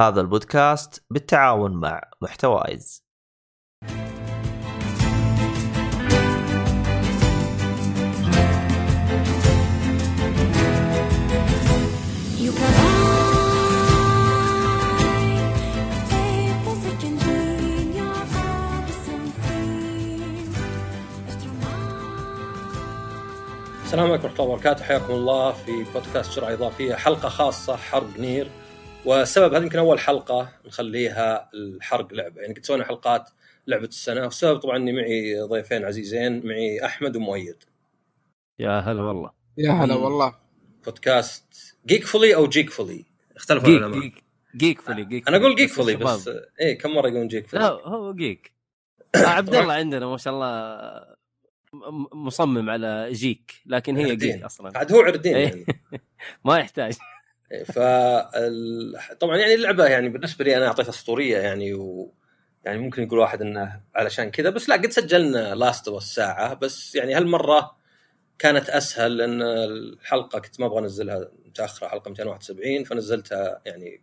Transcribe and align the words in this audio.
هذا 0.00 0.20
البودكاست 0.20 1.04
بالتعاون 1.10 1.72
مع 1.72 2.02
محتوايز. 2.22 3.04
السلام 23.84 24.10
عليكم 24.10 24.24
ورحمة 24.24 24.40
الله 24.40 24.52
وبركاته. 24.52 24.84
حياكم 24.84 25.12
الله 25.12 25.52
في 25.52 25.84
بودكاست 25.94 26.36
جرعة 26.36 26.52
إضافية 26.52 26.94
حلقة 26.94 27.28
خاصة 27.28 27.76
حرق 27.76 28.18
نير. 28.18 28.50
والسبب 29.04 29.54
هذه 29.54 29.62
يمكن 29.62 29.78
أول 29.78 30.00
حلقة 30.00 30.52
نخليها 30.66 31.50
الحرق 31.54 32.12
لعبة. 32.14 32.40
يعني 32.40 32.54
قد 32.54 32.64
سوينا 32.64 32.84
حلقات 32.84 33.30
لعبة 33.66 33.84
السنة 33.84 34.22
والسبب 34.22 34.58
طبعا 34.58 34.76
إني 34.76 34.92
معي 34.92 35.40
ضيفين 35.40 35.84
عزيزين 35.84 36.46
معي 36.46 36.84
أحمد 36.84 37.16
ومؤيد. 37.16 37.56
يا 38.58 38.80
هلا 38.80 39.02
والله. 39.02 39.30
يا 39.58 39.72
هلا. 39.72 39.94
والله. 39.94 40.34
بودكاست 40.84 41.76
جيك 41.86 42.04
فولي 42.04 42.34
أو 42.34 42.46
جيك 42.48 42.70
فولي 42.70 43.04
اختلفوا 43.36 43.68
جيك 43.68 43.78
العلماء. 43.78 44.00
جيك 44.00 44.24
جيك 44.56 44.80
فولي 44.80 45.04
جيك 45.04 45.28
أنا 45.28 45.36
أقول 45.36 45.54
جيك 45.56 45.70
بس 45.70 45.76
فولي 45.76 45.92
الشباب. 45.94 46.14
بس 46.18 46.30
إيه 46.60 46.78
كم 46.78 46.90
مرة 46.90 47.08
يقولون 47.08 47.28
جيك 47.28 47.54
لا 47.54 47.68
فولي 47.70 47.82
هو 47.84 48.14
جيك 48.14 48.52
عبد 49.16 49.54
الله 49.54 49.74
عندنا 49.74 50.06
ما 50.06 50.16
شاء 50.16 50.34
الله 50.34 51.18
مصمم 52.12 52.70
على 52.70 53.08
جيك 53.12 53.54
لكن 53.66 53.96
هي 53.96 54.10
عردين. 54.10 54.32
جيك 54.32 54.42
أصلا. 54.42 54.78
عاد 54.78 54.92
هو 54.92 55.00
عردين 55.00 55.36
إيه. 55.36 55.44
يعني. 55.48 55.66
ما 56.44 56.58
يحتاج. 56.58 56.96
ف 57.64 57.78
طبعا 59.20 59.36
يعني 59.36 59.54
اللعبة 59.54 59.86
يعني 59.86 60.08
بالنسبة 60.08 60.44
لي 60.44 60.56
أنا 60.56 60.66
أعطيتها 60.66 60.90
أسطورية 60.90 61.38
يعني 61.38 61.74
و 61.74 62.12
يعني 62.64 62.78
ممكن 62.78 63.02
يقول 63.02 63.18
واحد 63.18 63.42
إنه 63.42 63.80
علشان 63.94 64.30
كذا 64.30 64.50
بس 64.50 64.68
لا 64.68 64.74
قد 64.74 64.90
سجلنا 64.90 65.54
Last 65.54 65.88
of 65.88 66.02
Us 66.02 66.54
بس 66.54 66.94
يعني 66.94 67.14
هالمرة 67.14 67.76
كانت 68.38 68.70
أسهل 68.70 69.16
لأن 69.16 69.42
الحلقة 69.42 70.38
كنت 70.38 70.60
ما 70.60 70.66
أبغى 70.66 70.78
أنزلها 70.78 71.28
متاخره 71.46 71.88
حلقة 71.88 72.08
271 72.08 72.84
فنزلتها 72.84 73.60
يعني 73.66 74.02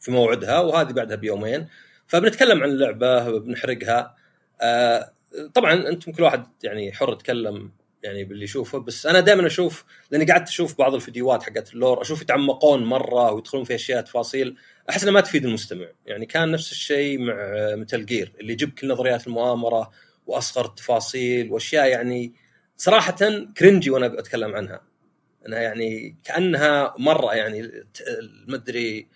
في 0.00 0.10
موعدها 0.10 0.60
وهذه 0.60 0.92
بعدها 0.92 1.16
بيومين. 1.16 1.68
فبنتكلم 2.06 2.62
عن 2.62 2.68
اللعبة 2.68 3.38
بنحرقها. 3.38 4.16
آه 4.60 5.12
طبعا 5.54 5.72
أنتم 5.88 6.12
كل 6.12 6.22
واحد 6.22 6.46
يعني 6.64 6.92
حر 6.92 7.12
يتكلم 7.12 7.72
يعني 8.02 8.24
باللي 8.24 8.44
يشوفه. 8.44 8.78
بس 8.78 9.06
أنا 9.06 9.20
دائما 9.20 9.46
أشوف 9.46 9.84
لأني 10.10 10.24
قعدت 10.24 10.48
أشوف 10.48 10.78
بعض 10.78 10.94
الفيديوهات 10.94 11.42
حقت 11.42 11.74
ال 11.74 11.80
lore 11.80 12.02
أشوف 12.02 12.22
يتعمقون 12.22 12.84
مرة 12.84 13.32
ويدخلون 13.32 13.64
في 13.64 13.74
أشياء 13.74 14.02
تفاصيل 14.02 14.56
أحس 14.90 15.02
انها 15.02 15.14
ما 15.14 15.20
تفيد 15.20 15.44
المستمع. 15.44 15.86
يعني 16.06 16.26
كان 16.26 16.50
نفس 16.50 16.72
الشيء 16.72 17.18
مع 17.18 17.34
Metal 17.74 18.06
Gear 18.06 18.32
اللي 18.40 18.52
يجيب 18.52 18.70
كل 18.70 18.88
نظريات 18.88 19.26
المؤامرة 19.26 19.90
وأصغر 20.26 20.64
التفاصيل 20.64 21.52
وأشياء 21.52 21.88
يعني 21.88 22.34
صراحة 22.76 23.16
cringy 23.56 23.90
وأنا 23.90 24.06
أتكلم 24.06 24.54
عنها. 24.54 24.92
انها 25.46 25.60
يعني 25.60 26.16
كأنها 26.24 26.94
مرة 26.98 27.34
يعني 27.34 27.62
ما 28.48 28.56
أدري 28.56 29.08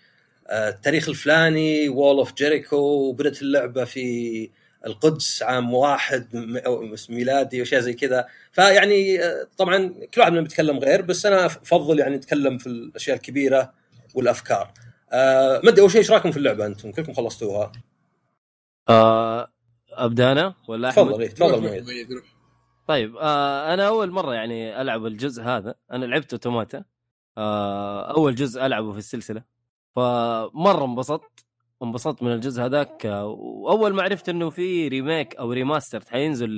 آه، 0.47 0.69
التاريخ 0.69 1.09
الفلاني 1.09 1.89
Wall 1.89 2.17
of 2.17 2.33
Jericho 2.33 2.77
وبدأت 2.77 3.41
اللعبة 3.41 3.83
في 3.83 4.49
القدس 4.87 5.43
عام 5.43 5.73
واحد 5.73 6.35
م- 6.35 6.57
أو 6.57 6.95
ميلادي 7.09 7.59
واشياء 7.59 7.81
زي 7.81 7.93
كذا 7.93 8.27
فيعني 8.51 9.23
آه، 9.23 9.47
طبعا 9.57 9.87
كل 10.13 10.21
واحد 10.21 10.31
منهم 10.31 10.43
بيتكلم 10.43 10.79
غير 10.79 11.01
بس 11.01 11.25
أنا 11.25 11.45
أفضل 11.45 11.99
يعني 11.99 12.15
نتكلم 12.15 12.57
في 12.57 12.67
الأشياء 12.67 13.15
الكبيرة 13.17 13.73
والأفكار. 14.15 14.71
آه 15.11 15.61
ما 15.63 15.69
أدري 15.69 15.81
أول 15.81 15.91
شيء 15.91 16.01
إيش 16.01 16.11
رأيكم 16.11 16.31
في 16.31 16.37
اللعبة 16.37 16.65
أنتم؟ 16.65 16.91
كلكم 16.91 17.13
خلصتوها. 17.13 17.71
آه 18.89 19.51
أبدأ 19.91 20.31
أنا 20.31 20.53
ولا 20.67 20.89
أحمد 20.89 21.05
تفضل 21.05 21.21
إيه، 21.21 21.29
تفضل. 21.29 22.21
طيب 22.87 23.15
آه 23.17 23.73
أنا 23.73 23.87
أول 23.87 24.11
مرة 24.11 24.33
يعني 24.33 24.81
ألعب 24.81 25.05
الجزء 25.05 25.43
هذا 25.43 25.75
أنا 25.91 26.05
لعبت 26.05 26.33
أوتوماتا 26.33 26.83
آه 27.37 28.11
أول 28.15 28.35
جزء 28.35 28.65
ألعبه 28.65 28.91
في 28.91 28.97
السلسلة 28.97 29.43
فمرة 29.95 30.85
انبسطت 30.85 31.45
انبسطت 31.83 32.23
من 32.23 32.33
الجزء 32.33 32.65
هذاك. 32.65 33.05
آه، 33.05 33.25
وأول 33.27 33.93
ما 33.93 34.03
عرفت 34.03 34.29
إنه 34.29 34.49
في 34.49 34.87
remake 34.87 35.35
أو 35.35 35.51
remaster 35.51 36.03
حينزل 36.09 36.49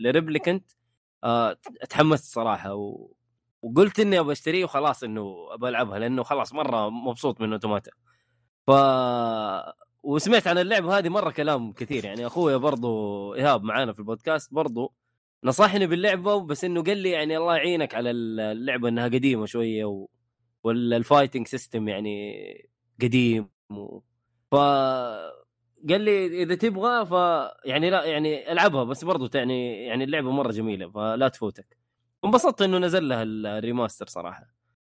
ل 0.00 0.07
Replicant 0.07 0.70
آه 1.24 1.56
تحمست 1.90 2.34
صراحة. 2.34 2.74
و... 2.74 3.12
وقلت 3.62 4.00
إني 4.00 4.20
ابى 4.20 4.32
أشتريه 4.32 4.64
وخلاص 4.64 5.04
إنه 5.04 5.34
ابى 5.50 5.68
ألعبها 5.68 5.98
لأنه 5.98 6.22
خلاص 6.22 6.52
مرة 6.52 6.90
مبسوط 6.90 7.40
من 7.40 7.52
Automata. 7.52 7.90
ف 8.66 8.70
وسمعت 10.02 10.46
عن 10.46 10.58
اللعبه 10.58 10.98
هذه 10.98 11.08
مرة 11.08 11.30
كلام 11.30 11.72
كثير. 11.72 12.04
يعني 12.04 12.26
اخويا 12.26 12.56
برضو 12.56 13.34
إيهاب 13.34 13.62
معانا 13.62 13.92
في 13.92 13.98
البودكاست 13.98 14.54
برضو 14.54 14.94
نصحني 15.44 15.86
باللعبة 15.86 16.40
بس 16.40 16.64
إنه 16.64 16.82
قال 16.82 16.98
لي 16.98 17.10
يعني 17.10 17.36
الله 17.36 17.56
يعينك 17.56 17.94
على 17.94 18.10
اللعبة 18.10 18.88
إنها 18.88 19.04
قديمة 19.04 19.46
شوية 19.46 19.84
و... 19.84 20.08
وال 20.64 20.80
fighting 20.80 21.46
system 21.46 21.88
يعني 21.88 22.32
قديم 23.02 23.48
و... 23.70 24.00
ف 24.52 24.54
قال 25.88 26.00
لي 26.00 26.42
إذا 26.42 26.54
تبغى 26.54 27.06
ف 27.06 27.12
يعني 27.64 27.90
لا 27.90 28.04
يعني 28.04 28.52
ألعبها 28.52 28.84
بس 28.84 29.04
برضو 29.04 29.28
يعني 29.34 29.86
يعني 29.86 30.04
اللعبة 30.04 30.30
مرة 30.30 30.52
جميلة 30.52 30.90
فلا 30.90 31.28
تفوتك. 31.28 31.76
انبسطت 32.24 32.62
إنه 32.62 32.78
نزل 32.78 33.08
لها 33.08 33.22
ال 33.22 33.31
remaster 33.31 34.06
صراحة. 34.06 34.46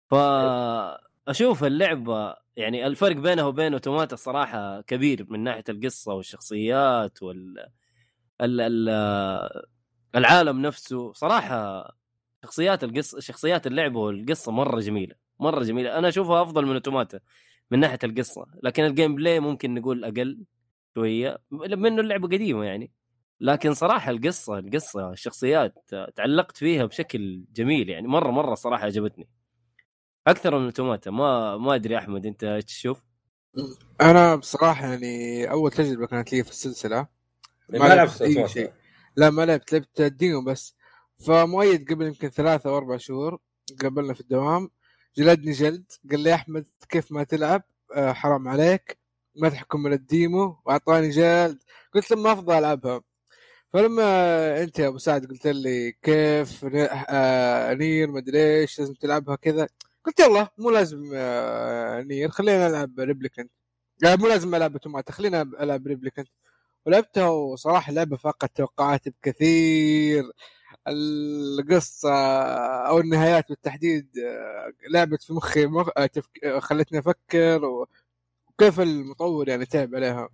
ف 0.10 0.14
أشوف 1.28 1.64
اللعبة 1.64 2.36
يعني 2.56 2.88
الفرق 2.88 3.16
بينها 3.16 3.44
وبين 3.44 3.74
Automata 3.74 4.14
الصراحه 4.14 4.82
كبير 4.82 5.26
من 5.30 5.40
ناحية 5.40 5.64
القصة 5.70 6.14
والشخصيات 6.14 7.24
وال 7.24 7.60
ال... 8.42 8.62
ال... 8.62 8.90
العالم 10.16 10.62
نفسه. 10.62 11.14
صراحة 11.14 11.92
شخصيات 12.44 12.84
القصة 12.84 13.20
شخصيات 13.20 13.68
اللعبة 13.68 14.00
والقصة 14.00 14.52
مرة 14.52 14.80
جميلة 14.80 15.16
مرة 15.40 15.64
جميلة. 15.64 15.98
أنا 15.98 16.08
أشوفها 16.08 16.42
أفضل 16.42 16.66
من 16.66 16.74
Automata. 16.74 17.20
من 17.74 17.80
ناحية 17.80 18.00
القصة 18.04 18.46
لكن 18.64 18.84
ال 18.84 19.16
gameplay 19.16 19.40
ممكن 19.40 19.74
نقول 19.74 20.06
أقل 20.06 20.46
شوية 20.96 21.38
منه 21.52 22.02
اللعبة 22.02 22.28
قديمة 22.28 22.66
يعني 22.66 22.92
لكن 23.40 23.74
صراحة 23.74 24.12
القصة 24.12 24.60
القصة 24.60 25.12
الشخصيات 25.12 25.90
تعلقت 26.16 26.58
فيها 26.58 26.86
بشكل 26.86 27.46
جميل 27.54 27.90
يعني 27.90 28.08
مرة 28.08 28.32
مرة 28.32 28.56
صراحة 28.56 28.86
عجبتني 28.86 29.30
أكثر 30.28 30.60
من 30.60 30.66
Automata 30.66 31.12
ما 31.12 31.58
ما 31.58 31.76
أدري 31.76 31.98
أحمد 31.98 32.26
أنت 32.26 32.44
إيش 32.44 32.66
تشوف؟ 32.66 33.04
أنا 34.02 34.36
بصراحة 34.36 34.88
يعني 34.88 35.52
أول 35.52 35.72
تجربة 35.72 36.08
كانت 36.08 36.34
لي 36.34 36.44
في 36.44 36.50
السلسلة 36.50 37.08
ما 37.70 37.96
لعبت 37.96 38.22
Automata. 38.22 38.54
شيء. 38.54 38.72
لا 39.16 39.30
ما 39.30 39.46
لعبت 39.46 39.74
لعبت 39.74 40.02
ال 40.02 40.10
demo 40.10 40.44
بس 40.46 40.76
فمؤيد 41.28 41.92
قبل 41.92 42.06
يمكن 42.06 42.30
ثلاثة 42.30 42.70
أو 42.70 42.78
أربع 42.78 42.98
شهور 42.98 43.40
قابلنا 43.82 44.14
في 44.14 44.22
الدوام 44.22 44.70
جلدني 45.18 45.52
جلد 45.52 45.92
قال 46.12 46.20
لي 46.20 46.34
أحمد 46.34 46.66
كيف 46.90 47.12
ما 47.12 47.24
تلعب؟ 47.24 47.64
آه 47.96 48.14
حرام 48.14 48.48
عليك 48.48 48.98
ما 49.36 49.50
تحكم 49.50 49.84
من 49.84 49.94
ال 49.94 50.07
demo 50.07 50.58
وأعطاني 50.66 51.10
جلد. 51.10 51.64
قلت 51.94 52.12
له 52.12 52.18
ما 52.18 52.32
أفضى 52.32 52.54
ألعبها. 52.54 53.02
فلما 53.74 54.64
أنت 54.64 54.80
يا 54.80 54.88
أبو 54.88 54.98
سعد 54.98 55.26
قلت 55.26 55.48
لي 55.48 55.92
كيف 56.02 56.66
آه 57.10 57.74
Nier 57.74 58.12
ما 58.12 58.20
أدري 58.20 58.60
إيش 58.62 58.80
لازم 58.80 58.94
تلعبها 58.94 59.36
كذا. 59.36 59.68
قلت 60.06 60.20
يلا 60.20 60.48
مو 60.58 60.70
لازم 60.70 61.12
آه 61.16 62.02
Nier 62.02 62.30
خلينا 62.30 62.68
نلعب 62.68 63.00
Replicant 63.00 63.52
لا 64.02 64.16
مو 64.16 64.28
لازم 64.28 64.56
ألعب 64.56 64.72
Automata 64.74 65.12
خلينا 65.14 65.42
ألعب 65.42 65.88
Replicant 65.88 66.28
ولعبتها 66.86 67.30
وصراحة 67.30 67.94
لعبة 67.94 68.18
فاقت 68.18 68.58
توقعاتي 68.58 69.10
بكثير. 69.10 70.24
القصة 70.88 72.14
أو 72.88 73.00
النهايات 73.00 73.50
بالتحديد 73.50 74.08
آه، 74.18 74.74
لعبت 74.90 75.24
في 75.24 75.34
مخي 75.34 75.66
مخ... 75.66 75.90
آه، 75.98 76.06
تفك... 76.06 76.44
آه، 76.44 76.60
خلتني 76.60 77.00
أفكر 77.00 77.66
و... 77.66 77.88
وكيف 78.50 78.80
المطور 78.80 79.50
يعني 79.50 79.66
تعب 79.66 79.96
عليها 79.96 80.30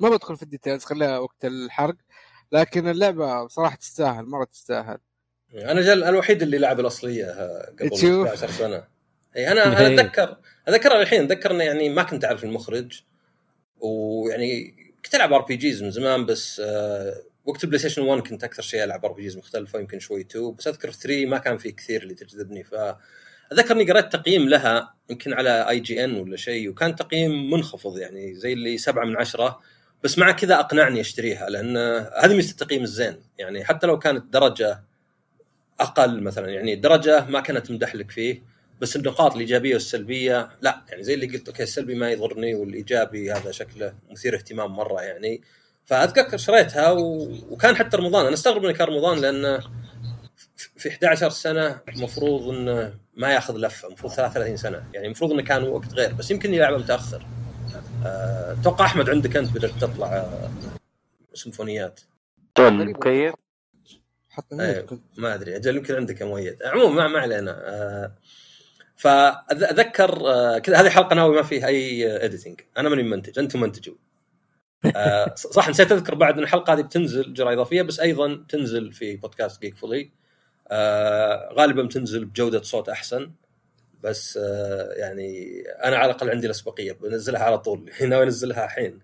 ما 0.00 0.08
بدخل 0.08 0.36
في 0.36 0.42
ال 0.42 0.47
details 0.47 0.84
خليها 0.84 1.18
وقت 1.18 1.44
الحرق 1.44 1.96
لكن 2.52 2.88
اللعبة 2.88 3.46
صراحة 3.46 3.76
تستاهل 3.76 4.26
مرة 4.26 4.44
تستاهل 4.44 4.98
أنا 5.54 5.80
أجل 5.80 6.04
الوحيد 6.04 6.42
اللي 6.42 6.58
لعب 6.58 6.80
الأصلية 6.80 7.26
قبل 7.80 7.90
تشوف؟ 7.90 8.26
11 8.26 8.50
سنة 8.50 8.84
اي 9.36 9.52
أنا 9.52 9.66
أنا 9.66 9.80
إيه. 9.80 9.94
أتذكر 9.94 10.36
اتذكر 10.68 11.00
الحين 11.00 11.24
أتذكر 11.24 11.50
انه 11.50 11.64
يعني 11.64 11.88
ما 11.88 12.02
كنت 12.02 12.24
أعرف 12.24 12.44
المخرج 12.44 13.02
ويعني 13.80 14.76
كنت 15.04 15.14
ألعب 15.14 15.32
RPGs 15.32 15.82
من 15.82 15.90
زمان 15.90 16.26
بس 16.26 16.60
آه 16.64 17.22
وقت 17.44 17.64
ال 17.64 17.78
PlayStation 17.78 18.02
1 18.02 18.22
كنت 18.22 18.44
أكثر 18.44 18.62
شيء 18.62 18.84
ألعب 18.84 19.04
RPGs 19.04 19.36
مختلفة 19.36 19.78
يمكن 19.78 19.98
شوي 19.98 20.20
2 20.20 20.54
بس 20.54 20.66
أذكر 20.66 20.90
3 20.90 21.26
ما 21.26 21.38
كان 21.38 21.58
في 21.58 21.72
كثير 21.72 22.02
اللي 22.02 22.14
تجذبني. 22.14 22.64
ف 22.64 22.74
اتذكر 23.52 23.74
اني 23.74 23.90
قرأت 23.90 24.12
تقييم 24.12 24.48
لها 24.48 24.94
يمكن 25.10 25.32
على 25.32 25.68
IGN 25.68 26.16
ولا 26.16 26.36
شيء 26.36 26.68
وكان 26.68 26.96
تقييم 26.96 27.50
منخفض 27.50 27.98
يعني 27.98 28.34
زي 28.34 28.52
اللي 28.52 28.78
سبعة 28.78 29.04
من 29.04 29.16
عشرة 29.16 29.60
بس 30.04 30.18
مع 30.18 30.32
كذا 30.32 30.60
أقنعني 30.60 31.00
أشتريها 31.00 31.50
لأن 31.50 31.76
هذه 32.22 32.34
ميزة 32.34 32.50
التقييم 32.50 32.82
الزين. 32.82 33.16
يعني 33.38 33.64
حتى 33.64 33.86
لو 33.86 33.98
كانت 33.98 34.32
درجة 34.32 34.84
أقل 35.80 36.22
مثلا 36.22 36.50
يعني 36.50 36.76
درجة 36.76 37.26
ما 37.26 37.40
كانت 37.40 37.66
تمدح 37.66 37.94
لك 37.94 38.10
فيه 38.10 38.42
بس 38.80 38.96
النقاط 38.96 39.34
الإيجابية 39.34 39.74
والسلبية 39.74 40.48
لا. 40.60 40.84
يعني 40.88 41.02
زي 41.02 41.14
اللي 41.14 41.26
قلت 41.26 41.48
أوكي 41.48 41.62
السلبي 41.62 41.94
ما 41.94 42.10
يضرني 42.10 42.54
والإيجابي 42.54 43.32
هذا 43.32 43.50
شكله 43.50 43.94
مثير 44.10 44.34
اهتمام 44.34 44.70
مرة 44.70 45.02
يعني. 45.02 45.42
فاتذكر 45.84 46.36
شريتها 46.36 46.90
و... 46.90 47.32
وكان 47.50 47.76
حتى 47.76 47.96
رمضان. 47.96 48.26
أنا 48.26 48.34
أستغرب 48.34 48.64
إنه 48.64 48.72
كان 48.72 48.88
رمضان 48.88 49.18
لأنه 49.18 49.60
في 50.76 50.88
11 50.88 51.30
سنة 51.30 51.80
المفروض 51.88 52.48
إنه 52.48 52.94
ما 53.16 53.32
يأخذ 53.32 53.56
لفة. 53.56 53.88
المفروض 53.88 54.12
33 54.12 54.56
سنة. 54.56 54.84
يعني 54.92 55.06
المفروض 55.06 55.32
إنه 55.32 55.42
كان 55.42 55.62
وقت 55.62 55.92
غير. 55.94 56.12
بس 56.12 56.30
يمكن 56.30 56.54
يلعبها 56.54 56.78
متأخر. 56.78 57.26
آه، 58.06 58.52
أتوقع 58.60 58.84
أحمد 58.84 59.10
عندك 59.10 59.36
أنت 59.36 59.50
بدأت 59.50 59.70
تطلع 59.80 60.06
آه، 60.06 60.50
سيمفونيات. 61.34 62.00
تون 62.54 62.86
مكيف 62.86 63.34
حط 64.30 64.52
mute 64.52 64.84
كنت 64.84 65.02
ما 65.16 65.34
أدري. 65.34 65.56
أجل 65.56 65.76
يمكن 65.76 65.94
عندك 65.94 66.20
يا 66.20 66.26
مؤيد. 66.26 66.62
عموما 66.62 66.94
ما, 66.94 67.08
ما 67.08 67.18
علينا. 67.18 67.50
آه، 67.50 68.12
فاتذكر 68.96 70.26
آه، 70.26 70.58
كذا 70.58 70.80
هذه 70.80 70.88
حلقة 70.88 71.14
ناوي 71.14 71.36
ما 71.36 71.42
فيها 71.42 71.66
أي 71.66 72.24
editing 72.24 72.60
أنا 72.78 72.88
ماني 72.88 73.02
منتج. 73.02 73.38
أنتم 73.38 73.60
منتجوا 73.60 73.94
آه، 74.96 75.34
صح 75.34 75.68
نسيت 75.68 75.92
أذكر 75.92 76.14
بعد 76.14 76.34
إن 76.34 76.42
الحلقة 76.42 76.72
هذه 76.72 76.80
بتنزل 76.80 77.34
جرعه 77.34 77.52
إضافية 77.52 77.82
بس 77.82 78.00
أيضا 78.00 78.44
تنزل 78.48 78.92
في 78.92 79.16
بودكاست 79.16 79.62
جيك 79.62 79.76
فولي 79.76 80.10
غالبا 81.52 81.82
بتنزل 81.82 82.24
بجودة 82.24 82.62
صوت 82.62 82.88
أحسن 82.88 83.30
بس 84.04 84.38
آه، 84.42 84.92
يعني 84.92 85.60
أنا 85.84 85.96
على 85.96 86.10
الأقل 86.10 86.30
عندي 86.30 86.46
الأسبقية 86.46 86.92
بنزلها 86.92 87.42
على 87.42 87.58
طول 87.58 87.90
ناوي 88.08 88.24
أنزلها 88.24 88.64
الحين. 88.64 88.98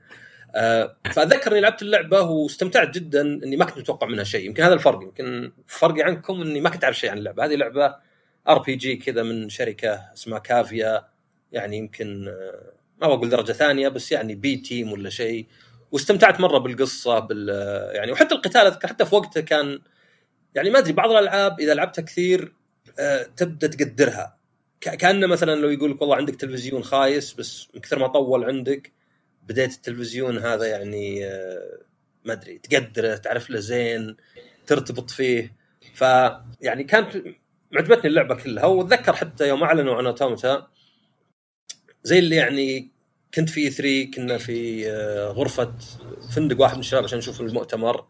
آه، 0.54 0.96
فاتذكر 1.12 1.52
إني 1.52 1.60
لعبت 1.60 1.82
اللعبة 1.82 2.20
واستمتعت 2.20 2.94
جدا 2.94 3.20
إني 3.20 3.56
ما 3.56 3.64
كنت 3.64 3.78
متوقع 3.78 4.06
منها 4.06 4.24
شيء 4.24 4.46
يمكن 4.46 4.62
هذا 4.62 4.74
الفرق 4.74 5.02
يمكن 5.02 5.52
فرقي 5.66 6.02
عنكم 6.02 6.42
إني 6.42 6.60
ما 6.60 6.70
كنت 6.70 6.84
أعرف 6.84 6.98
شيء 6.98 7.10
عن 7.10 7.18
اللعبة. 7.18 7.44
هذه 7.44 7.54
لعبة 7.54 7.96
RPG 8.48 8.96
كذا 8.96 9.22
من 9.22 9.48
شركة 9.48 10.12
اسمها 10.14 10.38
Cavia 10.38 11.08
يعني 11.52 11.76
يمكن 11.76 12.28
آه، 12.28 12.72
ما 13.00 13.08
بقول 13.14 13.28
درجة 13.28 13.52
ثانية 13.52 13.88
بس 13.88 14.12
يعني 14.12 14.34
B 14.34 14.56
team 14.56 14.92
ولا 14.92 15.10
شيء. 15.10 15.46
واستمتعت 15.92 16.40
مرة 16.40 16.58
بالقصة 16.58 17.18
بال 17.18 17.48
يعني 17.94 18.12
وحتى 18.12 18.34
القتال 18.34 18.60
أذكر 18.60 18.88
حتى 18.88 19.06
في 19.06 19.14
وقته 19.14 19.40
كان 19.40 19.80
يعني 20.54 20.70
ما 20.70 20.78
أدري 20.78 20.92
بعض 20.92 21.10
الألعاب 21.10 21.60
إذا 21.60 21.74
لعبتها 21.74 22.02
كثير 22.02 22.54
آه، 22.98 23.22
تبدأ 23.22 23.66
تقدرها. 23.66 24.36
كأنه 24.80 25.26
مثلا 25.26 25.60
لو 25.60 25.70
يقول 25.70 25.90
لك 25.90 26.00
والله 26.00 26.16
عندك 26.16 26.36
تلفزيون 26.36 26.82
خايس 26.82 27.34
بس 27.34 27.68
من 27.74 27.80
كثر 27.80 27.98
ما 27.98 28.06
طول 28.06 28.44
عندك 28.44 28.92
بديت 29.42 29.72
التلفزيون 29.72 30.38
هذا 30.38 30.66
يعني 30.66 31.26
آه، 31.26 31.78
ما 32.24 32.32
أدري 32.32 32.58
تقدره 32.58 33.16
تعرف 33.16 33.50
له 33.50 33.60
زين 33.60 34.16
ترتبط 34.66 35.10
فيه. 35.10 35.56
فيعني 35.94 36.84
كانت 36.84 37.22
عجبتني 37.74 38.06
اللعبة 38.06 38.34
كلها 38.34 38.64
وأتذكر 38.64 39.12
حتى 39.12 39.48
يوم 39.48 39.62
أعلنوا 39.62 39.94
عن 39.94 40.06
Automata 40.06 40.66
زي 42.02 42.18
اللي 42.18 42.36
يعني 42.36 42.89
كنت 43.34 43.50
في 43.50 43.70
E3 43.70 44.10
كنا 44.14 44.38
في 44.38 44.90
آه، 44.90 45.28
غرفة 45.28 45.72
فندق 46.34 46.60
واحد 46.60 46.74
من 46.74 46.80
الشباب 46.80 47.04
عشان 47.04 47.18
نشوف 47.18 47.40
المؤتمر. 47.40 48.04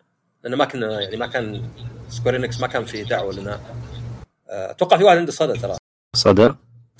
لأنه 0.44 0.56
ما 0.56 0.64
كنا 0.64 1.00
يعني 1.00 1.16
ما 1.16 1.26
كان 1.26 1.70
Square 2.08 2.39
Enix 2.39 2.60
ما 2.60 2.66
كان 2.66 2.84
في 2.84 3.04
دعوة 3.04 3.32
لنا. 3.32 3.60
آه، 4.48 4.70
أتوقع 4.70 4.96
في 4.96 5.04
واحد 5.04 5.16
عنده 5.16 5.32
صدى 5.32 5.58
ترى. 5.58 5.76
صدى؟ 6.16 6.54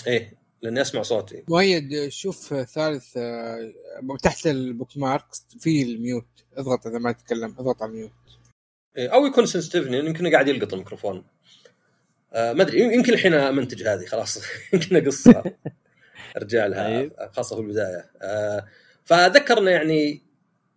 إيه 0.07 0.33
لأني 0.63 0.81
أسمع 0.81 1.03
صوتي. 1.03 1.45
مؤيد 1.49 2.09
شوف 2.09 2.55
ثالث 2.55 3.17
آه، 3.17 3.73
تحت 4.23 4.47
ال 4.47 4.97
bookmarks 4.97 5.47
في 5.61 5.83
ال 5.83 5.90
mute. 5.90 6.27
اضغط 6.57 6.87
إذا 6.87 6.99
ما 6.99 7.13
تتكلم 7.13 7.55
اضغط 7.59 7.83
على 7.83 7.91
ال 7.91 7.94
mute. 7.94 8.11
إيه، 8.97 9.09
أو 9.09 9.27
يكون 9.27 9.47
sensitivity 9.47 9.99
يمكن 9.99 10.33
قاعد 10.33 10.49
يلقط 10.49 10.73
الميكروفون. 10.73 11.25
آه 12.33 12.53
ما 12.53 12.63
أدري 12.63 12.81
يمكن 12.81 13.13
الحين 13.13 13.35
أمنتج 13.35 13.83
هذه 13.83 14.05
خلاص. 14.05 14.43
يمكن 14.73 14.97
أقصها. 14.97 15.45
ارجع 16.37 16.67
لها 16.67 17.01
طيب. 17.01 17.13
خاصة 17.33 17.57
في 17.57 17.63
البداية 17.63 18.11
آه 18.23 18.67
فذكرنا 19.05 19.71
يعني 19.71 20.23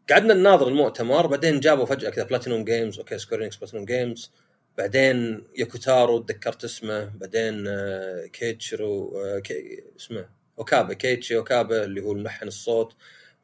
قعدنا 0.09 0.33
نناظر 0.33 0.67
المؤتمر 0.67 1.27
بعدين 1.27 1.59
جابوا 1.59 1.85
فجأة 1.85 2.09
كذا 2.09 2.23
Platinum 2.23 2.63
Games 2.63 2.99
okay 2.99 3.17
Square 3.17 3.40
Enix 3.40 3.55
Platinum 3.55 3.85
Games 3.85 4.31
بعدين 4.77 5.43
يوكوتارو 5.57 6.19
تذكرت 6.19 6.63
اسمه 6.63 7.05
بعدين 7.05 7.67
آه، 7.67 8.25
كيتشرو 8.25 9.21
آه، 9.21 9.39
كي 9.39 9.83
اسمه 9.99 10.25
اوكابا 10.59 10.93
كيتشي 10.93 11.37
اوكابا 11.37 11.83
اللي 11.83 12.01
هو 12.01 12.11
الملحن 12.11 12.47
الصوت 12.47 12.95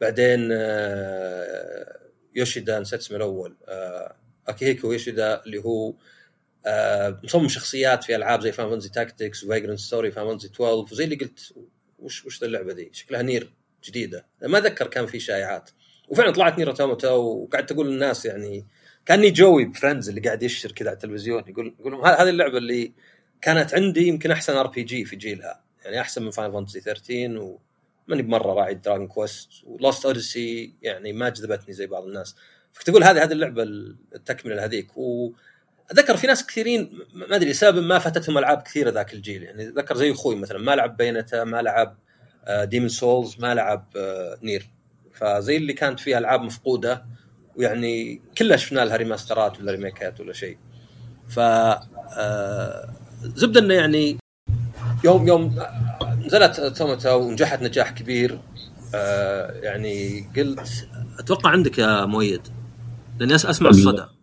بعدين 0.02 0.50
آه، 0.52 2.00
يوشيدا 2.36 2.80
نسيت 2.80 3.00
اسمه 3.00 3.18
الأول 3.18 3.58
آه، 3.68 4.16
اكيهيكو 4.48 4.92
يوشيدا 4.92 5.44
اللي 5.46 5.58
هو 5.58 5.94
آه، 6.66 7.20
مصمم 7.24 7.48
شخصيات 7.48 8.04
في 8.04 8.16
ألعاب 8.16 8.42
زي 8.42 8.52
Final 8.52 8.70
Fantasy 8.70 8.90
Tactics 8.90 9.44
و 9.44 9.48
Vagrant 9.48 9.80
Story 9.80 10.12
Final 10.12 10.28
Fantasy 10.28 10.48
12 10.48 10.94
وزي 10.94 11.04
اللي 11.04 11.16
قلت 11.16 11.54
وش 12.02 12.26
وش 12.26 12.44
اللعبة 12.44 12.74
ذي؟ 12.74 12.90
شكلها 12.94 13.22
Nier 13.22 13.54
جديدة. 13.84 14.26
ما 14.42 14.58
أتذكر 14.58 14.88
كان 14.88 15.06
في 15.06 15.20
شائعات. 15.20 15.70
وفعلا 16.10 16.32
طلعت 16.32 16.58
Nier 16.58 16.70
Automata 16.70 17.10
وقعدت 17.12 17.72
أقول 17.72 17.92
للناس 17.92 18.26
يعني 18.26 18.66
كأني 19.06 19.32
جوي 19.32 19.66
ب 19.66 19.71
Friends 19.71 20.10
اللي 20.10 20.22
قاعد 20.22 20.44
يشر 20.44 20.72
كذا 20.72 20.88
على 20.90 20.96
التلفزيون 20.96 21.44
يقول 21.48 21.76
يقول 21.80 21.92
لهم 21.92 22.02
"ه- 22.02 22.22
هذه 22.22 22.30
اللعبة 22.30 22.58
اللي 22.58 22.92
كانت 23.42 23.74
عندي 23.74 24.08
يمكن 24.08 24.32
أحسن 24.32 24.54
RPG 24.56 25.06
في 25.06 25.16
جيلها. 25.16 25.64
يعني 25.86 26.02
أحسن 26.02 26.24
من 26.24 26.32
Final 26.32 26.52
Fantasy 26.52 26.80
13 26.82 27.58
وماني 28.08 28.22
بمرة 28.22 28.54
راعي 28.54 28.74
Dragon 28.74 29.08
Quest 29.08 29.50
و 29.64 29.72
Lost 29.72 30.06
Odyssey 30.06 30.74
يعني 30.82 31.14
ما 31.14 31.30
جذبتني 31.30 31.74
زي 31.74 31.88
بعض 31.88 32.04
الناس. 32.04 32.36
فكنت 32.74 32.90
أقول 32.90 33.04
هذه 33.04 33.24
هذه 33.24 33.32
اللعبة 33.32 33.64
التكملة 34.16 34.56
لهذيك 34.56 34.98
واتذكر 35.90 36.18
في 36.18 36.28
ناس 36.28 36.46
كثيرين 36.46 37.00
ما 37.14 37.36
أدري 37.36 37.54
سبب 37.54 37.84
ما 37.84 38.00
فاتتهم 38.00 38.38
العاب 38.38 38.62
كثيره 38.62 38.90
ذاك 38.90 39.14
الجيل. 39.14 39.44
يعني 39.44 39.70
اتذكر 39.70 39.96
زي 39.96 40.12
أخوي 40.12 40.36
مثلا 40.36 40.60
ما 40.60 40.76
لعب 40.76 40.98
Bayonetta 40.98 41.44
ما 41.44 41.62
لعب 41.62 41.98
Demon's 42.64 42.90
Souls 42.90 43.36
ما 43.40 43.54
لعب 43.54 43.88
آه، 43.98 44.38
Nier 44.44 44.70
فزي 45.14 45.58
اللي 45.58 45.74
كانت 45.74 46.00
فيها 46.00 46.18
ألعاب 46.18 46.42
مفقودة 46.42 47.06
ويعني 47.56 48.22
كلها 48.38 48.58
شفنا 48.58 48.86
لها 48.86 48.96
ريماسترات 48.96 49.60
ولا 49.60 49.72
ريميكات 49.72 50.20
ولا 50.20 50.34
شيء. 50.34 50.58
ف 51.30 51.40
آه، 51.40 52.94
زبدة 53.22 53.60
إنه 53.60 53.74
يعني 53.74 54.18
يوم 55.04 55.28
يوم 55.28 55.56
نزلت 56.26 56.60
توماتا 56.60 57.14
ونجحت 57.14 57.62
نجاح 57.62 57.92
كبير. 57.92 58.40
آه، 58.96 59.52
يعني 59.52 60.26
قلت 60.38 60.88
أتوقع 61.20 61.50
عندك 61.50 61.78
يا 61.78 62.06
مؤيد 62.06 62.42
لأني 63.20 63.36
أسمع 63.36 63.70
الصدى. 63.70 64.19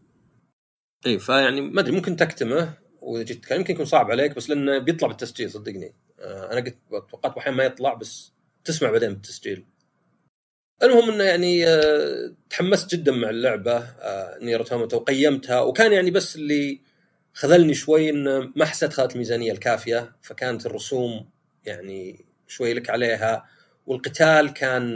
إي 1.06 1.18
فيعني 1.18 1.60
ما 1.60 1.80
أدري 1.80 1.92
ممكن 1.92 2.16
تكتمه 2.16 2.74
وإذا 3.00 3.24
جيت 3.24 3.38
تتكلم 3.38 3.58
يمكن 3.58 3.74
يكون 3.74 3.86
صعب 3.86 4.10
عليك 4.10 4.36
بس 4.36 4.50
لأنه 4.50 4.78
بيطلع 4.78 5.08
بالتسجيل 5.08 5.50
صدقني. 5.50 5.94
آه، 6.20 6.52
أنا 6.52 6.60
قلت 6.60 6.76
توقعت 7.10 7.36
أحيانا 7.38 7.56
ما 7.56 7.64
يطلع 7.64 7.94
بس 7.94 8.32
تسمع 8.64 8.90
بعدين 8.90 9.12
بالتسجيل. 9.12 9.64
المهم 10.82 11.10
إنه 11.10 11.24
يعني 11.24 11.66
آه، 11.66 12.34
تحمست 12.50 12.94
جدا 12.94 13.12
مع 13.12 13.30
اللعبة 13.30 13.76
آه، 13.76 14.38
Nier 14.42 14.61
Automata 14.61 14.96
وقيمتها 14.96 15.60
وكان 15.60 15.92
يعني 15.92 16.10
بس 16.10 16.36
اللي 16.36 16.80
خذلني 17.32 17.75
شوي 17.75 18.10
إنه 18.10 18.52
ما 18.56 18.64
حسيت 18.64 18.92
خذت 18.92 19.12
الميزانية 19.12 19.52
الكافية 19.52 20.16
فكانت 20.22 20.66
الرسوم 20.66 21.28
يعني 21.64 22.25
شوي 22.46 22.75
لك 22.75 22.90
عليها 22.90 23.44
والقتال 23.86 24.52
كان 24.52 24.94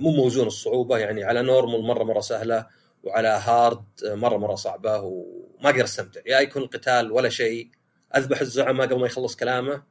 مو 0.00 0.10
موزون 0.10 0.46
الصعوبة 0.46 0.98
يعني 0.98 1.24
على 1.24 1.42
normal 1.42 1.82
مرة 1.82 2.04
مرة 2.04 2.20
سهلة. 2.20 2.66
وعلى 3.08 3.28
hard 3.28 3.84
آه، 4.06 4.14
مرة 4.14 4.36
مرة 4.36 4.54
صعبة 4.54 5.00
وما 5.00 5.70
أقدر 5.70 5.84
استمتع. 5.84 6.20
يا 6.26 6.40
يكون 6.40 6.62
القتال 6.62 7.12
ولا 7.12 7.28
شيء 7.28 7.68
أذبح 8.16 8.40
الزعماء 8.40 8.86
قبل 8.86 9.00
ما 9.00 9.06
يخلص 9.06 9.36
كلامه 9.36 9.82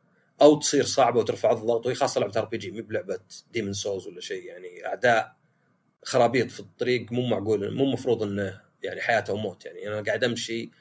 أو 0.42 0.60
تصير 0.60 0.84
صعبة 0.84 1.20
وترفع 1.20 1.52
الضغط 1.52 1.86
وهي 1.86 1.96
خاصة 1.96 2.22
لعبة 2.22 2.40
RPG 2.40 2.72
مو 2.72 2.82
بلعبة 2.82 3.20
Demon's 3.52 3.74
Souls 3.74 4.08
ولا 4.08 4.22
شيء 4.22 4.44
يعني 4.44 4.86
أعداء 4.86 5.36
خرابيط 6.04 6.52
في 6.52 6.60
الطريق 6.60 7.12
مو 7.12 7.26
معقول 7.26 7.76
مو 7.76 7.86
مفروض 7.86 8.24
إنه 8.24 8.62
يعني 8.84 9.02
حياه 9.02 9.24
أو 9.30 9.38
موت 9.38 9.66
يعني 9.66 9.88
أنا 9.88 10.02
قاعد 10.02 10.24
أمشي 10.24 10.72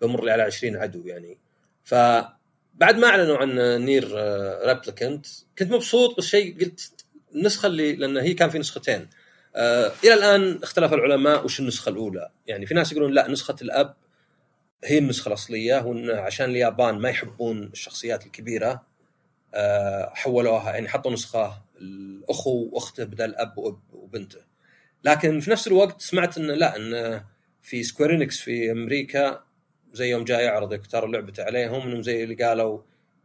بمر 0.00 0.24
لي 0.24 0.30
على 0.30 0.42
20 0.42 0.76
عدو 0.76 1.06
يعني. 1.06 1.38
فبعد 1.84 2.96
ما 2.98 3.06
أعلنوا 3.06 3.36
عن 3.36 3.80
Nier 3.84 4.08
Replicant 4.66 5.26
كنت 5.58 5.72
مبسوط 5.72 6.18
بس 6.18 6.24
شيء 6.24 6.60
قلت 6.60 7.04
النسخه 7.34 7.66
اللي 7.66 7.92
لأن 7.92 8.16
هي 8.16 8.34
كان 8.34 8.50
في 8.50 8.58
نسختين. 8.58 9.08
آه 9.56 9.92
إلى 10.04 10.14
الآن 10.14 10.60
اختلف 10.62 10.92
العلماء 10.92 11.44
وش 11.44 11.60
النسخة 11.60 11.88
الأولى. 11.90 12.30
يعني 12.46 12.66
في 12.66 12.74
ناس 12.74 12.92
يقولون 12.92 13.12
لا 13.12 13.28
نسخة 13.28 13.56
الأب 13.62 13.94
هي 14.84 14.98
النسخة 14.98 15.28
الأصلية 15.28 15.84
وإن 15.86 16.10
عشان 16.10 16.50
اليابان 16.50 16.98
ما 16.98 17.08
يحبون 17.08 17.62
الشخصيات 17.62 18.26
الكبيرة 18.26 18.86
آه، 19.54 20.12
حولوها 20.14 20.72
يعني 20.72 20.88
حطوا 20.88 21.12
نسخة 21.12 21.62
الأخو 21.80 22.68
وأخته 22.72 23.04
بدل 23.04 23.24
الاب 23.24 23.58
وأب 23.58 23.80
وبنته. 23.92 24.40
لكن 25.04 25.40
في 25.40 25.50
نفس 25.50 25.66
الوقت 25.66 26.00
سمعت 26.00 26.38
انه 26.38 26.54
لا 26.54 26.76
انه 26.76 27.24
في 27.62 27.82
Square 27.82 28.17
Enix 28.17 28.40
في 28.40 28.70
أمريكا 28.72 29.44
زي 29.92 30.10
يوم 30.10 30.24
جاي 30.24 30.44
يعرض 30.44 30.72
يختار 30.72 31.06
لعبته 31.06 31.44
عليهم 31.44 31.82
إنهم 31.82 32.02
زي 32.02 32.24
اللي 32.24 32.34
قالوا 32.34 32.82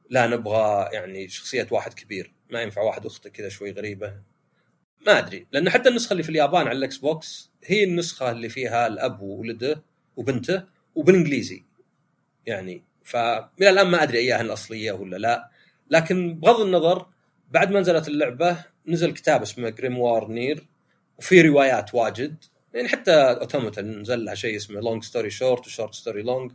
لا 0.10 0.28
نبغى 0.28 0.90
يعني 0.94 1.28
شخصية 1.28 1.68
واحد 1.72 1.94
كبير 1.94 2.34
ما 2.50 2.62
ينفع 2.62 2.82
واحد 2.82 3.06
أخته 3.06 3.30
كذا 3.30 3.50
شوي 3.50 3.72
غريبة. 3.72 4.14
ما 5.08 5.18
أدري 5.18 5.48
لأن 5.52 5.70
حتى 5.70 5.90
النسخة 5.90 6.12
اللي 6.12 6.24
في 6.24 6.30
اليابان 6.30 6.68
على 6.68 6.78
ال 6.78 6.98
Xbox 6.98 7.50
هي 7.66 7.84
النسخة 7.84 8.32
اللي 8.32 8.50
فيها 8.50 8.88
الأب 8.88 9.22
وولده 9.22 9.82
وبنته 10.18 10.64
وبالإنجليزي. 10.96 11.64
يعني 12.46 12.84
فالى 13.04 13.70
الآن 13.70 13.88
ما 13.88 14.04
أدري 14.04 14.18
إياها 14.18 14.42
الأصلية 14.42 14.92
ولا 14.92 15.18
لا. 15.18 15.50
لكن 15.90 16.34
بغض 16.40 16.62
النظر 16.62 17.06
بعد 17.52 17.72
ما 17.72 17.80
نزلت 17.80 18.08
اللعبة 18.08 18.58
نزل 18.88 19.14
كتاب 19.14 19.42
اسمه 19.42 19.70
Grimoire 19.70 20.28
Nier 20.28 20.68
وفي 21.20 21.42
روايات 21.42 21.96
واجد. 21.96 22.36
يعني 22.74 22.88
حتى 22.88 23.12
Automata 23.14 23.82
نزل 23.82 24.26
لها 24.26 24.36
شيء 24.36 24.56
اسمه 24.56 24.80
Long 24.82 25.04
Story 25.04 25.30
Short 25.30 25.68
و 25.68 25.72
Short 25.72 25.94
Story 25.94 26.22
Long 26.22 26.52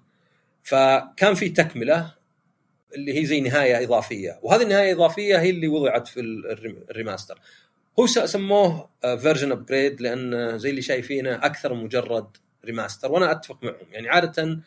فكان 0.63 1.35
في 1.35 1.49
تكملة 1.49 2.15
اللي 2.95 3.21
هي 3.21 3.27
زي 3.27 3.41
نهاية 3.41 3.85
إضافية. 3.85 4.39
وهذه 4.43 4.63
النهاية 4.63 4.93
الإضافية 4.93 5.41
هي 5.41 5.51
اللي 5.51 5.69
وضعت 5.69 6.09
في 6.09 6.21
ال 6.21 6.34
rem- 6.34 6.85
ال 6.91 6.96
remaster. 6.96 7.39
هو 8.01 8.07
سموه 8.07 8.89
version 9.03 9.53
upgrade 9.53 10.01
لأن 10.01 10.59
زي 10.59 10.71
اللي 10.71 10.83
شايفينه 10.83 11.35
أكثر 11.35 11.75
مجرد 11.75 12.37
remaster 12.65 13.13
وأنا 13.13 13.31
أتفق 13.33 13.65
معهم. 13.65 13.77
يعني 13.93 14.09
عادة 14.09 14.59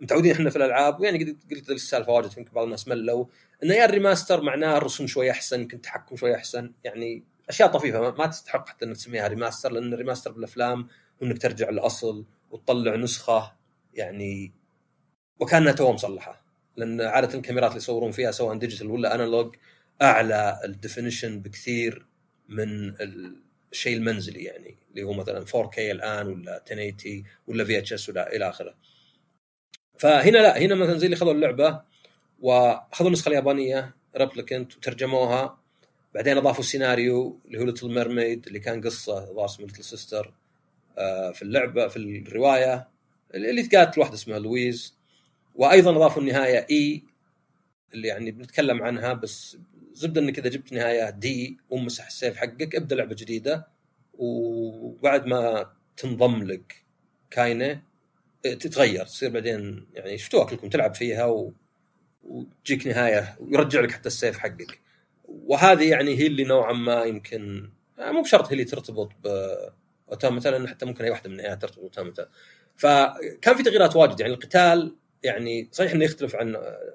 متعودين 0.00 0.32
إحنا 0.32 0.50
في 0.50 0.56
الألعاب 0.56 1.00
ويعني 1.00 1.38
قلت 1.50 1.70
السالفة 1.70 2.12
واجد 2.12 2.38
يمكن 2.38 2.52
بعض 2.52 2.64
الناس 2.64 2.88
ملوا 2.88 3.24
انه 3.62 3.74
يا 3.74 3.84
ال 3.84 3.90
remaster 3.90 4.40
معناه 4.40 4.76
الرسوم 4.76 5.06
شوي 5.06 5.30
أحسن 5.30 5.60
يمكن 5.60 5.76
التحكم 5.76 6.16
شوي 6.16 6.34
أحسن. 6.34 6.72
يعني 6.84 7.24
أشياء 7.48 7.68
طفيفة 7.68 8.10
ما- 8.10 8.26
تستحق 8.26 8.68
حتى 8.68 8.84
إنك 8.84 8.96
تسميها 8.96 9.28
remaster 9.28 9.72
لأن 9.72 9.92
ال 9.92 9.96
remaster 9.96 10.32
بالأفلام 10.32 10.80
هو 10.82 11.26
انك 11.26 11.38
ترجع 11.42 11.70
للأصل 11.70 12.24
وتطلع 12.50 12.96
نسخة 12.96 13.52
يعني 13.94 14.52
وكأنها 15.40 15.72
تو 15.72 15.92
مصلحه 15.92 16.44
لأن 16.76 17.00
عادة 17.00 17.34
الكاميرات 17.38 17.70
اللي 17.70 17.78
يصورون 17.82 18.10
فيها 18.10 18.30
سواء 18.30 18.56
digital 18.58 18.86
ولا 18.90 19.14
analog 19.14 19.54
أعلى 20.02 20.60
ال 20.64 20.71
definition 20.71 21.40
بكثير 21.40 22.06
من 22.48 22.94
الشيء 23.72 23.96
المنزلي 23.96 24.44
يعني 24.44 24.76
اللي 24.90 25.02
هو 25.02 25.12
مثلا 25.12 25.44
4K 25.46 25.78
الآن 25.78 26.26
ولا 26.26 26.62
1080 26.72 27.24
ولا 27.46 27.64
VHS 27.64 28.08
ولا 28.08 28.36
إلى 28.36 28.48
آخره. 28.48 28.74
فهنا 29.98 30.38
لا 30.38 30.58
هنا 30.58 30.74
مثلا 30.74 30.98
زي 30.98 31.06
اللي 31.06 31.16
خذوا 31.16 31.32
اللعبة 31.32 31.82
وأخذوا 32.40 33.08
النسخه 33.08 33.28
اليابانية 33.28 33.94
Replicant 34.16 34.76
وترجموها 34.76 35.58
بعدين 36.14 36.36
أضافوا 36.36 36.64
سيناريو 36.64 37.40
اللي 37.46 37.58
هو 37.58 37.64
Little 37.64 37.94
Mermaid 37.94 38.46
اللي 38.46 38.60
كان 38.60 38.80
قصة 38.80 39.30
الظاهر 39.30 39.44
اسمه 39.44 39.66
Little 39.66 39.84
Sister 39.84 40.32
في 41.32 41.42
اللعبة 41.42 41.88
في 41.88 41.96
الرواية 41.96 42.88
اللي 43.34 43.62
قالت 43.62 43.98
واحدة 43.98 44.14
اسمها 44.14 44.38
لويز 44.38 44.94
وأيضا 45.54 45.96
أضافوا 45.96 46.22
النهاية 46.22 46.66
E 46.70 47.02
اللي 47.94 48.08
يعني 48.08 48.30
بنتكلم 48.30 48.82
عنها 48.82 49.12
بس 49.12 49.56
زبده 49.92 50.20
إنك 50.20 50.38
إذا 50.38 50.48
جبت 50.48 50.72
نهاية 50.72 51.10
D 51.10 51.58
ومسح 51.70 52.06
السيف 52.06 52.36
حقك 52.36 52.74
ابدأ 52.74 52.96
لعبة 52.96 53.14
جديدة. 53.14 53.68
وبعد 54.14 55.26
ما 55.26 55.72
تنضم 55.96 56.42
لك 56.42 56.84
كاينة 57.30 57.82
تتغير 58.42 59.04
تصير 59.04 59.30
بعدين 59.30 59.86
يعني 59.94 60.18
شفتوها 60.18 60.44
كلكم 60.44 60.68
تلعب 60.68 60.94
فيها 60.94 61.24
و... 61.24 61.52
وتجيك 62.22 62.86
نهاية 62.86 63.36
ويرجع 63.40 63.80
لك 63.80 63.90
حتى 63.90 64.06
السيف 64.06 64.38
حقك. 64.38 64.80
وهذه 65.24 65.90
يعني 65.90 66.18
هي 66.18 66.26
اللي 66.26 66.44
نوعا 66.44 66.72
ما 66.72 67.04
يمكن 67.04 67.70
آه، 67.98 68.12
مو 68.12 68.22
بشرط 68.22 68.46
هي 68.46 68.52
اللي 68.52 68.64
ترتبط 68.64 69.12
ب 69.24 69.38
Automata 69.38 70.48
لأن 70.48 70.68
حتى 70.68 70.86
ممكن 70.86 71.04
أي 71.04 71.10
واحدة 71.10 71.30
من 71.30 71.36
النهايات 71.36 71.62
ترتبط 71.62 71.78
ب 71.80 71.85
Automata 71.85 72.28
فكان 72.76 73.56
في 73.56 73.62
تغييرات 73.62 73.96
واجد 73.96 74.20
يعني 74.20 74.32
القتال 74.32 74.96
يعني 75.22 75.68
صحيح 75.72 75.92
إنه 75.92 76.04
يختلف 76.04 76.36
عن 76.36 76.54
آه، 76.54 76.94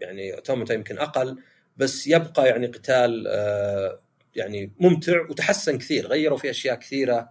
يعني 0.00 0.34
Automata 0.34 0.74
يمكن 0.74 0.98
أقل 0.98 1.38
بس 1.76 2.06
يبقى 2.06 2.48
يعني 2.48 2.66
قتال 2.66 3.24
آه، 3.28 4.00
يعني 4.36 4.72
ممتع 4.80 5.20
وتحسن 5.30 5.78
كثير. 5.78 6.06
غيروا 6.06 6.38
فيه 6.38 6.50
أشياء 6.50 6.74
كثيرة 6.76 7.30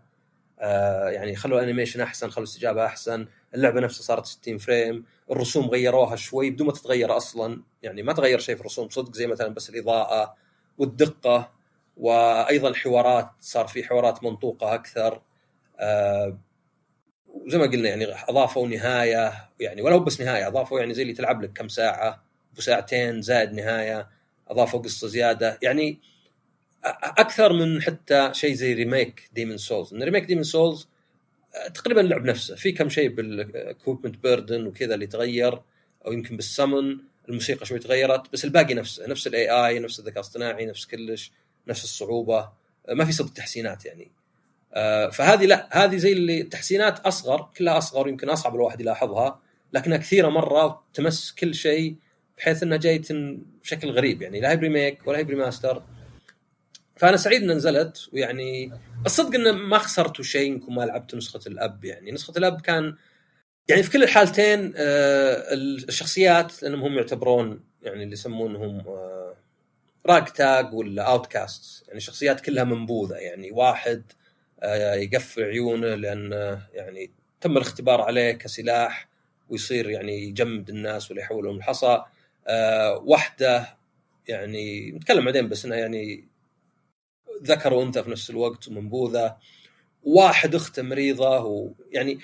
آه، 0.60 1.10
يعني 1.10 1.36
خلوا 1.36 1.60
ال 1.60 1.64
animation 1.64 2.02
أحسن 2.02 2.30
خلوا 2.30 2.46
الاستجابة 2.46 2.86
أحسن 2.86 3.28
اللعبة 3.56 3.80
نفسها 3.82 4.04
صارت 4.04 4.26
60 4.26 4.58
frame 4.58 5.06
الرسوم 5.32 5.66
غيروها 5.70 6.16
شوي 6.16 6.50
بدون 6.50 6.68
ما 6.68 6.74
تتغير 6.74 7.18
أصلا. 7.18 7.64
يعني 7.84 8.04
ما 8.04 8.14
تغير 8.14 8.40
شيء 8.40 8.56
في 8.56 8.62
الرسوم 8.62 8.90
صدق 8.90 9.14
زي 9.16 9.28
مثلا 9.28 9.48
بس 9.48 9.70
الإضاءة 9.70 10.36
والدقة 10.78 11.52
وأيضا 11.98 12.70
الحوارات 12.70 13.30
صار 13.40 13.68
في 13.68 13.84
حوارات 13.84 14.24
منطوقة 14.24 14.74
أكثر. 14.74 15.22
آه، 15.80 16.38
وزي 17.28 17.58
ما 17.58 17.66
قلنا 17.66 17.90
يعني 17.90 18.08
أضافوا 18.30 18.68
نهاية 18.68 19.50
يعني 19.60 19.82
ولا 19.82 19.96
هو 19.96 20.00
بس 20.00 20.22
نهاية 20.22 20.48
أضافوا 20.48 20.80
يعني 20.80 20.94
زي 20.94 21.02
اللي 21.02 21.14
تلعب 21.14 21.42
لك 21.44 21.54
كم 21.54 21.68
ساعة 21.68 22.24
وساعتين 22.58 23.22
زائد 23.22 23.54
نهاية. 23.54 24.10
اضافوا 24.48 24.80
قصه 24.80 25.08
زيادة. 25.08 25.60
يعني 25.62 26.00
أكثر 27.04 27.54
من 27.54 27.82
حتى 27.82 28.30
شيء 28.34 28.54
زي 28.54 28.74
remake 28.74 29.30
Demon's 29.34 29.58
Souls 29.58 29.94
إن 29.94 30.04
remake 30.04 30.26
Demon's 30.26 30.44
Souls 30.44 30.88
تقريبا 31.74 32.02
اللعب 32.02 32.26
نفسه. 32.26 32.56
في 32.56 32.72
كم 32.72 32.90
شيء 32.90 33.10
بال 33.10 33.30
equipment 33.30 34.24
burden 34.24 34.68
وكذا 34.68 34.94
اللي 34.94 35.08
تغير 35.08 35.62
أو 36.06 36.12
يمكن 36.12 36.36
بالسمن 36.36 36.98
الموسيقى 37.30 37.66
شوي 37.66 37.80
تغيرت 37.80 38.34
بس 38.34 38.46
الباقي 38.46 38.74
نفسه. 38.74 39.08
نفس 39.08 39.28
ال 39.28 39.50
AI 39.50 39.80
نفس 39.80 40.00
الذكاء 40.00 40.16
الاصطناعي 40.16 40.66
نفس 40.66 40.86
كلش 40.86 41.32
نفس 41.68 41.84
الصعوبة. 41.84 42.50
ما 42.90 43.06
في 43.06 43.12
صدق 43.12 43.34
تحسينات 43.34 43.86
يعني. 43.86 44.12
آه، 44.74 45.10
فهذه 45.10 45.46
لا. 45.46 45.70
هذه 45.72 45.98
زي 45.98 46.12
اللي 46.12 46.42
التحسينات 46.42 47.00
أصغر 47.00 47.50
كلها 47.58 47.78
أصغر 47.78 48.08
يمكن 48.08 48.30
أصعب 48.30 48.56
الواحد 48.56 48.82
يلاحظها. 48.82 49.42
لكنها 49.74 49.98
كثيرة 49.98 50.30
مرة 50.30 50.66
وتمس 50.66 51.32
كل 51.32 51.56
شيء 51.56 51.96
بحيث 52.38 52.64
إنها 52.64 52.78
جاية 52.78 53.02
بشكل 53.66 53.92
غريب 53.92 54.22
يعني 54.22 54.42
لا 54.42 54.52
هي 54.52 54.58
ب 54.58 54.65
remake 54.65 55.08
ولا 55.08 55.18
هي 55.18 55.24
ب 55.24 55.30
remaster. 55.30 55.84
فأنا 56.96 57.18
سعيد 57.18 57.44
ان 57.44 57.52
نزلت 57.52 58.10
ويعني 58.14 58.72
الصدق 59.06 59.36
إنه 59.36 59.52
ما 59.52 59.78
خسرتوا 59.78 60.24
شيء 60.24 60.54
إنكم 60.54 60.76
ما 60.76 60.82
لعبتوا 60.82 61.18
نسخة 61.18 61.40
الأب 61.48 61.86
يعني 61.86 62.12
نسخة 62.12 62.34
الأب 62.38 62.62
كان 62.62 62.96
يعني 63.68 63.84
في 63.84 63.92
كل 63.92 64.04
الحالتين 64.04 64.74
آه، 64.76 65.54
الشخصيات 65.54 66.64
لأنهم 66.64 66.82
هم 66.82 66.98
يعتبرون 66.98 67.64
يعني 67.82 68.04
اللي 68.04 68.14
يسمونهم 68.14 68.80
آه، 68.80 69.36
ragtag 70.06 70.74
ولا 70.74 71.04
outcast 71.04 71.88
يعني 71.88 72.00
شخصيات 72.00 72.42
كلها 72.42 72.64
منبوذة 72.64 73.16
يعني 73.16 73.52
واحد 73.52 74.04
آه، 74.64 74.94
يقفل 74.96 75.44
عيونه 75.44 75.96
لأن 75.96 76.34
آه، 76.34 76.62
يعني 76.74 77.12
تم 77.42 77.58
الاختبار 77.58 78.02
عليه 78.02 78.32
كسلاح 78.32 79.08
ويصير 79.50 79.90
يعني 79.90 80.24
يجمد 80.24 80.70
الناس 80.70 81.12
ولا 81.12 81.22
يحولهم 81.22 81.58
الحصى 81.58 82.04
آه، 82.48 82.98
واحدة 82.98 83.78
يعني 84.28 84.92
نتكلم 84.92 85.26
بعدين 85.26 85.50
بس 85.50 85.66
انها 85.66 85.78
يعني 85.78 86.28
ذكر 87.44 87.74
وأنثى 87.74 88.04
في 88.04 88.12
نفس 88.12 88.30
الوقت 88.30 88.68
ومنبوذه 88.68 89.38
واحد 90.04 90.56
اخته 90.56 90.84
مريضه 90.84 91.40
ويعني 91.40 92.20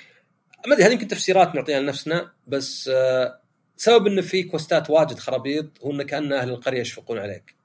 ما 0.68 0.74
أدري 0.74 0.86
هذه 0.86 0.94
يمكن 0.94 1.08
تفسيرات 1.08 1.56
نعطيها 1.56 1.80
لنفسنا 1.80 2.32
بس 2.48 2.88
آه، 2.94 3.42
سبب 3.78 4.08
إنه 4.08 4.22
في 4.22 4.44
quest 4.44 4.82
ات 4.82 4.90
واجد 4.90 5.20
خرابيط 5.20 5.84
هو 5.84 5.92
إنه 5.92 6.04
كأن 6.04 6.34
أهل 6.34 6.50
القرية 6.50 6.82
يشفقون 6.82 7.20
عليك. 7.20 7.56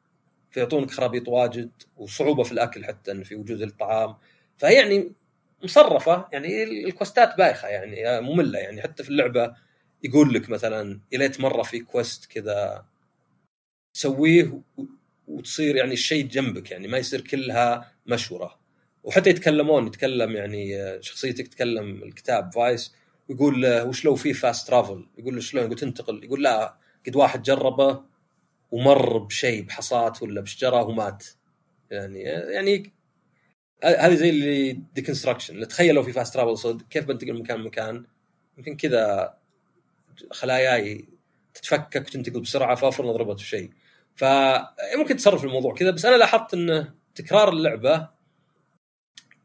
فيعطونك 0.50 0.90
خرابيط 0.90 1.28
واجد 1.28 1.70
وصعوبة 1.96 2.42
في 2.42 2.52
الأكل 2.52 2.84
حتى 2.84 3.12
انه 3.12 3.24
في 3.24 3.34
وجود 3.34 3.62
الطعام. 3.62 4.16
فهي 4.56 4.74
يعني 4.74 5.12
مصرفة 5.64 6.28
يعني 6.32 6.62
ال 6.62 6.73
quest 6.73 7.26
ات 7.26 7.36
بايخة 7.38 7.68
يعني 7.68 8.08
آه، 8.08 8.20
مملة 8.20 8.58
يعني 8.58 8.82
حتى 8.82 9.02
في 9.02 9.10
اللعبة 9.10 9.54
يقول 10.06 10.34
لك 10.34 10.50
مثلا 10.50 11.00
يا 11.12 11.18
ليت 11.18 11.40
مرة 11.40 11.62
في 11.62 11.80
quest 11.80 12.26
كذا 12.26 12.86
تسويه 13.94 14.60
وتصير 15.28 15.76
يعني 15.76 15.92
الشيء 15.92 16.26
جنبك 16.26 16.70
يعني 16.70 16.88
ما 16.88 16.98
يصير 16.98 17.20
كلها 17.20 17.92
مشورة. 18.06 18.58
وحتى 19.04 19.30
يتكلمون 19.30 19.86
يتكلم 19.86 20.36
يعني 20.36 20.76
شخصيتك 21.02 21.48
تتكلم 21.48 22.02
الكتاب 22.02 22.52
فايس 22.52 22.94
ويقول 23.28 23.64
آه، 23.64 23.84
وش 23.84 24.04
لو 24.04 24.14
في 24.14 24.34
fast 24.34 24.68
travel 24.68 25.06
يقول 25.18 25.34
له 25.34 25.40
شلون؟ 25.40 25.64
يقول 25.64 25.78
تنتقل. 25.78 26.24
يقول 26.24 26.42
لا 26.42 26.76
قد 27.06 27.16
واحد 27.16 27.42
جربه 27.42 28.02
ومر 28.70 29.18
بشيء 29.18 29.62
بحصاة 29.62 30.12
ولا 30.22 30.40
بشجرة 30.40 30.82
ومات. 30.82 31.24
يعني 31.90 32.20
يعني 32.22 32.92
هذه 33.84 34.14
زي 34.14 34.30
اللي 34.30 34.72
deconstruction 34.94 35.68
تخيل 35.68 35.94
لو 35.94 36.02
في 36.02 36.12
fast 36.12 36.34
travel 36.34 36.58
صدق 36.58 36.88
كيف 36.88 37.04
بنتقل 37.04 37.32
من 37.32 37.40
مكان 37.40 37.60
لمكان؟ 37.60 38.04
يمكن 38.58 38.76
كذا 38.76 39.34
خلاياي 40.30 41.08
تتفكك 41.54 42.06
وتنتقل 42.06 42.40
بسرعة 42.40 42.74
فافرض 42.74 43.06
ضربت 43.06 43.40
في 43.40 43.46
شيء 43.46 43.70
فممكن 44.14 45.16
تصرف 45.16 45.44
الموضوع 45.44 45.74
كذا 45.74 45.90
بس 45.90 46.04
أنا 46.04 46.16
لاحظت 46.16 46.54
انه 46.54 46.94
تكرار 47.14 47.48
اللعبة 47.48 48.08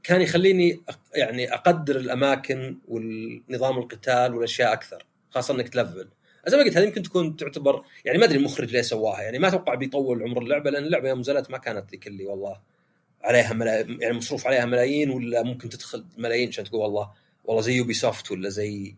كان 0.04 0.22
يخليني 0.22 0.84
يعني 1.16 1.54
أقدر 1.54 1.96
الأماكن 1.96 2.78
والنظام 2.88 3.78
القتال 3.78 4.36
والأشياء 4.36 4.74
أكثر 4.74 5.06
خاصة 5.30 5.54
إنك 5.54 5.70
تلفل 5.70 6.10
زي 6.48 6.58
ما 6.58 6.64
قلت 6.64 6.78
هذه 6.78 6.84
يمكن 6.84 7.04
تكون 7.04 7.36
تعتبر 7.36 7.86
يعني 8.06 8.18
ما 8.18 8.26
أدري 8.26 8.38
المخرج 8.38 8.72
ليه 8.72 8.82
سواها 8.82 9.22
يعني 9.22 9.40
ما 9.40 9.48
أتوقع 9.48 9.76
بيطول 9.76 10.24
عمر 10.24 10.42
اللعبة 10.42 10.70
لأن 10.70 10.84
اللعبة 10.84 11.10
يوم 11.10 11.20
نزلت 11.20 11.52
ما 11.52 11.58
كانت 11.58 11.92
ذيك 11.92 12.08
اللي 12.08 12.26
والله 12.26 12.62
عليها. 13.24 13.54
يعني 14.02 14.18
مصروف 14.18 14.48
عليها 14.48 14.66
ملايين 14.66 15.10
ولا 15.10 15.44
ممكن 15.44 15.70
تدخل 15.70 16.06
ملايين 16.18 16.48
عشان 16.48 16.64
تقول 16.64 16.82
والله 16.82 17.12
والله 17.44 17.62
زي 17.62 17.74
Ubisoft 17.74 18.32
ولا 18.32 18.50
زي 18.50 18.96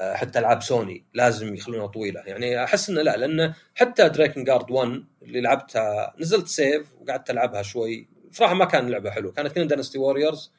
حتى 0.00 0.38
ألعاب 0.38 0.62
سوني 0.62 1.04
لازم 1.14 1.54
يخلونها 1.54 1.86
طويلة. 1.86 2.20
يعني 2.20 2.64
أحس 2.64 2.90
إنه 2.90 3.02
لا 3.02 3.16
لأن 3.16 3.54
حتى 3.74 4.08
Drakengard 4.08 4.70
1 4.70 5.04
اللي 5.22 5.40
لعبتها 5.40 6.14
نزلت 6.18 6.48
سيف 6.48 6.86
وقعدت 7.00 7.30
ألعبها 7.30 7.62
شوي. 7.62 8.08
صراحة 8.32 8.54
ما 8.54 8.64
كان 8.64 8.88
لعبة 8.90 9.10
حلوة. 9.10 9.32
كانت 9.32 9.52
كنها 9.52 9.64
Dynasty 9.64 9.98
Warriors 9.98 10.52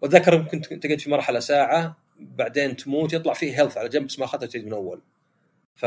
وأتذكر 0.00 0.38
ممكن 0.38 0.60
تقعد 0.60 1.00
في 1.00 1.10
مرحلة 1.10 1.40
ساعة 1.40 1.96
بعدين 2.20 2.76
تموت 2.76 3.12
يطلع 3.12 3.32
فيه 3.32 3.60
health 3.60 3.78
على 3.78 3.88
جنب 3.88 4.06
بس 4.06 4.18
ما 4.18 4.24
اخذتها 4.24 4.62
من 4.62 4.72
أول. 4.72 5.02
ف 5.76 5.84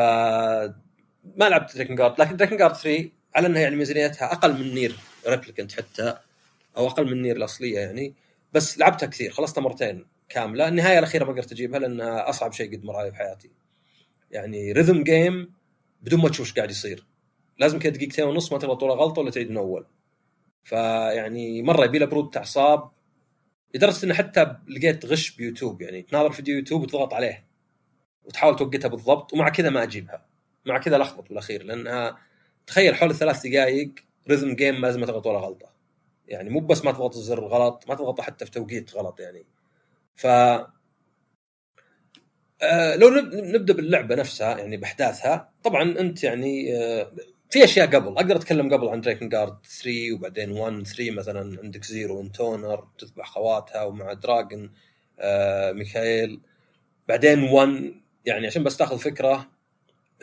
ما 1.36 1.50
لعبت 1.50 1.75
Drakengard 1.76 2.22
لكن 2.22 2.38
Drakengard 2.38 2.76
3 2.75 3.10
على 3.36 3.48
إنها 3.48 3.62
يعني 3.62 3.75
ميزانيتها 3.75 4.32
أقل 4.34 4.54
من 4.54 4.74
Nier 4.74 4.96
Replicant 5.28 5.72
حتى 5.72 6.18
أو 6.77 6.88
أقل 6.88 7.06
من 7.06 7.22
نير 7.22 7.36
الأصلية 7.36 7.80
يعني. 7.80 8.13
بس 8.54 8.77
لعبتها 8.77 9.08
كثير 9.08 9.32
خلصتها 9.32 9.62
مرتين. 9.62 10.06
كاملة. 10.30 10.68
النهاية 10.68 11.00
الأخيرة 11.00 11.26
ما 11.26 11.32
قدرت 11.32 11.52
أجيبها 11.52 11.80
لانها 11.80 12.30
أصعب 12.30 12.54
شيء 12.54 12.76
قد 12.76 12.84
مر 12.84 12.96
علي 12.96 13.12
في 13.12 13.18
حياتي 13.18 13.52
يعني 14.32 14.72
rhythm 14.72 15.04
game 15.04 15.54
بدون 16.02 16.20
ما 16.20 16.30
تشوف 16.30 16.48
إيش 16.48 16.56
قاعد 16.56 16.72
يصير. 16.72 17.06
لازم 17.60 17.80
كذا 17.80 17.92
دقيقتين 17.92 18.26
ونص 18.26 18.52
ما 18.52 18.58
تغلط 18.58 18.84
ولا 18.84 18.94
غلطة 18.94 19.22
ولا 19.22 19.32
تعيد 19.32 19.50
من 19.52 19.58
أول. 19.58 19.86
فيعني 20.64 21.62
مرة 21.62 21.86
يبي 21.86 22.00
له 22.00 22.06
برود 22.06 22.38
أعصاب. 22.38 22.90
لدرجة 23.76 24.06
إنه 24.06 24.14
حتى 24.14 24.56
لقيت 24.68 25.06
غش 25.06 25.36
بيوتيوب. 25.36 25.82
يعني 25.82 26.02
تناظر 26.02 26.32
فيديو 26.32 26.56
يوتيوب 26.58 26.82
وتضغط 26.82 27.14
عليه. 27.14 27.48
وتحاول 28.24 28.56
توقتها 28.56 28.88
بالضبط. 28.88 29.34
ومع 29.34 29.50
كذا 29.50 29.70
ما 29.70 29.84
أجيبها. 29.84 30.26
مع 30.66 30.78
كذا 30.78 30.98
لخبط 30.98 31.30
بالأخير. 31.30 31.64
لانها 31.64 32.18
تخيل 32.68 32.96
حول 32.96 33.10
الثلاث 33.10 33.48
دقائق 33.48 33.92
rhythm 34.30 34.56
game 34.56 34.76
لازم 34.76 35.00
ما 35.00 35.06
تغلط 35.06 35.28
ولا 35.28 35.40
غلطة. 35.40 35.74
يعني 36.28 36.50
مو 36.50 36.60
بس 36.60 36.86
ما 36.86 36.92
تضغط 36.92 37.16
الزر 37.16 37.46
غلط 37.46 37.84
ما 37.90 37.96
تضغط 37.96 38.22
حتى 38.22 38.46
في 38.46 38.52
توقيت 38.52 38.96
غلط 38.96 39.20
يعني. 39.20 39.46
ف 40.18 40.28
آه 42.62 42.96
لو 42.96 43.10
نب- 43.10 43.34
نبدأ 43.36 43.74
باللعبة 43.74 44.16
نفسها 44.16 44.58
يعني 44.58 44.78
بأحداثها 44.78 45.54
طبعا 45.64 46.00
أنت 46.00 46.24
يعني 46.24 46.78
آه 46.78 47.12
في 47.50 47.64
أشياء 47.64 47.88
قبل 47.88 48.08
أقدر 48.08 48.36
أتكلم 48.36 48.74
قبل 48.74 48.88
عن 48.88 49.02
Drakengard 49.02 49.58
3 49.82 50.12
وبعدين 50.14 50.52
1 50.52 50.84
3 50.88 51.12
مثلا 51.12 51.60
عندك 51.64 51.84
Zero 51.86 52.22
Intoner 52.22 52.88
تذبح 52.98 53.30
خواتها 53.30 53.84
ومع 53.84 54.14
dragon 54.14 54.74
آه 55.20 55.72
ميخائيل 55.72 56.42
بعدين 57.08 57.44
1 57.44 57.94
يعني 58.26 58.48
عشان 58.48 58.64
بس 58.64 58.78
تأخذ 58.78 59.00
فكرة 59.00 59.52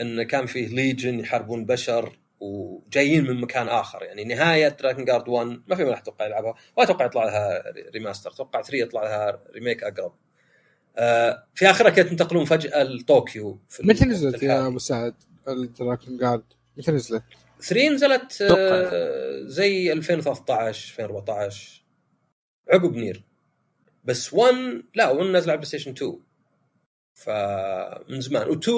انه 0.00 0.22
كان 0.22 0.46
فيه 0.46 0.68
Legion 0.68 1.20
يحاربون 1.20 1.64
بشر 1.66 2.18
وجايين 2.40 3.24
من 3.24 3.40
مكان 3.40 3.68
آخر. 3.68 4.02
يعني 4.02 4.24
نهاية 4.24 4.68
Drakengard 4.68 5.28
1 5.28 5.62
ما 5.66 5.76
في 5.76 5.84
من 5.84 5.92
أتوقع 5.92 6.26
يلعبها 6.26 6.54
ولا 6.76 6.86
أتوقع 6.86 7.04
يطلع 7.04 7.24
لها 7.24 7.62
remaster 7.94 8.30
أتوقع 8.30 8.62
3 8.62 8.76
يطلع 8.78 9.02
لها 9.02 9.42
remake 9.54 9.84
أقرب. 9.84 10.14
آه 10.96 11.46
في 11.54 11.70
آخرها 11.70 11.90
كانت 11.90 12.10
ينتقلون 12.10 12.44
فجأة 12.44 12.82
لطوكيو 12.82 13.58
متى 13.80 14.04
نزلت. 14.04 14.42
يا 14.42 14.66
أبو 14.66 14.78
سعد 14.78 15.14
ال 15.48 16.16
Drakengard 16.16 16.44
متى 16.76 16.92
نزلت؟ 16.92 17.22
3 17.60 17.88
نزلت 17.88 18.42
آه، 18.42 19.42
زي 19.46 19.92
2013 19.92 20.92
2014 20.92 21.84
عقب 22.70 22.94
نير. 22.96 23.24
بس 24.04 24.34
1 24.34 24.54
لا 24.94 25.10
1 25.10 25.26
نزل 25.26 25.50
على 25.50 25.56
بلاي 25.56 25.68
ستيشن 25.68 25.90
2 25.90 26.20
فمن 27.14 28.20
زمان. 28.20 28.46
و2 28.46 28.68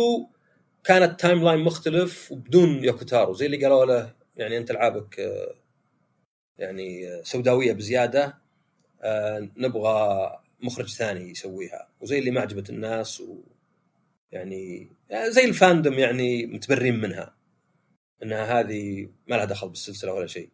كانت 0.86 1.20
timeline 1.20 1.60
مختلف 1.60 2.32
وبدون 2.32 2.84
يوكو 2.84 3.12
تارو 3.12 3.32
زي 3.32 3.46
اللي 3.46 3.62
قالوا 3.62 3.84
له 3.84 4.14
يعني 4.36 4.58
أنت 4.58 4.70
العابك 4.70 5.20
آه، 5.20 5.54
يعني 6.58 7.08
آه، 7.08 7.22
سوداوية 7.22 7.72
بزيادة 7.72 8.38
آه، 9.02 9.48
نبغى 9.56 10.30
مخرج 10.60 10.88
ثاني 10.88 11.30
يسويها 11.30 11.88
وزي 12.00 12.18
اللي 12.18 12.30
ما 12.30 12.40
عجبت 12.40 12.70
الناس 12.70 13.20
و 13.20 13.38
يعني 14.32 14.90
زي 15.28 15.44
ال 15.44 15.51
fandom 15.51 15.94
يعني 15.94 16.46
متبرين 16.46 17.00
منها 17.00 17.36
إنها 18.22 18.60
هذه 18.60 19.08
ما 19.28 19.34
لها 19.36 19.44
دخل 19.44 19.68
بالسلسلة 19.68 20.12
ولا 20.12 20.26
شيء. 20.26 20.48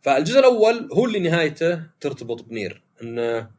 فالجزء 0.00 0.38
الأول 0.38 0.88
هو 0.92 1.06
اللي 1.06 1.18
نهايته 1.18 1.82
ترتبط 2.00 2.42
بنير 2.42 2.82
انه 3.02 3.50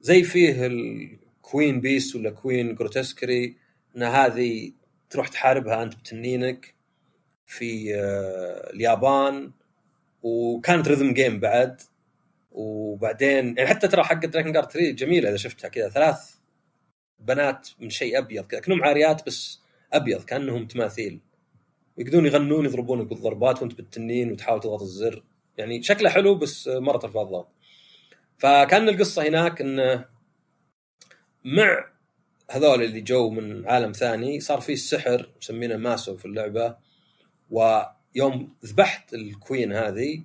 زي 0.00 0.22
فيه 0.22 0.66
ال 0.66 0.85
Queen 0.85 1.80
Beast 1.80 2.16
ولا 2.16 2.30
Queen 2.30 2.74
Grotesquerie 2.74 3.56
إن 3.96 4.02
هذه 4.02 4.72
تروح 5.10 5.28
تحاربها 5.28 5.82
أنت 5.82 5.94
بتنينك 5.94 6.74
في 7.46 7.94
آه، 7.94 8.70
اليابان 8.70 9.52
وكانت 10.22 10.88
rhythm 10.88 11.14
game 11.14 11.40
بعد. 11.40 11.80
وبعدين 12.50 13.56
يعني 13.58 13.66
حتى 13.66 13.88
ترى 13.88 14.04
حق 14.04 14.26
دراكن 14.26 14.52
جارد 14.52 14.70
3 14.70 14.90
جميلة 14.90 15.28
إذا 15.28 15.36
شفتها 15.36 15.68
كذا. 15.68 15.88
ثلاث 15.88 16.34
بنات 17.18 17.68
من 17.80 17.90
شيء 17.90 18.18
أبيض 18.18 18.46
كذا 18.46 18.60
كأنهم 18.60 18.84
عاريات 18.84 19.26
بس 19.26 19.60
أبيض 19.92 20.24
كأنهم 20.24 20.66
تماثيل. 20.66 21.20
يقدرون 21.98 22.26
يغنون 22.26 22.64
يضربونك 22.64 23.06
بالضربات 23.06 23.62
وأنت 23.62 23.74
بالتنين 23.74 24.32
وتحاول 24.32 24.60
تضغط 24.60 24.82
الزر. 24.82 25.22
يعني 25.56 25.82
شكله 25.82 26.10
حلو 26.10 26.34
بس 26.34 26.68
مرة 26.68 26.98
ترفع 26.98 27.22
الضغط. 27.22 27.48
فكان 28.38 28.88
القصة 28.88 29.28
هناك 29.28 29.60
إنه 29.60 30.04
مع 31.44 31.97
هذول 32.50 32.82
اللي 32.82 33.00
جو 33.00 33.30
من 33.30 33.68
عالم 33.68 33.92
ثاني 33.92 34.40
صار 34.40 34.60
في 34.60 34.72
السحر 34.72 35.30
مسمينه 35.40 35.76
ماسو 35.76 36.16
في 36.16 36.24
اللعبة 36.24 36.76
ويوم 37.50 38.54
ذبحت 38.64 39.14
ال 39.14 39.24
Queen 39.24 39.72
هذه 39.72 40.22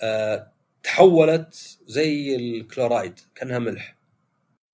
آه، 0.00 0.52
تحولت 0.82 1.78
زي 1.86 2.36
الكلورايد 2.36 3.20
كأنها 3.34 3.58
ملح. 3.58 3.96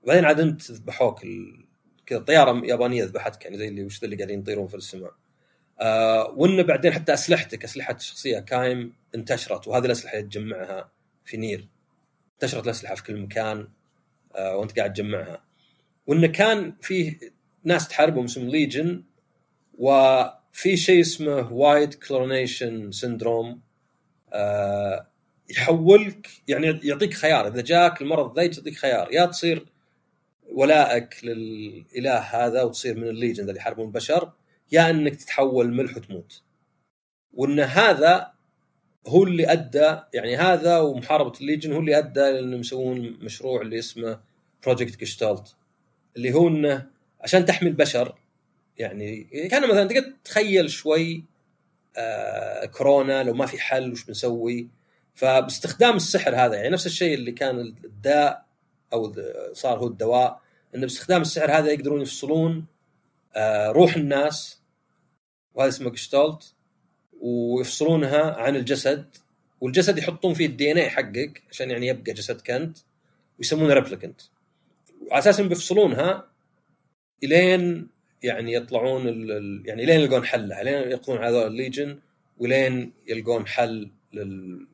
وبعدين 0.02 0.24
عاد 0.24 0.40
انت 0.40 0.70
ذبحوك 0.70 1.24
ال- 1.24 1.64
كذا 2.06 2.18
طيارة 2.18 2.66
يابانية 2.66 3.04
ذبحتك 3.04 3.44
يعني 3.44 3.58
زي 3.58 3.68
اللي 3.68 3.84
وش 3.84 4.04
اللي 4.04 4.16
قاعدين 4.16 4.40
يطيرون 4.40 4.66
في 4.66 4.74
السماء. 4.74 5.12
آه 5.80 6.30
وإنه 6.36 6.62
بعدين 6.62 6.92
حتى 6.92 7.14
أسلحتك 7.14 7.64
أسلحة 7.64 7.94
الشخصيه 7.94 8.38
كايم 8.38 8.94
انتشرت 9.14 9.68
وهذه 9.68 9.84
الأسلحة 9.86 10.20
تجمعها 10.20 10.90
في 11.24 11.36
نير 11.36 11.68
انتشرت 12.34 12.64
الأسلحة 12.64 12.94
في 12.94 13.02
كل 13.02 13.20
مكان 13.20 13.68
آه 14.36 14.56
وأنت 14.56 14.78
قاعد 14.78 14.92
تجمعها. 14.92 15.44
وانه 16.06 16.26
كان 16.26 16.76
فيه 16.82 17.18
ناس 17.64 17.88
تحاربهم 17.88 18.24
اسمهم 18.24 18.48
Legion 18.48 19.02
وفي 19.78 20.76
شيء 20.76 21.00
اسمه 21.00 21.52
White 21.52 21.94
Chlorination 21.94 22.90
Syndrome 22.90 23.60
يحولك 25.50 26.28
يعني 26.48 26.80
يعطيك 26.82 27.14
خيار. 27.14 27.48
إذا 27.48 27.60
جاك 27.60 28.02
المرض 28.02 28.38
ذا 28.38 28.44
يعطيك 28.44 28.74
خيار. 28.74 29.12
يا 29.12 29.26
تصير 29.26 29.66
ولائك 30.52 31.24
للإله 31.24 32.18
هذا 32.18 32.62
وتصير 32.62 32.96
من 32.96 33.08
ال 33.08 33.14
Legion 33.14 33.48
اللي 33.48 33.58
يحاربون 33.58 33.86
البشر 33.86 34.32
يا 34.72 34.90
إنك 34.90 35.16
تتحول 35.16 35.72
ملح 35.72 35.96
وتموت. 35.96 36.42
وإن 37.32 37.60
هذا 37.60 38.32
هو 39.06 39.24
اللي 39.24 39.52
أدى 39.52 39.96
يعني 40.14 40.36
هذا 40.36 40.78
ومحاربة 40.78 41.32
ال 41.40 41.45
Legion 41.45 41.72
هو 41.72 41.80
اللي 41.80 41.98
أدى 41.98 42.20
لأنهم 42.20 42.60
يسوون 42.60 43.18
مشروع 43.20 43.62
اللي 43.62 43.78
اسمه 43.78 44.20
project 44.62 45.00
Gestalt 45.00 45.56
اللي 46.16 46.32
هو 46.34 46.48
انه 46.48 46.86
عشان 47.20 47.44
تحمي 47.44 47.68
البشر 47.68 48.14
يعني 48.78 49.24
كان 49.50 49.68
مثلا 49.68 49.84
تقدر 49.88 50.12
تتخيل 50.24 50.70
شوي 50.70 51.24
آه 51.96 52.64
كورونا 52.66 53.22
لو 53.22 53.34
ما 53.34 53.46
في 53.46 53.58
حل 53.60 53.92
وش 53.92 54.04
بنسوي؟ 54.04 54.68
فباستخدام 55.14 55.96
السحر 55.96 56.36
هذا 56.36 56.54
يعني 56.54 56.68
نفس 56.68 56.86
الشيء 56.86 57.14
اللي 57.14 57.32
كان 57.32 57.60
الداء 57.60 58.44
أو 58.92 59.14
صار 59.52 59.78
هو 59.78 59.86
الدواء 59.86 60.40
إنه 60.74 60.82
باستخدام 60.82 61.22
السحر 61.22 61.50
هذا 61.50 61.70
يقدرون 61.72 62.00
يفصلون 62.02 62.66
آه 63.34 63.70
روح 63.70 63.96
الناس 63.96 64.60
وهذا 65.54 65.68
اسمه 65.68 65.90
جشتالت 65.90 66.54
ويفصلونها 67.20 68.32
عن 68.36 68.56
الجسد 68.56 69.16
والجسد 69.60 69.98
يحطون 69.98 70.34
فيه 70.34 70.46
ال 70.46 70.72
DNA 70.72 70.90
حقك 70.90 71.42
عشان 71.50 71.70
يعني 71.70 71.86
يبقى 71.86 72.12
جسدك 72.12 72.50
أنت 72.50 72.78
ويسمونه 73.38 73.74
Replicant 73.74 74.20
وعلى 75.06 75.18
أساس 75.18 75.40
بيفصلونها 75.40 76.28
إلين 77.24 77.88
يعني 78.22 78.52
يطلعون 78.52 79.08
ال- 79.08 79.32
ال- 79.32 79.62
يعني 79.66 79.84
إلين 79.84 80.00
يلقون 80.00 80.24
حلها 80.24 80.62
إلين 80.62 80.90
يقضون 80.90 81.18
على 81.18 81.26
هذول 81.36 81.46
ال 81.46 81.54
Legion 81.54 81.98
ولين 82.38 82.92
يلقون 83.08 83.46
حل 83.46 83.90
لل 84.12 84.66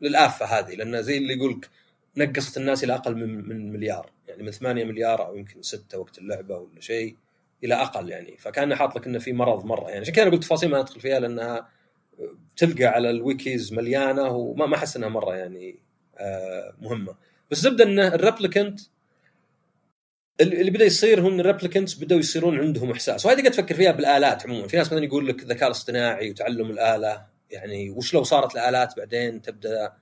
للآفة 0.00 0.46
هذه 0.46 0.74
لأن 0.74 1.02
زي 1.02 1.16
اللي 1.18 1.34
يقولك 1.34 1.68
نقصت 2.16 2.56
الناس 2.56 2.84
إلى 2.84 2.94
أقل 2.94 3.14
من 3.16 3.48
من 3.48 3.72
مليار 3.72 4.10
يعني 4.28 4.42
من 4.42 4.50
8 4.50 4.84
مليار 4.84 5.26
أو 5.26 5.36
يمكن 5.36 5.62
6 5.62 5.98
وقت 5.98 6.18
اللعبة 6.18 6.56
ولا 6.58 6.80
شيء 6.80 7.16
إلى 7.64 7.74
أقل 7.74 8.08
يعني 8.10 8.36
فكان 8.38 8.74
حاط 8.74 8.96
لك 8.96 9.06
إنه 9.06 9.18
في 9.18 9.32
مرض 9.32 9.64
مرة 9.64 9.88
يعني 9.88 10.00
عشان 10.00 10.14
كذا 10.14 10.22
أنا 10.24 10.32
قلت 10.32 10.42
تفاصيل 10.42 10.70
ما 10.70 10.80
أدخل 10.80 11.00
فيها 11.00 11.20
لأنها 11.20 11.68
تلقى 12.56 12.84
على 12.84 13.10
ال 13.10 13.20
wikis 13.20 13.72
مليانة 13.72 14.28
وما 14.28 14.66
ما 14.66 14.76
أحس 14.76 14.96
إنها 14.96 15.08
مرة 15.08 15.34
يعني 15.36 15.76
آه 16.18 16.74
مهمة. 16.80 17.14
بس 17.50 17.58
زبدة 17.60 17.84
انه 17.84 18.08
ال 18.14 18.21
Replicant 18.21 18.80
اللي 20.40 20.70
بدأ 20.70 20.84
يصير 20.84 21.20
هو 21.20 21.28
ان 21.28 21.40
ال 21.40 21.45
Replicants 21.45 21.94
بدأوا 21.94 22.20
يصيرون 22.20 22.58
عندهم 22.58 22.90
إحساس. 22.90 23.26
وهذه 23.26 23.44
قد 23.44 23.50
تفكر 23.50 23.74
فيها 23.74 23.92
بالآلات 23.92 24.46
عموما. 24.46 24.68
في 24.68 24.76
ناس 24.76 24.86
مثلا 24.86 25.04
يقول 25.04 25.28
لك 25.28 25.42
الذكاء 25.42 25.66
الاصطناعي 25.66 26.30
وتعلم 26.30 26.70
الآلة. 26.70 27.26
يعني 27.50 27.90
وش 27.90 28.14
لو 28.14 28.22
صارت 28.22 28.54
الآلات 28.54 28.96
بعدين 28.96 29.42
تبدأ 29.42 29.92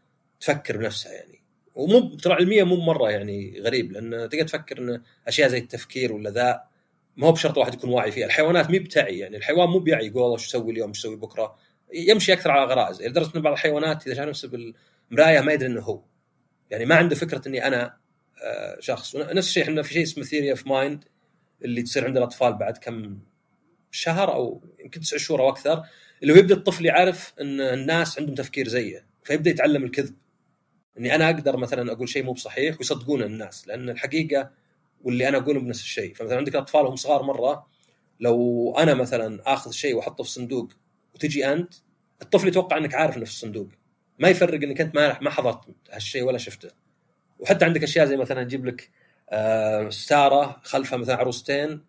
تفكر 0.40 0.76
بنفسها 0.76 1.12
يعني. 1.12 1.42
ومو 1.74 2.16
ترى 2.16 2.34
علميا 2.34 2.64
مو 2.64 2.76
مره 2.76 3.10
يعني 3.10 3.60
غريب 3.60 3.92
لأن 3.92 4.28
تقدر 4.28 4.44
تفكر 4.44 4.78
إن 4.78 5.02
أشياء 5.28 5.48
زي 5.48 5.58
التفكير 5.58 6.12
ولا 6.12 6.30
ذا 6.30 6.62
ما 7.16 7.26
هو 7.26 7.32
بشرط 7.32 7.58
واحد 7.58 7.74
يكون 7.74 7.90
واعي 7.90 8.12
فيها. 8.12 8.26
الحيوانات 8.26 8.70
مي 8.70 8.78
بتعي 8.78 9.18
يعني. 9.18 9.36
الحيوان 9.36 9.68
مو 9.68 9.78
بيعي 9.78 10.06
يقول 10.06 10.22
والله 10.22 10.36
شو 10.36 10.46
أسوي 10.46 10.72
اليوم 10.72 10.92
شو 10.92 11.00
أسوي 11.08 11.16
بكرة. 11.16 11.56
يمشي 11.94 12.32
أكثر 12.32 12.50
على 12.50 12.64
غرائز. 12.64 13.02
لدرجة 13.02 13.36
إن 13.36 13.42
بعض 13.42 13.52
الحيوانات 13.52 14.06
إذا 14.06 14.14
شاف 14.14 14.28
نفسه 14.28 14.48
بالمراية 14.48 15.40
ما 15.40 15.52
يدري 15.52 15.68
إنه 15.68 15.80
هو. 15.80 16.02
يعني 16.70 16.84
ما 16.84 16.94
عنده 16.94 17.16
فكرة 17.16 17.48
إني 17.48 17.66
أنا 17.66 17.96
شخص. 18.80 19.14
ونفس 19.14 19.48
الشيء 19.48 19.62
إحنا 19.62 19.82
في 19.82 19.92
شيء 19.92 20.02
اسمه 20.02 20.24
theory 20.24 20.50
of 20.50 20.66
mind 20.66 21.04
اللي 21.64 21.82
تصير 21.82 22.04
عند 22.04 22.16
الأطفال 22.16 22.52
بعد 22.52 22.76
كم 22.76 23.18
شهر 23.90 24.34
أو 24.34 24.64
يمكن 24.80 25.00
تسع 25.00 25.16
شهور 25.16 25.40
أو 25.40 25.48
أكثر 25.48 25.84
اللي 26.22 26.32
هو 26.32 26.36
يبدأ 26.36 26.54
الطفل 26.54 26.86
يعرف 26.86 27.34
إن 27.40 27.60
الناس 27.60 28.18
عندهم 28.18 28.34
تفكير 28.34 28.68
زيه 28.68 29.06
فيبدأ 29.24 29.50
يتعلم 29.50 29.84
الكذب. 29.84 30.16
إني 30.98 31.14
أنا 31.14 31.26
أقدر 31.26 31.56
مثلا 31.56 31.92
أقول 31.92 32.08
شيء 32.08 32.22
مو 32.22 32.32
بصحيح 32.32 32.76
ويصدقون 32.78 33.22
الناس 33.22 33.68
لأن 33.68 33.88
الحقيقة 33.88 34.50
واللي 35.02 35.28
أنا 35.28 35.38
أقوله 35.38 35.60
بنفس 35.60 35.80
الشيء. 35.80 36.14
فمثلا 36.14 36.36
عندك 36.36 36.56
اطفال 36.56 36.84
وهم 36.84 36.96
صغار 36.96 37.22
مرة 37.22 37.66
لو 38.20 38.74
أنا 38.78 38.94
مثلا 38.94 39.52
آخذ 39.52 39.70
شيء 39.70 39.94
وأحطه 39.94 40.24
في 40.24 40.30
صندوق 40.30 40.72
وتجي 41.14 41.52
أنت 41.52 41.74
الطفل 42.22 42.48
يتوقع 42.48 42.78
إنك 42.78 42.94
عارف 42.94 43.16
إنه 43.16 43.24
في 43.24 43.30
الصندوق. 43.30 43.68
ما 44.18 44.28
يفرق 44.28 44.62
إنك 44.62 44.80
أنت 44.80 44.94
ما 44.94 45.30
حضرت 45.30 45.60
هالشيء 45.90 46.22
ولا 46.22 46.38
شفته. 46.38 46.85
وحتى 47.38 47.64
عندك 47.64 47.82
أشياء 47.82 48.06
زي 48.06 48.16
مثلا 48.16 48.42
يجيب 48.42 48.66
لك 48.66 48.90
آه، 49.30 49.88
ستاره 49.88 50.60
خلفها 50.62 50.98
مثلا 50.98 51.16
عروستين 51.16 51.80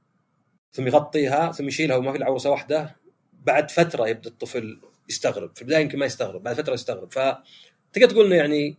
ثم 0.71 0.88
يغطيها 0.88 1.51
ثم 1.51 1.67
يشيلها 1.67 1.97
وما 1.97 2.12
في 2.12 2.17
إلا 2.17 2.25
عروسة 2.25 2.49
واحدة 2.49 2.95
بعد 3.33 3.71
فترة 3.71 4.07
يبدأ 4.07 4.29
الطفل 4.29 4.81
يستغرب 5.10 5.55
في 5.55 5.62
البداية 5.62 5.81
يمكن 5.81 5.99
ما 5.99 6.05
يستغرب 6.05 6.43
بعد 6.43 6.55
فترة 6.55 6.73
يستغرب. 6.73 7.12
فتقدر 7.12 8.10
تقول 8.10 8.25
إنه 8.25 8.36
يعني 8.36 8.77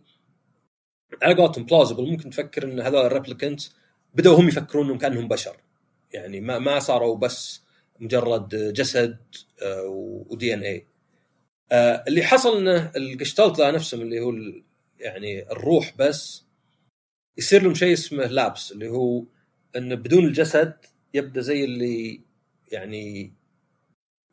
على 1.23 1.35
قولتهم 1.35 1.65
بلausible 1.67 1.99
ممكن 1.99 2.29
تفكر 2.29 2.63
إن 2.63 2.79
هذول 2.79 3.05
الريبليكنت 3.05 3.61
بدأوا 4.13 4.39
هم 4.39 4.47
يفكرون 4.47 4.85
إنهم 4.85 4.97
كأنهم 4.97 5.27
بشر. 5.27 5.57
يعني 6.13 6.41
ما 6.41 6.59
ما 6.59 6.79
صاروا 6.79 7.17
بس 7.17 7.61
مجرد 7.99 8.73
جسد 8.73 9.17
ودي 10.29 10.53
ان 10.53 10.61
اي 10.61 10.87
اللي 12.07 12.23
حصل 12.23 12.57
إنه 12.57 12.91
الجشتالت 12.95 13.61
نفسهم 13.61 14.01
اللي 14.01 14.19
هو 14.19 14.33
يعني 14.99 15.51
الروح 15.51 15.93
بس 15.97 16.48
يصير 17.39 17.63
لهم 17.63 17.73
شيء 17.73 17.93
اسمه 17.93 18.25
لابس 18.25 18.71
اللي 18.71 18.89
هو 18.89 19.23
انه 19.75 19.95
بدون 19.95 20.25
الجسد 20.25 20.73
يبدأ 21.13 21.41
زي 21.41 21.63
اللي 21.63 22.21
يعني 22.71 23.33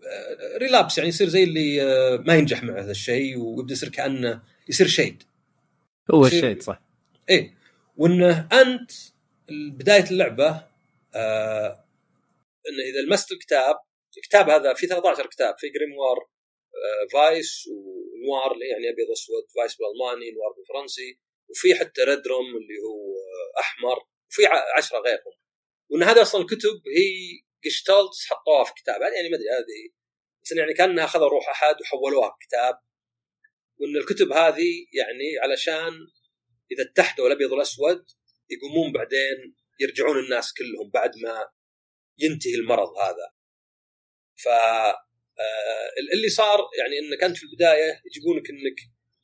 آه، 0.05 0.59
ريلابس 0.59 0.99
يعني 0.99 1.09
يصير 1.09 1.29
زي 1.29 1.45
اللي 1.45 1.83
آه، 1.83 2.17
ما 2.17 2.35
ينجح 2.35 2.63
مع 2.63 2.81
هذا 2.81 2.91
الشيء 2.91 3.39
ويبدأ 3.39 3.73
يصير 3.73 3.89
كأنه 3.89 4.43
يصير 4.69 4.87
شيد 4.87 5.23
هو 6.11 6.27
الشيء 6.27 6.61
صح. 6.61 6.83
إيه. 7.31 7.55
وانه 7.97 8.49
أنت 8.53 8.91
بداية 9.51 10.11
اللعبة 10.11 10.49
آه 11.15 11.85
انه 12.69 12.83
إذا 12.91 13.01
لمست 13.07 13.33
الكتاب 13.33 13.77
الكتاب 14.17 14.51
هذا 14.51 14.75
في 14.75 14.87
13 14.87 15.27
كتاب 15.27 15.55
في 15.59 15.69
grimoire 15.69 16.17
آه 16.19 17.09
Weiss 17.13 17.69
و 17.69 17.86
Noir 17.86 18.55
اللي 18.55 18.69
يعني 18.69 18.91
أبيض 18.91 19.11
اسود 19.13 19.45
Weiss 19.57 19.77
بالألماني 19.77 20.31
noir 20.31 20.53
بالفرنسي. 20.57 21.19
وفي 21.51 21.75
حتى 21.75 22.03
Rubrum 22.03 22.47
اللي 22.47 22.79
هو 22.87 23.15
أحمر 23.61 23.99
وفي 24.31 24.47
ع- 24.47 24.77
عشرة 24.79 24.99
غيرهم. 24.99 25.33
وإن 25.89 26.03
هذه 26.03 26.23
أصلا 26.23 26.47
كتب 26.47 26.83
هي 26.97 27.41
Gestalts 27.65 28.27
حطوها 28.27 28.65
في 28.65 28.73
كتاب. 28.77 29.01
يعني 29.01 29.29
ما 29.29 29.37
أدري 29.37 29.49
هذه 29.49 29.93
بس 30.45 30.53
يعني 30.53 30.75
كأنها 30.75 31.05
أخذوا 31.05 31.29
روح 31.29 31.49
أحد 31.49 31.81
وحولوها 31.81 32.37
كتاب. 32.41 32.79
وإن 33.81 33.97
الكتب 33.97 34.33
هذه 34.33 34.87
يعني 34.93 35.39
علشان 35.43 35.93
إذا 36.73 36.91
اتحدوا 36.91 37.27
الابيض 37.27 37.53
والأسود 37.53 38.07
يقومون 38.51 38.93
بعدين 38.93 39.57
يرجعون 39.81 40.19
الناس 40.19 40.53
كلهم 40.53 40.91
بعد 40.91 41.11
ما 41.17 41.49
ينتهي 42.19 42.55
المرض 42.55 42.89
هذا. 42.99 43.33
ف 44.37 44.49
آه، 45.39 45.91
اللي 46.15 46.29
صار 46.29 46.59
يعني 46.79 46.99
إنك 46.99 47.23
أنت 47.25 47.37
في 47.37 47.43
البداية 47.45 48.03
يجيبونك 48.07 48.51
إنك 48.51 48.77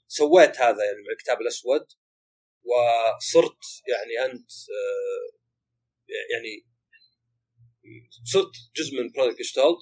سويت 0.08 0.56
هذا 0.60 0.84
يعني 0.84 1.02
مع 1.02 1.12
الكتاب 1.12 1.40
الأسود. 1.40 1.86
وصرت 2.64 3.64
يعني 3.88 4.32
أنت 4.32 4.50
آه، 4.70 5.42
يعني 6.32 6.66
صرت 8.32 8.52
جزء 8.76 8.94
من 8.94 9.10
project 9.12 9.38
Gestalt 9.38 9.78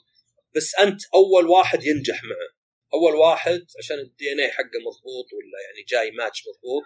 بس 0.57 0.75
أنت 0.75 1.01
أول 1.15 1.47
واحد 1.47 1.85
ينجح 1.85 2.25
معه. 2.25 2.61
أول 2.95 3.15
واحد 3.15 3.67
عشان 3.79 3.99
ال 3.99 4.33
DNA 4.33 4.51
حقه 4.51 4.79
مضبوط 4.87 5.27
ولا 5.33 5.61
يعني 5.67 5.83
جاي 5.89 6.11
ماتش 6.11 6.43
مضبوط 6.49 6.85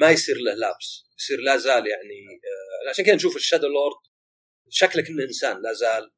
ما 0.00 0.10
يصير 0.10 0.36
له 0.36 0.54
lapse 0.54 1.04
يصير 1.18 1.40
لا 1.40 1.56
زال 1.56 1.86
يعني 1.86 2.26
آه 2.86 2.90
عشان 2.90 3.04
كذا 3.04 3.14
نشوف 3.14 3.36
ال 3.36 3.68
Shadowlord 3.68 4.02
شكله 4.70 5.02
كأنه 5.02 5.24
إنسان 5.24 5.62
لا 5.62 5.72
زال. 5.72 6.12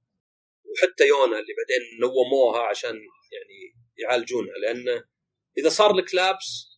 وحتى 0.64 1.06
يونا 1.06 1.38
اللي 1.38 1.54
بعدين 1.58 2.00
نوموها 2.00 2.62
عشان 2.62 2.94
يعني 3.32 3.74
يعالجونها 3.98 4.54
لأنه 4.62 5.04
إذا 5.58 5.68
صار 5.68 5.92
لك 5.92 6.14
lapse 6.14 6.69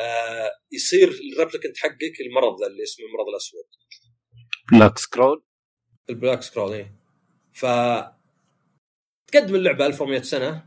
آه 0.00 0.50
يصير 0.72 1.08
ال 1.08 1.15
Replicant 1.15 1.78
حقك 1.78 2.20
المرض 2.20 2.60
ذا 2.60 2.66
اللي 2.66 2.82
اسمه 2.82 3.06
المرض 3.06 3.28
الأسود. 3.28 3.64
Black 4.72 4.98
Scrawl 4.98 5.42
ال 6.10 6.15
Black 6.15 6.42
Scrawl 6.42 6.72
إيه. 6.72 6.94
ف 7.52 7.66
تقدم 9.26 9.54
اللعبة 9.54 9.86
1400 9.86 10.22
سنة. 10.22 10.64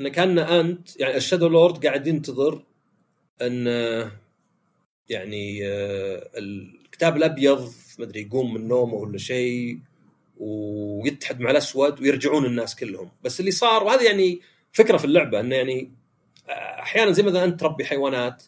إن 0.00 0.08
كان 0.08 0.38
أنت 0.38 1.00
يعني 1.00 1.16
ال 1.16 1.48
Shadowlord 1.48 1.86
قاعد 1.86 2.06
ينتظر 2.06 2.64
إن 3.42 3.66
يعني 5.08 5.66
آه، 5.66 6.30
الكتاب 6.38 7.16
الأبيض 7.16 7.72
ما 7.98 8.04
أدري 8.04 8.20
يقوم 8.22 8.54
من 8.54 8.68
نومه 8.68 8.94
ولا 8.94 9.18
شيء 9.18 9.78
ويتحد 10.36 11.40
مع 11.40 11.50
الأسود 11.50 12.00
ويرجعون 12.00 12.44
الناس 12.44 12.76
كلهم. 12.76 13.10
بس 13.24 13.40
اللي 13.40 13.50
صار 13.50 13.84
وهذا 13.84 14.02
يعني 14.02 14.40
فكرة 14.72 14.96
في 14.96 15.04
اللعبة 15.04 15.40
إنه 15.40 15.56
يعني 15.56 15.92
آه، 16.48 16.52
أحيانا 16.82 17.10
زي 17.10 17.22
مثلا 17.22 17.44
أنت 17.44 17.60
تربي 17.60 17.84
حيوانات 17.84 18.44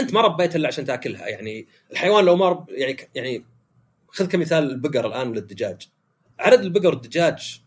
أنت 0.00 0.14
ما 0.14 0.20
ربيتها 0.20 0.56
إلا 0.56 0.68
عشان 0.68 0.84
تأكلها. 0.84 1.28
يعني 1.28 1.66
الحيوان 1.92 2.24
لو 2.24 2.36
ما 2.36 2.48
رب 2.48 2.70
يعني 2.70 2.96
يعني 3.14 3.44
خذ 4.08 4.28
كمثال 4.28 4.70
البقر 4.70 5.06
الآن 5.06 5.28
ولا 5.28 5.38
الدجاج 5.38 5.88
عدد 6.38 6.60
البقر 6.60 6.88
والدجاج 6.88 7.62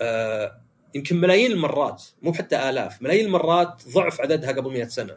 آه 0.00 0.60
يمكن 0.94 1.20
ملايين 1.20 1.52
المرات 1.52 2.04
مو 2.22 2.32
حتى 2.32 2.70
آلاف 2.70 3.02
ملايين 3.02 3.26
المرات 3.26 3.82
ضعف 3.88 4.20
عددها 4.20 4.52
قبل 4.52 4.72
100 4.72 4.84
سنة. 4.84 5.16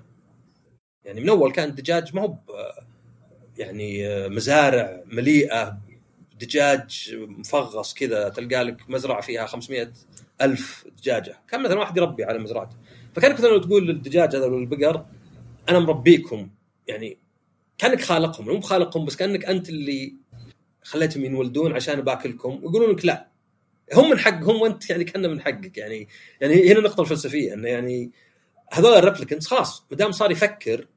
يعني 1.03 1.21
من 1.21 1.29
أول 1.29 1.51
كان 1.51 1.69
الدجاج 1.69 2.15
ما 2.15 2.21
هو 2.21 2.35
يعني 3.57 4.07
آه، 4.07 4.27
مزارع 4.27 5.03
مليئة 5.05 5.77
دجاج 6.39 7.15
مفغص 7.15 7.93
كذا 7.93 8.29
تلقى 8.29 8.63
لك 8.63 8.89
مزرعة 8.89 9.21
فيها 9.21 9.45
500 9.45 9.91
ألف 10.41 10.85
دجاجة. 10.97 11.39
كان 11.47 11.63
مثلا 11.63 11.79
واحد 11.79 11.97
يربي 11.97 12.23
على 12.23 12.39
مزرعته. 12.39 12.75
فكانك 13.15 13.33
مثلا 13.33 13.49
لو 13.49 13.57
تقول 13.57 13.87
للدجاج 13.87 14.35
هذا 14.35 14.45
والبقر 14.45 15.05
أنا 15.71 15.79
مربيكم. 15.79 16.49
يعني 16.87 17.17
كأنك 17.77 18.01
خالقهم 18.01 18.47
مو 18.47 18.57
بخالقهم 18.57 19.05
بس 19.05 19.15
كأنك 19.15 19.45
أنت 19.45 19.69
اللي 19.69 20.15
خليتهم 20.83 21.25
ينولدون 21.25 21.73
عشان 21.73 22.01
باكلكم. 22.01 22.49
ويقولون 22.63 22.91
لك 22.91 23.05
لا. 23.05 23.27
هم 23.93 24.09
من 24.09 24.19
حقهم 24.19 24.61
وأنت 24.61 24.89
يعني 24.89 25.03
كأنه 25.03 25.27
من 25.27 25.41
حقك. 25.41 25.77
يعني 25.77 26.07
يعني 26.41 26.71
هنا 26.71 26.79
النقطه 26.79 27.01
الفلسفية 27.01 27.53
إنه 27.53 27.67
يعني 27.67 28.11
هذول 28.73 28.93
الريبليكنتس 28.93 29.47
خلاص 29.47 29.85
ما 29.91 29.97
دام 29.97 30.11
صار 30.11 30.31
يفكر 30.31 30.87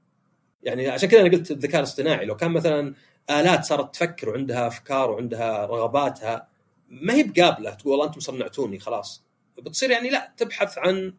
يعني 0.62 0.88
عشان 0.88 1.08
كذا 1.08 1.20
أنا 1.20 1.30
قلت 1.30 1.50
الذكاء 1.50 1.78
الاصطناعي 1.78 2.24
لو 2.26 2.36
كان 2.36 2.50
مثلا 2.50 2.94
آلات 3.30 3.64
صارت 3.64 3.94
تفكر 3.94 4.28
وعندها 4.28 4.66
أفكار 4.66 5.10
وعندها 5.10 5.66
رغباتها 5.66 6.48
ما 6.88 7.14
هي 7.14 7.22
بقابلة 7.22 7.70
تقول 7.70 8.06
أنتم 8.06 8.20
صنعتوني 8.20 8.78
خلاص. 8.78 9.24
بتصير 9.58 9.90
يعني 9.90 10.10
لا 10.10 10.32
تبحث 10.36 10.78
عن 10.78 11.14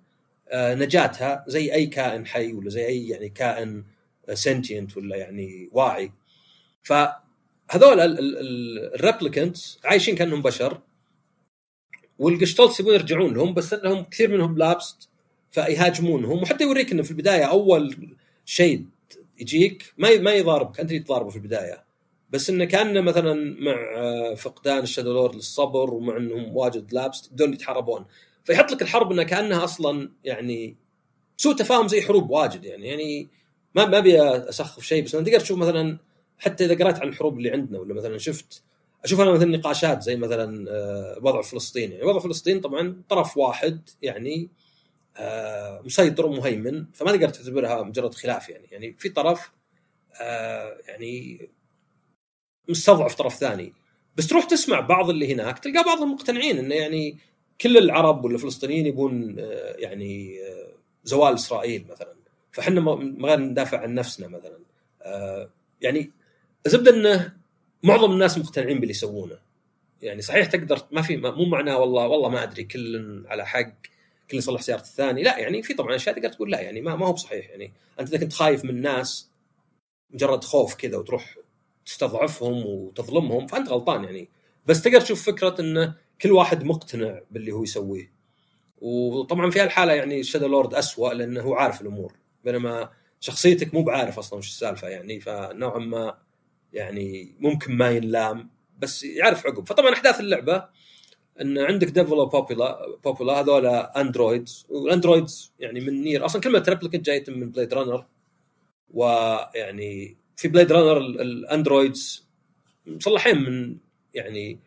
نجاتها 0.54 1.46
زي 1.48 1.74
أي 1.74 1.86
كائن 1.86 2.26
حي 2.26 2.54
ولا 2.54 2.70
زي 2.70 2.86
أي 2.86 3.08
يعني 3.08 3.30
كائن 3.30 3.84
sentient 4.34 4.98
ولا 4.98 5.16
يعني 5.16 5.70
واعي. 5.72 6.12
فهذول 6.84 8.00
ال 8.96 9.03
Replicants 9.03 9.80
عايشين 9.84 10.16
كأنهم 10.16 10.42
بشر 10.42 10.82
وال 12.20 12.32
Gestalts 12.32 12.80
يبون 12.80 12.94
يرجعون 12.94 13.34
لهم 13.34 13.54
بس 13.54 13.74
إنهم 13.74 14.04
كثير 14.04 14.32
منهم 14.32 14.58
lapsed 14.58 15.10
فيهاجمونهم. 15.52 16.44
وحتى 16.44 16.64
يوريك 16.64 16.92
إنه 16.92 17.04
في 17.04 17.12
البداية 17.12 17.44
أول 17.44 18.16
شيء 18.46 18.86
يجيك 19.40 19.94
ما 19.98 20.18
ما 20.18 20.34
يضاربك 20.34 20.80
أنت 20.80 20.92
اللي 20.92 21.04
تضاربه 21.04 21.30
في 21.30 21.36
البداية. 21.36 21.84
بس 22.30 22.50
إنه 22.50 22.66
كأنه 22.66 23.02
مثلا 23.02 23.56
مع 23.60 23.76
آه، 23.96 24.34
فقدان 24.36 24.84
ال 24.84 25.14
Shadowlord 25.14 25.36
للصبر 25.36 25.94
ومع 25.94 26.18
إنهم 26.18 26.58
واجد 26.58 26.94
lapse 26.94 27.28
يبدون 27.28 27.54
يتحاربون. 27.54 28.06
فيحط 28.46 28.72
لك 28.72 28.82
الحرب 28.82 29.12
إنها 29.12 29.24
كأنها 29.24 29.64
أصلا 29.64 30.12
يعني 30.24 30.78
سوء 31.38 31.56
تفاهم 31.56 31.88
زي 31.88 32.02
حروب 32.02 32.30
واجد 32.30 32.66
يعني. 32.66 32.88
يعني 32.88 33.30
ما 33.76 33.86
ما 33.86 33.98
أبي 33.98 34.22
أسخف 34.22 34.84
شيء 34.84 35.04
بس 35.04 35.16
أنا 35.16 35.26
تقدر 35.26 35.40
تشوف 35.40 35.58
مثلا 35.58 35.98
حتى 36.38 36.66
إذا 36.66 36.76
قرأت 36.76 37.00
عن 37.00 37.08
الحروب 37.08 37.38
اللي 37.38 37.52
عندنا 37.52 37.80
ولا 37.80 37.94
مثلا 37.94 38.18
شفت 38.18 38.64
أشوف 39.04 39.22
أنا 39.22 39.32
مثلا 39.32 39.58
نقاشات 39.58 40.04
زي 40.04 40.16
مثلا 40.16 40.72
آه، 40.72 41.20
وضع 41.22 41.42
فلسطين 41.42 41.92
يعني. 41.92 42.04
وضع 42.04 42.20
فلسطين 42.20 42.62
طبعا 42.62 43.02
طرف 43.10 43.38
واحد 43.38 43.90
يعني 44.02 44.50
آه، 45.18 45.82
مسيطر 45.86 46.26
ومهيمن 46.26 46.86
فما 46.94 47.12
تقدر 47.12 47.30
تعتبرها 47.30 47.84
مجرد 47.84 48.14
خلاف 48.14 48.50
يعني. 48.50 48.68
يعني 48.72 48.96
في 48.98 49.10
طرف 49.10 49.52
آه، 50.22 50.78
يعني 50.88 51.50
مستضعف 52.70 53.16
طرف 53.16 53.36
ثاني. 53.36 53.74
بس 54.16 54.28
تروح 54.28 54.46
تسمع 54.46 54.80
بعض 54.80 55.10
اللي 55.10 55.34
هناك 55.34 55.60
تلقى 55.60 55.84
بعضهم 55.84 56.14
مقتنعين 56.14 56.58
إنه 56.58 56.76
يعني 56.76 57.18
كل 57.62 57.78
العرب 57.78 58.26
ولا 58.26 58.36
الفلسطينيين 58.36 58.86
يبون 58.86 59.36
آه، 59.40 59.76
يعني 59.78 60.40
آه، 60.44 60.74
زوال 61.04 61.34
إسرائيل 61.34 61.86
مثلا. 61.90 62.14
فاحنا 62.52 62.82
ما 62.82 63.28
غير 63.28 63.40
ندافع 63.40 63.80
عن 63.80 63.94
نفسنا 63.94 64.28
مثلا. 64.28 64.60
آه، 65.02 65.50
يعني 65.82 66.12
الزبدة 66.66 66.92
إنه 66.96 67.34
معظم 67.84 68.12
الناس 68.12 68.38
مقتنعين 68.38 68.80
باللي 68.80 68.92
يسوونه. 68.92 69.40
يعني 70.02 70.22
صحيح 70.22 70.46
تقدر 70.46 70.80
ما 70.92 71.02
في 71.02 71.18
مو 71.18 71.46
معناه 71.46 71.78
والله 71.78 72.08
والله 72.08 72.30
ما 72.30 72.44
أدري 72.44 72.64
كل 72.64 73.24
على 73.28 73.46
حق 73.46 73.74
كل 74.32 74.38
يصلح 74.38 74.62
سيارة 74.62 74.82
الثاني. 74.82 75.24
لا 75.24 75.38
يعني 75.40 75.64
في 75.64 75.74
طبعا 75.74 75.96
أشياء 75.96 76.16
تقدر 76.16 76.30
تقول 76.30 76.52
لا 76.52 76.62
يعني 76.62 76.82
ما, 76.82 76.96
ما 76.96 77.08
هو 77.08 77.14
بصحيح. 77.14 77.50
يعني 77.50 77.72
أنت 78.00 78.10
إذا 78.10 78.18
كنت 78.18 78.34
خايف 78.34 78.66
من 78.66 78.82
ناس 78.82 79.30
مجرد 80.14 80.44
خوف 80.44 80.76
كذا 80.76 80.98
وتروح 80.98 81.38
تستضعفهم 81.86 82.66
وتظلمهم 82.66 83.48
فأنت 83.48 83.70
غلطان 83.70 84.04
يعني. 84.04 84.30
بس 84.66 84.82
تقدر 84.82 85.02
تشوف 85.02 85.26
فكرة 85.26 85.56
إنه 85.60 85.96
كل 86.22 86.32
واحد 86.32 86.64
مقتنع 86.64 87.20
باللي 87.32 87.52
هو 87.52 87.64
يسويه. 87.64 88.12
وطبعا 88.78 89.50
في 89.50 89.60
هالحالة 89.60 89.94
يعني 89.94 90.24
Shadowlord 90.24 90.74
اسوء 90.74 91.14
لأنه 91.14 91.42
هو 91.42 91.54
عارف 91.54 91.82
الأمور. 91.82 92.14
بينما 92.44 92.90
شخصيتك 93.20 93.74
مو 93.74 93.84
بعارف 93.84 94.20
أصلا 94.20 94.40
وش 94.40 94.48
السالفة 94.48 94.88
يعني 94.88 95.20
فنوعا 95.20 95.80
ما 95.80 96.18
يعني 96.74 97.36
ممكن 97.40 97.74
ما 97.78 97.90
ينلام 97.92 98.50
بس 98.80 99.04
يعرف 99.04 99.46
عقب. 99.48 99.68
فطبعا 99.68 99.94
أحداث 99.94 100.20
اللعبة 100.20 100.66
إن 101.42 101.58
عندك 101.58 101.88
Devola 101.88 102.14
و 102.14 102.26
Popola 102.26 102.98
Popola 103.04 103.40
هذول 103.40 103.66
androids 103.66 104.66
وال 104.70 104.87
androids 104.87 105.54
يعني 105.60 105.80
من 105.80 106.02
Nier 106.02 106.26
أصلا 106.26 106.42
كلمه 106.42 106.66
Replicant 106.70 107.06
جاية 107.06 107.24
من 107.28 107.52
Blade 107.52 107.74
Runner 107.74 108.06
ويعني 108.90 110.18
في 110.36 110.48
Blade 110.48 110.72
Runner 110.72 110.98
ال- 110.98 111.22
ال 111.22 111.34
androids 111.34 112.28
مصلحين 112.88 113.38
من 113.44 113.78
يعني 114.14 114.60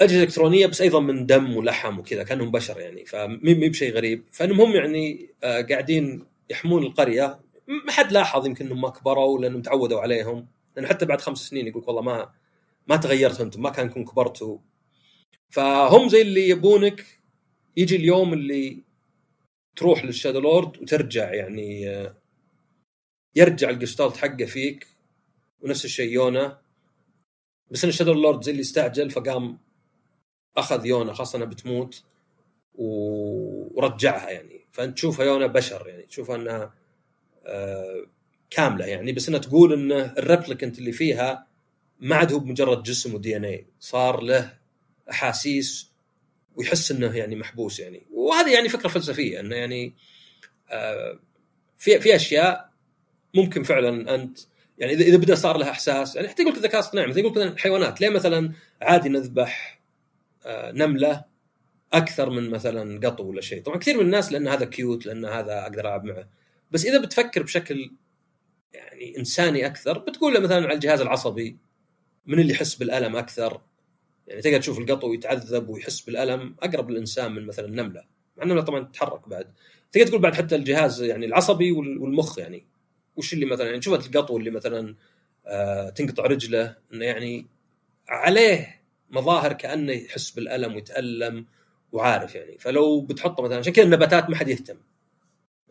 أجهزة 0.00 0.22
إلكترونية 0.22 0.66
بس 0.66 0.80
أيضا 0.80 1.00
من 1.00 1.26
دم 1.26 1.56
ولحم 1.56 1.98
وكذا 1.98 2.22
كأنهم 2.22 2.50
بشر 2.50 2.80
يعني 2.80 3.04
فمي 3.04 3.54
مي 3.54 3.68
بشيء 3.68 3.92
غريب. 3.94 4.24
فانهم 4.32 4.60
هم 4.60 4.76
يعني 4.76 5.30
آه، 5.44 5.62
قاعدين 5.62 6.24
يحمون 6.50 6.82
القرية. 6.82 7.40
ما 7.86 7.92
حد 7.92 8.12
لاحظ 8.12 8.46
يمكن 8.46 8.66
إنهم 8.66 8.80
ما 8.80 8.90
كبروا 8.90 9.38
لأنهم 9.38 9.62
تعودوا 9.62 10.00
عليهم. 10.00 10.46
لأن 10.76 10.86
حتى 10.86 11.06
بعد 11.06 11.20
خمس 11.20 11.38
سنين 11.38 11.66
يقول 11.66 11.84
والله 11.86 12.02
ما 12.02 12.32
ما 12.88 12.96
تغيرتوا 12.96 13.44
أنتم 13.44 13.62
ما 13.62 13.70
كانكم 13.70 14.04
كبرتوا. 14.04 14.58
فهم 15.50 16.08
زي 16.08 16.22
اللي 16.22 16.48
يبونك 16.48 17.06
يجي 17.76 17.96
اليوم 17.96 18.32
اللي 18.32 18.82
تروح 19.76 20.04
لل 20.04 20.40
Shadowlord 20.40 20.82
وترجع 20.82 21.34
يعني 21.34 21.88
آه، 21.88 22.16
يرجع 23.36 23.70
الجستالت 23.70 24.16
حقه 24.16 24.44
فيك 24.44 24.86
ونفس 25.60 25.84
الشيء 25.84 26.12
يونا. 26.12 26.60
بس 27.70 27.84
إن 27.84 27.90
ال 27.90 28.12
Shadowlord 28.12 28.42
زي 28.42 28.52
اللي 28.52 28.60
استعجل 28.60 29.10
فقام 29.10 29.58
أخذ 30.56 30.86
يونا 30.86 31.12
خاصه 31.12 31.44
بتموت 31.44 32.02
ورجعها 32.74 34.30
يعني. 34.30 34.60
فأنت 34.72 34.96
تشوفها 34.96 35.26
يونا 35.26 35.46
بشر 35.46 35.88
يعني. 35.88 36.02
تشوفها 36.02 36.36
أنها 36.36 36.74
آه، 37.46 38.06
كاملة 38.50 38.86
يعني. 38.86 39.12
بس 39.12 39.28
إنها 39.28 39.40
تقول 39.40 39.72
إن 39.72 39.92
ال 39.92 40.01
Replicant 40.01 40.78
اللي 40.78 40.92
فيها 40.92 41.46
ما 42.00 42.16
عاد 42.16 42.32
هو 42.32 42.38
بمجرد 42.38 42.82
جسم 42.82 43.14
و 43.14 43.36
DNA 43.36 43.66
صار 43.80 44.20
له 44.20 44.58
أحاسيس 45.10 45.90
ويحس 46.56 46.90
إنه 46.90 47.16
يعني 47.16 47.36
محبوس 47.36 47.80
يعني. 47.80 48.06
وهذه 48.12 48.54
يعني 48.54 48.68
فكرة 48.68 48.88
فلسفية 48.88 49.40
إنه 49.40 49.56
يعني 49.56 49.94
آه، 50.70 51.18
في 51.78 52.00
في 52.00 52.16
أشياء 52.16 52.70
ممكن 53.34 53.62
فعلا 53.62 54.14
أنت 54.14 54.38
يعني 54.78 54.92
اذا 54.92 55.16
بدأ 55.16 55.34
صار 55.34 55.56
لها 55.56 55.70
إحساس 55.70 56.16
يعني. 56.16 56.28
حتى 56.28 56.42
يقول 56.42 56.52
لك 56.52 56.58
الذكاء 56.58 56.80
الاصطناعي 56.80 57.06
مثلا 57.06 57.20
يقول 57.20 57.40
لك 57.40 57.52
الحيوانات 57.52 58.00
ليه 58.00 58.08
مثلا 58.08 58.52
عادي 58.82 59.08
نذبح 59.08 59.79
نملة 60.46 61.24
أكثر 61.92 62.30
من 62.30 62.50
مثلا 62.50 63.08
قطو 63.08 63.24
ولا 63.24 63.40
شيء. 63.40 63.62
طبعا 63.62 63.76
كثير 63.78 63.94
من 63.96 64.00
الناس 64.00 64.32
لأن 64.32 64.48
هذا 64.48 64.64
كيوت 64.64 65.06
لأن 65.06 65.24
هذا 65.24 65.62
أقدر 65.62 65.80
ألعب 65.80 66.04
معه. 66.04 66.28
بس 66.70 66.86
إذا 66.86 67.00
بتفكر 67.00 67.42
بشكل 67.42 67.92
يعني 68.72 69.18
إنساني 69.18 69.66
أكثر 69.66 69.98
بتقول 69.98 70.34
له 70.34 70.40
مثلا 70.40 70.56
على 70.64 70.72
الجهاز 70.74 71.00
العصبي 71.00 71.56
من 72.26 72.38
اللي 72.38 72.52
يحس 72.52 72.74
بالألم 72.74 73.16
أكثر؟ 73.16 73.60
يعني 74.26 74.42
تقدر 74.42 74.58
تشوف 74.58 74.78
القطو 74.78 75.12
يتعذب 75.12 75.68
ويحس 75.68 76.00
بالألم 76.00 76.56
أقرب 76.62 76.90
للإنسان 76.90 77.32
من 77.32 77.46
مثلا 77.46 77.66
النمله 77.66 78.04
مع 78.36 78.42
النمله 78.42 78.60
طبعا 78.62 78.80
تتحرك 78.84 79.28
بعد. 79.28 79.52
تقدر 79.92 80.06
تقول 80.06 80.20
بعد 80.20 80.34
حتى 80.34 80.56
الجهاز 80.56 81.02
يعني 81.02 81.26
العصبي 81.26 81.72
وال- 81.72 81.98
والمخ 81.98 82.38
يعني. 82.38 82.66
وش 83.16 83.32
اللي 83.34 83.46
مثلا 83.46 83.66
يعني 83.66 83.82
شوفت 83.82 84.06
القطو 84.06 84.36
اللي 84.36 84.50
مثلا 84.50 84.94
آه 85.46 85.90
تنقطع 85.90 86.22
رجله 86.26 86.76
إنه 86.92 87.04
يعني 87.04 87.46
عليه 88.08 88.79
مظاهر 89.10 89.52
كأنه 89.52 89.92
يحس 89.92 90.30
بالألم 90.30 90.74
ويتألم 90.74 91.46
وعارف 91.92 92.34
يعني. 92.34 92.58
فلو 92.58 93.00
بتحطه 93.00 93.42
مثلا 93.42 93.58
عشان 93.58 93.72
كذا 93.72 93.84
النباتات 93.84 94.30
ما 94.30 94.36
حد 94.36 94.48
يهتم. 94.48 94.76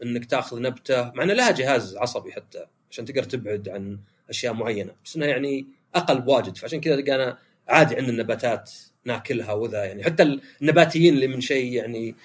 إنك 0.03 0.25
تأخذ 0.25 0.61
نبتة 0.61 1.11
مع 1.11 1.23
إنه 1.23 1.33
لها 1.33 1.51
جهاز 1.51 1.97
عصبي 1.97 2.31
حتى 2.31 2.65
عشان 2.91 3.05
تقدر 3.05 3.23
تبعد 3.23 3.69
عن 3.69 3.99
أشياء 4.29 4.53
معينة. 4.53 4.95
بس 5.05 5.15
إنها 5.15 5.27
يعني 5.27 5.67
أقل 5.95 6.21
بواجد 6.21 6.57
فعشان 6.57 6.81
كذا 6.81 6.95
تلقى 6.95 7.15
أنا 7.15 7.37
عادي 7.67 7.95
عندنا 7.95 8.11
النباتات 8.11 8.71
ناكلها 9.05 9.53
وذا 9.53 9.85
يعني. 9.85 10.03
حتى 10.03 10.39
النباتيين 10.61 11.13
اللي 11.13 11.27
من 11.27 11.41
شيء 11.41 11.73
يعني 11.73 12.15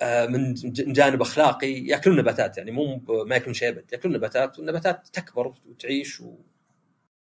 آه، 0.00 0.26
من 0.26 0.54
جانب 0.92 1.22
أخلاقي 1.22 1.86
يأكلون 1.86 2.16
نباتات 2.16 2.58
يعني. 2.58 2.70
مو 2.70 3.00
ما 3.08 3.34
يأكلون 3.34 3.54
شيء 3.54 3.68
أبد. 3.68 3.84
يأكلون 3.92 4.14
نباتات 4.16 4.58
والنباتات 4.58 5.08
تكبر 5.12 5.54
وتعيش 5.70 6.22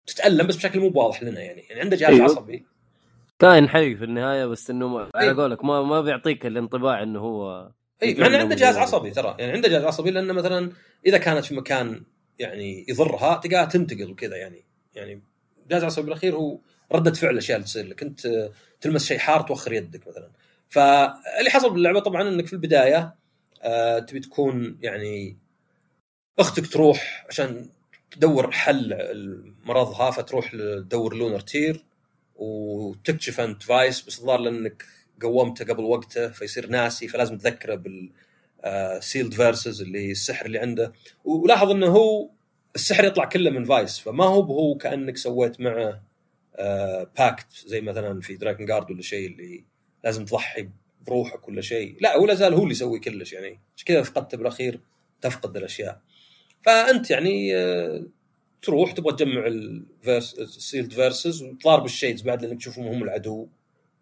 وتتالم 0.08 0.48
بس 0.48 0.56
بشكل 0.56 0.80
مو 0.80 0.92
واضح 0.96 1.24
لنا 1.24 1.42
يعني. 1.42 1.62
يعني 1.62 1.82
عنده 1.82 1.96
جهاز 1.98 2.14
أيوه. 2.14 2.26
عصبي. 2.26 2.66
كائن 3.42 3.70
حي 3.70 3.96
في 3.96 4.04
النهاية 4.04 4.46
بس 4.46 4.70
إنه 4.70 4.88
ما- 4.88 5.10
على. 5.16 5.32
قولك 5.32 5.64
ما 5.66 5.82
ما 5.82 6.02
بيعطيك 6.02 6.46
الانطباع 6.46 7.04
إنه 7.04 7.20
هو 7.20 7.72
إي 8.04 8.16
مع 8.16 8.28
إنه 8.28 8.38
عنده 8.38 8.56
جهاز 8.56 8.78
عصبي 8.78 9.12
ترى. 9.12 9.36
يعني 9.40 9.52
عنده 9.52 9.70
جهاز 9.70 9.84
عصبي 9.84 10.12
لأنه 10.12 10.34
مثلا 10.34 10.72
إذا 11.06 11.18
كانت 11.18 11.46
في 11.46 11.56
مكان 11.56 12.04
يعني 12.40 12.86
يضرها 12.90 13.38
تلقاها 13.38 13.66
تنتقل 13.66 14.12
وكذا 14.12 14.38
يعني. 14.38 14.66
يعني 14.96 15.22
جهاز 15.70 15.84
عصبي 15.84 16.06
بالأخير 16.06 16.36
هو 16.36 16.60
ردة 16.94 17.12
فعل 17.14 17.32
الأشياء 17.34 17.56
اللي 17.58 17.66
تصير 17.66 17.86
لك. 17.88 18.04
انت 18.04 18.50
تلمس 18.82 19.06
شيء 19.06 19.18
حار 19.18 19.42
توخر 19.42 19.74
يدك 19.74 20.08
مثلا. 20.08 20.30
فاللي 20.70 21.50
حصل 21.50 21.74
باللعبة 21.74 22.00
طبعا 22.00 22.22
إنك 22.30 22.46
في 22.48 22.54
البداية 22.54 23.16
آه 23.62 24.00
تبي 24.00 24.20
تكون 24.20 24.78
يعني 24.82 25.38
أختك 26.40 26.68
تروح 26.68 27.26
عشان 27.30 27.70
تدور 28.12 28.52
حل 28.52 28.98
مرضها 29.66 30.12
فتروح 30.12 30.52
تدور 30.52 31.16
Lunar 31.16 31.40
Tear. 31.40 31.84
وتكتشف 32.42 33.40
انت 33.40 33.64
فايس 33.64 34.02
بس 34.02 34.20
الظاهر 34.20 34.40
لأنك 34.40 34.86
قومته 35.22 35.66
قبل 35.66 35.84
وقته 35.84 36.30
فيصير 36.30 36.68
ناسي 36.68 37.08
فلازم 37.08 37.38
تذكره 37.38 37.76
بال 37.76 38.12
Sealed 39.04 39.34
Verses 39.34 39.82
اللي 39.82 40.08
هي 40.08 40.12
السحر 40.12 40.46
اللي 40.46 40.60
عنده. 40.60 40.94
ولاحظ 41.24 41.70
إنه 41.72 41.88
هو 41.88 42.30
السحر 42.76 43.04
يطلع 43.04 43.26
كله 43.26 43.50
من 43.50 43.64
فايس 43.64 44.00
فما 44.00 44.26
هو 44.26 44.42
هو 44.42 44.78
كأنك 44.78 45.18
سويت 45.18 45.62
معه 45.62 46.04
pact 47.18 47.52
زي 47.66 47.82
مثلا 47.82 48.22
في 48.22 48.36
Drakengard 48.36 48.92
ولا 48.92 49.02
شيء 49.02 49.28
اللي 49.28 49.64
لازم 50.04 50.26
تضحي 50.26 50.70
بروحك 51.08 51.48
ولا 51.48 51.62
شيء. 51.62 51.98
لا 52.02 52.18
هو 52.18 52.26
لا 52.26 52.34
زال 52.34 52.54
هو 52.54 52.64
اللي 52.64 52.72
يسوي 52.72 53.00
كلش 53.00 53.34
يعني. 53.34 53.60
عشان 53.76 53.86
كذا 53.86 54.02
فقدته 54.02 54.38
بالأخير 54.38 54.80
تفقد 55.22 55.58
الأشياء. 55.58 56.02
فأنت 56.62 57.12
يعني 57.12 57.58
آه، 57.58 58.06
تروح 58.62 58.92
تبغى 58.92 59.16
تجمع 59.16 59.48
ال 60.08 60.20
Sealed 60.20 60.94
Verses 60.94 61.44
وتضارب 61.44 61.86
ال 61.86 61.91
Shades 61.91 62.22
بعد 62.22 62.46
لأنك 62.46 62.58
تشوفهم 62.58 62.88
هم 62.88 63.04
العدو 63.04 63.48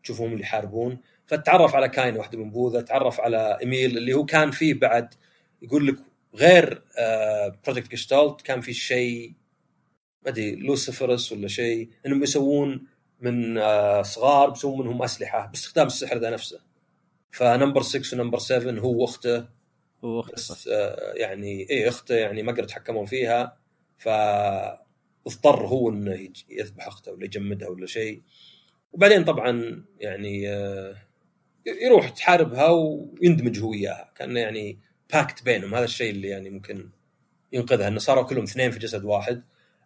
تشوفهم 0.03 0.31
اللي 0.31 0.41
يحاربون. 0.41 0.97
فتتعرف 1.27 1.75
على 1.75 1.89
كاين 1.89 2.17
واحدة 2.17 2.37
منبوذة 2.37 2.81
تعرف 2.81 3.19
على 3.21 3.57
إيميل 3.61 3.97
اللي 3.97 4.13
هو 4.13 4.25
كان 4.25 4.51
فيه 4.51 4.73
بعد. 4.73 5.13
يقول 5.61 5.87
لك 5.87 5.95
غير 6.35 6.81
Project 7.65 7.91
Gestalt 7.91 8.41
كان 8.41 8.61
في 8.61 8.73
شيء 8.73 9.33
ما 10.25 10.31
أدري 10.31 10.55
لوسيفرس 10.55 11.31
ولا 11.31 11.47
شيء. 11.47 11.89
إنهم 12.05 12.23
يسوون 12.23 12.87
من 13.21 13.57
آه، 13.57 14.01
صغار 14.01 14.49
بيسوون 14.49 14.79
منهم 14.87 15.01
أسلحة 15.03 15.45
باستخدام 15.47 15.87
السحر 15.87 16.17
ذا 16.17 16.29
نفسه. 16.29 16.59
ف 17.31 17.38
number 17.38 17.81
6 17.81 18.13
و 18.13 18.17
number 18.17 18.39
7 18.39 18.79
هو 18.79 19.01
واخته 19.01 19.45
هو 20.03 20.19
اختصر 20.19 20.53
بس 20.53 20.67
آه، 20.67 21.13
يعني 21.13 21.69
إيه 21.69 21.87
أخته 21.89 22.15
يعني 22.15 22.43
ما 22.43 22.51
قدروا 22.51 22.65
يتحكمون 22.65 23.05
فيها. 23.05 23.58
فاضطر 23.99 25.67
هو 25.67 25.89
إنه 25.89 26.29
يذبح 26.49 26.87
أخته 26.87 27.11
ولا 27.11 27.25
يجمدها 27.25 27.69
ولا 27.69 27.85
شيء. 27.85 28.21
وبعدين 28.93 29.23
طبعا 29.23 29.83
يعني 29.99 30.49
آه، 30.49 30.95
يروح 31.65 32.09
تحاربها 32.09 32.67
ويندمج 32.69 33.59
هو 33.59 33.69
وياها. 33.69 34.11
كأنه 34.15 34.39
يعني 34.39 34.79
pact 35.13 35.43
بينهم. 35.43 35.75
هذا 35.75 35.83
الشيء 35.83 36.11
اللي 36.11 36.27
يعني 36.27 36.49
ممكن 36.49 36.89
ينقذها. 37.53 37.87
إنه 37.87 37.99
صاروا 37.99 38.23
كلهم 38.23 38.43
اثنين 38.43 38.71
في 38.71 38.79
جسد 38.79 39.03
واحد. 39.03 39.43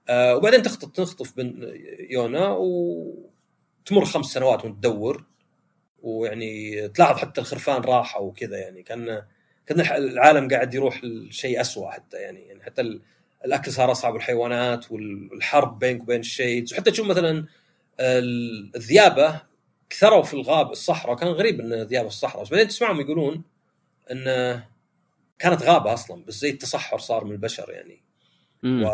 آه، 0.10 0.36
وبعدين 0.36 0.62
تخطف 0.62 0.92
تخطف 0.92 1.38
بن 1.38 1.74
يونا 2.10 2.50
وتمر 2.50 4.06
خمس 4.06 4.26
سنوات 4.26 4.66
وانت 4.66 4.78
تدور 4.78 5.26
ويعني 6.02 6.88
تلاحظ 6.88 7.18
حتى 7.18 7.42
الخرفان 7.42 7.82
راحه 7.82 8.22
وكذا 8.22 8.58
يعني. 8.58 8.84
كان 8.84 9.24
كان 9.66 9.80
العالم 9.80 10.48
قاعد 10.48 10.74
يروح 10.74 11.04
لشيء 11.04 11.62
أسوأ 11.62 11.92
حتى 11.92 12.18
يعني. 12.18 12.40
يعني 12.40 12.64
حتى 12.64 13.00
الاكل 13.46 13.72
صار 13.72 13.92
أصعب 13.92 14.14
والحيوانات 14.14 14.92
والحرب 14.92 15.80
بينك 15.80 16.02
وبين 16.02 16.20
ال 16.20 16.27
Shades. 16.27 16.74
وحتى 16.74 16.92
تشوف 16.92 17.08
مثلا 17.08 17.46
ال- 18.00 18.72
الذيابة 18.76 19.42
كثروا 19.90 20.24
في 20.24 20.34
الغاب 20.34 20.72
الصحراء. 20.72 21.16
كان 21.16 21.28
غريب 21.28 21.60
إن 21.60 21.74
ذيابه 21.74 22.08
الصحراء. 22.08 22.44
بس 22.44 22.50
بعدين 22.50 22.68
تسمعهم 22.68 23.02
يقولون 23.02 23.44
إن 24.12 24.24
كانت 25.40 25.62
غابة 25.62 25.94
أصلا 25.94 26.24
بس 26.26 26.40
زي 26.40 26.50
التصحر 26.50 26.98
صار 27.00 27.26
من 27.26 27.32
البشر 27.32 27.72
يعني. 27.72 28.02
مم. 28.64 28.84
و 28.84 28.88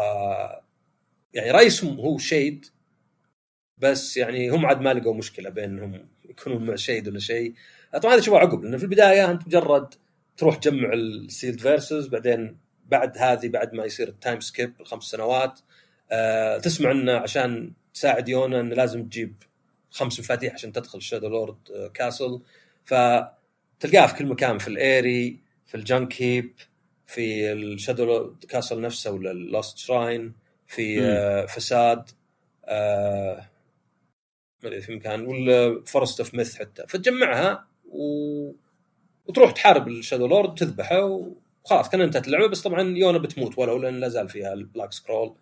يعني 1.34 1.52
رئيسهم 1.52 2.00
هو 2.00 2.18
Shade 2.18 2.66
بس 3.78 4.18
يعني 4.18 4.50
هم 4.50 4.66
عاد 4.66 4.82
ما 4.82 4.94
لقوا 4.94 5.14
مشكلة 5.14 5.50
بينهم 5.50 6.08
يكونون 6.30 6.66
مع 6.66 6.76
Shade 6.76 7.08
ولا 7.08 7.20
شيء. 7.20 7.54
طبعا 8.02 8.14
هذا 8.14 8.22
شوفه 8.22 8.38
عقب 8.38 8.64
لأن 8.64 8.78
في 8.78 8.84
البداية 8.84 9.32
أنت 9.32 9.48
مجرد 9.48 9.94
تروح 10.38 10.56
تجمع 10.56 10.94
ال 10.94 11.03
Sealed 11.03 11.60
Verses 11.60 12.08
بعدين 12.08 12.58
بعد 12.90 13.18
هذه 13.18 13.48
بعد 13.48 13.74
ما 13.74 13.86
يصير 13.86 14.08
ال 14.08 14.14
time 14.14 14.40
skip 14.40 14.74
الخمس 14.80 15.04
سنوات 15.04 15.60
آه 16.12 16.58
تسمع 16.58 16.92
إنه 16.92 17.14
عشان 17.14 17.74
تساعد 17.94 18.30
يونا 18.30 18.60
إنه 18.60 18.76
لازم 18.76 19.04
تجيب 19.06 19.36
خمس 19.92 20.20
مفاتيح 20.20 20.54
عشان 20.54 20.72
تدخل 20.72 21.02
Shadow 21.02 21.28
Lord 21.28 21.72
آه، 21.76 21.88
castle 21.88 22.42
فتلقاها 22.86 24.08
في 24.08 24.16
كل 24.18 24.26
مكان 24.26 24.58
في 24.58 24.68
ال 24.68 24.80
Aerie 24.80 25.40
في 25.66 25.76
ال 25.76 25.85
Junk 25.85 26.22
Heap 26.22 26.54
في 27.08 27.52
ال 27.52 27.60
Shadow 27.60 28.06
Lord 28.06 28.46
castle 28.46 28.82
نفسه 28.82 29.12
ولا 29.12 29.32
ال 29.32 29.41
Lost 29.41 29.78
Shrine 29.78 30.34
في. 30.68 31.02
آه 31.04 31.46
Facade 31.46 32.10
آه 32.66 33.50
ما 34.64 34.70
أدري 34.70 34.82
في 34.82 34.96
مكان 34.96 35.26
ولا 35.26 35.84
Forest 35.86 36.20
of 36.20 36.36
Myth 36.36 36.56
حتى 36.60 36.88
فتجمعها 36.88 37.68
و... 37.92 38.52
وتروح 39.26 39.52
تحارب 39.52 39.88
ال 39.88 39.94
Shadow 39.94 40.28
Lord 40.28 40.56
تذبحه 40.56 41.32
وخلاص 41.72 41.90
كان 41.90 42.02
انتهت 42.02 42.28
اللعبة 42.28 42.48
بس 42.48 42.62
طبعا 42.62 42.98
يونا 42.98 43.18
بتموت 43.18 43.58
ولو 43.58 43.78
لأن 43.78 44.00
لا 44.00 44.10
زال 44.10 44.30
فيها 44.30 44.54
ال 44.54 44.60
Black 44.60 44.92
Scrawl 44.94 45.36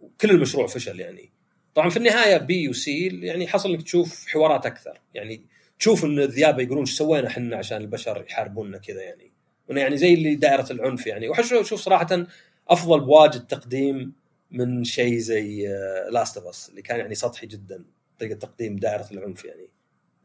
وكل 0.00 0.30
المشروع 0.30 0.66
فشل 0.66 1.00
يعني. 1.00 1.32
طبعا 1.74 1.88
في 1.90 1.96
النهاية 1.96 2.36
B 2.36 2.68
و 2.68 2.87
C 2.87 3.06
يعني 3.22 3.46
حصل 3.46 3.70
إنك 3.70 3.82
تشوف 3.82 4.26
حوارات 4.28 4.66
أكثر. 4.66 5.00
يعني 5.14 5.46
تشوف 5.78 6.04
إن 6.04 6.18
الذئابه 6.18 6.62
يقولون 6.62 6.80
إيش 6.80 6.96
سوينا 6.96 7.28
إحنا 7.28 7.56
عشان 7.56 7.80
البشر 7.80 8.24
يحاربوننا 8.30 8.78
كذا 8.78 9.02
يعني. 9.02 9.32
وإنه 9.68 9.80
يعني 9.80 9.96
زي 9.96 10.14
اللي 10.14 10.34
دائرة 10.34 10.66
العنف 10.70 11.06
يعني. 11.06 11.28
واشوف 11.28 11.80
صراحة 11.80 12.26
أفضل 12.68 13.00
بواجد 13.00 13.46
تقديم 13.46 14.12
من 14.50 14.84
شيء 14.84 15.18
زي 15.18 15.68
Last 16.12 16.36
of 16.36 16.46
Us 16.46 16.68
اللي 16.68 16.82
كان 16.82 16.98
يعني 16.98 17.14
سطحي 17.14 17.46
جدا 17.46 17.84
طريقة 18.18 18.34
تقديم 18.34 18.76
دائرة 18.76 19.06
العنف 19.12 19.44
يعني. 19.44 19.68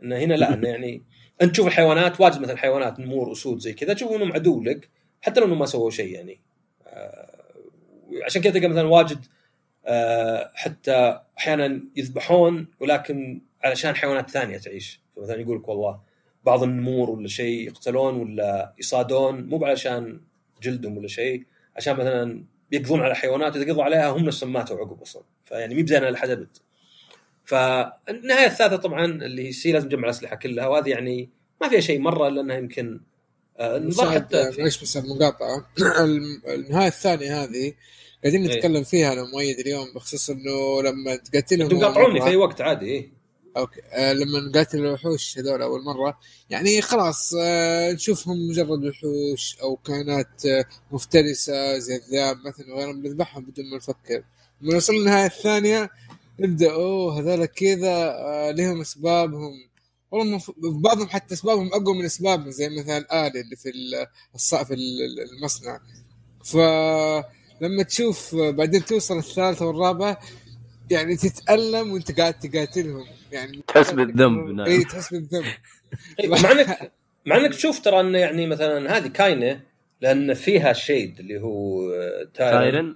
إنه 0.04 0.18
هنا 0.18 0.34
لا 0.34 0.54
إنه 0.54 0.68
يعني 0.68 1.04
أنت 1.42 1.52
تشوف 1.52 1.68
الحيوانات 1.68 2.22
واجد 2.22 2.42
مثلا 2.42 2.58
حيوانات 2.58 3.00
نمور 3.00 3.32
اسود 3.32 3.60
زي 3.60 3.74
كذا 3.74 3.94
تشوف 3.94 4.12
انهم 4.12 4.34
عدو 4.34 4.64
لك. 4.64 4.90
حتى 5.21 5.39
لو 5.39 5.45
انهم 5.45 5.60
ما 5.60 5.65
سووا 5.65 5.89
شيء 5.89 6.13
يعني. 6.13 6.39
آه، 6.88 7.39
عشان 8.25 8.41
كذا 8.41 8.53
تلقى 8.53 8.67
مثلا 8.67 8.88
واجد 8.88 9.25
آه، 9.86 10.51
حتى 10.55 11.19
أحيانا 11.38 11.84
يذبحون 11.95 12.67
ولكن 12.79 13.41
علشان 13.63 13.95
حيوانات 13.95 14.29
ثانية 14.29 14.58
تعيش. 14.58 15.01
مثلا 15.17 15.41
يقول 15.41 15.58
لك 15.58 15.67
والله 15.67 15.99
بعض 16.45 16.63
النمور 16.63 17.10
ولا 17.10 17.27
شيء 17.27 17.67
يقتلون 17.67 18.15
ولا 18.15 18.73
يصادون 18.79 19.49
مو 19.49 19.65
علشان 19.65 20.21
جلدهم 20.62 20.97
ولا 20.97 21.08
شيء 21.08 21.45
عشان 21.75 21.93
مثلا 21.93 22.43
يقضون 22.71 23.01
على 23.01 23.15
حيوانات 23.15 23.55
إذا 23.55 23.71
قضوا 23.71 23.84
عليها 23.84 24.10
هم 24.10 24.25
نفسهم 24.25 24.53
ماتوا 24.53 24.77
عقب 24.77 25.01
أصلا. 25.01 25.23
فيعني 25.45 25.75
مي 25.75 25.84
بزينه 25.84 26.10
لحد 26.10 26.29
أبد. 26.29 26.58
فالنهاية 27.45 28.45
الثالثة 28.45 28.75
طبعا 28.75 29.05
اللي 29.05 29.47
هي 29.47 29.51
C 29.52 29.72
لازم 29.71 29.89
تجمع 29.89 30.03
الأسلحة 30.03 30.36
كلها 30.36 30.67
وهذه 30.67 30.89
يعني 30.89 31.29
ما 31.62 31.69
فيها 31.69 31.79
شيء 31.79 31.99
مرة 31.99 32.27
الا 32.27 32.41
انها 32.41 32.58
يمكن 32.58 33.01
مساعد 33.62 34.12
حتى 34.22 34.52
معلش 34.60 34.82
بس 34.84 34.98
المقاطعة. 34.98 35.67
الم- 36.04 36.41
النهاية 36.48 36.88
الثانية 36.88 37.43
هذه 37.43 37.74
قاعدين 38.24 38.45
إيه. 38.48 38.58
نتكلم 38.58 38.84
فيها 38.84 39.13
أنا 39.13 39.24
مؤيد 39.24 39.60
اليوم 39.60 39.93
بخصوص 39.95 40.30
إنه 40.30 40.82
لما 40.84 41.15
تقاتلهم 41.15 41.62
أنتم 41.62 41.76
أول 41.76 41.86
قاطعوني 41.86 42.19
مرة- 42.19 42.24
في 42.24 42.30
أي 42.30 42.36
وقت 42.36 42.62
عادي 42.62 42.86
إيه. 42.86 43.10
okay. 43.58 43.82
آه 43.91 44.13
لما 44.13 44.39
نقاتل 44.39 44.78
الوحوش 44.80 45.38
هذول 45.38 45.62
أول 45.62 45.84
مرة 45.84 46.19
يعني 46.50 46.82
خلاص 46.82 47.34
آه 47.41 47.91
نشوفهم 47.91 48.48
مجرد 48.50 48.86
وحوش 48.86 49.58
أو 49.62 49.76
كائنات 49.76 50.45
آه 50.45 50.65
مفترسة 50.91 51.78
زي 51.78 51.95
الذئاب 51.95 52.38
مثلا 52.48 52.74
وغيرهم 52.74 53.06
نذبحهم 53.06 53.43
بدون 53.45 53.69
ما 53.72 53.78
نفكر. 53.78 54.24
لما 54.62 54.74
نوصل 54.74 54.93
للنهاية 54.93 55.26
الثانية 55.26 55.89
نبدأ 56.39 56.72
أوه 56.72 57.19
هذول 57.19 57.45
كذا 57.45 57.93
آه 58.10 58.52
لهم 58.52 58.82
أسبابهم. 58.82 59.68
والله 60.12 60.36
مف- 60.36 60.52
بعضهم 60.58 61.08
حتى 61.10 61.34
أسبابهم 61.34 61.67
أقوى 61.74 61.98
من 62.00 62.06
أسبابنا 62.06 62.52
زي 62.52 62.69
مثلا 62.69 63.28
آلي 63.28 63.41
اللي 63.41 63.56
في 63.56 63.69
ال- 63.69 64.08
الص- 64.38 64.63
في 64.63 64.74
ال- 64.74 65.32
المصنع. 65.34 65.80
فلما 66.45 67.84
تشوف 67.88 68.36
بعدين 68.36 68.86
توصل 68.86 69.17
الثالثة 69.17 69.65
والرابعة 69.65 70.19
يعني 70.91 71.15
تتألم 71.15 71.91
وأنت 71.93 72.19
قاعد 72.19 72.39
تقاتلهم. 72.39 73.06
يعني 73.32 73.63
تحس 73.67 73.91
بالذنب، 73.91 74.50
نعم. 74.50 74.65
اي 74.67 74.84
تحس 74.84 75.13
بالذنب. 75.13 75.45
إيه، 76.19 76.28
مع 76.30 76.52
انك 76.52 76.91
مع 77.26 77.38
إنك 77.38 77.56
تشوف 77.56 77.80
ترى 77.80 78.00
إنه 78.00 78.17
يعني 78.17 78.48
مثلا 78.48 78.98
هذه 78.98 79.08
كاينة 79.08 79.62
لأن 80.02 80.34
فيها 80.34 80.74
Shade 80.74 81.19
اللي 81.19 81.41
هو 81.41 81.89
آه، 81.93 82.28
تايرن. 82.34 82.60
تايرن. 82.60 82.95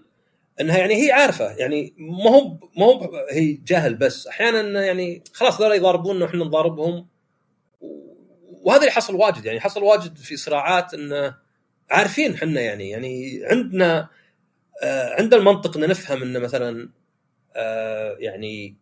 إنها 0.62 0.78
يعني 0.78 1.08
هي 1.08 1.12
عارفة 1.12 1.52
يعني 1.52 1.94
ما 1.98 2.30
هو 2.30 2.58
ما 2.78 2.86
هو 2.86 3.26
هي 3.32 3.54
جهل 3.54 3.96
بس. 3.96 4.28
أحيانا 4.28 4.86
يعني 4.86 5.24
خلاص 5.34 5.62
ذولا 5.62 5.76
يضاربوننا 5.76 6.26
وإحنا 6.26 6.46
نضاربهم. 6.46 7.08
وهذا 8.63 8.80
اللي 8.80 8.92
حصل 8.92 9.16
واجد 9.16 9.46
يعني 9.46 9.60
حصل 9.60 9.84
واجد 9.84 10.18
في 10.18 10.38
صراعات 10.38 10.94
انه 10.94 11.36
عارفين 11.92 12.34
إحنا 12.34 12.62
يعني 12.62 12.89
يعني 12.89 13.42
عندنا 13.44 14.10
آه 14.84 15.16
عندنا 15.22 15.39
المنطق 15.39 15.78
ان 15.78 15.89
نفهم 15.89 16.22
إنه 16.24 16.39
مثلا 16.39 16.89
آه 17.56 18.16
يعني 18.20 18.78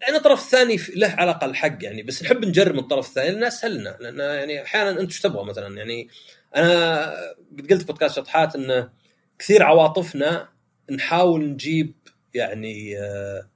لأن 0.00 0.14
الطرف 0.14 0.44
الثاني 0.44 0.76
له 0.96 1.08
على 1.08 1.30
الأقل 1.30 1.54
حق 1.54 1.78
يعني 1.80 2.02
بس 2.02 2.22
نحب 2.22 2.44
نجرب 2.44 2.74
من 2.74 2.80
الطرف 2.80 3.08
الثاني 3.08 3.30
لأن 3.30 3.44
اسهل 3.44 3.78
لنا 3.78 3.96
لأن 4.00 4.18
يعني 4.18 4.62
أحيانا 4.62 4.90
أنت 4.90 5.10
إيش 5.10 5.20
تبغى 5.20 5.44
مثلا؟ 5.44 5.76
يعني 5.76 6.08
أنا 6.56 7.06
قد 7.52 7.72
قلت 7.72 7.86
بودكاست 7.86 8.16
شطحات 8.16 8.56
إنه 8.56 8.90
كثير 9.38 9.62
عواطفنا 9.62 10.48
نحاول 10.90 11.44
نجيب 11.44 11.94
يعني 12.34 12.98
آه، 12.98 13.48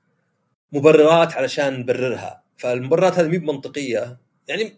مبررات 0.73 1.33
علشان 1.33 1.81
نبررها. 1.81 2.43
فالمبررات 2.57 3.19
هذه 3.19 3.29
مي 3.29 3.39
بمنطقيه 3.39 4.19
يعني 4.49 4.77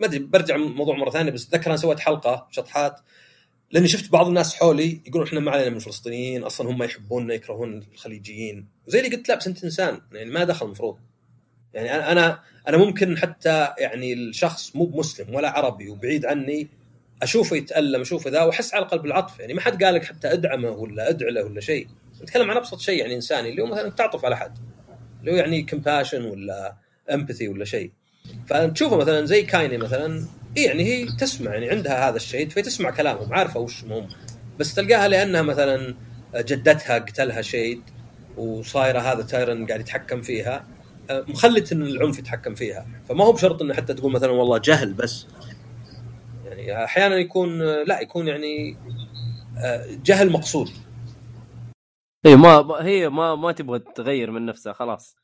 ما 0.00 0.06
أدري 0.06 0.18
برجع 0.18 0.54
الموضوع 0.56 0.96
مرة 0.96 1.10
ثانية 1.10 1.30
بس 1.30 1.48
أتذكر 1.48 1.66
أنا 1.66 1.76
سويت 1.76 2.00
حلقة 2.00 2.48
شطحات 2.50 3.00
لأني 3.70 3.88
شفت 3.88 4.12
بعض 4.12 4.26
الناس 4.26 4.54
حولي 4.54 5.00
يقولون 5.06 5.26
إحنا 5.26 5.40
ما 5.40 5.50
علينا 5.50 5.70
من 5.70 5.76
الفلسطينيين 5.76 6.42
أصلا 6.42 6.70
هم 6.70 6.82
يحبوننا 6.82 7.34
يكرهون 7.34 7.82
الخليجيين. 7.92 8.66
وزي 8.86 9.00
اللي 9.00 9.16
قلت 9.16 9.28
لا 9.28 9.34
بس 9.34 9.46
انت 9.46 9.64
إنسان. 9.64 10.00
يعني 10.12 10.30
ما 10.30 10.44
دخل 10.44 10.66
المفروض. 10.66 10.98
يعني 11.74 11.90
أنا 11.90 12.40
أنا 12.68 12.76
ممكن 12.76 13.18
حتى 13.18 13.68
يعني 13.78 14.12
الشخص 14.12 14.76
مو 14.76 14.84
بمسلم 14.84 15.34
ولا 15.34 15.50
عربي 15.50 15.88
وبعيد 15.88 16.26
عني 16.26 16.68
أشوفه 17.22 17.56
يتألم 17.56 18.00
أشوفه 18.00 18.30
ذا 18.30 18.42
وأحس 18.42 18.74
على 18.74 18.82
الاقل 18.82 18.98
بالعطف 18.98 19.40
يعني 19.40 19.54
ما 19.54 19.60
حد 19.60 19.84
قال 19.84 19.94
لك 19.94 20.04
حتى 20.04 20.32
أدعمه 20.32 20.70
ولا 20.70 21.08
ادعي 21.08 21.30
له 21.30 21.44
ولا 21.44 21.60
شيء. 21.60 21.88
نتكلم 22.22 22.50
عن 22.50 22.56
أبسط 22.56 22.80
شيء 22.80 22.98
يعني 23.00 23.14
إنساني 23.14 23.50
اللي 23.50 23.62
هو 23.62 23.66
مثلا 23.66 23.90
تعطف 23.90 24.24
على 24.24 24.36
حد. 24.36 24.58
اللي 25.20 25.32
هو 25.32 25.36
يعني 25.36 25.62
كمباشن 25.62 26.24
ولا 26.24 26.76
امباثي 27.10 27.48
ولا 27.48 27.64
شيء. 27.64 27.90
فتشوفه 28.46 28.96
مثلا 28.96 29.24
زي 29.24 29.42
كايني 29.42 29.78
مثلا 29.78 30.26
إيه 30.56 30.66
يعني 30.66 30.84
هي 30.84 31.06
تسمع 31.18 31.54
يعني 31.54 31.70
عندها 31.70 32.08
هذا 32.08 32.16
الشيء 32.16 32.48
فهي 32.48 32.62
تسمع 32.62 32.90
كلامهم 32.90 33.34
عارفة 33.34 33.60
وش 33.60 33.84
هم 33.84 34.08
بس 34.58 34.74
تلقاها 34.74 35.08
لأنها 35.08 35.42
مثلا 35.42 35.94
جدتها 36.36 36.98
قتلها 36.98 37.42
شيد 37.42 37.82
وصايرة 38.36 38.98
هذا 38.98 39.22
تايرن 39.22 39.66
قاعد 39.66 39.80
يتحكم 39.80 40.22
فيها. 40.22 40.66
مخلت 41.10 41.72
إن 41.72 41.82
العنف 41.82 42.18
يتحكم 42.18 42.54
فيها. 42.54 42.86
فما 43.08 43.24
هو 43.24 43.32
بشرط 43.32 43.62
إنه 43.62 43.74
حتى 43.74 43.94
تقول 43.94 44.12
مثلا 44.12 44.30
والله 44.30 44.58
جهل 44.58 44.92
بس. 44.92 45.26
يعني 46.66 46.84
أحيانا 46.84 47.16
يكون 47.16 47.58
لا 47.82 48.00
يكون 48.00 48.28
يعني 48.28 48.76
آه، 49.64 49.86
جهل 50.04 50.30
مقصود. 50.32 50.70
اي 52.26 52.36
ما 52.36 52.76
هي 52.80 53.08
ما 53.08 53.34
ما 53.34 53.52
تبغى 53.52 53.78
تغير 53.78 54.30
من 54.30 54.46
نفسها 54.46 54.72
خلاص. 54.72 55.16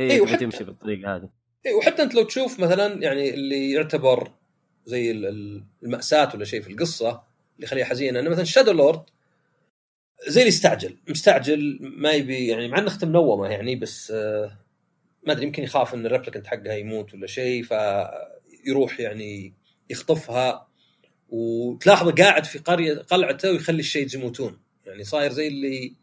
هي 0.00 0.10
إيه، 0.10 0.20
وحتى- 0.26 0.38
تمشي 0.38 0.64
بالطريقة 0.64 1.16
هذه. 1.16 1.28
إيه 1.66 1.74
وحتى 1.74 2.02
أنت 2.02 2.14
لو 2.14 2.22
تشوف 2.22 2.60
مثلا 2.60 3.02
يعني 3.02 3.34
اللي 3.34 3.70
يعتبر 3.72 4.30
زي 4.86 5.10
ال- 5.10 5.26
ال- 5.26 5.64
المأساة 5.82 6.30
ولا 6.34 6.44
شيء 6.44 6.60
في 6.62 6.70
القصة 6.72 7.08
اللي 7.56 7.66
يخليها 7.66 7.84
حزينة 7.84 8.20
إنه 8.20 8.30
مثلا 8.30 8.44
Shadow 8.44 8.72
Lord 8.72 9.02
زي 10.28 10.40
اللي 10.40 10.48
استعجل 10.48 10.96
مستعجل 11.08 11.78
ما 11.80 12.10
يبي 12.12 12.46
يعني 12.46 12.68
مع 12.68 12.78
إنه 12.78 12.86
اخته 12.86 13.06
منومة 13.06 13.48
يعني 13.48 13.76
بس 13.76 14.10
آه، 14.10 14.58
ما 15.26 15.32
أدري 15.32 15.46
يمكن 15.46 15.62
يخاف 15.62 15.94
إن 15.94 16.06
ال 16.06 16.10
Replicant 16.10 16.46
حقها 16.46 16.74
يموت 16.76 17.14
ولا 17.14 17.26
شيء 17.26 17.62
فيروح 17.62 19.00
يعني 19.00 19.54
يخطفها. 19.90 20.68
وتلاحظه 21.28 22.12
قاعد 22.12 22.44
في 22.44 22.58
قرية 22.58 22.94
قلعته 22.94 23.50
ويخلي 23.50 23.80
ال 23.80 23.85
Shades 23.85 24.16
يموتون 24.16 24.58
يعني 24.86 25.04
صاير 25.04 25.32
زي 25.32 25.48
اللي 25.48 25.94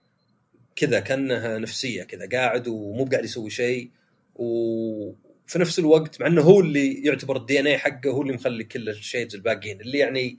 كذا 0.76 0.99
كانه 0.99 1.57
نفسية 1.57 2.03
كذا 2.03 2.30
قاعد 2.32 2.67
ومو 2.67 3.05
قاعد 3.05 3.24
يسوي 3.24 3.49
شيء. 3.49 3.89
وفي 4.36 5.59
نفس 5.59 5.80
الوقت 5.80 6.22
مع 6.22 6.28
إنه 6.28 6.41
هو 6.41 6.59
اللي 6.59 7.03
يعتبر 7.03 7.38
ال 7.38 7.59
DNA 7.59 7.77
حقه 7.78 8.09
هو 8.09 8.22
اللي 8.22 8.34
مخلي 8.34 8.63
كل 8.63 8.89
ال 8.89 8.96
Shades 8.96 9.36
الباقيين. 9.36 9.82
اللي 9.82 9.97
يعني 9.97 10.38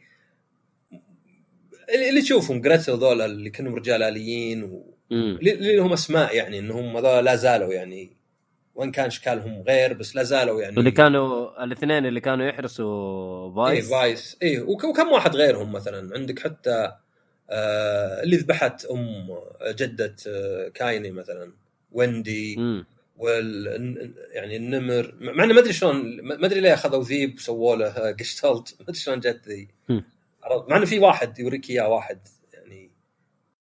اللي 2.08 2.22
تشوفهم 2.22 2.60
جريتل 2.60 2.92
ذولا 2.92 3.24
اللي 3.24 3.50
كانوا 3.50 3.76
رجال 3.76 4.02
آليين 4.02 4.64
و... 4.64 4.94
اللي 5.12 5.76
لهم 5.76 5.92
أسماء 5.92 6.36
يعني 6.36 6.58
إنهم 6.58 6.96
هذول 6.96 7.24
لا 7.24 7.36
زالوا 7.36 7.72
يعني 7.74 8.16
وإن 8.74 8.90
كان 8.90 9.06
اشكالهم 9.06 9.62
غير 9.62 9.92
بس 9.92 10.16
لا 10.16 10.22
زالوا 10.22 10.62
يعني 10.62 10.76
واللي 10.76 10.90
كانوا 10.90 11.64
الاثنين 11.64 12.06
اللي 12.06 12.20
كانوا 12.20 12.46
يحرسوا 12.46 13.48
إيه 13.70 13.80
فايس. 13.80 13.90
فايس. 13.90 14.36
إيه 14.42 14.60
وك- 14.60 14.84
وكم 14.84 15.08
واحد 15.12 15.36
غيرهم 15.36 15.72
مثلا؟ 15.72 16.14
عندك 16.14 16.38
حتى 16.38 16.92
آه 17.50 18.22
اللي 18.22 18.36
ذبحت 18.36 18.84
أم 18.84 19.28
جدة 19.68 20.16
آه 20.28 20.68
كايني 20.68 21.10
مثلا 21.10 21.52
ويندي 21.92 22.56
وال 23.16 24.14
يعني 24.32 24.56
النمر. 24.56 25.14
مع 25.20 25.44
إنه 25.44 25.54
ما 25.54 25.60
أدري 25.60 25.72
شلون 25.72 26.20
ما 26.22 26.46
أدري 26.46 26.60
ليه 26.60 26.74
أخذوا 26.74 27.02
ذيب 27.04 27.34
وسووا 27.34 27.76
له 27.76 27.92
قشتلت 28.20 28.74
ما 28.80 28.82
أدري 28.88 28.94
شلون 28.98 29.20
جت 29.20 29.48
ذي؟ 29.48 29.68
مع 30.68 30.76
إنه 30.76 30.84
في 30.84 30.98
واحد 30.98 31.38
يوريك 31.38 31.70
إياه 31.70 31.88
واحد 31.88 32.18
يعني 32.54 32.90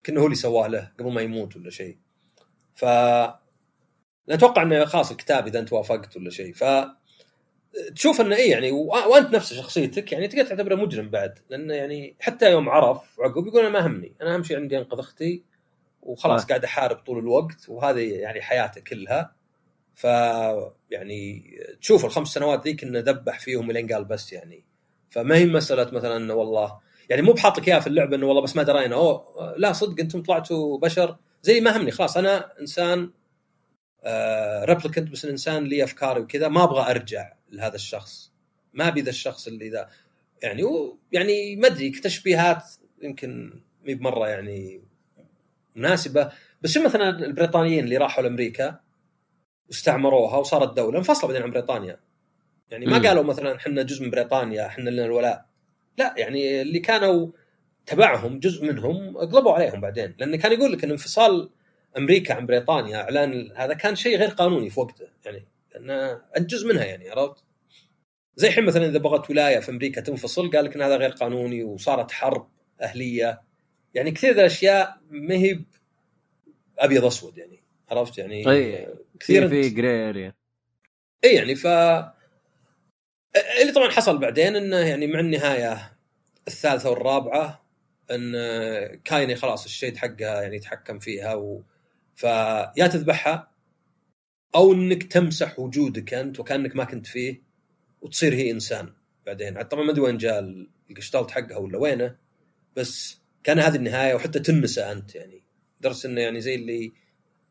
كأنه 0.05 0.21
هو 0.21 0.25
اللي 0.25 0.37
سواه 0.37 0.69
له 0.69 0.91
قبل 0.99 1.13
ما 1.13 1.21
يموت 1.21 1.57
ولا 1.57 1.71
شيء. 1.71 1.97
ف 2.75 2.85
أتوقع 4.29 4.63
إنه 4.63 4.85
خلاص 4.85 5.11
الكتاب 5.11 5.47
إذا 5.47 5.59
أنت 5.59 5.73
وافقت 5.73 6.17
ولا 6.17 6.31
شيء. 6.31 6.53
ف 6.53 6.65
تشوف 7.95 8.21
إنه 8.21 8.37
إيه 8.37 8.51
يعني. 8.51 8.71
وأنت 8.71 9.35
نفس 9.35 9.55
شخصيتك 9.55 10.13
يعني 10.13 10.29
تقدر 10.29 10.45
تعتبره 10.45 10.75
مجرم 10.75 11.09
بعد. 11.09 11.39
لأنه 11.51 11.75
يعني 11.75 12.17
حتى 12.21 12.51
يوم 12.51 12.69
عرف 12.69 13.21
عقب 13.21 13.47
يقول 13.47 13.61
أنا 13.61 13.69
ما 13.69 13.87
همني. 13.87 14.17
أنا 14.23 14.35
أهم 14.35 14.43
شيء 14.43 14.57
عندي 14.57 14.79
أنقذ 14.79 14.99
أختي 14.99 15.45
وخلاص. 16.03 16.47
قاعد 16.47 16.65
أحارب 16.65 16.97
طول 16.97 17.19
الوقت 17.19 17.69
وهذه 17.69 18.13
يعني 18.13 18.43
حياته 18.43 18.81
كلها. 18.81 19.35
ف 19.95 20.05
يعني 20.91 21.51
تشوف 21.81 22.05
الخمس 22.05 22.29
سنوات 22.29 22.65
ذيك 22.65 22.85
إنه 22.85 22.99
ذبح 22.99 23.41
فيهم 23.41 23.73
لين 23.73 23.93
قال 23.93 24.05
بس 24.05 24.33
يعني. 24.33 24.65
فما 25.11 25.37
هي 25.37 25.47
مسألة 25.47 25.91
مثلا 25.93 26.17
إنه 26.17 26.35
والله 26.35 26.79
يعني 27.09 27.23
مو 27.23 27.33
بحاط 27.33 27.59
لك 27.59 27.69
إياها 27.69 27.81
في 27.81 27.87
اللعبة 27.87 28.17
إنه 28.17 28.27
والله 28.27 28.43
بس 28.43 28.57
ما 28.57 28.63
درينا. 28.63 28.95
اوه 28.95 29.55
لا 29.57 29.73
صدق 29.73 30.01
أنتم 30.01 30.23
طلعتوا 30.23 30.79
بشر 30.79 31.17
زي 31.43 31.61
ما 31.61 31.77
هم 31.77 31.82
إني. 31.82 31.91
خلاص 31.91 32.17
أنا 32.17 32.61
إنسان 32.61 33.11
replicant 34.65 35.11
بس 35.11 35.25
الإنسان 35.25 35.65
لي 35.65 35.85
أفكاري 35.85 36.21
وكذا 36.21 36.49
ما 36.49 36.65
أبغى 36.65 36.91
أرجع 36.91 37.33
لهذا 37.53 37.75
الشخص. 37.75 38.33
ما 38.75 38.89
أبي 38.89 39.01
ذا 39.01 39.11
الشخص 39.11 39.47
اللي 39.47 39.69
ذا. 39.69 39.89
يعني 40.43 40.63
يعني 41.13 41.57
ما 41.57 41.67
أدري 41.67 41.91
تشبيهات 41.91 42.65
يمكن 43.03 43.61
مي 43.85 43.95
بمره 43.95 44.29
يعني 44.29 44.83
مناسبة. 45.77 46.33
بس 46.63 46.77
مثلا 46.77 47.09
البريطانيين 47.09 47.85
اللي 47.85 47.97
راحوا 47.97 48.23
لأمريكا 48.23 48.81
واستعمروها 49.69 50.37
وصارت 50.37 50.77
دولة 50.77 50.99
انفصلوا 50.99 51.33
بعدين 51.33 51.43
عن 51.43 51.51
بريطانيا. 51.51 52.01
يعني 52.71 52.87
ما 52.87 52.99
مم. 52.99 53.07
قالوا 53.07 53.23
مثلا 53.23 53.57
إحنا 53.57 53.83
جزء 53.83 54.05
من 54.05 54.11
بريطانيا 54.11 54.67
إحنا 54.67 54.91
لنا 54.91 55.05
الولاء. 55.05 55.47
لا 55.99 56.15
يعني 56.17 56.63
اللي 56.63 56.79
كانوا 56.79 57.29
تبعهم 57.87 58.39
جزء 58.39 58.65
منهم 58.65 59.17
قلبوا 59.17 59.53
عليهم 59.53 59.81
بعدين. 59.81 60.15
لأن 60.19 60.37
كان 60.37 60.53
يقول 60.53 60.73
لك 60.73 60.85
إن 60.85 60.91
انفصال 60.91 61.51
أمريكا 61.97 62.35
عن 62.35 62.47
بريطانيا 62.47 62.97
إعلان 62.97 63.53
هذا 63.57 63.75
كان 63.75 63.95
شيء 63.95 64.17
غير 64.17 64.29
قانوني 64.29 64.71
في 64.71 64.81
وقته 64.81 65.09
يعني 65.25 65.47
لأن 65.75 65.91
أنت 66.37 66.51
جزء 66.51 66.69
منها 66.69 66.85
يعني 66.85 67.11
عرفت؟ 67.11 67.45
زي 68.37 68.49
الحين 68.49 68.65
مثلا 68.65 68.87
إذا 68.87 68.99
بغت 68.99 69.31
ولاية 69.31 69.59
في 69.59 69.71
أمريكا 69.71 70.01
تنفصل 70.01 70.51
قال 70.51 70.65
لك 70.65 70.75
إن 70.75 70.83
هذا 70.83 70.97
غير 70.97 71.11
قانوني 71.11 71.65
وصارت 71.65 72.11
حرب 72.11 72.49
أهلية 72.83 73.41
يعني 73.95 74.11
كثير 74.11 74.35
ذا 74.35 74.41
الأشياء 74.41 75.01
ما 75.11 75.35
هي 75.35 75.61
أبيض 76.79 77.05
اسود 77.05 77.39
يعني 77.39 77.63
عرفت 77.91 78.19
يعني 78.19 78.51
أي. 78.51 78.89
كثير 79.21 79.49
في 79.49 79.69
grey 79.69 80.09
area 80.09 80.35
إي 81.25 81.35
يعني 81.35 81.55
ف 81.55 81.67
اللي 83.61 83.73
طبعا 83.75 83.91
حصل 83.91 84.19
بعدين 84.19 84.57
إنه 84.57 84.77
يعني 84.77 85.07
مع 85.07 85.21
النهاية 85.21 85.93
الثالثة 86.49 86.91
والرابعة 86.91 87.65
إن 88.11 88.33
كاينيه 89.05 89.37
خلاص 89.37 89.65
ال 89.65 89.70
shade 89.70 89.97
حقها 89.97 90.43
يعني 90.43 90.57
يتحكم 90.57 90.99
فيها 90.99 91.35
و... 91.35 91.63
فيا 92.21 92.87
تذبحها 92.87 93.51
أو 94.55 94.73
إنك 94.73 95.03
تمسح 95.03 95.59
وجودك 95.59 96.15
أنت 96.15 96.41
وكأنك 96.41 96.77
ما 96.77 96.85
كنت 96.85 97.07
فيه 97.07 97.43
وتصير 98.01 98.35
هي 98.35 98.51
إنسان 98.51 98.93
بعدين. 99.27 99.63
طبعا 99.63 99.85
ما 99.85 99.91
أدري 99.91 100.01
وين 100.01 100.19
جاء 100.19 100.67
القشطلت 100.91 101.31
حقها 101.31 101.57
ولا 101.57 101.79
وينه 101.79 102.17
بس 102.77 103.21
كان 103.45 103.59
هذه 103.59 103.77
النهاية 103.77 104.15
وحتى 104.15 104.39
تنسى 104.39 104.81
أنت 104.81 105.15
يعني. 105.15 105.43
درس 105.81 106.07
إنه 106.07 106.21
يعني 106.21 106.41
زي 106.41 106.55
اللي 106.55 106.93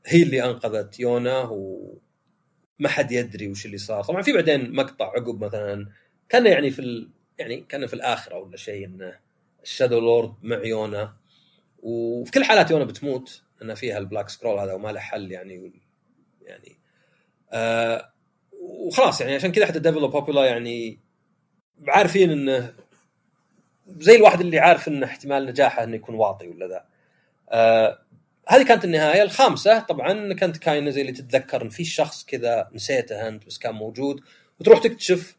هي 0.06 0.24
اللي 0.24 0.44
أنقذت 0.44 1.00
يونا 1.00 1.40
و 1.40 1.94
ما 2.80 2.90
حد 2.90 3.12
يدري 3.12 3.48
وش 3.48 3.66
اللي 3.66 3.78
صار. 3.78 4.04
طبعا 4.04 4.22
في 4.22 4.34
بعدين 4.34 4.76
مقطع 4.76 5.06
عقب 5.06 5.44
مثلا 5.44 5.90
كان 6.30 6.46
يعني 6.46 6.72
في 6.72 6.80
ال... 6.80 7.10
يعني 7.38 7.66
كان 7.70 7.88
في 7.88 7.94
الآخرة 7.94 8.38
ولا 8.38 8.58
شيء 8.58 8.86
إنه 8.86 9.20
ال 9.64 10.00
Shadowlord 10.00 10.34
مع 10.42 10.66
يونا. 10.66 11.16
وفي 11.80 12.32
كل 12.32 12.44
حالات 12.44 12.72
يونا 12.72 12.86
بتموت. 12.86 13.49
إن 13.62 13.74
فيها 13.76 13.98
ال 13.98 14.03
black 14.03 14.30
scrawl 14.30 14.60
هذا 14.60 14.74
وما 14.74 14.92
له 14.92 15.00
حل 15.00 15.32
يعني 15.32 15.82
يعني. 16.42 16.80
آه 17.52 18.14
وخلاص 18.62 19.22
يعني 19.22 19.36
عشان 19.36 19.52
كذا 19.52 19.66
حتى 19.66 19.80
ديفولا 19.80 20.08
وبوبولا 20.08 20.46
يعني 20.46 21.00
عارفين 21.88 22.32
إنه 22.32 22.74
زي 23.88 24.16
الواحد 24.16 24.40
اللي 24.40 24.60
عارف 24.60 24.88
انه 24.88 25.06
احتمال 25.06 25.46
نجاحه 25.46 25.84
إنه 25.84 25.96
يكون 25.96 26.16
واطي 26.16 26.48
ولا 26.48 26.68
ذا. 26.68 26.86
آه 27.50 28.00
هذه 28.48 28.64
كانت 28.64 28.86
النهاية. 28.86 29.22
الخامسة 29.22 29.80
طبعا 29.80 30.34
كانت 30.34 30.58
كاينيه 30.58 30.90
زي 30.90 31.02
اللي 31.02 31.12
تتذكر 31.12 31.62
إن 31.62 31.70
في 31.70 31.84
شخص 31.84 32.26
كذا 32.26 32.70
نسيته 32.74 33.28
أنت 33.28 33.46
بس 33.46 33.58
كان 33.58 33.76
موجود 33.76 34.22
وتروح 34.60 34.80
تكتشف 34.80 35.39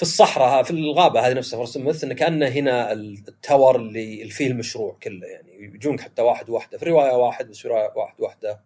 في 0.00 0.06
الصحراء 0.06 0.62
في 0.62 0.70
الغابة 0.70 1.20
هذه 1.20 1.32
نفسها 1.32 1.56
فور 1.56 1.66
سميث 1.66 2.04
انه 2.04 2.14
كأنه 2.14 2.48
هنا 2.48 2.92
ال 2.92 3.06
tower 3.06 3.76
اللي 3.76 4.28
فيه 4.28 4.46
المشروع 4.46 4.96
كله 5.02 5.26
يعني 5.26 5.64
يجونك 5.74 6.00
حتى 6.00 6.22
واحد 6.22 6.50
واحدة 6.50 6.78
في 6.78 6.84
رواية 6.84 7.12
واحد 7.12 7.48
بس 7.48 7.58
في 7.58 7.68
رواية 7.68 7.92
واحد 7.96 8.14
واحدة 8.20 8.60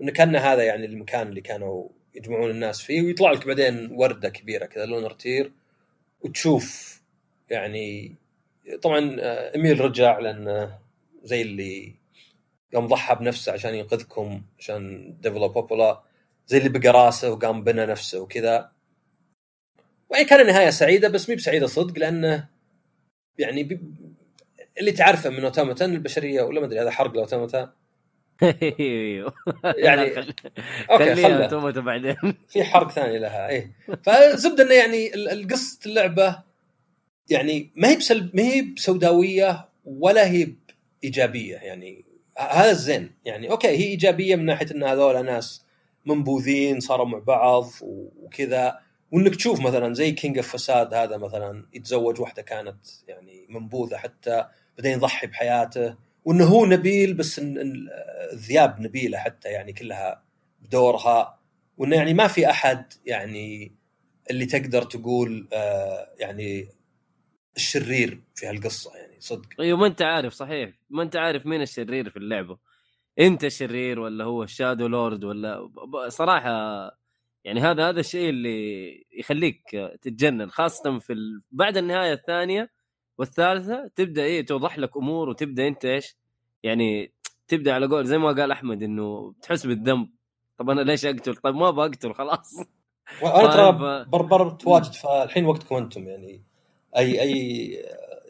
انه 0.00 0.12
كأن 0.12 0.36
هذا 0.36 0.62
يعني 0.62 0.86
المكان 0.86 1.28
اللي 1.28 1.40
كانوا 1.40 1.88
يجمعون 2.14 2.50
الناس 2.50 2.80
فيه 2.80 3.02
ويطلع 3.02 3.30
لك 3.32 3.46
بعدين 3.46 3.88
وردة 3.92 4.28
كبيرة 4.28 4.66
كذا 4.66 4.86
لون 4.86 5.04
رتير 5.04 5.52
وتشوف 6.20 7.00
يعني 7.50 8.14
طبعا 8.82 9.16
آه، 9.20 9.54
إميل 9.54 9.80
رجع 9.80 10.18
لأنه 10.18 10.78
زي 11.22 11.42
اللي 11.42 11.94
يوم 12.74 12.86
ضحى 12.86 13.14
بنفسه 13.14 13.52
عشان 13.52 13.74
ينقذكم 13.74 14.42
عشان 14.58 15.14
ديفولا 15.20 15.48
وبوبولا 15.48 16.02
زي 16.46 16.58
اللي 16.58 16.68
بقى 16.68 16.88
راسه 16.92 17.32
وقام 17.32 17.64
بنى 17.64 17.86
نفسه 17.86 18.20
وكذا. 18.20 18.72
وين 20.12 20.26
كان 20.26 20.46
نهايه 20.46 20.70
سعيدة 20.70 21.08
بس 21.08 21.28
مي 21.28 21.34
بسعيدة 21.34 21.66
صدق 21.66 21.98
لأنه 21.98 22.48
يعني 23.38 23.62
بي 23.62 23.80
اللي 24.78 24.92
تعرفه 24.92 25.30
من 25.30 25.44
اوتوماتا 25.44 25.94
البشرية 25.94 26.42
ولا 26.42 26.60
ما 26.60 26.66
أدري 26.66 26.80
هذا 26.80 26.90
حرق 26.90 27.14
لاوتوماتا 27.14 27.72
أيوه. 28.80 29.34
يعني 29.64 30.02
أوكي 30.90 31.14
خليها 31.14 31.46
اوتوماتا 31.46 31.80
بعدين. 31.80 32.16
في 32.48 32.64
حرق 32.64 32.90
ثاني 32.90 33.18
لها 33.18 33.48
إيه. 33.48 33.70
فزبده 34.02 34.64
إنه 34.64 34.74
يعني 34.74 35.14
ال- 35.14 35.28
القصة 35.28 35.78
اللعبة 35.86 36.38
يعني 37.28 37.70
ما 37.76 37.88
هي 37.88 37.96
بسلب 37.96 38.36
ما 38.36 38.42
هي 38.42 38.62
بسوداوية 38.62 39.68
ولا 39.84 40.30
هي 40.30 40.48
ايجابيه 41.04 41.56
يعني 41.56 42.04
هذا 42.38 42.70
الزين. 42.70 43.10
يعني 43.24 43.50
أوكي 43.50 43.68
هي 43.68 43.84
إيجابية 43.84 44.36
من 44.36 44.44
ناحية 44.44 44.66
إن 44.70 44.82
هذول 44.82 45.24
ناس 45.24 45.64
منبوذين 46.06 46.80
صاروا 46.80 47.06
مع 47.06 47.18
بعض 47.18 47.70
وكذا. 47.82 48.78
وإنك 49.12 49.36
تشوف 49.36 49.60
مثلا 49.60 49.94
زي 49.94 50.12
king 50.12 50.38
of 50.38 50.52
فساد 50.52 50.94
هذا 50.94 51.16
مثلا 51.16 51.66
يتزوج 51.74 52.20
واحدة 52.20 52.42
كانت 52.42 52.86
يعني 53.08 53.46
منبوذة 53.48 53.96
حتى 53.96 54.44
بعدين 54.78 54.92
يضحي 54.92 55.26
بحياته 55.26 55.96
وإنه 56.24 56.44
هو 56.44 56.66
نبيل 56.66 57.14
بس 57.14 57.40
الذياب 58.32 58.80
نبيلة 58.80 59.18
حتى 59.18 59.48
يعني 59.48 59.72
كلها 59.72 60.22
بدورها 60.60 61.38
وإنه 61.78 61.96
يعني 61.96 62.14
ما 62.14 62.26
في 62.26 62.50
أحد 62.50 62.92
يعني 63.06 63.72
اللي 64.30 64.46
تقدر 64.46 64.82
تقول 64.82 65.48
آه 65.52 66.14
يعني 66.18 66.68
الشرير 67.56 68.20
في 68.34 68.46
هالقصة 68.46 68.96
يعني 68.96 69.16
صدق. 69.20 69.48
أيوه 69.60 69.78
ما 69.78 69.86
أنت 69.86 70.02
عارف 70.02 70.32
صحيح. 70.32 70.70
ما 70.90 71.02
أنت 71.02 71.16
عارف 71.16 71.46
مين 71.46 71.62
الشرير 71.62 72.10
في 72.10 72.16
اللعبة. 72.16 72.58
أنت 73.18 73.44
الشرير 73.44 74.00
ولا 74.00 74.24
هو 74.24 74.42
الشادو 74.42 74.86
لورد 74.86 75.24
ولا؟ 75.24 75.70
صراحة 76.08 76.52
يعني 77.44 77.60
هذا 77.60 77.88
هذا 77.88 78.00
الشيء 78.00 78.30
اللي 78.30 79.06
يخليك 79.12 79.62
تتجنن 80.02 80.50
خاصة 80.50 80.98
في 80.98 81.12
ال... 81.12 81.42
بعد 81.52 81.76
النهاية 81.76 82.12
الثانية 82.12 82.70
والثالثة 83.18 83.90
تبدأ 83.96 84.22
إيه 84.22 84.46
توضح 84.46 84.78
لك 84.78 84.96
أمور 84.96 85.28
وتبدأ 85.28 85.68
أنت 85.68 85.84
إيش؟ 85.84 86.16
يعني 86.62 87.12
تبدأ 87.48 87.74
على 87.74 87.86
قول 87.86 88.06
زي 88.06 88.18
ما 88.18 88.32
قال 88.32 88.50
أحمد 88.50 88.82
إنه 88.82 89.34
تحس 89.42 89.66
بالذنب. 89.66 90.08
طب 90.58 90.70
أنا 90.70 90.80
ليش 90.80 91.06
أقتل؟ 91.06 91.36
طب 91.36 91.54
ما 91.54 91.70
بقتل 91.70 92.14
خلاص. 92.14 92.54
وأنا 93.22 93.52
ترى 93.52 93.72
طيب. 93.72 94.10
بربرت 94.10 94.66
واجد 94.66 94.92
فالحين 94.92 95.46
وقتكم 95.46 95.76
أنتم 95.76 96.08
يعني 96.08 96.42
أي 96.96 97.22
أي 97.22 97.68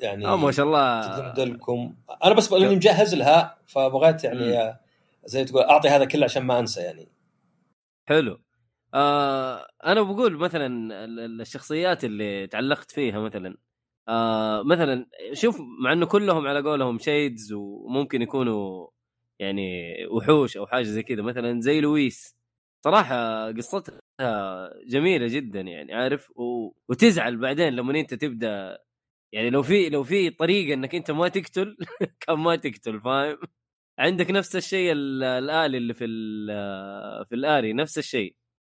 يعني 0.02 0.26
آه 0.26 0.36
ما 0.36 0.50
شاء 0.50 0.66
الله. 0.66 1.44
لكم 1.44 1.94
أنا 2.24 2.34
بس 2.34 2.52
لأني 2.52 2.76
مجهز 2.76 3.14
لها 3.14 3.58
فبغيت 3.66 4.24
يعني 4.24 4.58
آه، 4.58 4.80
زي 5.24 5.44
تقول 5.44 5.62
أعطي 5.62 5.88
هذا 5.88 6.04
كله 6.04 6.24
عشان 6.24 6.42
ما 6.42 6.58
أنسى 6.58 6.80
يعني. 6.80 7.08
حلو. 8.06 8.40
آه 8.94 9.66
أنا 9.86 10.02
بقول 10.02 10.36
مثلا 10.38 10.66
ال- 11.04 11.20
ال- 11.20 11.40
الشخصيات 11.40 12.04
اللي 12.04 12.46
تعلقت 12.46 12.90
فيها 12.90 13.20
مثلا. 13.20 13.56
آه 14.08 14.62
مثلا 14.62 15.06
شوف 15.32 15.56
مع 15.84 15.92
إنه 15.92 16.06
كلهم 16.06 16.46
على 16.46 16.60
قولهم 16.62 16.98
شيدز 16.98 17.52
وممكن 17.52 18.22
يكونوا 18.22 18.88
يعني 19.38 19.62
وحوش 20.06 20.56
أو 20.56 20.66
حاجة 20.66 20.82
زي 20.84 21.02
كذا 21.02 21.22
مثلا 21.22 21.60
زي 21.60 21.80
لويس. 21.80 22.36
صراحة 22.84 23.46
قصتها 23.52 24.00
جميلة 24.86 25.26
جدا 25.26 25.60
يعني 25.60 25.94
عارف؟ 25.94 26.30
و... 26.36 26.72
وتزعل 26.88 27.36
بعدين 27.36 27.72
لما 27.76 28.00
أنت 28.00 28.14
تبدأ 28.14 28.78
يعني 29.32 29.50
لو 29.50 29.62
في 29.62 29.88
لو 29.90 30.04
في 30.04 30.30
طريقة 30.30 30.74
إنك 30.74 30.94
أنت 30.94 31.10
ما 31.10 31.28
تقتل 31.28 31.76
كان 32.20 32.38
ما 32.38 32.56
تقتل 32.56 33.00
فاهم؟ 33.00 33.38
عندك 34.00 34.30
نفس 34.30 34.56
الشيء 34.56 34.92
ال- 34.92 35.24
الآلي 35.24 35.78
اللي 35.78 35.94
في 35.94 36.04
في 37.28 37.34
الاري 37.34 37.72
نفس 37.72 37.98
الشيء. 37.98 38.34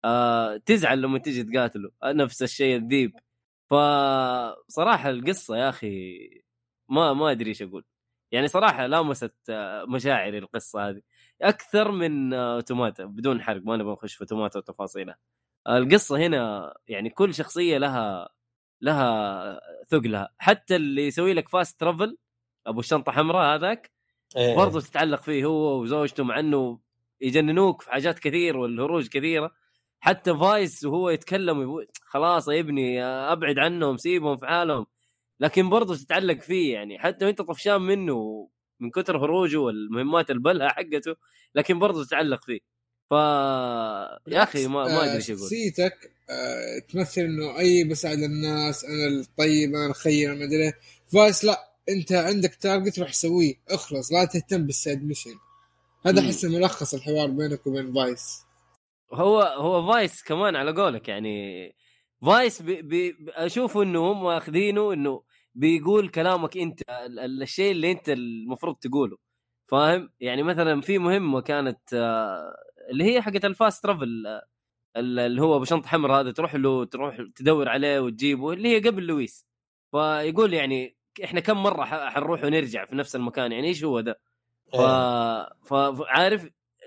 آه 0.05 0.57
تزعل 0.57 1.01
لما 1.01 1.19
تيجي 1.19 1.43
تقاتله 1.43 1.91
نفس 2.03 2.43
الشيء 2.43 2.75
الذيب. 2.77 3.13
فصراحة 3.69 5.09
القصة 5.09 5.57
يا 5.57 5.69
أخي 5.69 6.19
ما 6.89 7.13
ما 7.13 7.31
أدري 7.31 7.49
إيش 7.49 7.61
أقول. 7.61 7.85
يعني 8.31 8.47
صراحة 8.47 8.85
لامست 8.87 9.33
آه، 9.49 9.85
مشاعري 9.85 10.37
القصة 10.37 10.89
هذه. 10.89 11.01
أكثر 11.41 11.91
من 11.91 12.33
آه، 12.33 12.61
توماتا 12.61 13.05
بدون 13.05 13.41
حرق 13.41 13.61
ما 13.65 13.77
نبغى 13.77 13.93
نخش 13.93 14.15
في 14.15 14.25
توماتا 14.25 14.59
وتفاصيلها 14.59 15.17
القصة 15.69 16.17
هنا 16.17 16.73
يعني 16.87 17.09
كل 17.09 17.33
شخصية 17.33 17.77
لها 17.77 18.29
لها 18.81 19.59
ثقلها. 19.91 20.29
حتى 20.37 20.75
اللي 20.75 21.07
يسوي 21.07 21.33
لك 21.33 21.49
فاست 21.49 21.79
ترافل 21.79 22.17
أبو 22.67 22.79
الشنطة 22.79 23.11
حمراء 23.11 23.55
هذاك 23.55 23.91
إيه. 24.37 24.55
برضو 24.55 24.79
تتعلق 24.79 25.21
فيه 25.21 25.45
هو 25.45 25.81
وزوجته 25.81 26.23
مع 26.23 26.39
إنه 26.39 26.79
يجننوك 27.21 27.81
في 27.81 27.91
حاجات 27.91 28.19
كثير 28.19 28.57
والهروج 28.57 29.07
كثيرة. 29.07 29.51
حتى 30.03 30.37
فايس 30.37 30.85
وهو 30.85 31.09
يتكلم 31.09 31.85
خلاص 32.05 32.47
يا 32.47 32.59
ابني 32.59 33.03
أبعد 33.03 33.59
عنهم 33.59 33.97
سيبهم 33.97 34.37
في 34.37 34.45
حالهم. 34.45 34.85
لكن 35.39 35.69
برضو 35.69 35.95
تتعلق 35.95 36.41
فيه 36.41 36.73
يعني 36.73 36.99
حتى 36.99 37.25
وأنت 37.25 37.41
طفشان 37.41 37.81
منه 37.81 38.49
من 38.79 38.91
كثر 38.91 39.17
هروجه 39.17 39.57
والمهمات 39.57 40.29
البلهة 40.29 40.69
حقته 40.69 41.15
لكن 41.55 41.79
برضو 41.79 42.03
تتعلق 42.03 42.43
فيه. 42.45 42.59
ف 43.09 43.11
يا 44.27 44.43
أخي 44.43 44.67
ما 44.67 44.83
ما 44.83 45.03
أدري 45.03 45.15
إيش 45.15 45.29
أقول 45.31 45.39
شخصيتك 45.39 46.11
آه، 46.29 46.79
تمثل 46.79 47.21
إنه 47.21 47.59
أي 47.59 47.83
بساعد 47.83 48.17
الناس 48.17 48.85
أنا 48.85 49.07
الطيب 49.07 49.75
أنا 49.75 49.85
الخير 49.85 50.35
ما 50.35 50.43
أدري 50.43 50.63
إيه. 50.63 50.79
فايس 51.13 51.45
لا 51.45 51.73
أنت 51.89 52.11
عندك 52.11 52.55
target 52.55 52.99
روح 52.99 53.13
سويه 53.13 53.53
اخلص 53.69 54.11
لا 54.11 54.25
تهتم 54.25 54.65
بال 54.65 54.78
side 54.78 55.03
mission 55.03 55.35
هذا 56.05 56.21
مم. 56.21 56.27
أحس 56.27 56.45
ملخص 56.45 56.93
الحوار 56.93 57.27
بينك 57.27 57.67
وبين 57.67 57.93
فايس. 57.93 58.52
هو 59.13 59.41
هو 59.41 59.91
فايس 59.93 60.23
كمان 60.23 60.55
على 60.55 60.71
قولك 60.71 61.09
يعني 61.09 61.75
فايس 62.25 62.61
بي 62.61 62.81
بي 62.81 63.17
أشوفه 63.29 63.83
إنه 63.83 64.11
هم 64.11 64.25
اخذينه 64.25 64.93
إنه 64.93 65.23
بيقول 65.55 66.09
كلامك 66.09 66.57
أنت 66.57 66.81
ال- 66.89 67.19
ال- 67.19 67.41
الشيء 67.41 67.71
اللي 67.71 67.91
أنت 67.91 68.09
المفروض 68.09 68.75
تقوله 68.75 69.17
فاهم؟ 69.65 70.09
يعني 70.19 70.43
مثلا 70.43 70.81
في 70.81 70.97
مهمة 70.97 71.41
كانت 71.41 71.93
آه، 71.93 72.53
اللي 72.91 73.03
هي 73.03 73.21
حقت 73.21 73.45
ال 73.45 73.53
fast 73.53 73.83
travel 73.83 74.27
آه، 74.27 74.45
ال- 74.99 75.19
اللي 75.19 75.41
هو 75.41 75.55
ابو 75.55 75.63
شنطه 75.65 75.87
حمراء 75.87 76.19
هذا 76.21 76.31
تروح 76.31 76.55
له 76.55 76.85
تروح 76.85 77.17
تدور 77.35 77.69
عليه 77.69 77.99
وتجيبه 77.99 78.53
اللي 78.53 78.69
هي 78.69 78.79
قبل 78.79 79.03
لويس. 79.03 79.47
فيقول 79.91 80.53
يعني 80.53 80.95
إحنا 81.23 81.39
كم 81.39 81.63
مرة 81.63 81.85
حنروح 81.85 82.43
ونرجع 82.43 82.85
في 82.85 82.95
نفس 82.95 83.15
المكان 83.15 83.51
يعني 83.51 83.67
إيش 83.67 83.83
هو 83.83 83.99
ده 84.01 84.19
ف... 84.73 84.75
ف... 85.73 85.73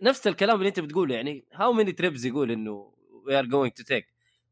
نفس 0.02 0.26
الكلام 0.26 0.56
اللي 0.56 0.68
انت 0.68 0.80
بتقوله 0.80 1.14
يعني 1.14 1.44
how 1.54 1.72
many 1.72 1.92
trips 1.92 2.26
يقول 2.26 2.50
إنه 2.50 2.92
we 3.26 3.38
are 3.38 3.44
going 3.46 3.72
to 3.72 3.82
take 3.82 4.06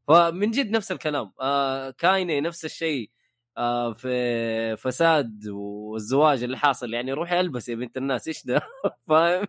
فمن 0.07 0.51
جد 0.51 0.71
نفس 0.71 0.91
الكلام. 0.91 1.31
آه 1.41 1.89
كاينيه 1.91 2.41
نفس 2.41 2.65
الشيء 2.65 3.09
آه 3.57 3.93
في 3.93 4.77
فساد 4.77 5.47
والزواج 5.47 6.43
اللي 6.43 6.57
حاصل. 6.57 6.93
يعني 6.93 7.13
روحي 7.13 7.39
البس 7.39 7.69
يا 7.69 7.75
بنت 7.75 7.97
الناس 7.97 8.27
إيش 8.27 8.45
ده؟ 8.45 8.61
فاهم؟ 9.07 9.47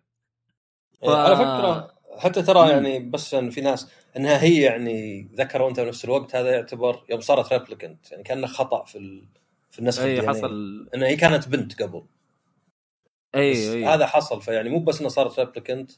إيه، 1.03 1.11
على 1.17 1.37
ف- 1.37 1.39
فكرة 1.39 1.95
حتى 2.19 2.43
ترى. 2.43 2.69
يعني 2.71 2.99
بس 2.99 3.35
إن 3.35 3.51
في 3.51 3.61
ناس 3.61 3.91
إنها 4.17 4.43
هي 4.43 4.61
يعني 4.63 5.29
ذكروا 5.35 5.69
أنت 5.69 5.81
بنفس 5.81 6.05
الوقت 6.05 6.37
هذا 6.37 6.51
يعتبر 6.51 7.05
يوم 7.11 7.21
صارت 7.21 7.53
replicant 7.53 8.11
يعني 8.13 8.23
كأنه 8.23 8.47
خطأ 8.47 8.85
في 8.85 8.99
ال... 8.99 9.27
في 9.71 9.79
النسخ 9.79 10.03
اي 10.03 10.09
ال 10.11 10.21
DNA. 10.21 10.39
حصل. 10.39 10.89
انها 10.95 11.09
هي 11.09 11.17
كانت 11.17 11.49
بنت 11.49 11.83
قبل. 11.83 12.03
اي 13.37 13.53
بس 13.53 13.59
اي 13.59 13.85
هذا 13.85 14.07
حصل. 14.07 14.43
فيعني 14.43 14.69
مو 14.69 14.79
بس 14.79 14.99
انها 14.99 15.09
صارت 15.11 15.39
replicant 15.39 15.91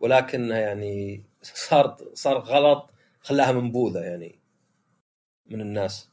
ولكنها 0.00 0.58
يعني 0.58 1.22
صار 1.42 1.96
صار 2.14 2.38
غلط 2.38 2.90
خلاها 3.20 3.52
منبوذة 3.52 4.00
يعني 4.00 4.38
من 5.46 5.60
الناس. 5.60 6.10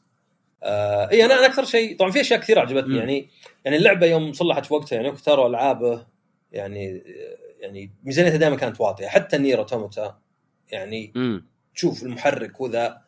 آه 0.62 1.10
اي 1.10 1.24
أنا 1.24 1.34
أنا 1.38 1.46
أكثر 1.46 1.64
شيء 1.64 1.96
طبعا 1.96 2.10
في 2.10 2.20
أشياء 2.20 2.40
كثيره 2.40 2.60
عجبتني. 2.60 2.88
مم. 2.92 2.96
يعني 2.98 3.28
يعني 3.64 3.76
اللعبة 3.76 4.06
يوم 4.06 4.32
صلحت 4.32 4.66
في 4.66 4.74
وقتها 4.74 4.96
يعني 4.96 5.10
اختاروا 5.10 5.48
ألعابه 5.48 6.06
يعني 6.52 7.02
يعني 7.60 7.90
ميزانيتها 8.04 8.36
دائما 8.36 8.56
كانت 8.56 8.80
واطيه 8.80 9.06
حتى 9.06 9.38
نير 9.38 9.58
اوتوماتا 9.58 10.18
يعني 10.72 11.12
امم 11.16 11.46
تشوف 11.74 12.02
المحرك 12.02 12.60
وذا 12.60 13.02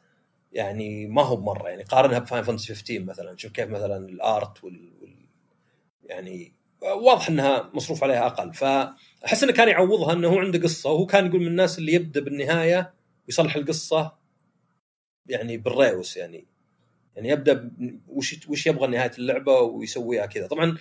يعني 0.52 1.06
ما 1.06 1.22
هو 1.22 1.36
بمرة. 1.36 1.68
يعني 1.68 1.82
قارنها 1.82 2.18
بفاينل 2.18 2.42
فانتسي 2.42 2.74
15 2.74 3.00
مثلا. 3.04 3.36
شوف 3.36 3.52
كيف 3.52 3.68
مثلا 3.68 4.08
ال 4.09 4.22
art 4.22 4.64
وال, 4.64 4.92
وال 5.02 5.26
يعني 6.04 6.52
واضح 6.82 7.28
إنها 7.28 7.70
مصروف 7.74 8.04
عليها 8.04 8.26
أقل. 8.26 8.54
فأحس 8.54 9.42
إنه 9.42 9.52
كان 9.52 9.68
يعوضها 9.68 10.12
إنه 10.12 10.28
هو 10.28 10.38
عنده 10.38 10.58
قصة 10.58 10.90
وهو 10.90 11.06
كان 11.06 11.26
يقول 11.26 11.40
من 11.40 11.46
الناس 11.46 11.78
اللي 11.78 11.92
يبدأ 11.92 12.20
بالنهاية 12.20 12.94
ويصلح 13.26 13.56
القصة 13.56 14.12
يعني 15.26 15.56
بال 15.56 15.70
reverse 15.70 16.16
يعني. 16.16 16.46
يعني 17.16 17.28
يبدأ 17.28 17.70
وش 18.08 18.48
وش 18.48 18.66
يبغى 18.66 18.86
نهاية 18.86 19.12
اللعبة 19.18 19.60
ويسويها 19.60 20.26
كذا. 20.26 20.46
طبعا 20.46 20.76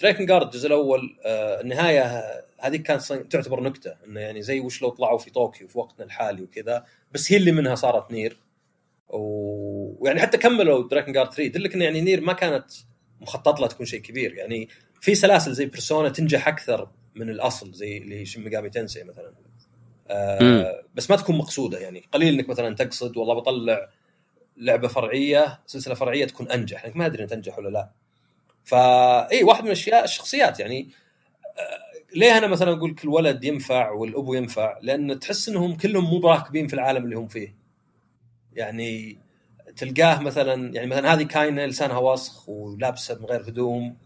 دراكن 0.00 0.26
جارد 0.26 0.46
الجزء 0.46 0.66
الأول 0.66 1.16
آه، 1.24 1.60
النهاية 1.60 2.22
هذه 2.58 2.76
كانت 2.76 3.12
تعتبر 3.12 3.62
نكتة 3.62 3.94
إنه 4.06 4.20
يعني 4.20 4.42
زي 4.42 4.60
وش 4.60 4.82
لو 4.82 4.88
طلعوا 4.88 5.18
في 5.18 5.30
طوكيو 5.30 5.68
في 5.68 5.78
وقتنا 5.78 6.06
الحالي 6.06 6.42
وكذا 6.42 6.84
بس 7.12 7.32
هي 7.32 7.36
اللي 7.36 7.52
منها 7.52 7.74
صارت 7.74 8.12
نير. 8.12 8.36
ويعني 9.08 10.20
حتى 10.20 10.38
كملوا 10.38 10.88
دراكن 10.88 11.12
جارد 11.12 11.28
3 11.28 11.42
يدلك 11.42 11.74
إن 11.74 11.82
يعني 11.82 12.00
نير 12.00 12.20
ما 12.20 12.32
كانت 12.32 12.70
مخطط 13.20 13.60
لها 13.60 13.68
تكون 13.68 13.86
شيء 13.86 14.00
كبير. 14.00 14.34
يعني 14.34 14.68
في 15.00 15.14
سلاسل 15.14 15.52
زي 15.52 15.66
بيرسونا 15.66 16.08
تنجح 16.08 16.48
أكثر 16.48 16.88
من 17.14 17.30
الأصل 17.30 17.72
زي 17.72 17.98
اللي 17.98 18.26
شين 18.26 18.44
ميجامي 18.44 18.70
تينسي 18.70 19.04
مثلا. 19.04 19.32
آه 20.08 20.82
بس 20.94 21.10
ما 21.10 21.16
تكون 21.16 21.38
مقصودة. 21.38 21.78
يعني 21.78 22.04
قليل 22.12 22.34
إنك 22.34 22.48
مثلا 22.48 22.74
تقصد 22.74 23.16
والله 23.16 23.34
بطلع 23.34 23.88
لعبة 24.56 24.88
فرعية 24.88 25.60
سلسلة 25.66 25.94
فرعية 25.94 26.24
تكون 26.24 26.50
أنجح. 26.50 26.84
لانك 26.84 26.96
ما 26.96 27.06
أدري 27.06 27.26
تنجح 27.26 27.58
ولا 27.58 27.68
لا. 27.68 27.90
فاي 28.64 29.44
واحد 29.44 29.60
من 29.60 29.66
الاشياء 29.66 30.04
الشخصيات. 30.04 30.60
يعني 30.60 30.90
آه، 31.58 32.16
ليه 32.16 32.38
أنا 32.38 32.46
مثلا 32.46 32.72
أقول 32.72 32.94
كل 32.94 33.08
ولد 33.08 33.44
ينفع 33.44 33.90
والأبو 33.90 34.34
ينفع؟ 34.34 34.78
لأن 34.82 35.18
تحس 35.18 35.48
إنهم 35.48 35.76
كلهم 35.76 36.04
مو 36.04 36.18
براكبين 36.18 36.66
في 36.66 36.74
العالم 36.74 37.04
اللي 37.04 37.16
هم 37.16 37.28
فيه. 37.28 37.54
يعني 38.52 39.18
تلقاه 39.76 40.20
مثلا 40.20 40.74
يعني 40.74 40.86
مثلا 40.86 41.14
هذه 41.14 41.22
كاينة 41.22 41.66
لسانها 41.66 41.98
وسخ 41.98 42.48
ولابسة 42.48 43.18
من 43.18 43.24
غير 43.24 43.40
هدوم. 43.40 43.96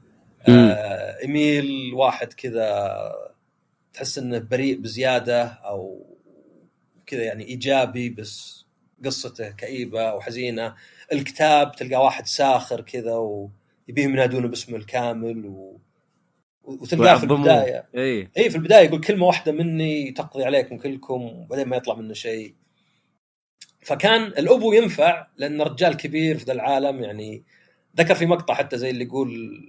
آه 0.49 1.17
إيميل 1.23 1.95
واحد 1.95 2.33
كذا 2.33 2.99
تحس 3.93 4.19
إنه 4.19 4.39
بريء 4.39 4.79
بزيادة 4.79 5.43
أو 5.45 6.07
كذا 7.07 7.23
يعني 7.23 7.45
إيجابي 7.45 8.11
بس 8.11 8.65
قصته 9.05 9.51
كئيبة 9.51 10.15
وحزينة. 10.15 10.75
الكتاب 11.13 11.73
تلقى 11.73 12.05
واحد 12.05 12.27
ساخر 12.27 12.81
كذا 12.81 13.15
ويبيهم 13.15 14.11
ينادونه 14.11 14.49
باسمه 14.49 14.77
الكامل 14.77 15.47
و... 15.47 15.79
وتلقاه 16.65 17.17
في. 17.17 17.25
البداية. 17.25 17.85
اي 17.95 18.29
اي 18.39 18.51
في 18.51 18.57
البداية 18.57 18.87
يقول 18.87 19.01
كلمة 19.01 19.27
واحدة 19.27 19.53
مني 19.53 20.13
تقضي 20.13 20.45
عليكم 20.45 20.79
كلكم 20.79 21.23
وبعدين 21.23 21.69
ما 21.69 21.77
يطلع 21.77 21.95
منه 21.95 22.15
شيء. 22.15 22.55
فكان 23.85 24.23
الأبو 24.23 24.73
ينفع 24.73 25.27
لأنه 25.37 25.65
رجال 25.65 25.97
كبير 25.97 26.39
في 26.39 26.45
ذا 26.45 26.53
العالم 26.53 27.05
يعني 27.05 27.43
ذكر 27.97 28.15
في 28.15 28.27
مقطع 28.27 28.55
حتى 28.55 28.79
زي 28.79 28.91
اللي 28.91 29.05
يقول 29.05 29.61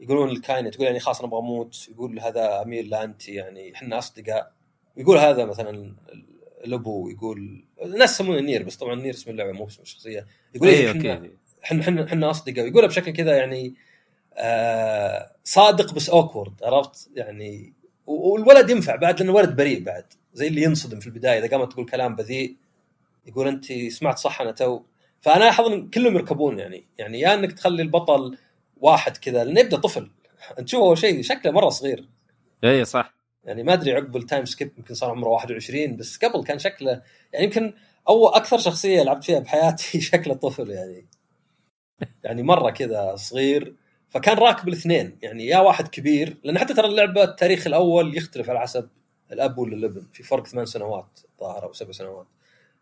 يقولون 0.00 0.30
كاينيه 0.30 0.70
تقول 0.70 0.86
يعني 0.86 1.00
خلاص 1.00 1.18
أنا 1.18 1.28
أبغى 1.28 1.40
أموت 1.40 1.88
يقول 1.92 2.20
هذا 2.20 2.62
إيميل 2.62 2.84
لا 2.84 3.04
أنت 3.04 3.28
يعني 3.28 3.74
إحنا 3.74 3.98
أصدقاء. 3.98 4.52
ويقول 4.96 5.18
هذا 5.18 5.44
مثلا 5.44 5.94
الأبو 6.64 7.08
يقول 7.08 7.64
الناس 7.82 8.12
يسمونه 8.12 8.40
Nier 8.40 8.62
بس 8.62 8.76
طبعا 8.76 8.94
نير 8.94 9.14
اسم 9.14 9.30
اللعبة 9.30 9.52
مو 9.52 9.66
اسم 9.66 9.82
الشخصيه 9.82 10.26
يقول 10.54 10.68
إيه 10.68 10.90
إحنا 10.90 11.12
okay 11.14 11.30
إحنا 11.64 11.80
إحنا 11.80 12.04
إحنا 12.04 12.30
أصدقاء. 12.30 12.64
ويقولها 12.64 12.88
بشكل 12.88 13.12
كذا 13.12 13.36
يعني 13.36 13.74
آه 14.34 15.32
صادق 15.44 15.94
بس 15.94 16.10
awkward 16.10 16.52
عرفت؟ 16.62 17.10
يعني 17.14 17.72
والولد 18.06 18.70
ينفع 18.70 18.96
بعد 18.96 19.20
لأنه 19.20 19.32
ولد 19.32 19.56
بريء 19.56 19.82
بعد 19.82 20.04
زي 20.34 20.46
اللي 20.46 20.62
ينصدم 20.62 21.00
في 21.00 21.06
البداية 21.06 21.38
إذا 21.38 21.56
قامت 21.56 21.72
تقول 21.72 21.86
كلام 21.86 22.16
بذيء. 22.16 22.56
يقول 23.26 23.48
أنت 23.48 23.72
سمعت 23.72 24.18
صح 24.18 24.40
أنا 24.40 24.52
تو. 24.52 24.82
فأنا 25.20 25.44
الاحظ 25.44 25.66
إن 25.66 25.90
كلهم 25.90 26.14
يركبون 26.14 26.58
يعني. 26.58 26.84
يعني 26.98 27.20
يا 27.20 27.34
إنك 27.34 27.52
تخلي 27.52 27.82
البطل 27.82 28.38
واحد 28.76 29.16
كذا 29.16 29.44
لأنه 29.44 29.60
يبدأ 29.60 29.76
طفل. 29.76 30.10
أنت 30.58 30.68
تشوفه 30.68 30.86
أول 30.86 30.98
شيء 30.98 31.22
شكله 31.22 31.52
مرة 31.52 31.68
صغير. 31.68 32.08
اي 32.64 32.84
صح. 32.84 33.14
يعني 33.44 33.62
ما 33.62 33.72
أدري 33.72 33.92
عقب 33.92 34.16
ال 34.16 34.22
time 34.22 34.44
skip 34.44 34.72
يمكن 34.78 34.94
صار 34.94 35.10
عمره 35.10 35.28
21 35.28 35.96
بس 35.96 36.18
قبل 36.18 36.44
كان 36.44 36.58
شكله 36.58 37.02
يعني 37.32 37.44
يمكن 37.44 37.74
أو 38.08 38.28
أكثر 38.28 38.58
شخصية 38.58 39.02
لعبت 39.02 39.24
فيها 39.24 39.38
بحياتي 39.38 40.00
شكله 40.10 40.34
طفل 40.34 40.70
يعني. 40.70 41.06
يعني 42.24 42.42
مرة 42.42 42.70
كذا 42.70 43.16
صغير. 43.16 43.74
فكان 44.08 44.38
راكب 44.38 44.68
الاثنين. 44.68 45.18
يعني 45.22 45.46
يا 45.46 45.58
واحد 45.58 45.88
كبير 45.88 46.36
لأن 46.44 46.58
حتى 46.58 46.74
ترى 46.74 46.86
اللعبة 46.86 47.24
التاريخ 47.24 47.66
الأول 47.66 48.16
يختلف 48.16 48.50
على 48.50 48.60
حسب 48.60 48.88
الأب 49.32 49.58
ولا 49.58 49.76
الابن 49.76 50.06
في 50.12 50.22
فرق 50.22 50.46
ثمان 50.46 50.66
سنوات 50.66 51.20
ظاهر 51.40 51.64
أو 51.64 51.72
سبع 51.72 51.92
سنوات. 51.92 52.26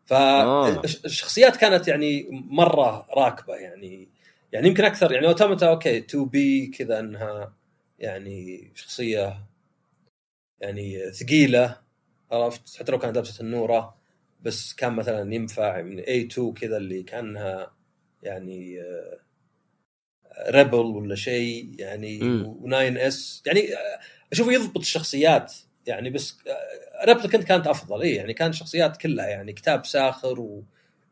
فالشخصيات 0.08 1.56
كانت 1.56 1.88
يعني 1.88 2.28
مرة 2.30 3.06
راكبة 3.16 3.54
يعني 3.54 4.08
يعني 4.52 4.68
يمكن 4.68 4.84
أكثر 4.84 5.12
يعني 5.12 5.26
Automata 5.26 5.68
أوكي 5.68 6.00
2B 6.00 6.66
كذا 6.66 7.00
إنها 7.00 7.54
يعني 7.98 8.70
شخصية 8.74 9.46
يعني 10.60 11.12
ثقيلة 11.12 11.76
عرفت؟ 12.32 12.78
حتى 12.78 12.92
لو 12.92 12.98
كانت 12.98 13.16
لابسة 13.16 13.42
التنورة 13.42 13.96
بس 14.42 14.74
كان 14.74 14.92
مثلا 14.92 15.34
ينفع 15.34 15.82
من 15.82 16.02
A2 16.02 16.52
كذا 16.60 16.76
اللي 16.76 17.02
كأنها 17.02 17.72
يعني 18.22 18.82
rebel 20.50 20.78
ولا 20.78 21.14
شيء 21.14 21.74
يعني 21.78 22.18
مم. 22.18 22.60
و9S 22.62 23.42
يعني 23.46 23.74
آه، 23.74 24.00
أشوفه 24.32 24.52
يضبط 24.52 24.78
الشخصيات. 24.78 25.54
يعني 25.88 26.10
بس 26.10 26.38
Replicant 27.06 27.44
كانت 27.44 27.66
أفضل. 27.66 28.02
اي 28.02 28.14
يعني 28.14 28.34
كانت 28.34 28.54
شخصيات 28.54 28.96
كلها 28.96 29.26
يعني 29.26 29.52
كتاب 29.52 29.86
ساخر 29.86 30.40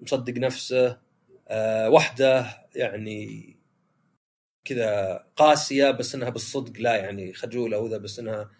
ومصدق 0.01 0.35
نفسه 0.39 0.99
آه 1.49 1.91
واحدة 1.91 2.47
يعني 2.75 3.57
كذا 4.65 5.17
قاسية 5.37 5.91
بس 5.91 6.15
إنها 6.15 6.29
بالصدق 6.31 6.81
لا 6.81 6.97
يعني 6.97 7.33
خجولة 7.35 7.79
وذا 7.79 7.99
بس 7.99 8.19
إنها 8.19 8.51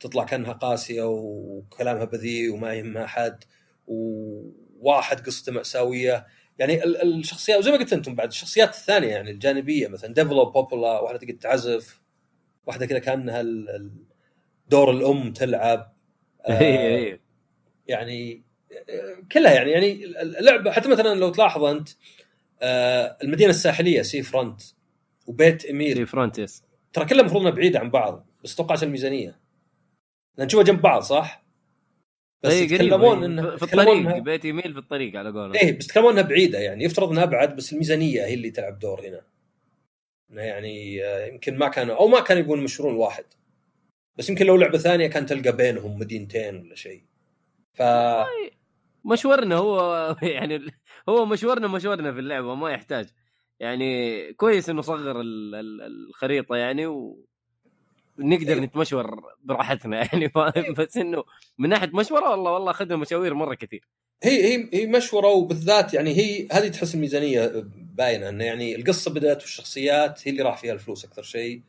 تطلع 0.00 0.24
كأنها 0.24 0.52
قاسية 0.52 1.02
وكلامها 1.02 2.04
بذيء 2.04 2.54
وما 2.54 2.74
يهمها 2.74 3.04
أحد 3.04 3.44
وواحد 3.86 5.20
قصته 5.26 5.52
مأساوية. 5.52 6.26
يعني 6.58 6.84
ال- 6.84 7.02
الشخصيات 7.18 7.58
وزي 7.58 7.70
ما 7.70 7.76
قلت 7.76 7.92
أنتم 7.92 8.14
بعد 8.14 8.28
الشخصيات 8.28 8.68
الثانية 8.74 9.08
يعني 9.08 9.30
الجانبية 9.30 9.88
مثلا 9.88 10.14
Devola 10.14 10.34
و 10.34 10.54
Popola 10.54 11.00
واحدة 11.00 11.18
تقعد 11.18 11.38
تعزف 11.38 12.00
واحدة 12.66 12.86
كذا 12.86 12.98
كأنها 12.98 13.40
ال- 13.40 13.70
دور 14.68 14.90
الأم 14.90 15.32
تلعب 15.32 15.94
آه، 16.48 16.60
اي 16.60 16.96
اي 16.96 17.20
يعني 17.86 18.42
آه، 18.90 19.16
كلها 19.32 19.52
يعني 19.54 19.70
يعني 19.70 20.04
اللعبة 20.22 20.70
حتى 20.70 20.88
مثلا 20.88 21.14
لو 21.14 21.30
تلاحظ 21.30 21.64
أنت 21.64 21.88
آه، 22.62 23.16
المدينة 23.22 23.50
الساحلية 23.50 24.02
Seafront 24.02 24.62
وبيت 25.26 25.64
إيميل. 25.64 25.94
في 25.96 26.06
فرونتيس 26.06 26.62
ترى 26.92 27.04
كلها 27.04 27.20
المفروض 27.20 27.40
انها 27.42 27.50
بعيده 27.54 27.78
عن 27.78 27.90
بعض 27.90 28.26
بس 28.44 28.56
توقعت 28.56 28.82
الميزانية. 28.82 29.40
لأن 30.38 30.46
نشوفها 30.46 30.64
جنب 30.64 30.80
بعض 30.80 31.02
صح؟ 31.02 31.44
بس 32.42 32.52
اي 32.52 32.62
يتكلمون 32.62 33.24
إنها 33.24 33.50
إيه، 33.50 33.56
في 33.56 33.62
الطريق 33.62 34.08
إنها- 34.08 34.18
بيت 34.18 34.44
إيميل 34.44 34.72
في 34.72 34.78
الطريق 34.78 35.16
على 35.16 35.30
قولهم. 35.30 35.52
إيه 35.54 35.78
بس 35.78 35.84
يتكلمون 35.84 36.12
إنها 36.12 36.22
بعيدة 36.22 36.58
يعني 36.58 36.84
يفترض 36.84 37.10
إنها 37.10 37.22
أبعد 37.22 37.56
بس 37.56 37.72
الميزانية 37.72 38.24
هي 38.26 38.34
اللي 38.34 38.50
تلعب 38.50 38.78
دور 38.78 39.08
هنا. 39.08 39.20
يعني 40.30 41.04
آه، 41.04 41.26
يمكن 41.26 41.56
ما 41.58 41.68
كانوا 41.68 41.96
أو 41.96 42.08
ما 42.08 42.20
كانوا 42.20 42.42
يبون 42.42 42.58
يمشرون 42.58 42.94
واحد. 42.94 43.24
بس 44.16 44.30
يمكن 44.30 44.46
لو 44.46 44.56
لعبة 44.56 44.78
ثانية 44.78 45.06
كان 45.06 45.26
تلقى 45.26 45.56
بينهم 45.56 45.98
مدينتين 45.98 46.56
ولا 46.56 46.74
شيء. 46.74 47.02
ف 47.74 47.82
مشورنا 49.04 49.56
هو 49.56 49.94
يعني 50.22 50.60
هو 51.08 51.26
مشورنا 51.26 51.68
مشورنا 51.68 52.12
في 52.12 52.18
اللعبة 52.18 52.54
ما 52.54 52.70
يحتاج. 52.70 53.06
يعني 53.60 54.32
كويس 54.32 54.70
إنه 54.70 54.82
صغر 54.82 55.20
ال- 55.20 55.54
ال- 55.54 55.82
الخريطة 56.08 56.56
يعني 56.56 56.86
و 56.86 57.24
نقدر 58.18 58.52
أيوة. 58.52 58.64
نتمشور 58.64 59.20
براحتنا 59.44 59.96
يعني 60.12 60.28
فاهم 60.28 60.74
بس 60.78 60.96
إنه 60.96 61.24
من 61.58 61.68
ناحية 61.68 61.90
مشورة 61.94 62.30
والله 62.30 62.52
والله 62.52 62.70
أخذنا 62.70 62.96
مشاوير 62.96 63.34
مرة 63.34 63.54
كثير. 63.54 63.88
هي 64.22 64.44
هي 64.44 64.68
هي 64.72 64.86
مشورة 64.86 65.26
وبالذات 65.28 65.94
يعني 65.94 66.16
هي 66.16 66.48
هذه 66.52 66.68
تحس 66.68 66.94
الميزانية 66.94 67.52
باينة 67.94 68.28
إنه 68.28 68.44
يعني 68.44 68.76
القصة 68.76 69.10
بدأت 69.14 69.42
والشخصيات 69.42 70.28
هي 70.28 70.32
اللي 70.32 70.42
راح 70.42 70.58
فيها 70.58 70.72
الفلوس 70.72 71.04
أكثر 71.04 71.22
شيء. 71.22 71.62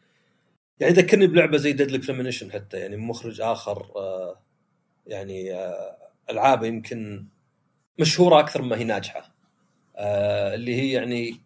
يعني 0.80 0.94
ذكرني 0.94 1.28
بلعبة 1.28 1.58
زي 1.58 1.74
Deadly 1.74 1.98
Premonition 1.98 2.52
حتى 2.52 2.78
يعني 2.78 2.98
مخرج 2.98 3.42
آخر 3.42 3.92
آه 3.96 4.42
يعني 5.08 5.54
آه 5.54 5.98
العابه 6.30 6.68
يمكن 6.68 7.26
مشهورة 8.00 8.40
أكثر 8.40 8.62
ما 8.62 8.78
هي 8.78 8.84
ناجحة 8.84 9.36
آه 9.96 10.56
اللي 10.56 10.76
هي 10.76 10.92
يعني 10.92 11.42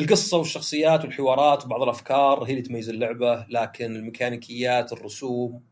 القصة 0.00 0.38
والشخصيات 0.38 1.04
والحوارات 1.04 1.64
وبعض 1.64 1.82
الأفكار 1.82 2.44
هي 2.44 2.50
اللي 2.50 2.62
تميز 2.62 2.88
اللعبة 2.88 3.46
لكن 3.48 3.96
الميكانيكيات 3.96 4.92
الرسوم 4.92 5.62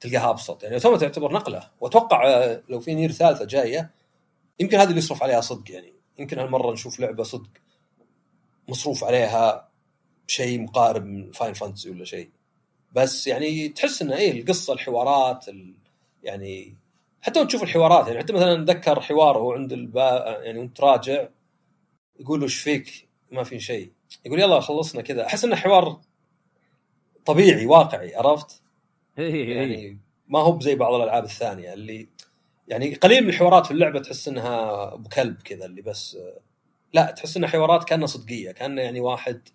تلقاها 0.00 0.30
أبسط. 0.30 0.62
يعني 0.62 0.78
تو 0.78 0.96
تعتبر 0.96 1.32
نقلة 1.32 1.70
وأتوقع 1.80 2.46
لو 2.68 2.80
في 2.80 2.94
Nier 2.94 3.12
ثالثة 3.12 3.44
جاية 3.44 3.90
يمكن 4.60 4.78
هذه 4.78 4.88
اللي 4.88 4.98
يصرف 4.98 5.22
عليها 5.22 5.40
صدق 5.40 5.70
يعني. 5.70 5.92
يمكن 6.18 6.38
هالمرة 6.38 6.72
نشوف 6.72 7.00
لعبة 7.00 7.22
صدق 7.22 7.50
مصروف 8.68 9.04
عليها 9.04 9.68
شيء 10.26 10.60
مقارب 10.60 11.04
من 11.04 11.32
Final 11.32 11.52
Fantasy 11.52 11.90
ولا 11.90 12.04
شيء 12.04 12.30
بس 12.92 13.26
يعني 13.26 13.68
تحس 13.68 14.02
إنه 14.02 14.16
إيه 14.16 14.40
القصة 14.40 14.72
الحوارات 14.72 15.48
ال... 15.48 15.74
يعني 16.22 16.74
حتى 17.22 17.46
تشوف 17.46 17.62
الحوارات 17.62 18.06
يعني 18.06 18.18
حتى 18.18 18.32
مثلا 18.32 18.62
أتذكر 18.62 19.00
حوار 19.00 19.38
هو 19.38 19.52
عند 19.52 19.72
البا 19.72 20.40
يعني 20.42 20.58
وأنت 20.58 20.80
راجع 20.80 21.28
يقول 22.20 22.40
له 22.40 22.44
إيش 22.44 22.58
فيك؟ 22.58 23.08
ما 23.30 23.44
في 23.44 23.60
شيء 23.60 23.90
يقول 24.26 24.40
يلا 24.40 24.60
خلصنا 24.60 25.02
كذا 25.02 25.26
أحس 25.26 25.44
إنه 25.44 25.56
حوار 25.56 26.00
طبيعي 27.26 27.66
واقعي 27.66 28.14
عرفت؟ 28.14 28.62
يعني 29.16 29.54
يعني 29.54 29.98
ما 30.28 30.38
هو 30.38 30.60
زي 30.60 30.74
بعض 30.74 30.94
الألعاب 30.94 31.24
الثانية 31.24 31.72
اللي 31.72 32.08
يعني 32.68 32.94
قليل 32.94 33.22
من 33.22 33.28
الحوارات 33.28 33.66
في 33.66 33.70
اللعبة 33.72 34.00
تحس 34.00 34.28
إنها 34.28 34.94
أبو 34.94 35.08
كلب 35.08 35.42
كذا 35.42 35.64
اللي 35.64 35.82
بس 35.82 36.18
لا 36.92 37.10
تحس 37.10 37.36
انها 37.36 37.48
حوارات 37.48 37.84
كأنها 37.84 38.06
صدقية 38.06 38.52
كأنه 38.52 38.82
يعني 38.82 39.00
واحد 39.00 39.48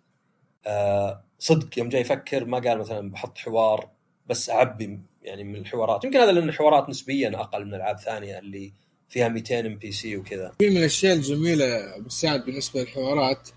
آه، 0.66 1.24
صدق 1.40 1.80
يوم 1.80 1.90
جاي 1.90 2.02
يفكر 2.02 2.46
ما 2.46 2.60
قال 2.60 2.78
مثلا 2.78 3.12
بحط 3.12 3.38
حوار 3.38 3.90
بس 4.28 4.50
أعبي 4.50 5.00
يعني 5.24 5.44
من 5.44 5.56
الحوارات. 5.56 6.04
يمكن 6.04 6.20
هذا 6.20 6.32
لأن 6.32 6.50
الحوارات 6.50 6.90
نسبيا 6.90 7.42
أقل 7.42 7.66
من 7.66 7.74
العاب 7.74 8.00
ثانية 8.00 8.40
اللي 8.40 8.74
فيها 9.10 9.28
200 9.28 9.60
NPC 9.60 10.18
وكذا. 10.18 10.52
في 10.60 10.70
من 10.70 10.78
الأشياء 10.78 11.16
الجميلة 11.16 11.98
بالساعد 11.98 12.46
بالنسبة 12.46 12.82
للحوارات 12.82 13.50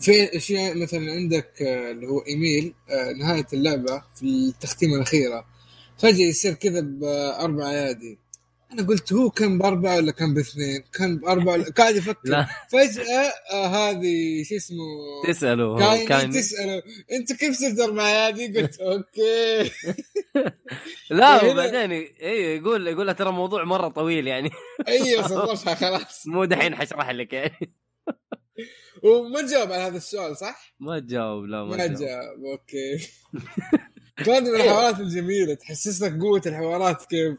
في 0.00 0.36
أشياء 0.36 0.78
مثلا 0.78 1.12
عندك 1.12 1.62
آه، 1.62 1.90
اللي 1.90 2.06
هو 2.06 2.18
إيميل 2.28 2.74
آه، 2.90 3.12
نهاية 3.12 3.46
اللعبة 3.52 4.02
في 4.14 4.22
التختيمه 4.22 4.96
الأخيرة. 4.96 5.46
فجأة 5.98 6.24
يصير 6.26 6.54
كذا 6.54 6.80
بأربع 6.80 7.70
أيادي. 7.70 8.18
أنا 8.72 8.82
قلت 8.86 9.12
هو 9.12 9.30
كان 9.30 9.58
بأربعة 9.58 9.96
ولا 9.96 10.12
كان 10.12 10.34
باثنين؟ 10.34 10.82
كان 10.98 11.16
بأربعة 11.18 11.52
ولا- 11.52 11.70
قاعد 11.70 11.96
يفكر. 11.96 12.46
فجأة 12.72 13.32
آه 13.52 13.66
هذه 13.66 14.42
شو 14.48 14.56
اسمه؟ 14.56 14.76
تسأله 15.28 15.78
كان, 15.78 16.06
كان 16.08 16.30
تسأله 16.30 16.82
أنت 17.12 17.32
كيف 17.32 17.56
صرت 17.56 17.80
أربع 17.80 18.06
ايادي؟ 18.08 18.60
قلت 18.60 18.80
okay. 18.90 19.70
لا 21.10 21.42
هنا- 21.42 21.50
وبعدين 21.52 21.90
اي 22.22 22.56
يقول 22.56 22.86
يقول 22.88 23.06
له 23.06 23.12
ترى 23.12 23.32
موضوع 23.32 23.64
مرة 23.64 23.88
طويل 23.88 24.26
يعني. 24.26 24.50
أيوه 24.88 25.28
صرفها 25.28 25.74
خلاص. 25.74 26.26
مو 26.26 26.44
دحين 26.44 26.74
حشرح 26.74 27.10
لك. 27.10 27.32
يعني 27.32 27.74
وما 29.04 29.46
جاوب 29.46 29.72
على 29.72 29.82
هذا 29.82 29.96
السؤال 29.96 30.36
صح؟ 30.36 30.74
ما 30.80 30.98
تجاوب 30.98 31.44
لا 31.44 31.64
ما 31.64 31.86
تجاوب. 31.86 32.44
أوكي. 32.44 33.08
كانت 34.16 34.48
من 34.48 34.54
الحوارات 34.54 35.00
الجميلة 35.00 35.54
تحسس 35.54 36.02
لك 36.02 36.12
قوة 36.20 36.42
الحوارات 36.46 37.04
كيف؟ 37.04 37.38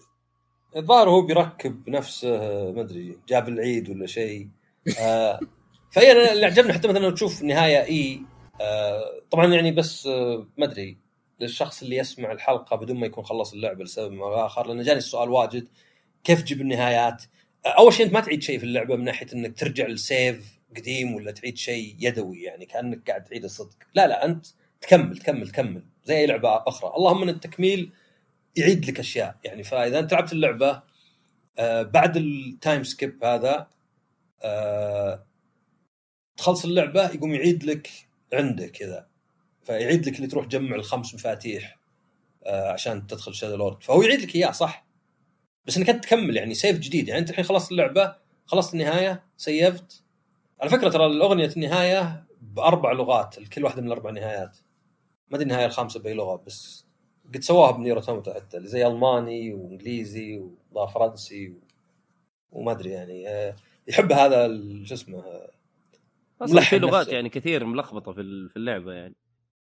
الظاهر 0.78 1.10
هو 1.10 1.22
بيركب 1.22 1.90
نفسه 1.90 2.30
ما 2.72 2.82
أدري 2.82 3.18
جاب 3.30 3.50
العيد 3.50 3.90
ولا 3.90 4.08
شيء. 4.08 4.48
آه 5.00 5.40
فهي 5.92 6.32
اللي 6.32 6.46
عجبني 6.46 6.74
حتى 6.74 6.88
مثلا 6.88 7.12
تشوف 7.12 7.42
نهاية 7.44 7.84
إي 7.84 8.22
آه 8.62 9.22
طبعا 9.32 9.54
يعني 9.54 9.72
بس 9.72 10.08
آه 10.08 10.48
ما 10.58 10.66
أدري 10.66 10.98
للشخص 11.40 11.82
اللي 11.82 11.96
يسمع 11.96 12.32
الحلقة 12.32 12.76
بدون 12.76 12.98
ما 12.98 13.06
يكون 13.06 13.24
خلص 13.24 13.54
اللعبة 13.54 13.84
لسبب 13.84 14.12
ما 14.12 14.46
آخر 14.46 14.68
لأن 14.68 14.84
جاني 14.84 14.98
السؤال 14.98 15.30
واجد 15.30 15.68
كيف 16.24 16.42
تجيب 16.42 16.62
النهايات؟ 16.62 17.24
آه 17.66 17.70
أول 17.70 17.94
شيء 17.94 18.06
أنت 18.06 18.14
ما 18.14 18.20
تعيد 18.20 18.44
شيء 18.44 18.60
في 18.60 18.64
اللعبة 18.64 18.96
من 18.96 19.04
ناحية 19.04 19.28
إنك 19.34 19.60
ترجع 19.60 19.88
للسيف 19.88 20.60
قديم 20.78 21.16
ولا 21.16 21.32
تعيد 21.32 21.58
شيء 21.58 21.96
يدوي 22.00 22.42
يعني 22.42 22.66
كأنك 22.66 23.10
قاعد 23.10 23.24
تعيد 23.24 23.44
الصدق. 23.44 23.78
لا 23.96 24.08
لا 24.08 24.26
أنت 24.26 24.46
تكمل 24.82 25.18
تكمل 25.18 25.48
تكمل 25.48 25.84
زي 26.06 26.18
أي 26.18 26.26
لعبة 26.26 26.64
أخرى. 26.68 26.94
اللهم 26.98 27.24
إن 27.24 27.30
التكميل 27.30 27.92
يعيد 28.56 28.86
لك 28.90 29.00
أشياء. 29.00 29.36
يعني 29.44 29.64
فإذا 29.64 30.00
أنت 30.00 30.14
لعبت 30.14 30.34
اللعبة 30.34 30.84
آه 31.60 31.82
بعد 31.82 32.18
ال 32.18 32.31
time 32.31 32.84
skip 32.84 33.24
هذا 33.24 33.68
آه 34.44 35.26
تخلص 36.38 36.66
اللعبة 36.66 37.10
يقوم 37.10 37.34
يعيد 37.34 37.64
لك 37.64 37.90
عنده 38.34 38.68
كذا. 38.68 39.08
فيعيد 39.64 40.08
لك 40.10 40.16
اللي 40.16 40.28
تروح 40.28 40.46
تجمع 40.46 40.76
الخمس 40.76 41.14
مفاتيح 41.16 41.78
آه 42.46 42.72
عشان 42.72 43.08
تدخل 43.08 43.36
Shadowlord 43.36 43.84
فهو 43.84 44.02
يعيد 44.02 44.22
لك 44.22 44.36
إياه 44.36 44.52
صح؟ 44.52 44.86
بس 45.66 45.78
إنك 45.78 45.90
أنت 45.90 46.04
تكمل 46.04 46.38
يعني 46.38 46.54
save 46.54 46.80
جديد. 46.80 47.08
يعني 47.08 47.20
أنت 47.20 47.30
الحين 47.30 47.46
خلصت 47.46 47.72
اللعبة 47.72 48.16
خلصت 48.46 48.74
النهاية 48.74 49.24
سيفت. 49.38 50.04
على 50.62 50.70
فكرة 50.70 50.90
ترى 50.90 51.06
الأغنية 51.06 51.46
النهاية 51.58 52.26
بأربع 52.42 52.92
لغات 52.92 53.40
كل 53.40 53.64
واحدة 53.64 53.82
من 53.82 53.88
الأربع 53.88 54.12
نهايات. 54.12 54.58
ما 55.30 55.36
أدري 55.36 55.44
النهاية 55.44 55.66
الخامسة 55.66 56.00
بأي 56.00 56.14
لغة 56.14 56.44
بس 56.48 56.86
قد 57.34 57.42
سواها 57.42 57.72
ب 57.72 57.77
Nier 57.77 57.96
Automata 57.96 58.34
حتى 58.34 58.58
اللي 58.58 58.68
زي 58.68 58.88
ألماني 58.88 59.54
وإنجليزي 59.54 60.44
وفرنسي 60.72 61.50
و... 61.50 61.54
وما 62.52 62.72
أدري 62.72 62.90
يعني 62.90 63.28
آه، 63.28 63.56
يحب 63.88 64.12
هذا 64.12 64.48
شو 64.84 64.94
اسمه 64.94 65.20
آه، 65.20 65.52
أصلا 66.42 66.62
في 66.62 66.80
لغات 66.80 67.02
نفسه. 67.02 67.14
يعني 67.16 67.30
كثير 67.30 67.66
ملخبطة 67.66 68.12
في 68.12 68.50
في 68.50 68.58
اللعبة 68.58 68.94
يعني. 68.94 69.16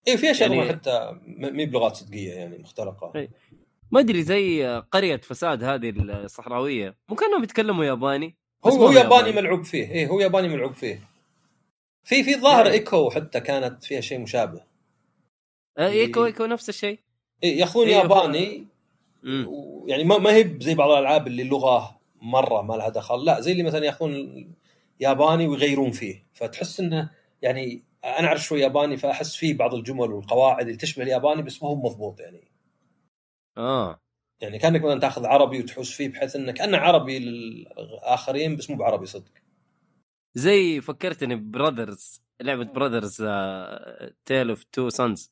اي 0.07 0.17
في 0.17 0.32
اشياء 0.32 0.49
يعني- 0.49 0.61
يعني... 0.61 0.78
حتى 0.80 1.19
مي 1.28 1.65
بلغات 1.65 1.95
صدقية 1.95 2.34
يعني 2.34 2.57
مختلقة. 2.57 3.11
إي. 3.15 3.30
ما 3.91 3.99
أدري 3.99 4.24
زي 4.24 4.65
قرية 4.91 5.17
Facade 5.18 5.64
هذه 5.63 5.89
الصحراوية 5.99 6.97
مو 7.09 7.15
كأنهم 7.15 7.43
يتكلموا 7.43 7.86
ياباني؟ 7.86 8.38
هو 8.65 8.72
هو 8.72 8.91
ياباني 8.91 9.32
ملعوب 9.32 9.63
فيه. 9.63 9.91
اي 9.91 10.07
هو 10.07 10.19
ياباني 10.19 10.47
ملعوب 10.47 10.74
فيه. 10.74 11.01
في 12.03 12.24
في 12.24 12.36
ظاهر 12.36 12.65
إيه. 12.65 12.72
إيكو 12.72 13.09
حتى 13.09 13.39
كانت 13.39 13.84
فيها 13.84 14.01
شيء 14.01 14.19
مشابه. 14.19 14.61
آه، 15.78 15.89
إيكو 15.89 16.26
إيكو 16.26 16.45
نفس 16.45 16.69
الشيء. 16.69 16.99
ياخذون 17.44 17.88
إيه، 17.88 17.96
ياباني 17.96 18.68
ما 20.04 20.18
ما 20.18 20.36
هي 20.36 20.58
زي 20.62 20.76
بعض 20.76 20.89
الألعاب 20.89 21.28
اللي 21.28 21.42
اللغة 21.42 22.00
مرة 22.22 22.62
ما 22.62 22.74
لها 22.74 22.89
دخل 22.89 23.26
لا 23.26 23.42
زي 23.42 23.52
اللي 23.52 23.64
مثلا 23.64 23.86
ياخذون 23.86 24.48
ياباني 25.00 25.48
ويغيرون 25.48 25.92
فيه. 25.92 26.26
فتحس 26.34 26.80
إنه 26.80 27.10
يعني 27.42 27.84
أنا 28.06 28.28
أعرف 28.28 28.44
شوي 28.44 28.62
ياباني 28.62 28.98
فأحس 28.98 29.36
فيه 29.36 29.58
بعض 29.58 29.74
الجمل 29.74 30.12
والقواعد 30.12 30.66
اللي 30.66 30.78
تشبه 30.78 31.04
الياباني 31.04 31.42
بس 31.42 31.64
ما 31.64 31.70
هو 31.70 31.76
مضبوط 31.76 32.20
يعني. 32.20 32.52
آه. 33.58 34.02
يعني 34.42 34.60
كأنك 34.60 34.82
مثلا 34.82 35.00
تأخذ 35.00 35.26
عربي 35.26 35.60
وتحوس 35.60 35.92
فيه 35.92 36.10
بحيث 36.10 36.36
إنك 36.36 36.54
كانه 36.54 36.78
عربي 36.78 37.20
للآخرين 37.20 38.56
بس 38.56 38.70
مو 38.70 38.76
بعربي 38.76 39.06
صدق. 39.06 39.32
زي 40.36 40.82
فكرتني 40.82 41.36
Brothers 41.36 42.22
لعبة 42.42 42.64
Brothers 42.64 43.16
Tale 44.26 44.49
of 44.49 44.64
Two 44.64 44.89
Sons 44.89 45.32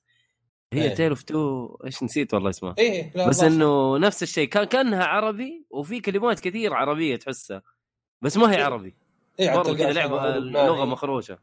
هي. 0.73 0.89
Tale 0.89 1.09
of 1.09 1.23
Two 1.23 1.75
إيش 1.85 2.03
نسيت 2.03 2.33
والله 2.33 2.49
اسمها. 2.49 2.75
إيه 2.77 3.27
بس 3.27 3.43
إنه 3.43 3.97
نفس 3.97 4.23
الشيء 4.23 4.47
كان 4.47 4.63
كأنها 4.63 5.03
عربي 5.03 5.65
وفي 5.69 5.99
كلمات 5.99 6.39
كثير 6.39 6.73
عربية 6.73 7.15
تحسها 7.15 7.61
بس 8.21 8.37
ما 8.37 8.51
هي 8.51 8.57
إيه. 8.57 8.63
عربي. 8.63 8.95
إيه 9.39 9.47
تلقاه 9.49 9.73
كذا 9.73 9.89
عشان 9.89 9.95
لعبه. 9.95 10.37
لغه 10.37 10.85
مخروشة. 10.85 11.39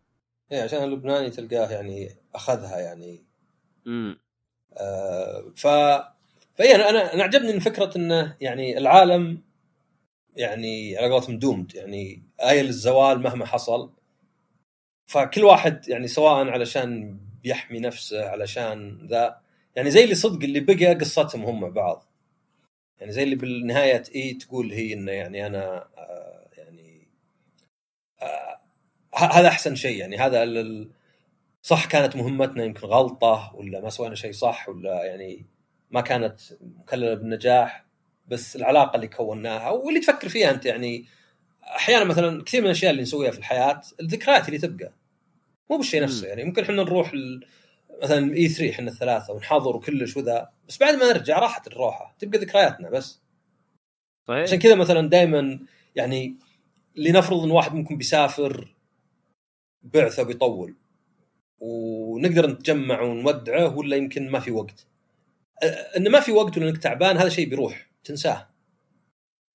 إيه 0.53 0.63
عشان 0.63 0.85
اللبناني 0.85 1.31
تلقاه 1.31 1.71
يعني 1.71 2.11
أخذها 2.35 2.79
يعني. 2.79 3.25
امم 3.87 4.19
آه 4.73 5.53
ف 5.57 5.67
فاي 6.55 6.75
أنا 6.75 7.15
أنا 7.15 7.23
عجبني 7.23 7.53
من 7.53 7.61
فكرة 7.61 7.97
انه 7.97 8.37
يعني 8.41 8.79
العالم 8.79 9.43
يعني 10.37 10.97
على 10.97 11.11
قولتهم 11.11 11.39
doomed 11.39 11.75
يعني 11.75 12.23
آيلة 12.41 12.63
للزوال 12.63 13.23
مهما 13.23 13.47
حصل. 13.47 13.91
فكل 15.07 15.45
واحد 15.45 15.89
يعني 15.89 16.09
سواء 16.09 16.49
علشان 16.49 17.19
بيحمي 17.47 17.81
نفسه 17.81 18.29
علشان 18.29 19.07
ذا. 19.11 19.41
يعني 19.77 19.91
زي 19.91 20.05
اللي 20.05 20.15
صدق 20.15 20.43
اللي 20.45 20.61
بقى 20.61 20.95
قصتهم 20.95 21.45
هم 21.45 21.61
مع 21.61 21.69
بعض. 21.69 22.05
يعني 23.01 23.13
زي 23.13 23.23
اللي 23.23 23.37
بالنهاية 23.37 24.03
E 24.15 24.35
تقول 24.35 24.73
هي 24.73 24.93
إنه 24.93 25.13
يعني 25.13 25.47
أنا 25.47 25.89
آه 25.99 26.49
يعني 26.59 27.09
آه 28.23 28.61
هذا 29.15 29.49
أحسن 29.49 29.75
شيء. 29.75 29.97
يعني 29.99 30.17
هذا 30.19 30.45
صح 31.63 31.87
كانت 31.87 32.17
مهمتنا 32.17 32.65
يمكن 32.65 32.87
غلطة 32.87 33.53
ولا 33.55 33.81
ما 33.81 33.91
سوينا 33.91 34.15
شيء 34.15 34.33
صح 34.33 34.69
ولا 34.69 35.05
يعني 35.05 35.47
ما 35.91 36.01
كانت 36.01 36.41
مكللة 36.61 37.15
بالنجاح 37.15 37.87
بس 38.29 38.57
العلاقة 38.57 38.97
اللي 38.97 39.09
كوناها 39.09 39.71
واللي 39.71 40.01
تفكر 40.01 40.29
فيها 40.29 40.51
أنت 40.51 40.67
يعني 40.67 41.07
أحيانا 41.63 42.05
مثلا 42.05 42.45
كثير 42.45 42.61
من 42.61 42.67
الأشياء 42.67 42.91
اللي 42.91 43.03
نسويها 43.03 43.31
في 43.31 43.39
الحياة 43.39 43.81
الذكريات 44.01 44.49
اللي 44.49 44.59
تبقى. 44.59 44.93
مو 45.71 45.77
بالشيء. 45.77 46.03
نفسه 46.03 46.27
يعني. 46.27 46.45
ممكن 46.45 46.63
إحنا 46.63 46.75
نروح 46.75 47.13
ال... 47.13 47.47
مثلا 48.03 48.35
اي 48.35 48.49
3 48.49 48.71
إحنا 48.71 48.91
الثلاثة 48.91 49.33
ونحاضر 49.33 49.77
وكلش 49.77 50.17
وذا 50.17 50.51
بس 50.69 50.79
بعد 50.79 50.95
ما 50.95 51.13
نرجع 51.13 51.39
راحت 51.39 51.67
الروحة 51.67 52.17
تبقى 52.19 52.39
ذكرياتنا 52.39 52.91
بس. 52.91 53.23
صحيح. 54.29 54.43
عشان 54.43 54.59
كذا 54.59 54.75
مثلا 54.75 55.09
دائما 55.09 55.61
يعني 55.97 56.37
لنفرض 56.97 57.43
إن 57.43 57.51
واحد 57.51 57.75
منكم 57.75 57.97
بيسافر 57.97 58.75
بعثة 59.83 60.23
بيطول 60.23 60.77
ونقدر 61.59 62.51
نتجمع 62.51 63.01
ونودعه 63.01 63.77
ولا 63.77 63.97
يمكن 63.97 64.31
ما 64.31 64.41
في 64.41 64.51
وقت. 64.51 64.87
انه 65.97 66.11
ما 66.11 66.21
في 66.21 66.33
وقت 66.33 66.59
ولا 66.59 66.69
إنك 66.69 66.79
تعبان 66.79 67.17
هذا 67.17 67.29
شيء 67.29 67.49
بيروح 67.49 67.91
تنساه. 68.05 68.49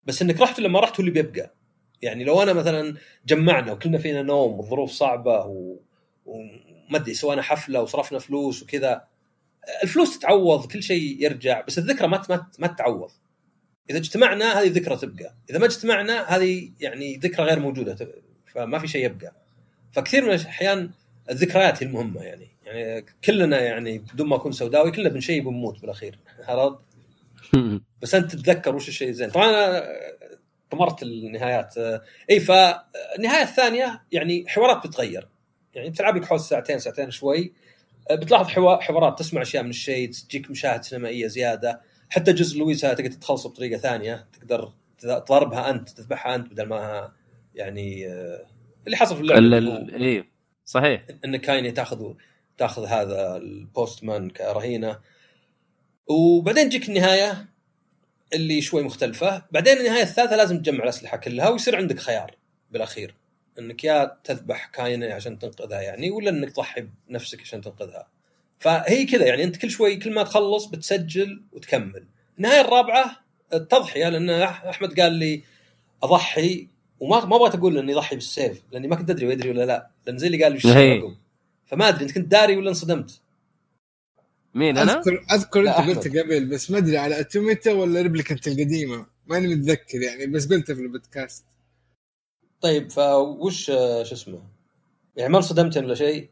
بس 0.04 0.22
إنك 0.22 0.42
رحت 0.42 0.60
ولا 0.60 0.68
ما 0.68 0.80
رحت 0.80 0.94
هو 0.94 1.00
اللي 1.00 1.12
بيبقى. 1.12 1.54
يعني 2.02 2.24
لو 2.24 2.42
أنا 2.44 2.54
مثلا 2.54 2.98
جمعنا 3.26 3.72
وكلنا 3.72 3.98
فينا 3.98 4.22
نوم 4.22 4.60
والظروف 4.60 4.92
صعبة 4.92 5.46
و... 5.46 5.80
وما 6.26 6.98
أدري 6.98 7.14
سوينا 7.14 7.42
حفلة 7.42 7.82
وصرفنا 7.82 8.20
فلوس 8.20 8.64
وكذا. 8.64 9.08
الفلوس 9.84 10.20
تتعوض 10.20 10.72
كل 10.72 10.84
شيء 10.84 11.24
يرجع 11.24 11.62
بس 11.62 11.78
الذكرى 11.78 12.08
ما 12.08 12.24
ما 12.30 12.48
ما 12.60 12.68
تتعوض. 12.68 13.12
إذا 13.90 13.98
اجتمعنا 13.98 14.60
هذه 14.60 14.68
ذكرى 14.68 14.98
تبقى. 14.98 15.36
إذا 15.50 15.60
ما 15.60 15.66
اجتمعنا 15.66 16.22
هذه 16.22 16.72
يعني 16.80 17.18
ذكرى 17.18 17.46
غير 17.46 17.60
موجودة 17.60 17.98
فما 18.46 18.80
في 18.80 18.88
شيء 18.88 19.06
يبقى. 19.06 19.36
فكثير 19.92 20.26
من 20.26 20.34
الاحيان 20.34 20.92
الذكريات 21.30 21.84
هي 21.84 21.88
المهمة 21.88 22.22
يعني. 22.22 22.48
يعني 22.66 23.06
كلنا 23.26 23.62
يعني 23.62 24.00
بدون 24.00 24.28
ما 24.28 24.36
أكون 24.36 24.52
سوداوي 24.52 24.92
كلنا 24.92 25.10
بنشيب 25.10 25.46
ونموت 25.46 25.82
بالأخير 25.82 26.20
عرفت؟ 26.48 26.78
بس 28.02 28.16
أنت 28.16 28.36
تتذكر 28.36 28.76
وش 28.76 28.88
الشيء 28.88 29.10
الزين. 29.10 29.30
طبعا 29.30 29.50
أنا 29.50 29.84
طمرت 30.72 31.04
النهايات. 31.04 31.78
اي 32.30 32.40
فالنهاية 32.40 33.44
الثانية 33.44 34.02
يعني 34.12 34.46
حوارات 34.48 34.88
بتتغير. 34.88 35.28
يعني 35.74 35.90
بتلعب 35.90 36.18
لك 36.18 36.26
حول 36.26 36.40
ساعتين 36.40 36.80
ساعتين 36.80 37.12
شوي. 37.12 37.54
آه، 38.12 38.16
بتلاحظ 38.16 38.48
حوا- 38.48 38.82
حوارات 38.82 39.20
تسمع 39.20 39.42
أشياء 39.42 39.64
من 39.64 39.70
الشيء 39.70 40.12
تجيك 40.12 40.52
مشاهد 40.52 40.84
سينمائية 40.84 41.28
زيادة. 41.28 41.82
حتى 42.10 42.34
جزء 42.34 42.60
لويسا 42.60 42.94
تقدر 42.94 43.12
تخلصه 43.12 43.50
بطريقة 43.50 43.80
ثانية. 43.80 44.28
تقدر 44.34 44.74
تضربها 45.00 45.70
أنت 45.70 45.90
تذبحها 45.90 46.36
أنت 46.36 46.52
بدل 46.54 46.66
ما 46.66 47.12
يعني 47.56 48.08
آه، 48.08 48.46
اللي 48.86 48.98
حصل 48.98 49.16
في 49.16 49.22
اللعبة. 49.22 49.40
إيه 49.96 50.28
صحيح. 50.66 51.06
إن 51.26 51.38
كايني 51.38 51.72
تاخذ 51.72 52.14
تاخذ 52.58 52.86
هذا 52.86 53.36
البوستمان 53.38 54.30
كرهينة. 54.30 55.00
وبعدين 56.08 56.70
تجيك 56.70 56.90
النهاية 56.90 57.46
اللي 58.34 58.62
شوي 58.62 58.84
مختلفة. 58.84 59.44
بعدين 59.52 59.78
النهاية 59.78 60.04
الثالثة 60.04 60.36
لازم 60.36 60.58
تجمع 60.62 60.84
الأسلحة 60.84 61.18
كلها 61.18 61.50
ويصير 61.50 61.76
عندك 61.76 62.00
خيار 62.00 62.36
بالأخير. 62.72 63.16
إنك 63.66 63.84
يا 63.84 64.18
تذبح 64.24 64.66
كاينيه 64.66 65.14
عشان 65.14 65.40
تنقذها 65.40 65.82
يعني 65.82 66.12
ولا 66.12 66.30
إنك 66.30 66.52
تضحي 66.52 66.88
بنفسك 67.10 67.42
عشان 67.42 67.62
تنقذها. 67.62 68.08
فهي 68.60 69.06
كذا 69.06 69.26
يعني 69.26 69.44
أنت 69.44 69.58
كل 69.58 69.72
شوي 69.72 69.96
كل 69.96 70.14
ما 70.14 70.24
تخلص 70.24 70.66
بتسجل 70.66 71.44
وتكمل. 71.52 72.06
النهاية 72.38 72.62
الرابعة 72.62 73.26
التضحية 73.54 74.10
لأن 74.10 74.30
أحمد 74.30 75.00
قال 75.00 75.14
لي 75.14 75.44
أضحي 76.04 76.68
وما 77.00 77.26
ما 77.26 77.36
أبغى 77.36 77.60
أقول 77.60 77.78
إني 77.78 77.94
أضحي 77.94 78.16
بال 78.16 78.31
save 78.31 78.62
لأني 78.72 78.88
ما 78.88 78.96
كنت 78.96 79.10
أدري 79.10 79.28
ويدري 79.28 79.50
ولا 79.50 79.66
لا. 79.66 79.90
لأن 80.08 80.18
زي 80.18 80.28
اللي 80.28 80.44
قال 80.44 80.52
لي 80.52 80.58
وش 80.58 80.68
هي. 80.68 80.92
عقب 80.92 81.16
فما 81.66 81.90
أدري 81.90 82.04
أنت 82.04 82.12
كنت 82.12 82.28
داري 82.28 82.58
ولا 82.58 82.70
انصدمت؟ 82.70 83.22
مين 84.56 84.78
أنا؟ 84.78 84.98
أذكر 84.98 85.26
أذكر 85.32 85.60
أنت 85.60 85.90
قلت. 85.90 86.18
قبل 86.18 86.46
بس 86.46 86.72
ما 86.72 86.78
أدري 86.78 86.98
على 86.98 87.20
Automata 87.20 87.74
ولا 87.74 88.02
Replicant 88.02 88.48
القديمة؟ 88.48 89.06
ماني 89.28 89.56
متذكر 89.56 90.02
يعني 90.02 90.26
بس 90.28 90.48
قلتها 90.48 90.74
في 90.74 90.82
البودكاست. 90.82 91.46
طيب 92.62 92.92
فوش 92.92 93.70
آه، 93.70 94.04
شو 94.04 94.16
اسمه؟ 94.16 94.42
يعني 95.16 95.32
ما 95.32 95.38
انصدمت 95.38 95.78
ولا 95.78 95.96
شيء؟ 95.96 96.30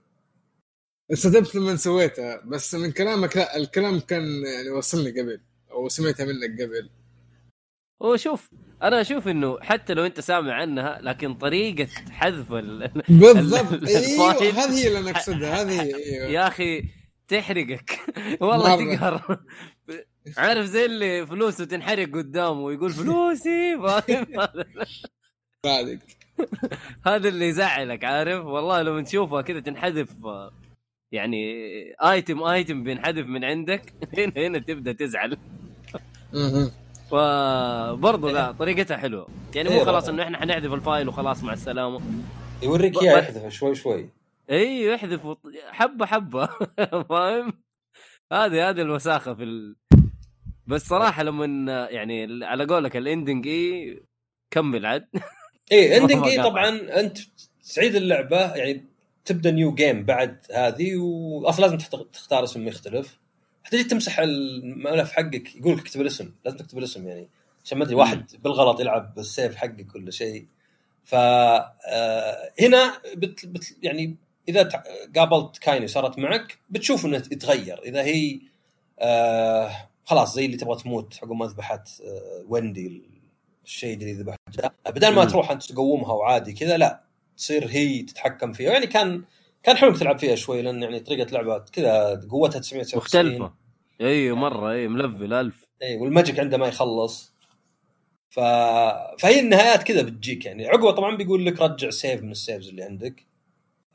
انصدمت 1.11 1.55
لما 1.55 1.75
سويتها 1.75 2.41
بس 2.45 2.75
من 2.75 2.91
كلامك 2.91 3.37
لا 3.37 3.57
الكلام 3.57 3.99
كان 3.99 4.23
يعني 4.55 4.69
وصلني 4.69 5.21
قبل 5.21 5.39
أو 5.71 5.89
سمعتها 5.89 6.25
منك 6.25 6.61
قبل. 6.61 6.89
هو 8.01 8.17
شوف 8.17 8.49
أنا 8.83 9.01
أشوف 9.01 9.27
إنه 9.27 9.59
حتى 9.59 9.93
لو 9.93 10.05
أنت 10.05 10.19
سامع 10.19 10.53
عنها 10.53 10.99
لكن 11.01 11.33
طريقة 11.33 11.87
حذف 12.11 12.51
ال... 12.53 12.87
بالضبط. 13.09 13.73
ال- 13.73 13.87
أيوه. 13.87 14.31
هذه 14.33 14.73
هي 14.83 14.87
اللي 14.87 14.99
أنا 14.99 15.11
أقصدها 15.11 15.61
هذه 15.61 15.81
هي 15.81 15.95
أيوه. 16.13 16.29
يا 16.29 16.47
أخي 16.47 16.83
تحرقك. 17.27 17.99
والله. 18.41 18.95
تقهر. 18.95 19.39
عارف 20.37 20.65
زي 20.65 20.85
اللي 20.85 21.27
فلوسه 21.27 21.65
تنحرق 21.65 22.07
قدامه 22.15 22.59
ويقول 22.61 22.91
فلوسي 22.93 23.77
فاهم؟ 23.77 24.47
صادق 25.65 25.99
هذا 27.07 27.29
اللي 27.29 27.47
يزعلك 27.47 28.03
عارف؟ 28.03 28.45
والله 28.45 28.81
لو 28.81 28.99
نشوفها 28.99 29.41
كذا 29.41 29.59
تنحذف 29.59 30.09
يعني 31.11 31.55
ايتم 32.03 32.43
ايتم 32.43 32.83
بينحذف 32.83 33.27
من 33.27 33.43
عندك 33.43 33.93
هنا 34.17 34.33
هنا 34.37 34.59
تبدأ 34.59 34.91
تزعل. 34.91 35.37
فبرضه 37.11 38.31
لا 38.31 38.51
طريقتها 38.51 38.97
حلوة. 38.97 39.27
يعني 39.55 39.69
مو 39.69 39.75
إيه، 39.75 39.83
خلاص 39.83 40.03
رائع. 40.03 40.15
إنه 40.15 40.23
إحنا 40.23 40.37
حنحذف 40.37 40.73
الفايل 40.73 41.07
وخلاص 41.09 41.43
مع 41.43 41.53
السلامة. 41.53 42.01
يوريك 42.63 43.03
إياه 43.03 43.17
يحذف 43.17 43.53
شوي 43.53 43.75
شوي. 43.75 44.09
أيوه 44.49 44.93
يحذف 44.93 45.37
حبه 45.71 46.05
حبة. 46.05 46.49
فاهم؟ 47.09 47.53
هذه 48.33 48.69
هذه 48.69 48.81
الوساخة 48.81 49.33
في 49.33 49.43
ال... 49.43 49.75
بس 50.67 50.87
صراحة 50.87 51.23
لما 51.23 51.87
يعني 51.89 52.45
على 52.45 52.65
قولك 52.65 52.97
ال 52.97 53.05
ending 53.05 53.47
E 53.47 54.03
كمل 54.51 54.85
عاد. 54.85 55.07
إيه 55.71 55.97
ending 55.97 56.23
E. 56.23 56.43
طبعا 56.43 56.99
أنت 56.99 57.17
تعيد 57.75 57.95
اللعبة 57.95 58.55
يعني 58.55 58.85
تبدأ 59.25 59.51
new 59.51 59.73
game 59.73 60.05
بعد 60.05 60.45
هذه 60.53 60.95
واصلا 60.95 61.65
لازم 61.65 61.77
تختار 62.13 62.43
اسم 62.43 62.67
يختلف 62.67 63.19
تجي 63.71 63.83
تمسح 63.83 64.19
الملف 64.19 65.11
حقك 65.11 65.55
يقول 65.55 65.73
لك 65.73 65.79
اكتب 65.79 66.01
الاسم 66.01 66.31
لازم 66.45 66.57
تكتب 66.57 66.77
الاسم 66.77 67.07
يعني 67.07 67.29
عشان 67.65 67.77
ما 67.77 67.83
أدري 67.83 67.95
واحد 67.95 68.31
بالغلط 68.43 68.79
يلعب 68.79 69.15
بال 69.15 69.29
save 69.29 69.55
حقك 69.55 69.95
ولا 69.95 70.11
شيء. 70.11 70.45
ف 71.03 71.15
آه، 71.15 72.51
هنا 72.61 73.01
بت 73.15 73.45
بت 73.45 73.77
يعني 73.83 74.15
إذا 74.49 74.69
قابلت 75.15 75.57
كايني 75.57 75.85
وصارت 75.85 76.19
معك 76.19 76.57
بتشوف 76.69 77.05
إنه 77.05 77.17
يتغير. 77.17 77.81
إذا 77.85 78.01
هي 78.03 78.39
آه 78.99 79.71
خلاص 80.05 80.35
زي 80.35 80.45
اللي 80.45 80.57
تبغى 80.57 80.83
تموت 80.83 81.19
عقب 81.23 81.31
ما 81.31 81.45
ذبحت 81.45 81.89
آه 82.01 82.45
ويندي 82.47 83.01
الشيء 83.69 83.93
اللي 83.93 84.13
ذبحته 84.13 84.69
بدل 84.85 85.13
ما. 85.13 85.25
تروح 85.25 85.51
أنت 85.51 85.63
تقومها 85.63 86.13
وعادي 86.13 86.53
كذا 86.53 86.77
لا 86.77 87.03
تصير 87.37 87.67
هي 87.67 88.03
تتحكم 88.03 88.53
فيها. 88.53 88.71
يعني 88.71 88.87
كان 88.87 89.23
كان 89.63 89.77
حلو 89.77 89.95
تلعب 89.95 90.19
فيها 90.19 90.35
شوي 90.35 90.61
لأن 90.61 90.83
يعني 90.83 90.99
طريقة 90.99 91.31
لعبه 91.31 91.57
كذا 91.57 92.21
قوتها 92.31 92.59
999 92.59 92.97
مختلفة. 92.97 93.53
أيوه 94.01 94.37
مرة 94.37 94.71
أي 94.71 94.87
ملفل 94.87 95.33
ألف. 95.33 95.65
أي 95.81 95.97
والماجيك 95.97 96.39
عنده 96.39 96.57
ما 96.57 96.67
يخلص. 96.67 97.33
ف... 98.29 98.39
فهي 99.19 99.39
النهايات 99.39 99.83
كذا 99.83 100.01
بتجيك 100.01 100.45
يعني. 100.45 100.67
عقبه 100.67 100.91
طبعا 100.91 101.17
بيقول 101.17 101.45
لك 101.45 101.61
رجع 101.61 101.89
سيف 101.89 102.21
من 102.21 102.31
السيفز 102.31 102.69
اللي 102.69 102.83
عندك. 102.83 103.25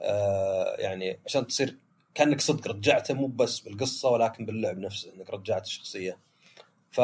آه 0.00 0.76
يعني 0.78 1.20
عشان 1.26 1.46
تصير 1.46 1.76
كأنك 2.14 2.40
صدق 2.40 2.68
رجعته 2.68 3.14
مو 3.14 3.26
بس 3.26 3.60
بالقصة 3.60 4.10
ولكن 4.10 4.46
باللعب 4.46 4.78
نفسه 4.78 5.12
إنك 5.14 5.30
رجعت 5.30 5.66
الشخصية. 5.66 6.18
ف 6.90 6.98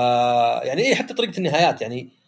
يعني 0.64 0.82
إيه 0.82 0.94
حتى 0.94 1.14
طريقة 1.14 1.38
النهايات 1.38 1.82
يعني 1.82 2.19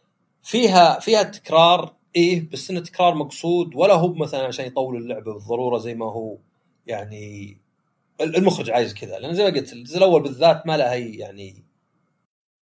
فيها 0.43 1.01
فيها 1.01 1.22
تكرار 1.22 1.95
إيه 2.16 2.51
بس 2.51 2.70
إنه 2.70 2.80
تكرار 2.80 3.14
مقصود 3.14 3.74
ولا 3.74 3.95
هو 3.95 4.12
مثلا 4.14 4.47
عشان 4.47 4.66
يطول 4.66 4.97
اللعبة 4.97 5.32
بالضرورة 5.34 5.78
زي 5.78 5.95
ما 5.95 6.07
هو 6.07 6.38
يعني 6.86 7.57
المخرج 8.20 8.70
عايز 8.70 8.95
كذا. 8.95 9.18
لأن 9.18 9.34
زي 9.34 9.45
ما 9.45 9.51
قلت 9.51 9.72
الجزء 9.72 9.99
الأول 9.99 10.22
بالذات 10.22 10.66
ما 10.66 10.76
له 10.76 10.93
هي 10.93 11.14
يعني 11.14 11.64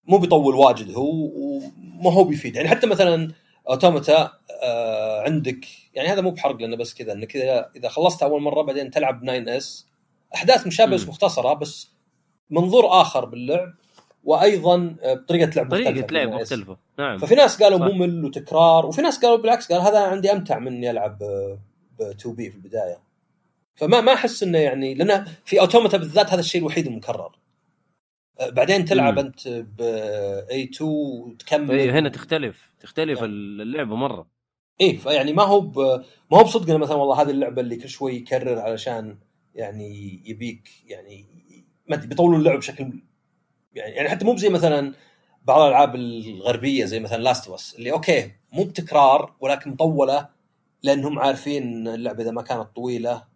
مو 0.07 0.17
بيطول 0.17 0.55
واجد 0.55 0.93
هو 0.95 1.31
وما 1.35 2.13
هو 2.13 2.23
بيفيد. 2.23 2.55
يعني 2.55 2.69
حتى 2.69 2.87
مثلا 2.87 3.31
Automata 3.69 4.31
آه 4.63 5.21
عندك 5.21 5.65
يعني 5.93 6.09
هذا 6.09 6.21
مو 6.21 6.31
بحرق 6.31 6.55
لأنه 6.55 6.75
بس 6.77 6.93
كذا 6.93 7.13
انك 7.13 7.35
اذا 7.35 7.71
إذا 7.75 7.89
خلصت 7.89 8.23
أول 8.23 8.41
مرة 8.41 8.61
بعدين 8.61 8.91
تلعب 8.91 9.21
9S. 9.23 9.87
أحداث 10.35 10.67
مشابهة 10.67 10.95
بس. 10.95 11.07
مختصرة 11.07 11.53
بس 11.53 11.91
منظور 12.49 13.01
آخر 13.01 13.25
باللعب 13.25 13.73
وأيضا 14.27 14.95
آه، 15.03 15.13
بطريقة 15.13 15.51
لعب 15.55 15.71
طريقة 15.71 15.91
مختلفة 15.91 16.13
لعب 16.13 16.29
في 16.29 16.37
9S. 16.37 16.41
مختلفه 16.41 16.77
نعم. 16.99 17.17
ففي 17.17 17.35
ناس 17.35 17.63
قالوا 17.63 17.79
صح. 17.79 17.85
ممل 17.85 18.25
وتكرار 18.25 18.85
وفي 18.85 19.01
ناس 19.01 19.25
قالوا 19.25 19.37
بالعكس 19.37 19.71
قال 19.71 19.81
هذا 19.81 19.99
عندي 19.99 20.31
أمتع 20.31 20.59
من 20.59 20.67
اني 20.67 20.91
العب 20.91 21.17
ب 21.99 22.01
2B 22.01 22.49
في 22.49 22.55
البداية. 22.55 22.97
فما 23.75 24.01
ما 24.01 24.13
أحس 24.13 24.43
إنه 24.43 24.57
يعني 24.57 24.93
لأن 24.93 25.25
في 25.45 25.59
Automata 25.59 25.97
بالذات 25.97 26.29
هذا 26.29 26.39
الشيء 26.39 26.61
الوحيد 26.61 26.87
المكرر. 26.87 27.31
أه، 28.39 28.49
بعدين 28.49 28.85
تلعب 28.85 29.13
مم. 29.13 29.19
أنت 29.19 29.47
ب 29.47 29.81
A2 30.51 30.89
وتكمل. 30.91 31.79
أيوه 31.79 31.99
هنا 31.99 32.09
تختلف 32.09 32.73
تختلف 32.79 33.23
اللعبة 33.23 33.95
مرة. 33.95 34.27
إيه 34.81 34.97
فيعني 34.97 35.33
ما 35.33 35.43
هو 35.43 35.61
ب... 35.61 35.77
ما 36.31 36.37
هو 36.37 36.43
بصدق 36.43 36.69
إنه 36.69 36.77
مثلا 36.77 36.95
والله 36.95 37.21
هذه 37.21 37.29
اللعبة 37.29 37.61
اللي 37.61 37.75
كل 37.75 37.89
شوي 37.89 38.15
يكرر 38.15 38.59
علشان 38.59 39.17
يعني 39.55 40.21
يبيك 40.25 40.69
يعني 40.85 41.25
ما 41.89 41.95
أدري 41.95 42.07
بيطولوا 42.07 42.37
اللعب 42.37 42.57
بشكل 42.57 42.93
يعني 43.77 43.95
يعني 43.95 44.09
حتى 44.09 44.25
مو 44.25 44.37
زي 44.37 44.49
مثلا 44.49 44.93
بعض 45.43 45.61
الألعاب 45.61 45.95
الغربية 45.95 46.85
زي 46.85 46.99
مثلا 46.99 47.21
Last 47.21 47.47
of 47.47 47.75
اللي 47.75 47.91
أوكي 47.91 48.31
مو 48.51 48.63
بتكرار 48.63 49.35
ولكن 49.39 49.69
مطولة 49.69 50.29
لأنهم 50.83 51.19
عارفين 51.19 51.87
اللعبة 51.87 52.23
إذا 52.23 52.31
ما 52.31 52.41
كانت 52.41 52.75
طويلة 52.75 53.27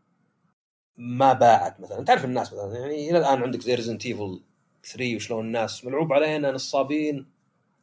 ما 0.98 1.34
باعت 1.34 1.80
مثلا. 1.80 2.06
تعرف 2.06 2.26
الناس 2.26 2.54
مثلا 2.54 2.80
يعني 2.80 3.10
إلى 3.10 3.18
الآن 3.18 3.44
عندك 3.44 3.62
زي 3.62 3.76
Resident 3.76 4.06
Evil 4.06 4.44
3 4.86 5.16
وشلون 5.16 5.46
الناس 5.46 5.86
ملعوب 5.86 6.14
علينا 6.14 6.52
نصابين 6.52 7.32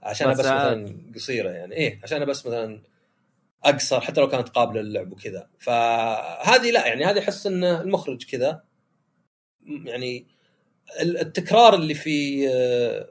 عشان 0.03 0.31
بس. 0.31 0.39
مثلا 0.39 0.97
قصيرة 1.15 1.51
يعني. 1.51 1.75
إيه 1.75 2.01
عشان 2.03 2.25
بس 2.25 2.47
مثلا 2.47 2.83
أقصر 3.65 4.01
حتى 4.01 4.21
لو 4.21 4.29
كانت 4.29 4.49
قابلة 4.49 4.81
للعب 4.81 5.13
وكذا. 5.13 5.49
فهذه 5.59 6.71
لا 6.71 6.87
يعني 6.87 7.05
هذه 7.05 7.19
أحس 7.19 7.47
إن 7.47 7.65
المخرج 7.65 8.25
كذا 8.25 8.65
يعني 9.85 10.27
التكرار 11.01 11.74
اللي 11.74 11.95
في 11.95 12.49
آه، 12.49 13.09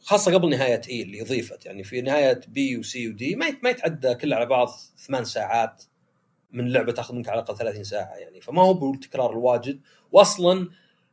خاصة 0.00 0.34
قبل 0.34 0.50
نهاية 0.50 0.80
E 0.90 1.02
اللي 1.02 1.22
ضيفت. 1.22 1.66
يعني 1.66 1.84
في 1.84 2.00
نهاية 2.00 2.40
B 2.48 2.78
و 2.78 2.93
C 2.93 3.08
و 3.08 3.22
D 3.22 3.36
ما 3.36 3.46
ما 3.62 3.70
يتعدى 3.70 4.14
كلها 4.14 4.38
على 4.38 4.46
بعض 4.46 4.68
ثمان 5.06 5.24
ساعات 5.24 5.82
من 6.52 6.72
لعبة 6.72 6.92
تاخذ 6.92 7.14
منك 7.14 7.28
على 7.28 7.40
الأقل 7.40 7.56
30 7.58 7.84
ساعة 7.84 8.14
يعني. 8.16 8.40
فما 8.40 8.62
هو 8.62 8.74
بالتكرار 8.74 9.30
الواجد. 9.32 9.80
واصلا 10.12 10.68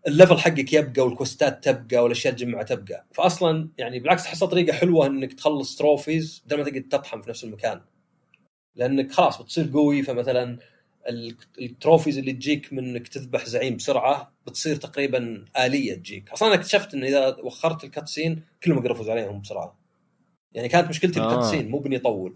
ال 0.07 0.12
level 0.12 0.37
حقك 0.37 0.73
يبقى 0.73 1.01
وال 1.01 1.17
quest 1.17 1.56
ات 1.56 1.63
تبقى 1.69 2.03
والأشياء 2.03 2.33
تجمع 2.33 2.61
تبقى. 2.63 3.05
فاصلا 3.13 3.69
يعني 3.77 3.99
بالعكس 3.99 4.25
احسها 4.25 4.47
طريقة 4.47 4.73
حلوة 4.73 5.07
إنك 5.07 5.33
تخلص 5.33 5.75
trophies 5.75 6.43
بدل 6.45 6.57
ما 6.57 6.63
تقعد 6.63 6.83
تطحن 6.91 7.21
في 7.21 7.29
نفس 7.29 7.43
المكان. 7.43 7.81
لأنك 8.75 9.11
خلاص 9.11 9.41
بتصير 9.41 9.69
قوي. 9.73 10.03
فمثلا 10.03 10.57
ال 11.61 11.68
trophies 11.68 12.17
اللي 12.17 12.33
تجيك 12.33 12.73
من 12.73 12.79
انك 12.79 13.07
تذبح 13.07 13.45
زعيم 13.45 13.75
بسرعة 13.75 14.33
بتصير 14.47 14.75
تقريبا 14.75 15.45
آلية 15.57 15.93
تجيك. 15.95 16.29
أصلا 16.29 16.47
أنا 16.47 16.55
اكتشفت 16.55 16.93
إن 16.93 17.03
إذا 17.03 17.37
وخرت 17.43 17.83
ال 17.83 17.90
cutscene 17.90 18.43
كلهم 18.63 18.77
أقدر 18.77 18.91
افوز 18.91 19.09
عليهم 19.09 19.41
بسرعة. 19.41 19.79
يعني 20.53 20.69
كانت 20.69 20.89
مشكلتي 20.89 21.19
آه. 21.19 21.29
ال 21.29 21.34
cutscene 21.34 21.69
مو 21.69 21.79
بني 21.79 21.95
يطول 21.95 22.35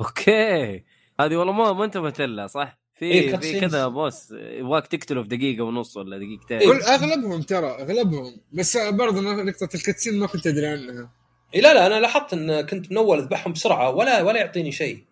أوكي. 0.00 0.84
هذه 1.20 1.36
والله 1.36 1.52
ما 1.52 1.72
ما 1.72 1.84
انتبهت 1.84 2.20
لها 2.20 2.46
صح؟ 2.46 2.78
في 2.94 3.04
إيه، 3.04 3.36
في. 3.36 3.60
كذا 3.60 3.88
boss 3.88 4.30
يبغاك 4.30 4.86
تقتله 4.86 5.22
في 5.22 5.28
دقيقة 5.28 5.64
ونص 5.64 5.96
ولا 5.96 6.18
دقيقتين. 6.18 6.58
إيه. 6.58 6.66
كل 6.66 6.82
أغلبهم 6.82 7.42
ترى 7.42 7.66
أغلبهم. 7.66 8.40
بس 8.52 8.76
برضه 8.76 9.20
نقطة 9.20 9.68
ال 9.74 9.79
cutscene 9.79 10.18
ما 10.18 10.26
كنت 10.26 10.46
أدري 10.46 10.66
عنها. 10.66 11.12
اي 11.54 11.60
لا 11.60 11.74
لا 11.74 11.86
أنا 11.86 12.00
لاحظت 12.00 12.32
إن 12.32 12.60
كنت 12.60 12.90
من 12.90 12.96
أول 12.96 13.18
أذبحهم 13.18 13.52
بسرعة 13.52 13.90
ولا 13.90 14.22
ولا 14.22 14.40
يعطيني 14.40 14.72
شيء. 14.72 15.04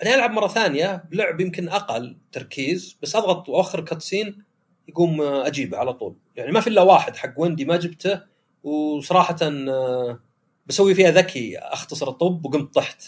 بعدين 0.00 0.14
ألعب 0.14 0.30
مرة 0.30 0.48
ثانية 0.48 1.04
بلعب 1.10 1.40
يمكن 1.40 1.68
أقل 1.68 2.16
تركيز 2.32 2.96
بس 3.02 3.16
أضغط 3.16 3.48
وأخر 3.48 3.80
cutscene 3.80 4.42
يقوم 4.88 5.20
آه، 5.20 5.46
أجيبه 5.46 5.78
على 5.78 5.92
طول. 5.92 6.16
يعني 6.36 6.52
ما 6.52 6.60
في 6.60 6.66
إلا 6.66 6.82
واحد 6.82 7.16
حق 7.16 7.34
ويندي 7.36 7.64
ما 7.64 7.76
جبته 7.76 8.20
وصراحة 8.62 9.36
آه، 9.42 10.20
بسوي 10.66 10.94
فيها 10.94 11.10
ذكي 11.10 11.58
أختصر 11.58 12.08
الطب 12.08 12.46
وقمت 12.46 12.74
طحت. 12.74 13.02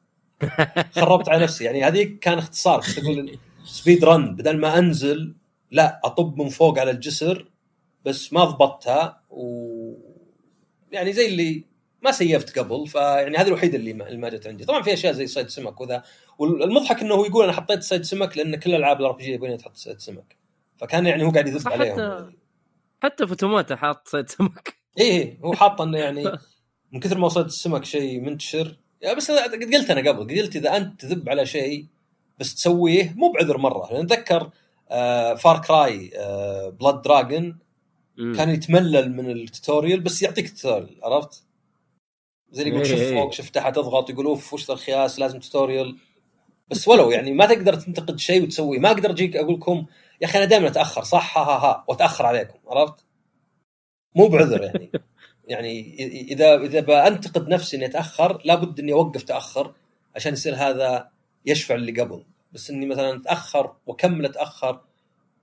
خربت 0.94 1.28
على 1.28 1.42
نفسي. 1.42 1.64
يعني 1.64 1.84
هذيك 1.84 2.18
كان 2.18 2.38
اختصار 2.38 2.80
كنت 2.80 2.98
أقول 2.98 3.38
speed 3.64 4.04
run 4.04 4.36
بدل 4.36 4.58
ما 4.58 4.78
أنزل 4.78 5.34
لا 5.70 6.00
أطب 6.04 6.40
من 6.40 6.48
فوق 6.48 6.78
على 6.78 6.90
الجسر 6.90 7.50
بس 8.04 8.32
ما 8.32 8.44
ضبطتها 8.44 9.20
و 9.30 9.94
يعني 10.92 11.12
زي 11.12 11.26
اللي 11.26 11.64
ما 12.02 12.12
سيفت 12.12 12.58
قبل 12.58 12.86
فيعني 12.86 13.36
هذه 13.36 13.46
الوحيدة 13.48 13.76
اللي 13.78 13.92
ما, 13.92 14.06
اللي 14.06 14.18
ما 14.18 14.28
جت 14.28 14.46
عندي 14.46 14.64
طبعا 14.64 14.82
في 14.82 14.92
أشياء 14.92 15.12
زي 15.12 15.26
صيد 15.26 15.48
سمك 15.48 15.80
وذا 15.80 16.02
والمضحك 16.38 17.00
إنه 17.00 17.14
هو 17.14 17.24
يقول 17.24 17.44
أنا 17.44 17.52
حطيت 17.52 17.82
صيد 17.82 18.02
سمك 18.02 18.36
لأن 18.36 18.56
كل 18.56 18.74
ألعاب 18.74 19.00
ال 19.00 19.12
RPG 19.12 19.32
يبغون 19.32 19.56
تحط 19.58 19.76
صيد 19.76 19.98
سمك 20.00 20.36
فكان 20.76 21.06
يعني 21.06 21.24
هو 21.24 21.30
قاعد 21.30 21.48
يذب 21.48 21.58
صح 21.58 21.72
عليهم 21.72 21.96
حتى- 21.96 22.00
يعني. 22.00 22.38
حتى 23.02 23.26
في 23.26 23.34
Automata 23.34 23.76
حاط 23.76 24.08
صيد 24.08 24.28
سمك 24.30 24.74
إيه 24.98 25.38
هو 25.44 25.52
حاط 25.52 25.80
إنه 25.80 25.98
يعني 25.98 26.24
من 26.92 27.00
كثر 27.00 27.18
ما 27.18 27.28
صيد 27.28 27.44
السمك 27.44 27.84
شيء 27.84 28.20
منتشر 28.20 28.76
يا 29.02 29.14
بس 29.14 29.30
قد 29.30 29.74
قلت 29.74 29.90
أنا 29.90 30.10
قبل 30.10 30.40
قلت 30.40 30.56
إذا 30.56 30.76
أنت 30.76 31.00
تذب 31.00 31.28
على 31.28 31.46
شيء 31.46 31.86
بس 32.38 32.54
تسويه 32.54 33.14
مو 33.16 33.32
بعذر 33.32 33.58
مرة 33.58 33.92
لأن 33.92 34.04
أتذكر 34.04 34.50
آه 34.90 35.34
Far 35.34 35.58
Cry 35.62 36.10
آه 36.16 36.68
Blood 36.68 37.02
Dragon. 37.02 37.58
كان 38.36 38.50
يتملل 38.50 39.12
من 39.16 39.30
ال 39.30 39.38
tutorial 39.38 40.00
بس 40.00 40.22
يعطيك 40.22 40.46
ال 40.46 40.52
tutorial 40.52 40.98
عرفت؟ 41.04 41.44
زي 42.52 42.62
اللي 42.62 42.74
يقول 42.74 42.86
إيه 42.86 42.90
شوف 42.90 43.00
إيه. 43.00 43.14
فوق 43.14 43.32
شوف 43.32 43.50
تحت 43.50 43.78
اضغط 43.78 44.10
يقول 44.10 44.26
أوف 44.26 44.54
وش 44.54 44.66
ذا 44.68 44.74
الخياس؟ 44.74 45.18
لازم 45.18 45.38
tutorial 45.38 45.96
بس 46.70 46.88
ولو 46.88 47.10
يعني 47.10 47.32
ما 47.32 47.46
تقدر 47.46 47.74
تنتقد 47.74 48.18
شيء 48.18 48.42
وتسويه 48.42 48.78
ما 48.78 48.90
أقدر 48.90 49.10
أجيك 49.10 49.36
أقول 49.36 49.54
لكم 49.54 49.86
يا 50.20 50.26
أخي 50.26 50.38
أنا 50.38 50.46
دائما 50.46 50.68
أتأخر 50.68 51.04
صح؟ 51.04 51.38
ها 51.38 51.44
ها 51.44 51.58
ها. 51.58 51.84
وأتأخر 51.88 52.26
عليكم 52.26 52.58
عرفت؟ 52.68 53.04
مو 54.16 54.28
بعذر 54.28 54.62
يعني. 54.62 54.90
يعني 55.48 55.94
إذا 56.30 56.54
إذا 56.54 56.80
بأنتقد 56.80 57.48
نفسي 57.48 57.76
إني 57.76 57.86
أتأخر 57.86 58.42
لابد 58.44 58.80
إني 58.80 58.92
أوقف 58.92 59.22
تأخر 59.22 59.74
عشان 60.16 60.32
يصير 60.32 60.54
هذا 60.54 61.10
يشفع 61.46 61.74
اللي 61.74 62.00
قبل. 62.00 62.24
بس 62.52 62.70
إني 62.70 62.86
مثلا 62.86 63.16
أتأخر 63.16 63.74
وأكمل 63.86 64.24
أتأخر 64.24 64.80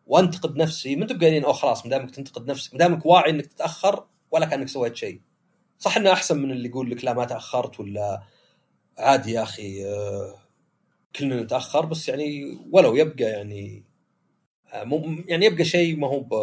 وأنتقد 0.08 0.58
نفسي 0.58 0.96
ما 0.96 1.04
أنتم 1.04 1.20
قايلين 1.20 1.44
أو 1.44 1.54
خلاص 1.54 1.86
ما 1.86 1.90
دامك 1.92 2.12
تنتقد 2.12 2.52
نفسك 2.52 2.74
ما 2.74 2.80
دامك 2.80 3.06
واعي 3.06 3.32
إنك 3.32 3.46
تتأخر 3.46 4.06
ولا 4.32 4.46
كأنك 4.46 4.68
سويت 4.68 4.96
شيء. 4.96 5.22
صح 5.80 5.98
إنه 5.98 6.12
أحسن 6.12 6.38
من 6.40 6.52
اللي 6.52 6.70
يقول 6.70 6.92
لك 6.92 7.06
لا 7.06 7.14
ما 7.14 7.26
تأخرت 7.26 7.80
ولا 7.80 8.24
عادي 8.98 9.32
يا 9.32 9.44
أخي 9.44 9.86
آه، 9.86 10.36
كلنا 11.16 11.42
نتأخر 11.42 11.86
بس 11.86 12.10
يعني 12.10 12.58
ولو 12.72 12.96
يبقى 12.96 13.24
يعني 13.24 13.84
آه، 14.74 14.84
مو 14.84 15.24
يعني 15.28 15.46
يبقى 15.46 15.66
شيء 15.66 15.98
ما 15.98 16.08
هو 16.08 16.20
ب 16.20 16.34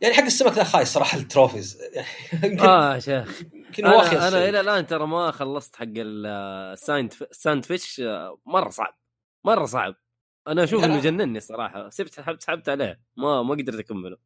يعني 0.00 0.14
حق 0.14 0.22
السمك 0.22 0.52
ذا 0.52 0.64
خايس 0.64 0.88
صراحة 0.88 1.18
ال 1.18 1.24
trophies. 1.24 1.78
يمكن 2.44 2.60
آه 2.66 2.98
شيخ. 2.98 3.42
يمكن 3.52 3.86
أنا 3.86 4.30
شيء. 4.30 4.48
إلى 4.48 4.60
الآن 4.60 4.86
ترى 4.86 5.06
ما 5.06 5.30
خلصت 5.30 5.76
حق 5.76 5.84
ال 5.96 6.19
sand 6.19 7.12
sand 7.30 7.64
fish 7.64 8.00
آه، 8.00 8.38
مرة 8.46 8.68
صعب 8.68 8.98
مرة 9.44 9.66
صعب. 9.66 9.94
أنا 10.48 10.64
أشوف. 10.64 10.84
انه 10.84 11.00
جنني 11.00 11.38
الصراحه 11.38 11.88
سبت 11.90 12.14
سحبت 12.14 12.42
سحبت 12.42 12.68
عليه 12.68 13.00
ما 13.16 13.42
ما 13.42 13.54
قدرت 13.54 13.78
أكمله. 13.78 14.16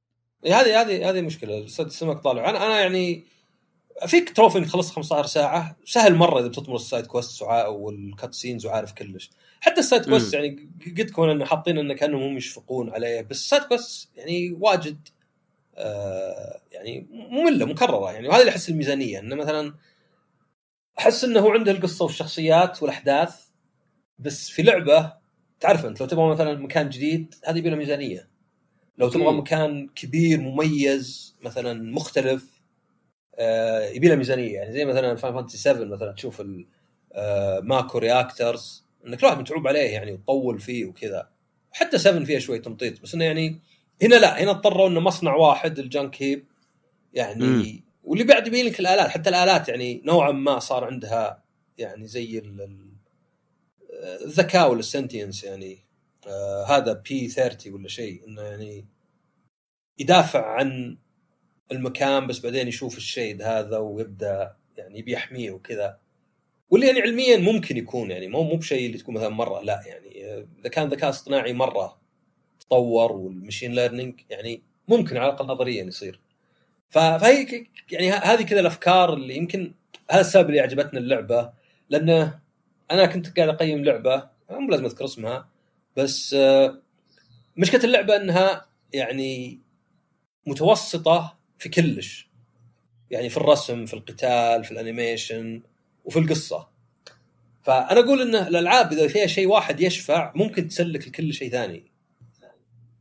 هذه 0.47 0.81
هذه 0.81 1.11
هذه 1.11 1.21
مشكلة 1.21 1.59
السمك 1.59 2.19
طالع. 2.19 2.51
أنا 2.51 2.67
أنا 2.67 2.81
يعني 2.81 3.25
فيه 4.07 4.37
trophy 4.37 4.59
انك 4.59 4.67
تخلص 4.67 4.91
15 4.91 5.27
ساعة. 5.27 5.77
سهل 5.85 6.15
مرة 6.15 6.41
إذا 6.41 6.49
بتطمر 6.49 6.77
ال 6.77 6.83
side 6.83 7.07
quest 7.07 7.43
وال 7.69 8.35
cutscenes 8.35 8.67
وعارف 8.67 8.93
كلش. 8.93 9.31
حتى 9.61 9.81
ال 9.81 9.86
side 9.86 10.05
quest 10.05 10.35
يعني 10.35 10.71
قد 10.99 11.11
كون 11.11 11.31
انه 11.31 11.45
حاطين 11.45 11.79
انه 11.79 11.95
كأنهم 11.95 12.23
هم 12.23 12.37
يشفقون 12.37 12.91
عليه 12.91 13.21
بس 13.21 13.41
ال 13.41 13.45
side 13.45 13.63
quest 13.63 14.09
يعني 14.17 14.57
واجد 14.61 15.09
آه 15.77 16.61
يعني 16.73 17.07
مملة 17.31 17.67
مكررة 17.67 18.13
يعني. 18.13 18.29
وهذا 18.29 18.41
اللي 18.41 18.51
أحس 18.51 18.69
الميزانية 18.69 19.19
إنه 19.19 19.35
مثلا 19.35 19.75
أحس 20.99 21.25
إنه 21.25 21.41
هو 21.41 21.51
عنده 21.51 21.73
القصة 21.73 22.05
والشخصيات 22.05 22.83
والأحداث 22.83 23.37
بس 24.19 24.51
في 24.51 24.63
لعبة 24.63 25.13
تعرف 25.61 25.87
أنت 25.87 26.01
لو 26.01 26.07
تبغى 26.07 26.29
مثلا 26.29 26.55
مكان 26.59 26.89
جديد 26.89 27.35
هذه 27.45 27.59
يبي 27.59 27.71
له 27.71 27.77
ميزانية. 27.77 28.29
لو 28.99 29.09
تبغى. 29.09 29.33
مكان 29.33 29.89
كبير 29.95 30.41
مميز 30.41 31.37
مثلا 31.43 31.93
مختلف 31.93 32.52
يبي 33.95 34.09
له 34.09 34.15
ميزانية. 34.17 34.55
يعني 34.55 34.73
زي 34.73 34.85
مثلا 34.85 35.17
Final 35.17 35.35
Fantasy 35.35 35.59
7 35.59 35.85
مثلا 35.85 36.13
تشوف 36.13 36.43
آه 37.13 37.61
Mako 37.61 37.99
reactors 37.99 38.85
إنك 39.07 39.21
الواحد 39.21 39.39
متعوب 39.39 39.67
عليه 39.69 39.91
يعني 39.91 40.13
وتطول 40.13 40.61
فيه 40.61 40.85
وكذا. 40.85 41.29
حتى 41.73 41.99
7 41.99 42.25
فيها 42.25 42.39
شوي 42.39 42.59
تمطيط 42.59 43.01
بس 43.03 43.15
إنه 43.15 43.25
يعني 43.25 43.61
هنا 44.03 44.15
لا 44.15 44.43
هنا 44.43 44.51
اضطروا 44.51 44.89
إنه 44.89 45.01
مصنع 45.01 45.35
واحد 45.35 45.79
ال 45.79 45.88
junk 45.88 46.23
heap 46.23 46.47
يعني 47.15 47.45
مم. 47.45 47.83
واللي 48.05 48.25
بعد 48.25 48.47
يبين 48.47 48.67
لك 48.67 48.81
الآلات. 48.81 49.09
حتى 49.09 49.31
الآلات 49.31 49.69
يعني 49.69 50.03
نوعا 50.05 50.33
ما 50.33 50.59
صار 50.59 50.85
عندها 50.85 51.43
يعني 51.79 52.07
زي 52.07 52.39
ال- 52.39 52.61
ال- 52.63 52.93
الذكاء 54.25 54.71
ولا 54.71 54.79
ال 54.81 54.87
sentience 54.87 55.45
يعني. 55.45 55.79
آه 56.27 56.65
هذا 56.65 56.93
P 56.93 57.29
30 57.29 57.75
ولا 57.75 57.89
شيء 57.89 58.27
إنه 58.29 58.43
يعني 58.43 58.87
يدافع 59.99 60.47
عن 60.47 60.99
المكان 61.73 62.27
بس 62.27 62.41
بعدين 62.41 62.69
يشوف 62.69 62.97
الشيء 62.97 63.43
هذا 63.43 63.79
ويبدأ 63.79 64.57
يعني 64.77 64.99
يبي 64.99 65.13
يحميه 65.13 65.51
وكذا. 65.51 65.99
واللي 66.71 66.87
يعني 66.87 67.01
علميا 67.01 67.37
ممكن 67.37 67.77
يكون 67.77 68.11
يعني 68.11 68.29
مو 68.29 68.43
مو 68.43 68.57
بشيء 68.57 68.87
اللي 68.87 68.99
تكون 68.99 69.15
مثلا 69.15 69.29
مرة 69.29 69.63
لا 69.63 69.83
يعني 69.87 70.35
إذا 70.61 70.69
كان 70.71 70.89
ذكاء 70.89 71.11
اصطناعي 71.11 71.53
مرة 71.53 71.99
تطور 72.61 73.13
والمشين 73.13 73.73
ليرنينج 73.73 74.21
يعني 74.31 74.63
ممكن 74.89 75.17
على 75.17 75.27
الأقل 75.29 75.47
نظريا 75.47 75.85
يصير. 75.85 76.21
فهي 76.91 77.67
يعني 77.93 78.11
هذه 78.11 78.43
كذا 78.43 78.61
الأفكار 78.61 79.15
اللي 79.15 79.37
يمكن 79.37 79.75
هذا 80.11 80.21
السبب 80.21 80.49
اللي 80.49 80.61
عجبتنا 80.61 81.01
اللعبة 81.01 81.53
لأنه 81.91 82.41
أنا 82.91 83.07
كنت 83.07 83.37
قاعد 83.37 83.49
أقيم 83.49 83.85
لعبة 83.85 84.29
مو 84.51 84.71
لازم 84.71 84.85
أذكر 84.85 85.05
اسمها 85.05 85.49
بس 85.97 86.35
آه، 86.35 86.83
مشكلة 87.57 87.85
اللعبة 87.85 88.17
إنها 88.17 88.67
يعني 88.93 89.61
متوسطة 90.47 91.39
في 91.63 91.69
كلش. 91.69 92.29
يعني 93.11 93.29
في 93.29 93.37
الرسم 93.37 93.87
في 93.87 93.95
القتال 93.95 94.65
في 94.65 94.71
الانيميشن 94.71 95.63
وفي 96.05 96.19
القصة. 96.19 96.69
فأنا 97.63 98.01
أقول 98.01 98.23
إن 98.23 98.35
الألعاب 98.35 98.93
إذا 98.93 99.09
فيها 99.09 99.27
شيء 99.27 99.47
واحد 99.47 99.81
يشفع 99.81 100.33
ممكن 100.35 100.69
تسلك 100.69 101.09
لكل 101.09 101.35
شيء 101.35 101.51
ثاني. 101.51 101.93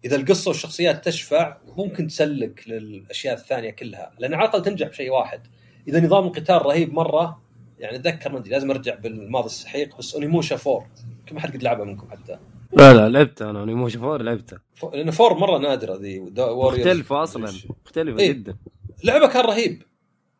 إذا 0.05 0.16
القصة 0.16 0.49
والشخصيات 0.49 1.05
تشفع 1.05 1.57
ممكن 1.78 2.07
تسلك 2.07 2.64
للأشياء 2.68 3.34
الثانية 3.34 3.70
كلها. 3.70 4.12
لأن 4.20 4.34
على 4.34 4.45
الأقل 4.45 4.64
تنجح 4.64 4.88
بشيء 4.88 5.12
واحد. 5.12 5.47
إذا 5.88 5.99
نظام 5.99 6.28
القتال 6.28 6.66
رهيب 6.66 6.93
مرة 6.93 7.41
يعني 7.80 7.95
أتذكر 7.95 8.32
ما 8.32 8.38
أدري 8.38 8.49
لازم 8.49 8.72
أرجع 8.72 8.95
بالماضي 8.95 9.45
السحيق 9.45 9.97
بس 9.97 10.14
أونيموشا 10.14 10.55
4 10.68 10.89
يمكن 11.20 11.36
ما 11.36 11.41
حد 11.41 11.53
قد 11.53 11.64
لعبها 11.64 11.86
منكم 11.86 12.12
حتى. 12.12 12.39
لا 12.74 12.94
لا 12.94 13.10
لعبته 13.10 13.50
أنا 13.50 13.62
ونيموشا 13.62 14.00
فور 14.00 14.22
لعبته. 14.22 14.58
ف- 14.76 14.86
لأن 14.86 15.10
4 15.10 15.34
مرة 15.40 15.58
نادرة 15.58 15.96
ذي. 15.96 16.20
مختلفة 16.38 17.24
أصلا 17.24 17.52
مختلفة 17.86 18.20
إيه. 18.20 18.32
جدا. 18.32 18.58
لعبة 19.04 19.28
كان 19.28 19.46
رهيب. 19.46 19.84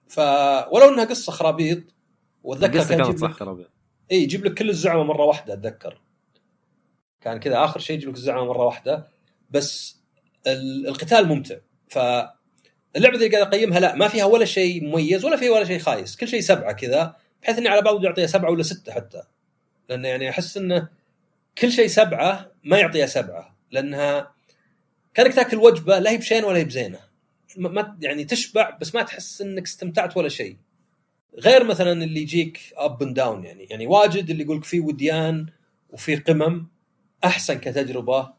ف 0.08 0.20
ولو 0.72 0.90
إنها 0.94 1.06
قصة 1.06 1.32
خرابيط 1.32 1.84
وأتذكر 2.44 2.74
كان 2.78 2.88
كانت 2.88 3.08
يجيب 3.08 3.18
صح 3.18 3.30
لك 3.30 3.36
خرابيط. 3.36 3.70
اي 4.12 4.24
يجيب 4.24 4.46
لك 4.46 4.54
كل 4.54 4.70
الزعمة 4.70 5.04
مرة 5.04 5.26
واحدة 5.26 5.54
أتذكر. 5.54 6.02
كان 7.22 7.40
كذا 7.40 7.64
آخر 7.64 7.80
شيء 7.80 7.96
يجيب 7.96 8.10
لك 8.10 8.16
الزعمة 8.16 8.46
مرة 8.46 8.66
واحدة. 8.66 9.08
بس 9.50 9.98
ال- 10.48 10.88
القتال 10.88 11.28
ممتع. 11.28 11.56
ف 11.90 11.98
اللعبة 12.96 13.16
اللي 13.16 13.28
قاعد 13.28 13.48
أقيمها 13.48 13.80
لا 13.80 13.96
ما 13.96 14.08
فيها 14.08 14.26
ولا 14.26 14.46
شيء 14.46 14.84
مميز 14.84 15.26
ولا 15.26 15.38
فيها 15.38 15.52
ولا 15.52 15.66
شيء 15.66 15.80
خايس. 15.80 16.16
كل 16.16 16.28
شيء 16.28 16.40
سبعة 16.42 16.72
كذا 16.72 17.16
بحيث 17.44 17.58
إني 17.58 17.68
على 17.70 17.82
بعض 17.82 18.06
اعطيها 18.06 18.28
سبعة 18.28 18.52
ولا 18.52 18.64
ستة 18.64 18.92
حتى. 18.92 19.24
لأن 19.90 20.06
يعني 20.06 20.30
أحس 20.30 20.58
إنه 20.58 20.88
كل 21.58 21.72
شيء 21.72 21.88
سبعة 21.88 22.52
ما 22.64 22.78
يعطيها 22.78 23.06
سبعة 23.06 23.58
لأنها 23.72 24.34
كانك 25.14 25.34
تاكل 25.34 25.58
وجبة 25.58 26.00
لا 26.00 26.12
هي 26.12 26.18
بشين 26.18 26.44
ولا 26.44 26.58
هي 26.58 26.64
بزينة. 26.66 27.00
ما- 27.58 27.98
يعني 28.02 28.24
تشبع 28.24 28.70
بس 28.82 28.96
ما 28.96 29.04
تحس 29.04 29.42
إنك 29.42 29.64
استمتعت 29.64 30.18
ولا 30.18 30.30
شيء. 30.30 30.58
غير 31.40 31.64
مثلا 31.64 32.04
اللي 32.04 32.22
يجيك 32.22 32.60
up 32.78 33.04
and 33.04 33.16
down 33.16 33.44
يعني 33.46 33.64
يعني 33.64 33.88
واجد 33.88 34.30
اللي 34.30 34.44
يقول 34.44 34.58
لك 34.58 34.64
في 34.64 34.80
وديان 34.80 35.48
وفي 35.90 36.16
قمم 36.16 36.68
أحسن 37.24 37.54
كتجربة 37.60 38.34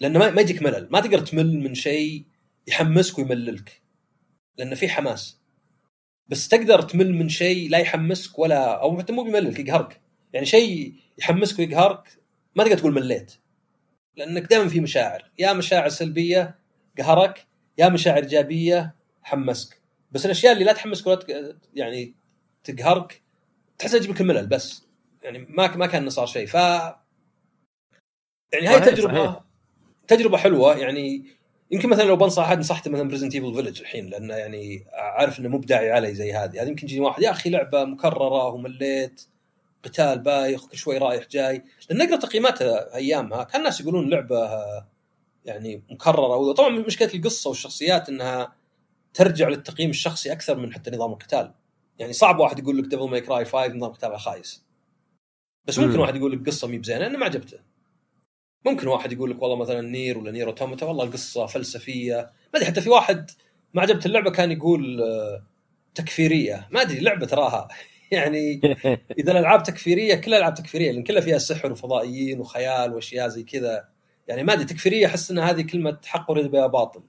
لأنه 0.00 0.18
ما 0.18 0.40
يجيك 0.40 0.62
ملل. 0.62 0.88
ما 0.90 1.00
تقدر 1.00 1.18
تمل 1.18 1.60
من 1.60 1.74
شيء 1.74 2.24
يحمسك 2.68 3.18
ويمللك 3.18 3.82
لأنه 4.58 4.74
في 4.74 4.88
حماس. 4.88 5.38
بس 6.28 6.48
تقدر 6.48 6.82
تمل 6.82 7.14
من 7.14 7.28
شيء 7.28 7.70
لا 7.70 7.78
يحمسك 7.78 8.38
ولا 8.38 8.80
أو 8.82 8.98
حتى 8.98 9.12
مو 9.12 9.22
بيمللك 9.24 9.58
يقهرك. 9.58 10.00
يعني 10.34 10.46
شيء 10.46 10.94
يحمسك 11.18 11.58
ويقهرك 11.58 12.18
ما 12.54 12.64
تقدر 12.64 12.78
تقول 12.78 12.94
مليت. 12.94 13.32
لأنك 14.16 14.42
دائما 14.42 14.68
في 14.68 14.80
مشاعر. 14.80 15.30
يا 15.38 15.52
مشاعر 15.52 15.88
سلبية 15.88 16.58
قهرك 16.98 17.46
يا 17.78 17.88
مشاعر 17.88 18.22
إيجابية 18.22 18.94
حمسك. 19.22 19.80
بس 20.12 20.26
الأشياء 20.26 20.52
اللي 20.52 20.64
لا 20.64 20.72
تحمسك 20.72 21.06
ولا 21.06 21.56
يعني 21.74 22.14
تقهرك 22.64 23.22
تحس 23.78 23.92
تجيب 23.92 24.10
لك 24.10 24.20
الملل 24.20 24.46
بس. 24.46 24.84
يعني 25.22 25.38
ما 25.38 25.76
ما 25.76 25.86
كان 25.86 26.10
صار 26.10 26.26
شيء. 26.26 26.46
ف 26.46 26.54
يعني 26.54 26.96
هاي 28.66 28.78
صحيح، 28.78 28.84
تجربة 28.84 29.26
صحيح. 29.26 29.40
تجربة 30.08 30.38
حلوة. 30.38 30.76
يعني 30.76 31.24
يمكن 31.70 31.88
مثلا 31.88 32.04
لو 32.04 32.16
بنصح 32.16 32.42
أحد 32.42 32.58
نصحته 32.58 32.90
مثلا 32.90 33.08
ب 33.08 33.11
Resident 33.11 33.34
Evil 33.34 33.54
Village 33.54 33.80
الحين 33.80 34.10
لأنه 34.10 34.34
يعني 34.34 34.86
عارف 34.92 35.40
إنه 35.40 35.48
مو 35.48 35.58
بداعي 35.58 35.90
علي 35.90 36.14
زي 36.14 36.32
هذه. 36.32 36.62
هذه 36.62 36.68
يمكن 36.68 36.86
يجيني 36.86 37.04
واحد 37.04 37.22
يا 37.22 37.30
أخي 37.30 37.50
لعبة 37.50 37.84
مكررة 37.84 38.46
ومليت. 38.46 39.22
قتال 39.84 40.18
بايخ 40.18 40.66
كل 40.66 40.76
شوي 40.76 40.98
رايح 40.98 41.28
جاي. 41.28 41.64
لأن 41.90 41.98
نقرا 41.98 42.16
تقييماتها 42.16 42.94
أيامها 42.94 43.44
كان 43.44 43.60
الناس 43.60 43.80
يقولون 43.80 44.10
لعبة 44.10 44.50
يعني 45.44 45.82
مكررة. 45.90 46.36
وطبعا 46.36 46.68
مشكلة 46.68 47.10
القصة 47.14 47.48
والشخصيات 47.50 48.08
إنها 48.08 48.56
ترجع 49.14 49.48
للتقييم 49.48 49.90
الشخصي 49.90 50.32
أكثر 50.32 50.56
من 50.58 50.72
حتى 50.72 50.90
نظام 50.90 51.12
القتال. 51.12 51.54
يعني 51.98 52.12
صعب 52.12 52.38
واحد 52.38 52.58
يقول 52.58 52.78
لك 52.78 52.84
Devil 52.84 53.08
May 53.08 53.20
Cry 53.20 53.44
5 53.44 53.66
نظام 53.66 53.92
قتالها 53.92 54.18
خايس 54.18 54.64
بس 55.64 55.78
ممكن 55.78 55.92
مم. 55.94 56.00
واحد 56.00 56.16
يقول 56.16 56.32
لك 56.32 56.46
قصة 56.46 56.68
مي 56.68 56.78
بزينة 56.78 56.98
لأنه 56.98 57.18
ما 57.18 57.24
عجبته. 57.24 57.58
ممكن 58.66 58.88
واحد 58.88 59.12
يقول 59.12 59.30
لك 59.30 59.42
والله 59.42 59.56
مثلا 59.56 59.80
NieR 59.80 60.18
ولا 60.18 60.30
NieR 60.30 60.46
Automata 60.46 60.86
والله 60.86 61.04
القصة 61.04 61.46
فلسفية. 61.46 62.16
ما 62.54 62.58
أدري 62.58 62.66
حتى 62.66 62.80
في 62.80 62.90
واحد 62.90 63.30
ما 63.74 63.82
عجبته 63.82 64.06
اللعبة 64.06 64.30
كان 64.30 64.52
يقول 64.52 65.02
آه، 65.02 65.44
تكفيرية. 65.94 66.68
ما 66.70 66.82
أدري 66.82 67.00
لعبة 67.00 67.26
تراها. 67.26 67.68
يعني 68.10 68.60
إذا 69.18 69.32
الألعاب 69.32 69.62
تكفيرية 69.62 70.14
كلها 70.14 70.38
العاب 70.38 70.54
تكفيرية 70.54 70.92
لأن 70.92 71.02
كلها 71.04 71.20
فيها 71.20 71.38
سحر 71.38 71.72
وفضائيين 71.72 72.40
وخيال 72.40 72.94
وأشياء 72.94 73.28
زي 73.28 73.42
كذا. 73.42 73.88
يعني 74.28 74.42
ما 74.42 74.52
أدري 74.52 74.64
تكفيرية 74.64 75.06
أحس 75.06 75.30
إن 75.30 75.38
هذه 75.38 75.62
كلمة 75.62 75.98
حق 76.06 76.30
اريد 76.30 76.46
بها 76.50 76.66
باطل. 76.66 77.00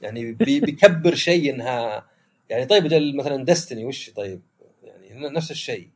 يعني 0.00 0.32
بي- 0.32 0.60
بيكبر 0.66 1.14
شيء 1.14 1.50
إنها 1.54 2.06
يعني 2.50 2.66
طيب 2.66 2.84
مثلا 3.16 3.44
Destiny 3.44 3.84
وش 3.84 4.10
طيب؟ 4.10 4.42
يعني 4.82 5.28
نفس 5.28 5.50
الشيء. 5.50 5.88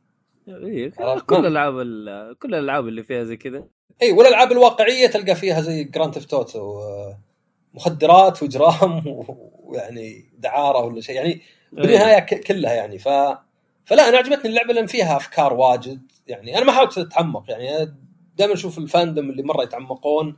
إيه،؟ 0.47 0.89
كل 1.25 1.35
الألعاب 1.35 1.79
ال- 1.79 2.37
كل 2.39 2.55
الألعاب 2.55 2.87
اللي 2.87 3.03
فيها 3.03 3.23
زي 3.23 3.37
كذا. 3.37 3.63
اي 4.01 4.11
والألعاب 4.11 4.51
الواقعية 4.51 5.07
تلقى 5.07 5.35
فيها 5.35 5.61
زي 5.61 5.83
Grand 5.83 6.13
Theft 6.13 6.33
Auto 6.33 6.81
مخدرات 7.73 8.43
واجرام 8.43 9.03
ويعني 9.63 10.25
دعارة 10.37 10.85
ولا 10.85 11.01
شيء. 11.01 11.15
يعني 11.15 11.41
بالنهاية 11.71 12.19
ك- 12.19 12.39
كلها 12.43 12.73
يعني. 12.73 12.99
ف 12.99 13.07
فلا 13.89 14.09
أنا 14.09 14.17
عجبتني 14.17 14.49
اللعبة 14.49 14.73
لأن 14.73 14.87
فيها 14.87 15.17
أفكار 15.17 15.53
واجد 15.53 16.11
يعني 16.27 16.57
أنا 16.57 16.65
ما 16.65 16.71
حاولت 16.71 16.97
أتعمق 16.97 17.43
يعني 17.49 17.93
دائما 18.37 18.53
أشوف 18.53 18.77
ال 18.77 18.84
fandom 18.84 19.29
اللي 19.29 19.43
مرة 19.43 19.63
يتعمقون 19.63 20.37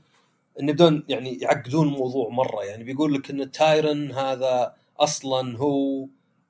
إن 0.60 0.70
يبدون 0.70 1.06
يعني 1.10 1.38
يعقدون 1.38 1.88
الموضوع 1.88 2.30
مرة 2.30 2.64
يعني 2.64 2.84
بيقول 2.84 3.14
لك 3.14 3.30
إن 3.30 3.42
ال 3.42 3.52
Tyrann 3.52 4.12
هذا 4.12 4.76
أصلا 5.00 5.58
هو 5.58 6.08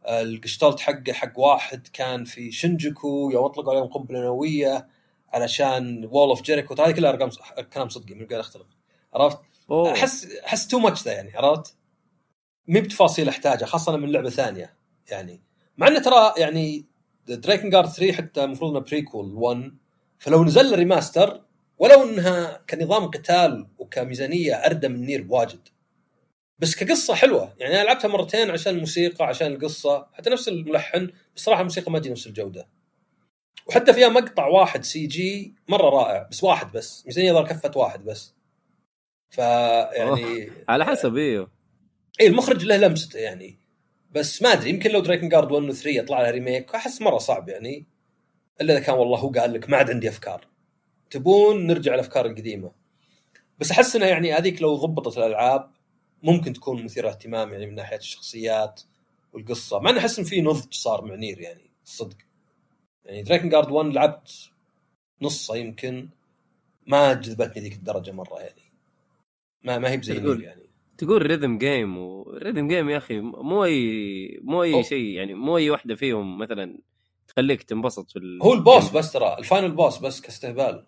القشطلت 0.08 0.80
حقه 0.80 1.14
حق 1.14 1.40
واحد 1.40 1.88
كان 1.94 2.24
في 2.24 2.52
شنجوكو 2.52 3.30
يوم 3.34 3.46
أطلقوا 3.46 3.74
عليهم 3.74 3.88
قنبله 3.88 4.22
نووية 4.22 4.88
علشان 5.34 6.10
Wall 6.12 6.30
of 6.30 6.42
Jericho 6.42 6.74
هذه 6.74 6.92
كلها 6.92 7.10
أرقام 7.10 7.30
كلام 7.74 7.90
صدقي 7.90 8.16
من 8.16 8.28
قاعد 8.28 8.40
اختلط 8.40 8.68
عرفت؟ 9.14 9.40
أوه. 9.72 9.92
أحس 9.92 10.26
أحس 10.46 10.68
too 10.68 10.80
much 10.80 11.04
ذا 11.04 11.14
يعني 11.14 11.38
عرفت؟ 11.38 11.76
مي 12.68 12.82
بتفاصيل 12.82 13.30
أحتاجها 13.30 13.66
خاصة 13.66 13.98
من 13.98 14.12
لعبة 14.12 14.30
ثانية 14.30 14.74
يعني 15.12 15.42
مع 15.78 15.88
انه 15.88 16.00
ترى 16.00 16.34
يعني 16.38 16.91
Drakengard 17.36 17.90
3 17.90 18.14
حتى 18.14 18.44
المفروض 18.44 18.72
إنه 18.72 18.80
prequel 18.80 19.34
1 19.36 19.72
فلو 20.20 20.44
نزل 20.44 20.76
remaster 20.76 21.42
ولو 21.78 22.04
إنها 22.04 22.62
كنظام 22.70 23.06
قتال 23.06 23.68
وكميزانية 23.78 24.54
اردى 24.54 24.88
من 24.88 25.06
NieR 25.06 25.22
بواجد. 25.22 25.68
بس 26.60 26.76
كقصة 26.76 27.16
حلوة. 27.16 27.54
يعني 27.60 27.76
أنا 27.76 27.84
لعبتها 27.84 28.08
مرتين 28.08 28.52
عشان 28.52 28.76
الموسيقى 28.76 29.26
عشان 29.26 29.48
القصة 29.54 30.08
حتى 30.14 30.30
نفس 30.30 30.48
الملحن 30.48 31.12
بصراحه 31.36 31.60
الموسيقى 31.62 31.92
ما 31.92 32.00
تجي 32.00 32.10
نفس 32.10 32.28
الجودة. 32.28 32.68
وحتى 33.68 33.94
فيها 33.94 34.10
مقطع 34.10 34.48
واحد 34.48 34.84
CG 34.84 35.56
مرة 35.68 35.90
رائع 35.90 36.28
بس 36.32 36.44
واحد 36.44 36.72
بس. 36.72 37.06
ميزانية 37.06 37.34
ظهر 37.34 37.48
كفه 37.48 37.72
واحد 37.76 38.06
بس. 38.06 38.34
فيعني 39.30 40.52
على 40.70 40.86
حسب 40.86 41.18
إيوه. 41.18 41.52
اي 42.22 42.28
المخرج 42.28 42.66
له 42.66 42.78
لمسته 42.78 43.20
يعني. 43.20 43.61
بس 44.12 44.42
ما 44.42 44.54
أدري 44.54 44.70
يمكن 44.70 44.92
لو 44.92 45.00
Drakengard 45.00 45.52
1 45.52 45.64
و 45.70 45.72
3 45.72 45.90
يطلع 45.90 46.22
لها 46.22 46.32
remake 46.32 46.76
أحس 46.76 47.02
مرة 47.02 47.18
صعب 47.18 47.50
يعني. 47.50 47.86
إلا 48.62 48.74
إذا 48.74 48.84
كان 48.84 48.96
والله 48.96 49.20
هو 49.20 49.30
قال 49.30 49.54
لك 49.54 49.70
ما 49.70 49.78
عاد 49.78 49.90
عندي 49.90 50.10
أفكار. 50.10 50.48
تبون 51.10 51.68
نرجع 51.68 51.94
الافكار 51.94 52.26
القديمة. 52.26 52.72
بس 53.60 53.72
أحس 53.72 53.96
إنها 53.96 54.08
يعني 54.08 54.34
هذيك 54.34 54.62
لو 54.62 54.76
ضبطت 54.76 55.18
الألعاب 55.18 55.72
ممكن 56.24 56.54
تكون 56.54 56.84
مثيرة 56.84 57.10
اهتمام 57.10 57.54
يعني 57.54 57.66
من 57.66 57.76
ناحية 57.76 57.98
الشخصيات 57.98 58.82
والقصة 59.34 59.80
مع 59.80 59.90
إني 59.90 60.00
أحس 60.00 60.20
إن 60.20 60.26
في 60.26 60.42
نضج 60.42 60.74
صار 60.74 61.06
مع 61.06 61.16
NieR 61.16 61.40
يعني 61.40 61.72
الصدق 61.86 62.18
يعني 63.06 63.22
Drakengard 63.22 63.72
1 63.72 63.90
لعبت 63.90 64.52
نصه 65.22 65.56
يمكن 65.56 66.10
ما 66.88 67.14
جذبتني 67.14 67.64
ذيك 67.64 67.74
الدرجة 67.74 68.12
مرة 68.12 68.40
يعني. 68.40 68.62
ما 69.64 69.78
ما 69.78 69.90
هي 69.90 69.98
بزي 69.98 70.20
NieR 70.20 70.42
يعني. 70.42 70.71
تقول 71.04 71.26
rhythm 71.26 71.58
game 71.58 71.98
و 71.98 72.08
rhythm 72.08 72.68
game 72.68 72.90
يا 72.90 72.98
أخي 72.98 73.20
مو 73.20 73.64
اي 73.66 74.40
مو. 74.44 74.64
أي 74.64 74.84
شيء 74.84 75.06
يعني 75.06 75.34
مو 75.34 75.58
أي 75.58 75.70
واحدة 75.70 75.96
فيهم 75.96 76.38
مثلا 76.38 76.78
تخليك 77.28 77.64
تنبسط 77.64 78.12
في 78.12 78.20
ال... 78.20 78.40
هو 78.44 78.54
ال 78.54 78.61
boss 78.61 78.90
بس 78.90 79.12
ترى 79.12 79.36
ال 79.40 79.45
final 79.45 79.72
boss 79.72 79.98
بس 79.98 80.22
كاستهبال. 80.22 80.86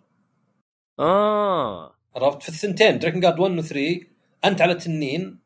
آه. 0.98 1.94
عرفت؟ 2.16 2.42
في 2.42 2.48
الثنتين 2.48 2.98
Drakengard 2.98 3.38
1 3.40 3.58
و 3.58 3.62
3 3.62 4.00
أنت 4.44 4.60
على 4.62 4.74
تنين 4.74 5.38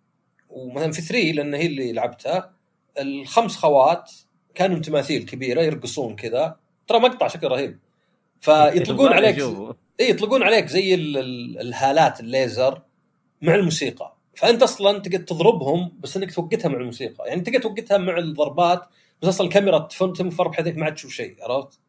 ومثلا 0.51 0.93
في 0.93 1.01
3 1.03 1.33
لأن 1.33 1.55
هي 1.55 1.67
اللي 1.67 1.93
لعبتها. 1.93 2.55
الخمس 3.01 3.57
خوات 3.57 4.11
كانوا 4.55 4.79
تماثيل 4.79 5.25
كبيرة 5.25 5.63
يرقصون 5.63 6.17
كذا. 6.17 6.57
ترى 6.87 6.99
مقطع 6.99 7.29
شكله 7.29 7.51
رهيب. 7.51 7.79
فيطلقون 8.41 9.13
عليك. 9.19 9.39
اي 10.01 10.11
يطلقون 10.11 10.43
عليك 10.43 10.67
زي 10.67 10.95
ال- 10.95 11.17
ال- 11.19 11.61
الهالات 11.61 12.21
الليزر 12.21 12.83
مع 13.43 13.55
الموسيقى. 13.55 14.18
فأنت 14.39 14.63
أصلا 14.63 14.99
تقدر 14.99 15.19
تضربهم 15.19 15.93
بس 16.01 16.17
إنك 16.17 16.35
توقتها 16.35 16.69
مع 16.69 16.77
الموسيقى 16.79 17.29
يعني 17.29 17.41
تقدر 17.41 17.59
توقتها 17.61 17.99
مع 17.99 18.19
الضربات 18.19 18.83
بس 19.23 19.29
أصلا 19.29 19.47
الكاميرا 19.47 19.79
تفن- 19.79 20.13
تنفر 20.13 20.49
بحيث 20.49 20.67
إنك 20.67 20.77
ما 20.79 20.85
عاد 20.85 20.95
تشوف 20.95 21.13
شيء 21.13 21.37
عرفت؟ 21.43 21.81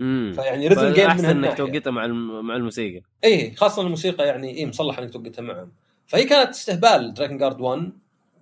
امم 0.00 0.32
فيعني 0.32 0.68
rhythm 0.68 0.92
game 0.92 1.04
من 1.04 1.10
احسن 1.10 1.44
إنك. 1.44 1.56
توقيتها 1.58 1.90
مع. 1.90 2.06
مع 2.42 2.56
الموسيقى 2.56 3.00
إيه 3.24 3.54
خاصة 3.54 3.82
الموسيقى 3.82 4.26
يعني 4.26 4.50
إيه 4.50 4.66
مصلح 4.66 4.98
إنك 4.98 5.10
توقتها 5.12 5.42
معهم 5.42 5.72
فهي 6.06 6.24
كانت 6.24 6.48
استهبال 6.50 7.14
Drakengard 7.14 7.60
1 7.60 7.92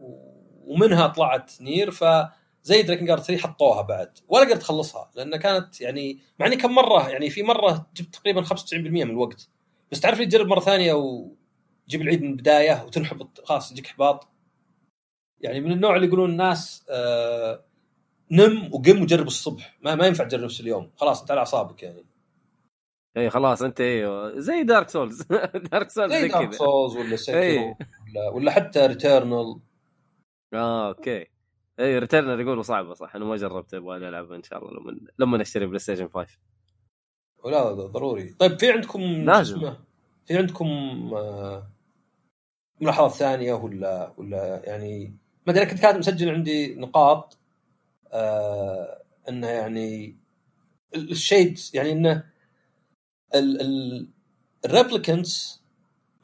و- 0.01 0.33
ومنها 0.67 1.07
طلعت 1.07 1.53
NieR 1.61 1.91
فزي 1.91 2.83
Drakengard 2.83 3.23
3 3.23 3.43
حطوها 3.43 3.83
بعد 3.83 4.19
ولا 4.29 4.45
قدرت 4.45 4.61
اخلصها 4.63 5.11
لأن 5.17 5.37
كانت 5.37 5.81
يعني 5.81 6.19
مع 6.39 6.47
إني 6.47 6.57
كم 6.57 6.75
مره 6.75 7.09
يعني 7.11 7.31
في 7.31 7.43
مرة 7.43 7.87
جبت 7.97 8.15
تقريبا 8.15 8.43
95% 8.43 9.05
من 9.05 9.11
الوقت 9.11 9.49
بس 9.93 10.01
تعرف 10.01 10.19
لي 10.19 10.27
تجرب 10.27 10.47
مرة 10.47 10.61
ثانية 10.61 10.93
وتجيب 11.85 12.03
العيد 12.03 12.23
من 12.23 12.31
البداية 12.31 12.85
وتنحبط 12.85 13.41
خلاص 13.45 13.73
يجيك 13.73 13.87
احباط 13.87 14.29
يعني 15.41 15.61
من 15.61 15.73
النوع 15.73 15.97
اللي 15.97 16.07
يقولون 16.07 16.31
الناس 16.31 16.87
آه 16.91 17.65
نم 18.31 18.75
وقم 18.75 19.03
وجرب 19.03 19.27
الصبح. 19.27 19.79
ما, 19.83 19.95
ما 19.95 20.07
ينفع 20.07 20.25
تجرب 20.25 20.45
نفس 20.45 20.61
اليوم. 20.61 20.91
خلاص 20.97 21.21
انت 21.21 21.31
على 21.31 21.39
أعصابك 21.39 21.83
يعني. 21.83 22.05
اي 23.17 23.31
خلاص 23.31 23.63
أنت 23.63 23.81
أيوه 23.81 24.39
زي 24.39 24.63
Dark 24.63 24.89
Souls 24.89 25.23
Dark 25.73 25.91
Souls 25.91 26.13
زي 26.13 26.29
Dark 26.29 26.53
Souls 26.53 26.97
ولا 26.97 27.39
إيه. 27.41 27.59
ولا 27.59 28.29
ولا 28.33 28.51
حتى 28.51 28.87
Returnal 28.87 29.61
آه 30.55 30.89
أوكي. 30.89 31.27
اي 31.81 31.99
Returnal 31.99 32.41
يقولوا 32.41 32.63
صعبة 32.63 32.95
صح. 32.95 33.17
أنا 33.17 33.25
ما 33.25 33.37
جربت 33.37 33.75
أبغى 33.75 33.97
العبها 33.97 34.37
إن 34.37 34.43
شاء 34.43 34.59
الله 34.59 34.81
لما 34.81 35.01
لما 35.19 35.39
نشتري 35.39 35.67
PlayStation 35.67 36.09
5 36.09 36.39
ولا 37.45 37.73
ضروري. 37.73 38.29
طيب 38.29 38.59
في 38.59 38.73
عندكم 38.73 39.01
لازم. 39.01 39.75
في 40.27 40.39
عندكم 40.39 40.67
آه، 41.15 41.72
ملاحظات 42.83 43.11
ثانية 43.11 43.55
ولا 43.55 44.13
ولا 44.17 44.63
يعني 44.65 45.15
ما 45.47 45.53
أدري 45.53 45.67
كنت 45.67 45.81
كاتب 45.81 45.99
مسجل 45.99 46.31
عندي 46.31 46.75
نقاط 46.75 47.39
آه 48.13 49.03
إنه 49.29 49.47
يعني 49.47 50.17
ال- 50.95 51.11
ال 51.11 51.19
Shade 51.19 51.59
يعني 51.75 51.93
إنه 51.93 52.25
ال 53.35 53.61
ال 53.61 54.09
الـ 54.65 54.74
Replicants 54.74 55.63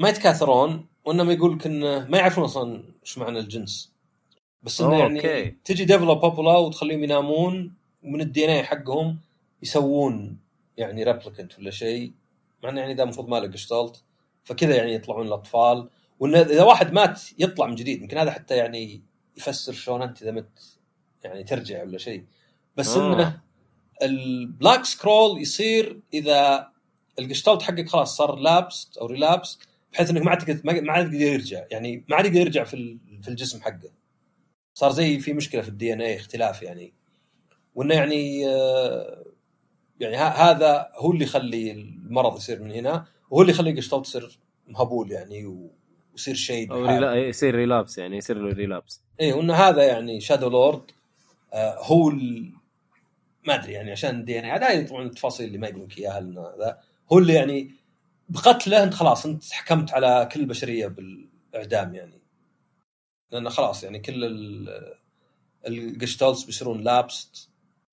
ما 0.00 0.08
يتكاثرون 0.08 0.86
وانما 1.04 1.32
يقول 1.32 1.56
لك 1.56 1.66
إنه 1.66 2.06
ما 2.08 2.18
يعرفون 2.18 2.44
أصلا 2.44 2.84
إيش 3.02 3.18
معنى 3.18 3.38
الجنس 3.38 3.92
بس 4.62 4.80
إنه 4.80 4.98
يعني 4.98 5.16
أوكي. 5.18 5.56
تجي 5.64 5.84
Devola 5.84 6.20
Popola 6.20 6.56
وتخليهم 6.56 7.04
ينامون 7.04 7.74
ومن 8.02 8.20
ال 8.20 8.44
DNA 8.44 8.62
حقهم 8.62 9.18
يسوون 9.62 10.38
يعني 10.76 11.04
Replicant 11.04 11.58
ولا 11.58 11.70
شيء 11.70 12.12
مع 12.64 12.70
إنه 12.70 12.80
يعني 12.80 12.94
ده 12.94 13.02
المفروض 13.02 13.28
ما 13.28 13.36
له 13.36 13.52
قشطلت 13.52 14.02
فكذا 14.44 14.76
يعني 14.76 14.94
يطلعون 14.94 15.26
الأطفال 15.26 15.88
وإن 16.20 16.34
إذا 16.34 16.62
واحد 16.62 16.92
مات 16.92 17.20
يطلع 17.38 17.66
من 17.66 17.74
جديد 17.74 18.02
يمكن 18.02 18.18
هذا 18.18 18.30
حتى 18.30 18.56
يعني 18.56 19.02
يفسر 19.36 19.72
شلون 19.72 20.02
أنت 20.02 20.22
إذا 20.22 20.30
مت 20.30 20.78
يعني 21.24 21.44
ترجع 21.44 21.82
ولا 21.82 21.98
شيء. 21.98 22.24
بس 22.76 22.96
آه. 22.96 23.14
إنه 23.14 23.40
ال 24.02 24.16
Black 24.16 24.84
Scrawl 24.84 25.40
يصير 25.40 26.00
إذا 26.14 26.68
القشطلت 27.18 27.62
حقك 27.62 27.88
خلاص 27.88 28.16
صار 28.16 28.36
lapsed 28.36 28.98
أو 28.98 29.06
relapsed 29.06 29.62
بحيث 29.92 30.10
إنك 30.10 30.22
ما 30.22 30.30
عاد 30.30 30.64
ما 30.64 30.92
عاد 30.92 31.14
يقدر 31.14 31.26
يرجع. 31.26 31.64
يعني 31.70 32.04
ما 32.08 32.16
عاد 32.16 32.26
يقدر 32.26 32.40
يرجع 32.40 32.64
في 32.64 32.98
في 33.22 33.28
الجسم 33.28 33.60
حقه. 33.60 33.90
صار 34.74 34.90
زي 34.90 35.18
في 35.18 35.32
مشكلة 35.32 35.62
في 35.62 35.68
ال 35.68 35.92
DNA 35.92 36.16
اختلاف 36.16 36.62
يعني. 36.62 36.94
وإنه 37.74 37.94
يعني 37.94 38.48
آه، 38.48 39.24
يعني 40.00 40.16
هذا 40.16 40.88
هو 40.96 41.12
اللي 41.12 41.24
يخلي 41.24 41.70
المرض 41.70 42.36
يصير 42.36 42.62
من 42.62 42.72
هنا 42.72 43.06
وهو 43.30 43.42
اللي 43.42 43.52
يخلي 43.52 43.70
القشطلت 43.70 44.04
تصير 44.04 44.38
مهبول 44.68 45.12
يعني 45.12 45.68
ويصير 46.18 46.34
شيء 46.34 46.72
أو. 46.72 46.86
rela... 46.86 47.14
يصير 47.14 47.54
relapse 47.54 47.98
يعني 47.98 48.16
يصير 48.16 48.38
له 48.38 48.52
relapse 48.52 49.02
إيه 49.20 49.34
وان 49.34 49.50
هذا 49.50 49.82
يعني 49.86 50.20
Shadowlord 50.20 50.90
آه 51.52 51.78
هو 51.78 52.10
ال... 52.10 52.52
ما 53.46 53.54
أدري 53.54 53.72
يعني 53.72 53.90
عشان 53.90 54.20
ال 54.20 54.38
DNA 54.38 54.50
هذا 54.50 54.86
طبعا 54.88 55.02
التفاصيل 55.02 55.46
اللي 55.46 55.58
ما 55.58 55.68
يقولون 55.68 55.88
لك 55.88 55.98
اياها 55.98 56.18
هذا 56.20 56.78
هو 57.12 57.18
اللي 57.18 57.34
يعني 57.34 57.70
بقتله 58.28 58.82
انت 58.82 58.94
خلاص 58.94 59.26
أنت 59.26 59.52
حكمت 59.52 59.92
على 59.92 60.28
كل 60.32 60.40
البشرية 60.40 60.86
بالإعدام 60.86 61.94
يعني. 61.94 62.20
لأن 63.30 63.50
خلاص 63.50 63.84
يعني 63.84 63.98
كل 63.98 64.24
ال- 64.24 64.94
ال 65.66 65.75
Gestalts 65.75 66.44
بيصيرون 66.44 66.80
lapsed 66.80 67.48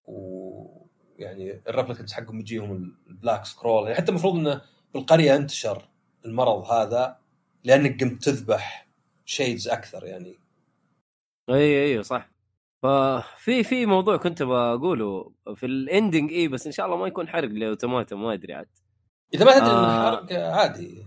ويعني 0.05 1.61
الريبليكنتس 1.67 2.13
حقهم 2.13 2.39
يجيهم 2.39 2.95
ال 3.09 3.15
Black 3.15 3.45
Scrawl 3.45 3.83
يعني 3.84 3.95
حتى 3.95 4.09
المفروض 4.09 4.36
إنه 4.36 4.61
بالقرية 4.93 5.36
انتشر 5.36 5.89
المرض 6.26 6.71
هذا 6.71 7.17
لأنك 7.66 8.03
قمت 8.03 8.24
تذبح 8.24 8.88
Shades 9.25 9.67
أكثر 9.68 10.05
يعني. 10.05 10.39
إي 11.49 11.84
أيوه 11.86 12.03
صح. 12.03 12.30
ففي 12.84 13.63
في 13.63 13.86
موضوع 13.86 14.18
كنت 14.18 14.43
بقوله 14.43 15.32
في 15.55 15.66
ال 15.65 15.75
ending 15.75 16.31
إي 16.32 16.47
بس 16.47 16.66
إن 16.66 16.72
شاء 16.72 16.86
الله 16.86 16.97
ما 16.97 17.07
يكون 17.07 17.28
حرق 17.28 17.49
ل 17.49 17.57
Automata 17.57 18.15
ما 18.16 18.34
أدري 18.34 18.53
عاد. 18.53 18.68
إذا 19.34 19.45
ما 19.45 19.51
تدري 19.51 19.70
إنه 19.70 19.78
آه. 19.88 20.16
حرق 20.16 20.34
عادي. 20.34 21.05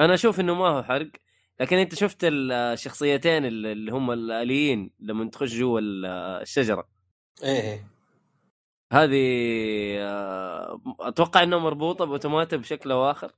أنا 0.00 0.14
أشوف 0.14 0.40
إنه 0.40 0.54
ما 0.54 0.68
هو 0.68 0.82
حرق 0.82 1.10
لكن 1.60 1.76
أنت 1.76 1.94
شفت 1.94 2.18
الشخصيتين 2.24 3.44
اللي 3.44 3.92
هم 3.92 4.10
الآليين 4.10 4.90
لما 5.00 5.30
تخش 5.30 5.54
جوا 5.54 5.80
ال- 5.80 6.06
الشجرة. 6.42 6.88
إيه 7.42 7.86
هذه 8.92 9.20
آه، 9.98 10.80
أتوقع 11.00 11.42
إنها 11.42 11.58
مربوطة 11.58 12.04
ب 12.04 12.10
Automata 12.10 12.56
بشكل 12.56 12.90
أو 12.90 13.10
آخر؟ 13.10 13.32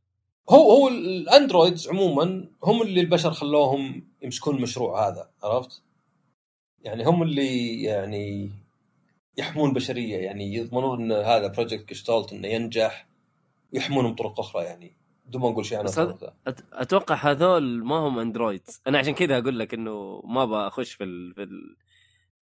هو 0.51 0.73
هو 0.73 0.89
ال 0.89 1.00
androids 1.00 1.89
عموما 1.89 2.49
هم 2.65 2.83
اللي 2.83 3.01
البشر 3.01 3.31
خلوهم 3.31 4.09
يمسكون 4.23 4.57
المشروع 4.57 5.09
هذا 5.09 5.31
عرفت؟ 5.43 5.83
يعني 6.83 7.05
هم 7.05 7.23
اللي 7.23 7.83
يعني 7.83 8.51
يحمون 9.39 9.69
البشريه 9.69 10.17
يعني 10.17 10.55
يضمنون 10.55 11.03
إن 11.03 11.13
هذا 11.13 11.47
Project 11.47 11.89
Gestalt 11.91 12.33
إنه 12.33 12.49
ينجح 12.49 13.07
ويحمونه 13.73 14.09
بطرق 14.11 14.41
أخرى 14.41 14.65
يعني 14.65 14.97
بدون 15.27 15.43
ما 15.43 15.51
نقول 15.51 15.67
شيء 15.67 15.79
عن 15.79 15.85
هذا- 15.89 16.35
أتوقع 16.73 17.15
هذول 17.15 17.85
ما 17.85 17.97
هم 17.97 18.19
androids. 18.19 18.81
أنا 18.87 18.99
عشان 18.99 19.15
كذا 19.15 19.39
أقول 19.39 19.59
لك 19.59 19.75
إنه 19.75 20.23
ما 20.25 20.45
بخش 20.45 20.93
في 20.93 21.05
ال... 21.05 21.35
في 21.35 21.43
ال... 21.43 21.77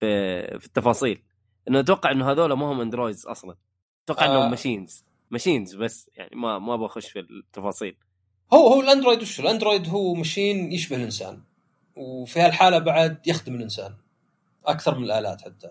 في, 0.00 0.58
في 0.58 0.66
التفاصيل. 0.66 1.22
إنه 1.68 1.80
أتوقع 1.80 2.10
إنه 2.10 2.30
هذول 2.30 2.52
ما 2.52 2.72
هم 2.72 2.80
androids 2.80 3.26
أصلا. 3.26 3.54
أتوقع 4.04 4.26
آه. 4.26 4.28
انهم 4.38 4.50
machines 4.50 5.04
machines 5.30 5.74
بس 5.74 6.10
يعني 6.14 6.36
ما 6.36 6.58
ما 6.58 6.76
بخش 6.76 7.08
في 7.08 7.18
التفاصيل. 7.20 7.96
هو 8.52 8.66
هو 8.68 8.80
ال 8.80 8.85
android 8.85 9.22
وش؟ 9.22 9.40
ال 9.40 9.46
android 9.46 9.88
هو 9.88 10.14
machine 10.14 10.72
يشبه 10.72 10.96
الإنسان 10.96 11.42
وفي 11.96 12.40
هالحالة 12.40 12.78
بعد 12.78 13.26
يخدم 13.26 13.54
الإنسان 13.54 13.96
أكثر 14.66 14.98
من 14.98 15.04
الآلات 15.04 15.40
حتى. 15.42 15.70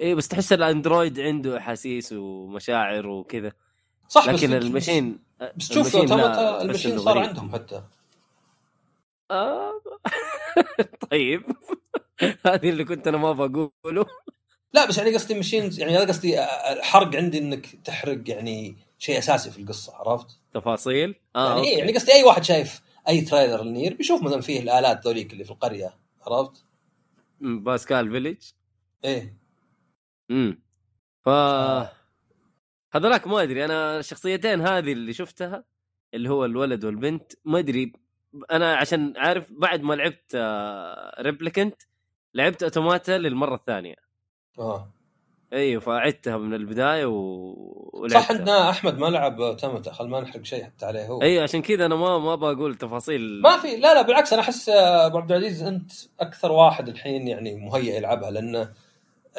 اي 0.00 0.14
بس 0.14 0.28
تحس 0.28 0.52
ال 0.52 0.61
android 0.61 1.20
عنده 1.20 1.58
أحاسيس 1.58 2.12
ومشاعر 2.12 3.06
وكذا. 3.06 3.52
صح 4.08 4.30
بس 4.30 4.44
لكن 4.44 4.52
ال 4.52 4.60
machine 4.60 5.18
بس 5.56 5.68
تشوف 5.68 5.96
ال 5.96 5.97
machine 5.97 6.00
Automata 6.00 6.62
ال 6.62 6.66
machine 6.66 6.98
صار 6.98 7.18
غريب. 7.18 7.28
عندهم 7.28 7.52
حتى. 7.52 7.82
آه. 9.30 9.72
طيب. 11.10 11.42
هذه 12.46 12.70
اللي 12.70 12.84
كنت 12.84 13.06
أنا 13.08 13.16
ما 13.18 13.32
بقوله 13.32 14.06
لا 14.74 14.86
بس 14.86 14.98
يعني 14.98 15.14
قصدي 15.14 15.34
machines 15.34 15.80
يعني 15.80 15.96
هذا 15.96 16.08
قصدي 16.08 16.40
الحرق 16.72 17.16
عندي 17.16 17.38
إنك 17.38 17.66
تحرق 17.84 18.30
يعني 18.30 18.76
شيء 18.98 19.18
أساسي 19.18 19.50
في 19.50 19.58
القصة 19.58 19.94
عرفت؟ 19.96 20.38
تفاصيل 20.54 21.14
آه 21.36 21.48
يعني 21.48 21.58
okay. 21.58 21.70
إيه 21.70 21.78
يعني 21.78 21.92
قصدي 21.92 22.12
أي 22.12 22.22
واحد 22.22 22.44
شايف 22.44 22.80
أي 23.08 23.20
trailer 23.20 23.62
ل 23.62 23.68
Nier 23.68 23.94
بيشوف 23.94 24.22
مثلا 24.22 24.40
فيه 24.40 24.60
الآلات 24.60 25.06
ذوليك 25.06 25.32
اللي 25.32 25.44
في 25.44 25.50
القرية 25.50 25.94
عرفت؟ 26.26 26.64
Pascal 27.40 28.10
village 28.10 28.42
إيه 29.04 29.36
امم 30.30 30.62
ف 31.24 31.28
هذولاك 32.92 33.26
ما 33.26 33.42
أدري 33.42 33.64
أنا 33.64 33.98
الشخصيتين 33.98 34.60
هذه 34.60 34.92
اللي 34.92 35.12
شفتها 35.12 35.64
اللي 36.14 36.30
هو 36.30 36.44
الولد 36.44 36.84
والبنت 36.84 37.32
ما 37.44 37.58
أدري 37.58 37.92
أنا 38.50 38.76
عشان 38.76 39.14
عارف 39.16 39.52
بعد 39.52 39.82
ما 39.82 39.94
لعبت 39.94 40.36
Replicant 41.20 41.82
لعبت 42.34 42.62
Automata 42.62 43.18
للمرة 43.18 43.54
الثانية 43.54 44.03
آه 44.58 44.90
أيوه 45.52 45.80
فعدتها 45.80 46.36
من 46.36 46.54
البداية 46.54 47.06
و... 47.06 47.54
صح 48.10 48.30
ولعبتها. 48.30 48.42
إن 48.42 48.48
أحمد 48.48 48.98
ما 48.98 49.06
لعب 49.06 49.56
تمتا 49.56 49.92
خل 49.92 50.08
ما 50.08 50.20
نحرق 50.20 50.44
شيء 50.44 50.64
حتى 50.64 50.86
عليه 50.86 51.06
هو 51.06 51.22
أيوه 51.22 51.42
عشان 51.42 51.62
كذا 51.62 51.86
أنا 51.86 51.94
ما 51.94 52.18
ما 52.18 52.34
بقول 52.34 52.74
تفاصيل 52.74 53.40
ما 53.42 53.56
في 53.56 53.76
لا 53.76 53.94
لا 53.94 54.02
بالعكس 54.02 54.32
أنا 54.32 54.42
أحس 54.42 54.68
أبو 54.68 55.18
عبد 55.18 55.32
العزيز 55.32 55.62
أنت 55.62 55.92
أكثر 56.20 56.52
واحد 56.52 56.88
الحين 56.88 57.28
يعني 57.28 57.54
مهيئ 57.54 57.96
يلعبها 57.96 58.30
لأن 58.30 58.68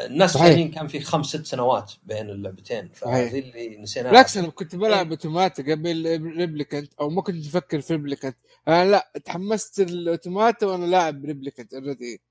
الناس. 0.06 0.36
الثانيين 0.36 0.72
كان 0.72 0.88
في 0.88 1.00
خمس 1.00 1.26
ست 1.26 1.46
سنوات 1.46 1.92
بين 2.04 2.30
اللعبتين. 2.30 2.90
فهذه 2.94 3.40
اللي 3.40 3.78
نسيناها 3.78 4.12
بالعكس 4.12 4.38
أنا 4.38 4.50
كنت 4.50 4.74
إيه. 4.74 4.80
بلعب 4.80 5.10
Automata 5.10 5.64
قبل 5.72 6.22
Replicant 6.38 6.94
أو 7.00 7.10
ما 7.10 7.22
كنت 7.22 7.46
أفكر 7.46 7.82
في 7.82 7.94
Replicant 7.94 8.38
أنا 8.68 8.92
لا 8.92 9.12
تحمست 9.26 9.80
ال 9.80 9.89
Automata 9.89 10.66
وأنا 10.66 10.86
لاعب 10.86 11.26
Replicant 11.26 11.74
already 11.74 12.22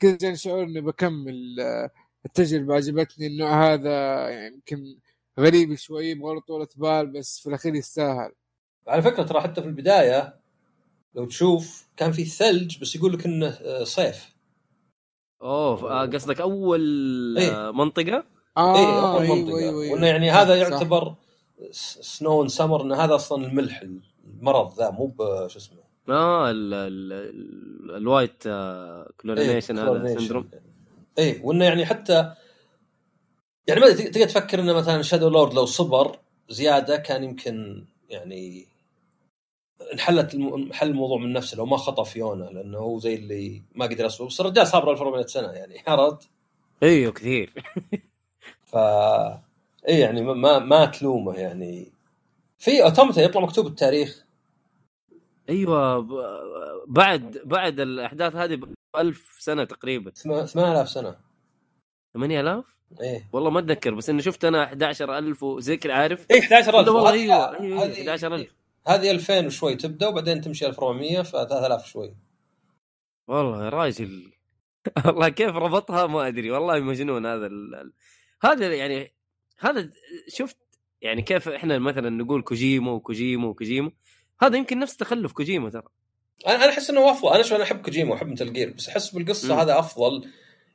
كذا 0.00 0.16
جاني 0.16 0.36
شعور 0.36 0.62
إني 0.62 0.80
بكمل 0.80 1.56
التجربة 2.24 2.74
عجبتني 2.74 3.26
النوع 3.26 3.72
هذا 3.72 3.90
يعني 4.28 4.54
يمكن 4.54 4.98
غريب 5.40 5.74
شوي 5.74 6.06
يبغى 6.06 6.34
له 6.34 6.40
طولة 6.40 6.68
بال 6.76 7.06
بس 7.06 7.40
في 7.40 7.48
الأخير 7.48 7.74
يستاهل. 7.74 8.32
على 8.88 9.02
فكرة 9.02 9.22
ترى 9.22 9.40
حتى 9.40 9.62
في 9.62 9.66
البداية 9.66 10.40
لو 11.14 11.24
تشوف 11.26 11.88
كان 11.96 12.12
في 12.12 12.24
ثلج 12.24 12.80
بس 12.80 12.96
يقول 12.96 13.12
لك 13.12 13.26
إنه 13.26 13.46
آه، 13.46 13.84
صيف. 13.84 14.36
اوه 15.42 15.92
آه، 16.02 16.06
قصدك 16.06 16.40
أول 16.40 16.80
إيه. 17.38 17.68
آه، 17.68 17.72
منطقة؟ 17.72 18.24
آه 18.56 18.76
اي 18.78 18.84
أول 18.84 19.38
منطقة. 19.38 19.58
أيوه 19.58 19.82
أيوه 19.82 19.92
وإنه 19.92 20.06
يعني 20.06 20.30
هذا 20.30 20.64
صح. 20.64 20.70
يعتبر 20.70 21.14
snow 21.70 22.42
in 22.42 22.48
summer 22.48 22.82
إن 22.82 22.92
هذا 22.92 23.14
أصلا 23.14 23.46
الملح 23.46 23.84
المرض 24.24 24.74
ذا 24.78 24.90
مو 24.90 25.06
بش 25.06 25.56
اسمه. 25.56 25.78
آه 26.08 26.50
ال 26.50 26.74
ال 26.74 27.12
ال 27.12 27.96
ال 27.96 28.04
White 28.04 28.42
Chlorination 29.20 29.78
هذا 29.78 30.18
syndrome 30.18 30.50
اي 31.18 31.24
إيه، 31.24 31.40
وإنه 31.44 31.64
يعني 31.64 31.86
حتى 31.86 32.34
يعني 33.66 33.80
ما 33.80 33.90
تقدر 33.92 34.26
تفكر 34.26 34.60
إنه 34.60 34.72
مثلا 34.72 35.02
Shadowlord 35.02 35.54
لو 35.54 35.66
صبر 35.66 36.18
زيادة 36.48 36.96
كان 36.96 37.24
يمكن 37.24 37.84
يعني 38.10 38.66
انحلت 39.92 40.34
انحل 40.34 40.88
الموضوع 40.90 41.18
من 41.18 41.32
نفسه 41.32 41.56
لو 41.56 41.66
ما 41.66 41.76
خطأ 41.76 42.04
فيونا 42.04 42.44
لأنه 42.44 42.78
هو 42.78 42.98
زي 42.98 43.14
اللي 43.14 43.62
ما 43.74 43.84
قدر 43.86 44.04
يصبر. 44.04 44.26
بس 44.26 44.40
الرجال 44.40 44.66
صابر 44.66 44.90
1400 44.92 45.26
سنة 45.26 45.48
يعني 45.48 45.82
عرفت؟ 45.86 46.28
إيوه 46.82 47.12
كثير. 47.12 47.52
ف 48.64 48.76
اي 49.88 49.98
يعني 50.00 50.22
ما- 50.22 50.58
ما 50.58 50.84
تلومه 50.84 51.34
يعني. 51.34 51.92
في 52.58 52.82
اوتوماتا 52.84 53.22
يطلع 53.22 53.40
مكتوب 53.42 53.66
التاريخ 53.66 54.24
إيوه 55.48 56.00
بعد 56.86 57.40
بعد 57.44 57.80
الأحداث 57.80 58.36
هذه 58.36 58.60
1000 58.98 59.36
سنة 59.40 59.64
تقريبا. 59.64 60.10
8000 60.10 60.88
سنة. 60.88 61.16
8000 62.14 62.78
إيه. 63.00 63.28
والله 63.32 63.50
ما 63.50 63.58
أتذكر 63.60 63.94
بس 63.94 64.10
إني 64.10 64.22
شفت 64.22 64.44
أنا 64.44 64.72
11000 64.72 65.42
وزي 65.42 65.76
كذا 65.76 65.92
عارف؟ 65.92 66.26
اي 66.30 66.38
11000 66.38 66.74
والله 66.74 67.10
أيوه 67.12 67.60
أيوه 67.60 67.84
هذه- 67.84 68.02
11000 68.14 68.54
هذه 68.86 69.10
2000 69.10 69.46
وشوي 69.46 69.74
تبدأ 69.74 70.06
وبعدين 70.08 70.40
تمشي 70.40 70.66
1400 70.66 71.22
ف 71.22 71.30
3000 71.36 71.86
شوي. 71.86 72.16
والله 73.28 73.64
يا 73.64 73.68
راجل 73.68 74.32
والله 75.06 75.28
كيف 75.28 75.50
ربطها؟ 75.56 76.06
ما 76.06 76.28
أدري. 76.28 76.50
والله 76.50 76.80
مجنون 76.80 77.26
هذا 77.26 77.46
ال... 77.46 77.92
هذا 78.42 78.74
يعني 78.74 79.14
هذا 79.58 79.90
شفت 80.28 80.56
يعني 81.02 81.22
كيف 81.22 81.48
إحنا 81.48 81.78
مثلا 81.78 82.10
نقول 82.10 82.42
كوجيمو 82.42 82.94
وكوجيمو 82.94 83.48
وكوجيمو 83.48 83.92
هذا 84.40 84.56
يمكن 84.56 84.78
نفس 84.78 84.96
تخلف 84.96 85.32
كوجيمو 85.32 85.68
ترى. 85.68 85.88
أنا 86.46 86.54
أنا 86.56 86.68
أحس 86.68 86.90
إنه 86.90 87.10
أفضل. 87.10 87.32
أنا 87.34 87.42
شو 87.42 87.54
أنا 87.56 87.64
أحب 87.64 87.82
كوجيما 87.82 88.12
وأحب 88.12 88.26
مثل 88.28 88.52
جير 88.52 88.70
بس 88.70 88.88
أحس 88.88 89.10
بالقصة. 89.10 89.62
هذا 89.62 89.78
أفضل 89.78 90.28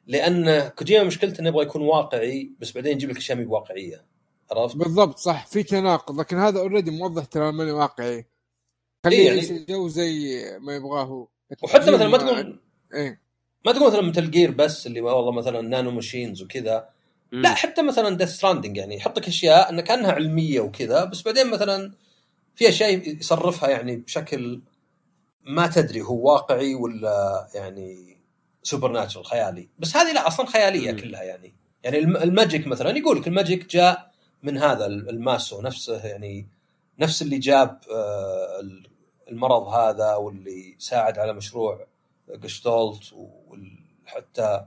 لأن 0.07 0.67
كوجيما 0.67 1.03
مشكلته 1.03 1.41
إنه 1.41 1.49
يبغى 1.49 1.63
يكون 1.63 1.81
واقعي 1.81 2.51
بس 2.59 2.71
بعدين 2.71 2.91
يجيب 2.91 3.09
لك 3.09 3.17
أشياء 3.17 3.37
مي 3.37 3.45
واقعية. 3.45 4.05
عرفت؟ 4.51 4.75
بالضبط 4.75 5.17
صح. 5.17 5.47
في 5.47 5.63
تناقض 5.63 6.19
لكن 6.19 6.37
هذا 6.37 6.59
already 6.59 6.91
موضح 6.91 7.25
ترى 7.25 7.51
ماني 7.51 7.71
واقعي. 7.71 8.25
خليه 9.05 9.17
إيه 9.17 9.27
يعني- 9.27 9.49
الجو 9.57 9.87
زي 9.87 10.41
ما 10.61 10.75
يبغاه. 10.75 11.03
هو 11.03 11.27
وحتى 11.63 11.91
مثلا 11.91 12.07
ما 12.07 12.17
تقول 12.17 12.59
إيه. 12.93 13.21
ما 13.65 13.71
تقول 13.71 13.87
مثلا 13.87 14.01
مثل 14.01 14.31
Gear 14.31 14.51
بس 14.51 14.87
اللي 14.87 15.01
والله 15.01 15.31
مثلا 15.31 15.61
nanomachines 15.61 16.41
وكذا. 16.41 16.89
لا 17.31 17.53
حتى 17.53 17.81
مثلا 17.81 18.17
Death 18.17 18.29
Stranding 18.29 18.77
يعني 18.77 18.95
يحط 18.95 19.19
لك 19.19 19.27
أشياء 19.27 19.69
أنها 19.69 19.81
كانها 19.81 20.11
علمية 20.11 20.59
وكذا 20.59 21.05
بس 21.05 21.21
بعدين 21.21 21.49
مثلا 21.51 21.93
في 22.55 22.69
أشياء 22.69 23.09
يصرفها 23.09 23.69
يعني 23.69 23.95
بشكل 23.95 24.61
ما 25.43 25.67
تدري 25.67 26.01
هو 26.01 26.31
واقعي 26.33 26.75
ولا 26.75 27.47
يعني 27.55 28.17
supernatural 28.63 29.25
خيالي 29.25 29.69
بس 29.79 29.97
هذه 29.97 30.13
لا 30.13 30.27
أصلا 30.27 30.45
خيالية 30.45 30.91
مم. 30.91 30.99
كلها 30.99 31.23
يعني 31.23 31.53
يعني 31.83 31.97
ال 31.99 32.05
m- 32.05 32.17
ال 32.17 32.26
magic 32.26 32.67
مثلا 32.67 32.97
يقول 32.97 33.17
لك 33.21 33.27
ال 33.27 33.34
magic 33.34 33.69
جاء 33.69 34.11
من 34.43 34.57
هذا 34.57 34.85
ال 34.85 35.01
maso 35.01 35.61
نفسه 35.61 36.05
يعني 36.07 36.47
نفس 36.99 37.21
اللي 37.21 37.37
جاب 37.37 37.79
آه، 37.95 38.61
المرض 39.29 39.67
هذا 39.67 40.15
واللي 40.15 40.75
ساعد 40.79 41.19
على 41.19 41.33
مشروع 41.33 41.87
جشتولت 42.29 43.13
وحتى 43.13 44.65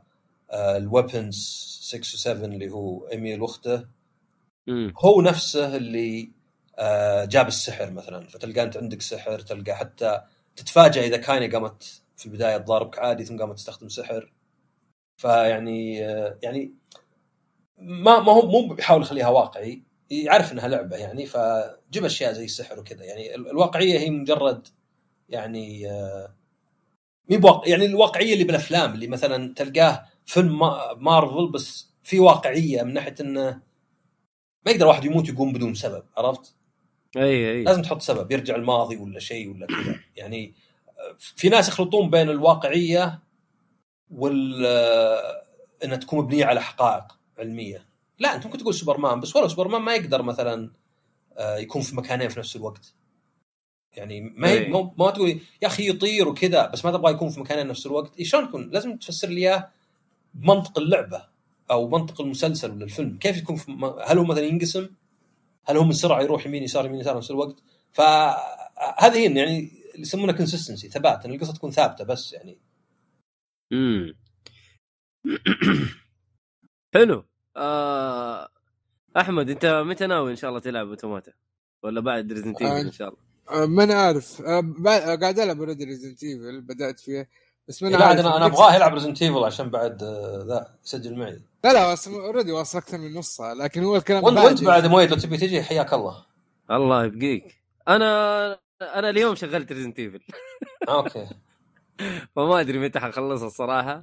ال 0.52 0.63
weapons 0.63 1.34
6 1.82 2.00
و7 2.18 2.26
اللي 2.44 2.70
هو 2.70 3.08
Emil 3.08 3.42
وأخته. 3.42 3.84
هو 5.04 5.20
نفسه 5.20 5.76
اللي 5.76 6.30
آه، 6.78 7.24
جاب 7.24 7.48
السحر 7.48 7.90
مثلا 7.90 8.26
فتلقى 8.26 8.62
أنت 8.62 8.76
عندك 8.76 9.02
سحر 9.02 9.38
تلقى 9.40 9.76
حتى 9.76 10.20
تتفاجئ 10.56 11.06
إذا 11.06 11.16
كايني 11.16 11.46
قامت 11.48 12.02
في 12.16 12.26
البداية 12.26 12.56
تضاربك 12.56 12.98
عادي 12.98 13.24
ثم 13.24 13.38
قامت 13.38 13.56
تستخدم 13.56 13.88
سحر 13.88 14.32
فيعني 15.16 16.06
آه، 16.06 16.38
يعني 16.42 16.74
ما 17.78 18.20
ما 18.20 18.32
هو 18.32 18.46
مو 18.50 18.74
بيحاول 18.74 19.02
يخليها 19.02 19.28
واقعي 19.28 19.82
يعرف 20.10 20.52
إنها 20.52 20.68
لعبة 20.68 20.96
يعني 20.96 21.26
فجيب 21.26 22.04
أشياء 22.04 22.32
زي 22.32 22.44
السحر 22.44 22.78
وكذا 22.80 23.04
يعني 23.04 23.34
ال- 23.34 23.50
الواقعية 23.50 23.98
هي 23.98 24.10
مجرد 24.10 24.68
يعني 25.28 25.90
آه، 25.90 26.34
مي 27.30 27.36
بواقع 27.38 27.68
يعني 27.68 27.86
الواقعية 27.86 28.32
اللي 28.32 28.44
بالأفلام 28.44 28.94
اللي 28.94 29.06
مثلا 29.06 29.54
تلقاه 29.54 30.06
فيلم 30.26 30.58
ما- 30.58 30.94
مارفل 30.94 31.50
بس 31.52 31.90
في 32.02 32.20
واقعية 32.20 32.82
من 32.82 32.92
ناحية 32.94 33.14
إنه 33.20 33.62
ما 34.66 34.72
يقدر 34.72 34.86
واحد 34.86 35.04
يموت 35.04 35.28
يقوم 35.28 35.52
بدون 35.52 35.74
سبب 35.74 36.04
عرفت؟ 36.16 36.55
أي 37.16 37.50
أي. 37.52 37.62
لازم 37.64 37.82
تحط 37.82 38.02
سبب 38.02 38.32
يرجع 38.32 38.56
الماضي 38.56 38.96
ولا 38.96 39.18
شيء 39.20 39.50
ولا 39.50 39.66
كذا. 39.66 40.00
يعني 40.16 40.52
في 41.18 41.48
ناس 41.48 41.68
يخلطون 41.68 42.10
بين 42.10 42.30
الواقعية 42.30 43.20
وال 44.10 44.66
إنها 45.84 45.96
تكون 45.96 46.18
مبنية 46.24 46.44
على 46.44 46.62
حقائق 46.62 47.04
علمية. 47.38 47.86
لا 48.18 48.34
أنت 48.34 48.46
ممكن 48.46 48.58
تقول 48.58 48.74
سوبرمان 48.74 49.20
بس 49.20 49.36
ولو 49.36 49.48
سوبرمان 49.48 49.82
ما 49.82 49.94
يقدر 49.94 50.22
مثلا 50.22 50.70
آه، 51.38 51.56
يكون 51.56 51.82
في 51.82 51.96
مكانين 51.96 52.28
في 52.28 52.38
نفس 52.38 52.56
الوقت. 52.56 52.94
يعني 53.96 54.20
ما 54.20 54.48
هي 54.48 54.68
ما 54.98 55.10
تقول 55.10 55.28
يا 55.62 55.66
أخي 55.66 55.88
يطير 55.88 56.28
وكذا 56.28 56.66
بس 56.66 56.84
ما 56.84 56.90
تبغى 56.90 57.12
يكون 57.12 57.28
في 57.30 57.40
مكانين 57.40 57.66
نفس 57.66 57.86
الوقت. 57.86 58.22
شلون 58.22 58.44
يكون؟ 58.44 58.70
لازم 58.70 58.96
تفسر 58.96 59.28
لي 59.28 59.40
إياه 59.40 59.68
بمنطق 60.34 60.78
اللعبة 60.78 61.24
أو 61.70 61.88
منطق 61.88 62.20
المسلسل 62.20 62.70
ولا 62.70 62.84
الفيلم. 62.84 63.18
كيف 63.18 63.36
يكون 63.38 63.56
في 63.56 63.70
م- 63.70 63.84
هل 63.84 64.18
هو 64.18 64.24
مثلا 64.24 64.44
ينقسم؟ 64.44 64.88
هل 65.66 65.76
هو 65.76 65.84
من 65.84 65.92
سرعة 65.92 66.22
يروح 66.22 66.46
يمين 66.46 66.62
يسار 66.62 66.86
يمين 66.86 67.00
يسار 67.00 67.12
في 67.12 67.18
نفس 67.18 67.30
الوقت؟ 67.30 67.62
فهذه 67.92 69.14
هي 69.14 69.24
يعني 69.24 69.58
اللي 69.94 70.02
يسمونها 70.02 70.34
consistency 70.34 70.88
ثبات 70.88 71.24
ان 71.24 71.30
القصة 71.34 71.52
تكون 71.52 71.70
ثابتة 71.70 72.04
بس 72.04 72.32
يعني. 72.32 72.58
امم 73.72 74.14
حلو. 76.94 77.24
آه... 77.56 78.48
أحمد 79.16 79.50
أنت 79.50 79.66
متى 79.66 80.06
ناوي 80.06 80.30
إن 80.30 80.36
شاء 80.36 80.50
الله 80.50 80.60
تلعب 80.60 80.88
أوتوماتا؟ 80.88 81.32
ولا 81.82 82.00
بعد 82.00 82.32
Resident 82.32 82.62
آه، 82.62 82.80
إن 82.80 82.92
شاء 82.92 83.08
الله؟ 83.08 83.20
آه، 83.50 83.66
ما 83.66 83.84
أنا 83.84 83.94
عارف. 83.94 84.42
آه، 84.42 84.74
آه، 84.86 85.16
قاعد 85.16 85.38
ألعب 85.38 85.58
already 85.58 85.84
Resident 85.84 86.22
Evil 86.24 86.60
بدأت 86.60 87.00
فيه 87.00 87.28
بس 87.68 87.82
ما 87.82 87.88
أنا 87.88 87.96
لا 87.96 88.12
أنا 88.12 88.36
أنا 88.36 88.46
أبغاه 88.46 88.74
يلعب 88.74 88.94
Resident 88.94 89.22
Evil 89.22 89.44
عشان 89.44 89.70
بعد 89.70 90.02
آه، 90.02 90.44
ذا 90.48 90.74
يسجل 90.84 91.18
معي. 91.18 91.40
لا 91.64 91.72
لا 91.72 91.96
already 92.06 92.52
واصل 92.52 92.78
أكثر 92.78 92.98
من 92.98 93.14
نصها 93.14 93.54
لكن 93.54 93.84
هو 93.84 93.96
الكلام 93.96 94.24
وانت 94.24 94.36
بعد 94.36 94.46
وانت 94.46 94.64
بعد 94.64 94.86
مويد 94.86 95.10
لو 95.10 95.16
تبي 95.16 95.36
تجي 95.36 95.62
حياك 95.62 95.92
الله. 95.92 96.24
الله 96.70 97.04
يبقيك. 97.04 97.62
أنا 97.88 98.58
أنا 98.82 99.10
اليوم 99.10 99.34
شغلت 99.34 99.72
Resident 99.72 99.98
Evil 99.98 100.20
أوكي. 100.88 101.26
فما 102.36 102.60
أدري 102.60 102.78
متى 102.78 103.00
حخلصها 103.00 103.46
الصراحة. 103.46 104.02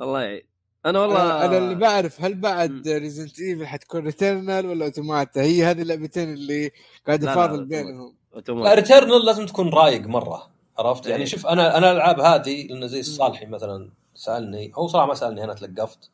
الله 0.00 0.22
يعين. 0.22 0.42
أنا 0.86 1.00
والله 1.00 1.22
أنا 1.22 1.44
أنا 1.44 1.58
اللي 1.58 1.74
بعرف 1.74 2.20
هل. 2.20 2.34
بعد 2.34 2.88
Resident 2.88 3.40
Evil 3.40 3.66
حتكون 3.66 4.04
Returnal 4.04 4.66
ولا 4.66 4.84
Automata 4.84 5.42
هي 5.42 5.64
هذه 5.64 5.82
اللعبتين 5.82 6.32
اللي 6.32 6.70
قاعد 7.06 7.24
افاضل. 7.24 7.64
بينهم. 7.64 8.14
Returnal 8.50 9.24
لازم 9.26 9.46
تكون 9.46 9.68
رايق 9.68 10.06
مرة. 10.06 10.53
عرفت 10.78 11.06
يعني 11.06 11.22
إيه. 11.22 11.28
شوف 11.28 11.46
أنا 11.46 11.78
أنا 11.78 11.90
الألعاب 11.90 12.20
هذه 12.20 12.66
لأنه 12.66 12.86
زي 12.86 13.00
الصالحي 13.00 13.46
مثلا 13.46 13.90
سألني 14.14 14.72
هو 14.74 14.86
صراحة 14.86 15.06
ما 15.06 15.14
سألني 15.14 15.44
أنا 15.44 15.54
تلقفت 15.54 16.10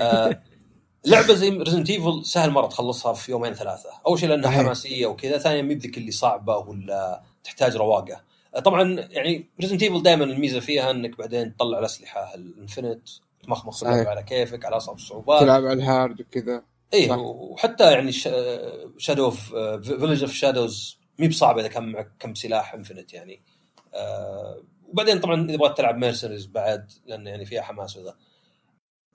آه 0.00 0.42
لعبة 1.06 1.34
زي 1.34 1.50
Resident 1.50 1.90
Evil 1.90 2.24
سهل 2.24 2.50
مرة 2.50 2.66
تخلصها 2.66 3.12
في 3.12 3.30
يومين 3.30 3.54
ثلاثة 3.54 3.90
أول 4.06 4.18
شيء 4.18 4.28
لأنها. 4.28 4.50
حماسية 4.50 5.06
وكذا 5.06 5.38
ثانيا 5.38 5.62
مي 5.62 5.74
بذيك 5.74 5.98
اللي 5.98 6.10
صعبة 6.10 6.56
ولا 6.56 7.22
تحتاج 7.44 7.76
رواقة 7.76 8.20
طبعا 8.64 9.06
يعني 9.10 9.48
Resident 9.60 9.82
Evil 9.82 10.02
دائما 10.02 10.24
الميزة 10.24 10.60
فيها 10.60 10.90
إنك 10.90 11.18
بعدين 11.18 11.56
تطلع 11.56 11.78
الأسلحة 11.78 12.34
ال 12.34 12.42
infinite 12.42 13.08
تمخمخ. 13.42 13.84
اللعبة 13.84 14.10
على 14.10 14.22
كيفك 14.22 14.64
على 14.64 14.76
أصعب 14.76 14.96
الصعوبات 14.96 15.40
تلعب 15.40 15.64
على 15.64 15.72
ال 15.72 15.82
hard 15.82 16.20
وكذا 16.20 16.62
صح. 17.08 17.18
وحتى 17.18 17.92
يعني 17.92 18.12
shadow 18.98 19.24
of 19.24 19.54
Village 19.82 20.22
of 20.22 20.32
Shadows 20.32 20.98
مي 21.18 21.28
بصعبة 21.28 21.60
إذا 21.60 21.68
كان 21.68 21.92
معك 21.92 22.12
كم 22.18 22.34
سلاح 22.34 22.74
infinite 22.74 23.14
يعني 23.14 23.40
آه 23.94 24.62
وبعدين 24.88 25.18
طبعا 25.20 25.44
إذا 25.48 25.56
بغيت 25.56 25.76
تلعب 25.76 25.96
Mercenaries 25.98 26.46
بعد 26.46 26.92
لأن 27.06 27.26
يعني 27.26 27.44
فيها 27.44 27.62
حماس 27.62 27.96
وذا 27.96 28.14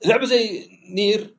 لعبة 0.05 0.25
زي 0.25 0.69
Nier 0.89 1.35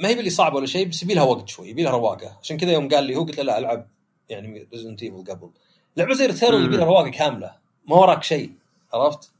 ما 0.00 0.08
هي 0.08 0.14
باللي 0.14 0.30
صعبة 0.30 0.56
ولا 0.56 0.66
شيء 0.66 0.88
بس 0.88 1.02
يبي 1.02 1.14
لها 1.14 1.22
وقت 1.24 1.48
شوي 1.48 1.68
يبي 1.68 1.82
لها 1.82 1.92
رواقة 1.92 2.38
عشان 2.42 2.56
كذا 2.56 2.72
يوم 2.72 2.88
قال 2.88 3.04
لي 3.04 3.16
هو 3.16 3.22
قلت 3.24 3.36
له 3.38 3.42
لا 3.44 3.58
ألعب 3.58 3.88
يعني 4.28 4.68
Resident 4.72 5.02
Evil 5.02 5.24
قبل 5.24 5.50
لعبة 5.96 6.14
زي 6.14 6.26
Returnal 6.26 6.64
يبي 6.64 6.76
لها. 6.76 6.84
رواقة 6.84 7.08
كاملة 7.10 7.54
ما 7.88 7.96
وراك 7.96 8.22
شيء 8.22 8.52
عرفت؟ 8.92 9.32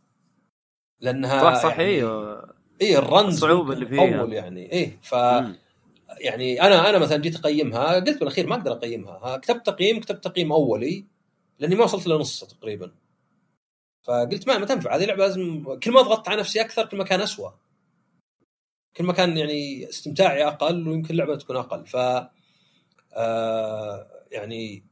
لأنها 1.00 1.42
صح 1.54 1.62
صح 1.62 1.78
يعني 1.78 1.82
أيوه 1.84 2.54
اي 2.82 2.98
الرنز 2.98 3.34
الصعوبة 3.34 3.62
ممكن 3.62 3.72
اللي 3.72 3.86
فيها. 3.86 4.16
تطول 4.16 4.32
يعني 4.32 4.72
إيه 4.72 4.98
ف 5.02 5.14
مم. 5.14 5.56
يعني 6.20 6.62
أنا 6.62 6.90
أنا 6.90 6.98
مثلا 6.98 7.16
جيت 7.18 7.36
أقيمها 7.36 7.94
قلت 7.94 8.18
بالأخير 8.20 8.46
ما 8.46 8.54
أقدر 8.54 8.72
أقيمها 8.72 9.12
ها، 9.22 9.36
كتبت 9.36 9.66
تقييم 9.66 10.00
كتبت 10.00 10.24
تقييم 10.24 10.52
أولي 10.52 11.04
لأني 11.58 11.74
ما 11.74 11.84
وصلت 11.84 12.06
لنص 12.06 12.44
تقريبا 12.44 12.90
فقلت 14.08 14.48
ما 14.48 14.58
ما 14.58 14.66
تنفع. 14.66 14.96
هذه 14.96 15.04
لعبة 15.04 15.24
لازم 15.24 15.64
كل 15.82 15.92
ما 15.92 16.02
ضغطت 16.02 16.28
على 16.28 16.40
نفسي 16.40 16.60
أكثر 16.60 16.86
كل 16.86 16.96
ما 16.96 17.04
كان 17.04 17.20
اسوء 17.20 17.52
كل 18.96 19.04
ما 19.04 19.12
كان 19.12 19.38
يعني 19.38 19.88
استمتاعي 19.88 20.46
أقل 20.46 20.88
ويمكن 20.88 21.10
اللعبه 21.10 21.36
تكون 21.36 21.56
أقل. 21.56 21.86
ف 21.86 21.96
آه 23.14 24.10
يعني 24.30 24.84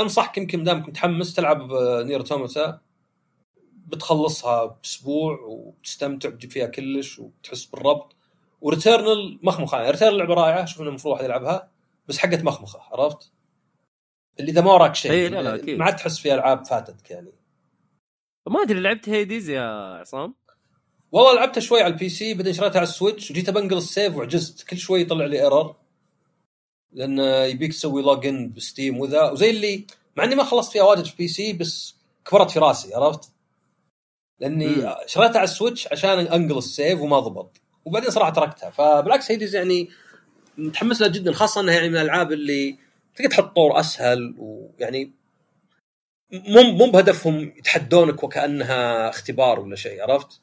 أنصحك 0.00 0.38
يمكن 0.38 0.64
دامك 0.64 0.88
متحمس 0.88 1.34
تلعب 1.34 1.72
Nier 2.06 2.20
Automata 2.20 2.80
بتخلصها 3.86 4.64
بأسبوع 4.64 5.38
وتستمتع 5.40 6.28
وتجيب 6.28 6.50
فيها 6.50 6.66
كلش 6.66 7.18
وتحس 7.18 7.64
بالربط. 7.64 8.16
و 8.60 8.69
Returnal 8.69 9.38
مخمخة. 9.42 9.78
يعني 9.78 9.90
Returnal 9.90 10.18
لعبة 10.18 10.34
رائعة. 10.34 10.62
أشوف 10.62 10.80
إنه 10.80 10.88
المفروض 10.88 11.14
واحد 11.14 11.24
يلعبها. 11.24 11.70
بس 12.08 12.18
حقت 12.18 12.44
مخمخة. 12.44 12.80
عرفت؟ 12.92 13.32
اللي 14.40 14.50
إذا 14.50 14.60
ما 14.60 14.72
وراك 14.72 14.94
شيء. 14.94 15.10
إيه، 15.10 15.28
لا، 15.28 15.42
لا، 15.42 15.54
أكيد. 15.54 15.78
ما 15.78 15.84
عاد 15.84 15.96
تحس 15.96 16.18
في 16.18 16.34
ألعاب 16.34 16.66
فاتتك 16.66 17.10
يعني. 17.10 17.39
ما 18.50 18.62
أدري 18.62 18.80
لعبت 18.80 19.08
Hades 19.08 19.50
يا 19.50 19.62
عصام؟ 20.00 20.34
والله 21.12 21.34
لعبتها 21.34 21.60
شوي 21.60 21.82
على 21.82 21.92
ال 21.92 22.08
PC 22.08 22.34
بعدين 22.34 22.52
شريتها 22.52 22.78
على 22.78 22.88
ال 22.88 22.94
Switch 22.94 23.30
وجيت 23.30 23.50
بنقل 23.50 23.76
ال 23.76 23.84
save 23.84 24.16
وعجزت. 24.16 24.62
كل 24.68 24.78
شوي 24.78 25.00
يطلع 25.00 25.24
لي 25.24 25.42
error. 25.42 25.76
لأن 26.92 27.18
يبيك 27.50 27.72
تسوي 27.72 28.02
login 28.02 28.52
ب 28.52 28.60
Steam 28.60 28.98
وذا 29.00 29.30
وزي 29.30 29.50
اللي 29.50 29.86
مع 30.16 30.24
إني 30.24 30.34
ما 30.34 30.44
خلصت 30.44 30.72
فيها 30.72 30.82
واجد 30.82 31.04
في 31.04 31.16
PC 31.16 31.52
بس 31.52 31.94
كبرت 32.24 32.50
في 32.50 32.58
راسي 32.58 32.94
عرفت؟ 32.94 33.32
لأني. 34.40 34.96
شريتها 35.06 35.38
على 35.38 35.44
ال 35.44 35.50
Switch 35.50 35.88
عشان 35.92 36.18
أنقل 36.18 36.58
ال 36.58 36.66
save 36.66 37.00
وما 37.00 37.20
ضبط. 37.20 37.60
وبعدين 37.84 38.10
صراحة 38.10 38.30
تركتها. 38.30 38.70
فبالعكس 38.70 39.30
Hades 39.30 39.54
يعني 39.54 39.88
متحمس 40.58 41.00
لها 41.00 41.08
جدا 41.08 41.32
خاصة 41.32 41.60
إنها 41.60 41.74
يعني 41.74 41.88
من 41.88 41.96
الألعاب 41.96 42.32
اللي 42.32 42.78
تقدر 43.16 43.30
تحط 43.30 43.56
طور 43.56 43.80
أسهل 43.80 44.34
ويعني 44.38 45.19
مو 46.32 46.62
مو 46.62 46.90
بهدفهم 46.90 47.40
يتحدونك 47.40 48.24
وكأنها 48.24 49.08
اختبار 49.08 49.60
ولا 49.60 49.76
شيء 49.76 50.02
عرفت؟ 50.02 50.40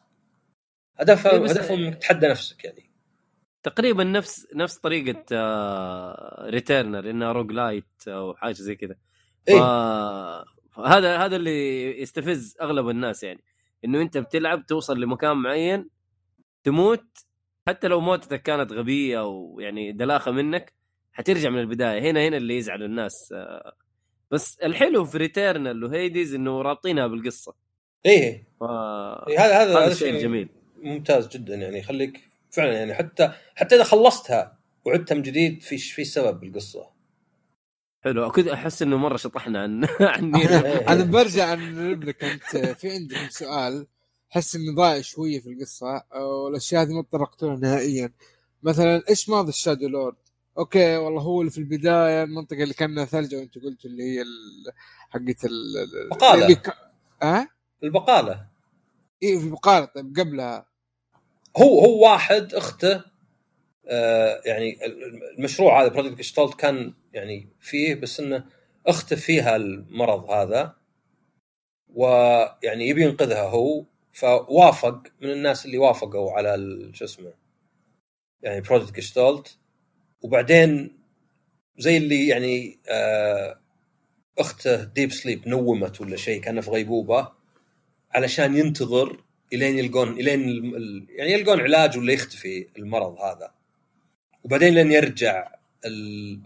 هدفهم 1.00 1.44
انك 1.86 1.96
تتحدى 1.96 2.28
نفسك 2.28 2.66
يعني 2.66 2.90
تقريبا 3.64 4.04
نفس 4.04 4.48
نفس 4.56 4.78
طريقة 4.78 5.24
آه 5.32 6.50
Returnal 6.50 7.10
انها 7.10 7.32
roguelite 7.32 8.08
أو 8.08 8.36
حاجة 8.36 8.54
زي 8.54 8.76
كذا. 8.76 8.96
إيه. 9.50 9.62
هذا 10.86 11.18
هذا 11.18 11.36
اللي 11.36 12.02
يستفز 12.02 12.58
أغلب 12.62 12.90
الناس 12.90 13.24
يعني 13.24 13.44
إنه 13.86 14.02
أنت 14.02 14.18
بتلعب 14.18 14.66
توصل 14.66 15.02
لمكان 15.02 15.38
معين 15.38 15.90
تموت 16.64 17.06
حتى 17.68 17.88
لو 17.88 18.02
موتتك 18.02 18.42
كانت 18.42 18.72
غبية 18.72 19.20
أو 19.20 19.60
يعني 19.60 19.92
دلاخة 19.92 20.32
منك 20.32 20.74
حترجع 21.14 21.50
من 21.50 21.60
البداية 21.60 22.12
هنا 22.12 22.28
هنا 22.28 22.38
اللي 22.38 22.58
يزعل 22.58 22.84
الناس 22.84 23.34
آه، 23.34 23.76
بس 24.32 24.60
الحلو 24.60 25.06
في 25.06 25.18
Returnal 25.18 25.84
و 25.84 25.92
Hades 25.92 26.34
إنه 26.34 26.62
رابطينها 26.62 27.08
بالقصة. 27.08 27.54
إيه. 28.06 28.48
ف... 28.60 28.64
إيه، 28.64 29.40
هذا 29.40 29.64
هذا 29.64 29.78
هذا 29.78 29.88
الشيء 29.88 30.08
شيء 30.08 30.16
الجميل 30.16 30.50
ممتاز 30.84 31.28
جدا 31.28 31.56
يعني 31.56 31.80
يخليك 31.80 32.20
فعلا 32.52 32.74
يعني 32.74 32.94
حتى 32.94 33.32
حتى 33.56 33.76
إذا 33.76 33.84
خلصتها 33.84 34.60
وعدتها 34.86 35.16
من 35.16 35.22
جديد 35.22 35.62
في 35.62 35.78
في 35.78 36.04
سبب 36.04 36.40
بالقصة. 36.40 36.90
حلو. 38.04 38.32
كنت 38.32 38.48
أحس 38.48 38.82
إنه 38.82 38.98
مرة 38.98 39.18
شطحنا 39.18 39.62
عن 39.64 39.86
عن 40.16 40.32
Nier. 40.32 40.50
إيه. 40.50 40.90
أنا 40.90 41.04
برجع 41.04 41.54
نلعب 41.54 42.04
لك 42.04 42.24
أنت. 42.24 42.58
في 42.78 42.90
عندكم 42.90 43.30
سؤال. 43.30 43.88
أحس 44.32 44.56
إني 44.56 44.76
ضايع 44.76 45.02
شوية 45.02 45.40
في 45.40 45.50
القصة 45.50 46.04
والاشياء 46.16 46.84
هذه 46.84 46.94
ما 46.94 47.02
تطرقتوا 47.02 47.50
لها 47.50 47.58
نهائيا. 47.58 48.14
مثلا 48.64 49.04
إيش 49.10 49.30
ماضي 49.30 49.50
ال 49.50 49.88
Shadowlord؟ 49.88 50.16
okay 50.58 50.98
والله 50.98 51.22
هو 51.22 51.42
اللي 51.42 51.52
في 51.52 51.58
البداية 51.58 52.24
المنطقة 52.24 52.64
اللي 52.64 52.74
كانها 52.74 53.06
ثلج 53.06 53.36
وأنت 53.36 53.58
قلت 53.58 53.86
اللي 53.86 54.04
هي 54.04 54.24
حقت 55.10 55.46
ال 55.46 55.78
ال- 55.78 56.10
بقالة. 56.10 56.44
اللي 56.46 56.56
ك... 56.56 56.74
ها؟ 57.24 57.50
البقالة 57.84 58.48
إيه 59.24 59.40
في 59.40 59.50
بقاله 59.50 59.86
طيب 59.86 60.14
قبلها 60.20 60.66
هو 61.58 61.80
هو 61.80 62.04
واحد 62.04 62.54
أخته 62.54 63.04
آه 63.88 64.42
يعني 64.46 64.86
المشروع 65.38 65.82
هذا 65.82 65.88
Project 65.90 66.18
Gestalt 66.18 66.54
كان 66.54 66.94
يعني 67.14 67.50
فيه 67.60 67.96
بس 67.96 68.20
إنه 68.20 68.46
أخته 68.88 69.16
فيها 69.16 69.56
المرض 69.56 70.30
هذا 70.30 70.76
ويعني 71.90 72.88
يبي 72.88 73.04
ينقذها 73.04 73.50
هو 73.50 73.86
فوافق 74.14 75.04
من 75.22 75.32
الناس 75.32 75.66
اللي 75.66 75.78
وافقوا 75.78 76.32
على 76.32 76.58
شو 76.94 77.06
اسمه 77.06 77.34
يعني 78.42 78.62
Project 78.62 78.96
Gestalt 78.96 79.58
وبعدين 80.22 80.98
زي 81.78 81.98
اللي 81.98 82.28
يعني 82.28 82.80
آه 82.90 83.60
أخته 84.40 84.84
deep 84.84 85.12
sleep 85.12 85.48
نومت 85.48 86.02
ولا 86.02 86.16
شيء 86.18 86.42
كانه 86.42 86.62
في 86.62 86.70
غيبوبة 86.70 87.32
علشان 88.12 88.58
ينتظر 88.58 89.24
إلين 89.54 89.78
يلقون 89.80 90.10
إلين 90.10 90.50
ال- 90.50 90.76
ال- 90.76 91.08
يعني 91.10 91.32
يلقون 91.32 91.60
علاج 91.62 91.98
ولا 91.98 92.14
يختفي 92.14 92.68
المرض 92.78 93.20
هذا. 93.20 93.52
وبعدين 94.44 94.74
لين 94.74 94.92
يرجع 94.92 95.56
ال 95.86 96.40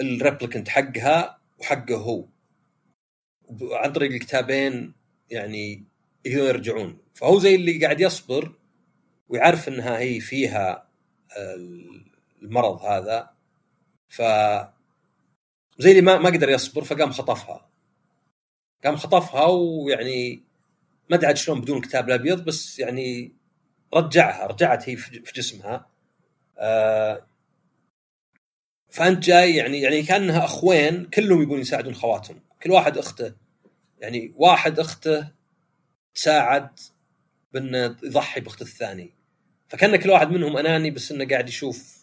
ال 0.00 0.07
replicant 0.07 0.68
حقها 0.68 1.38
وحقه 1.58 1.96
هو. 1.96 2.24
عن 3.72 3.92
طريق 3.92 4.10
الكتابين 4.10 4.92
يعني 5.30 5.84
يقدرون 6.24 6.46
يرجعون. 6.48 6.98
فهو 7.14 7.38
زي 7.38 7.54
اللي 7.54 7.78
قاعد 7.84 8.00
يصبر 8.00 8.52
ويعرف 9.28 9.68
إنها 9.68 9.98
هي 9.98 10.20
فيها 10.20 10.88
المرض 12.46 12.82
هذا 12.82 13.30
ف 14.08 14.22
زي 15.78 15.90
اللي 15.90 16.02
ما 16.02 16.18
ما 16.18 16.30
قدر 16.30 16.48
يصبر 16.48 16.84
فقام 16.84 17.12
خطفها. 17.12 17.70
قام 18.84 18.96
خطفها 18.96 19.44
ويعني 19.44 20.42
ما 21.10 21.16
أدري 21.16 21.36
شلون 21.36 21.60
بدون 21.60 21.76
الكتاب 21.76 22.08
الابيض 22.08 22.44
بس 22.44 22.78
يعني 22.78 23.32
رجعها 23.94 24.46
رجعت 24.46 24.88
هي 24.88 24.96
في 24.96 25.32
جسمها. 25.34 25.86
آه 26.58 27.26
فأنت 28.88 29.24
جاي 29.24 29.56
يعني 29.56 29.80
يعني 29.80 30.02
كأنها 30.02 30.44
أخوين 30.44 31.04
كلهم 31.04 31.42
يبون 31.42 31.60
يساعدون 31.60 31.94
خواتهم. 31.94 32.40
كل 32.62 32.70
واحد 32.70 32.98
أخته 32.98 33.34
يعني 33.98 34.32
واحد 34.36 34.78
أخته 34.78 35.28
تساعد 36.14 36.80
بأنه 37.52 37.96
يضحي 38.02 38.40
بأخته 38.40 38.62
الثاني. 38.62 39.14
فكأن 39.68 39.96
كل 39.96 40.10
واحد 40.10 40.30
منهم 40.30 40.56
أناني 40.56 40.90
بس 40.90 41.12
إنه 41.12 41.28
قاعد 41.28 41.48
يشوف 41.48 41.95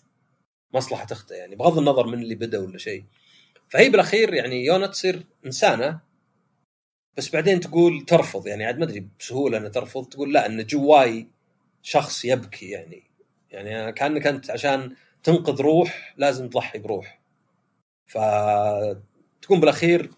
مصلحة 0.74 1.08
أخته 1.12 1.36
يعني 1.36 1.56
بغض 1.56 1.78
النظر 1.78 2.08
من 2.08 2.22
اللي 2.22 2.36
بدا 2.36 2.58
ولا 2.60 2.78
شيء. 2.78 3.04
فهي 3.70 3.90
بالأخير 3.90 4.34
يعني 4.34 4.66
يونا 4.66 4.88
تصير 4.88 5.24
إنسانة 5.45 6.00
بس 7.18 7.30
بعدين 7.30 7.60
تقول 7.60 8.06
ترفض 8.06 8.48
يعني 8.48 8.66
عاد 8.66 8.78
ما 8.78 8.86
أدري 8.86 9.08
بسهولة 9.20 9.58
إنها 9.58 9.70
ترفض 9.70 10.06
تقول 10.10 10.34
لا 10.34 10.45
إن 10.45 10.66
جواي 10.66 11.28
شخص 11.82 12.26
يبكي 12.26 12.70
يعني. 12.70 13.04
يعني 13.52 13.91
كأنك 13.91 14.28
أنت 14.28 14.52
عشان 14.52 14.95
تنقذ 15.24 15.62
روح 15.62 16.14
لازم 16.18 16.50
تضحي 16.50 16.80
بروح. 16.80 17.22
فتكون 18.08 19.60
بالأخير 19.60 20.12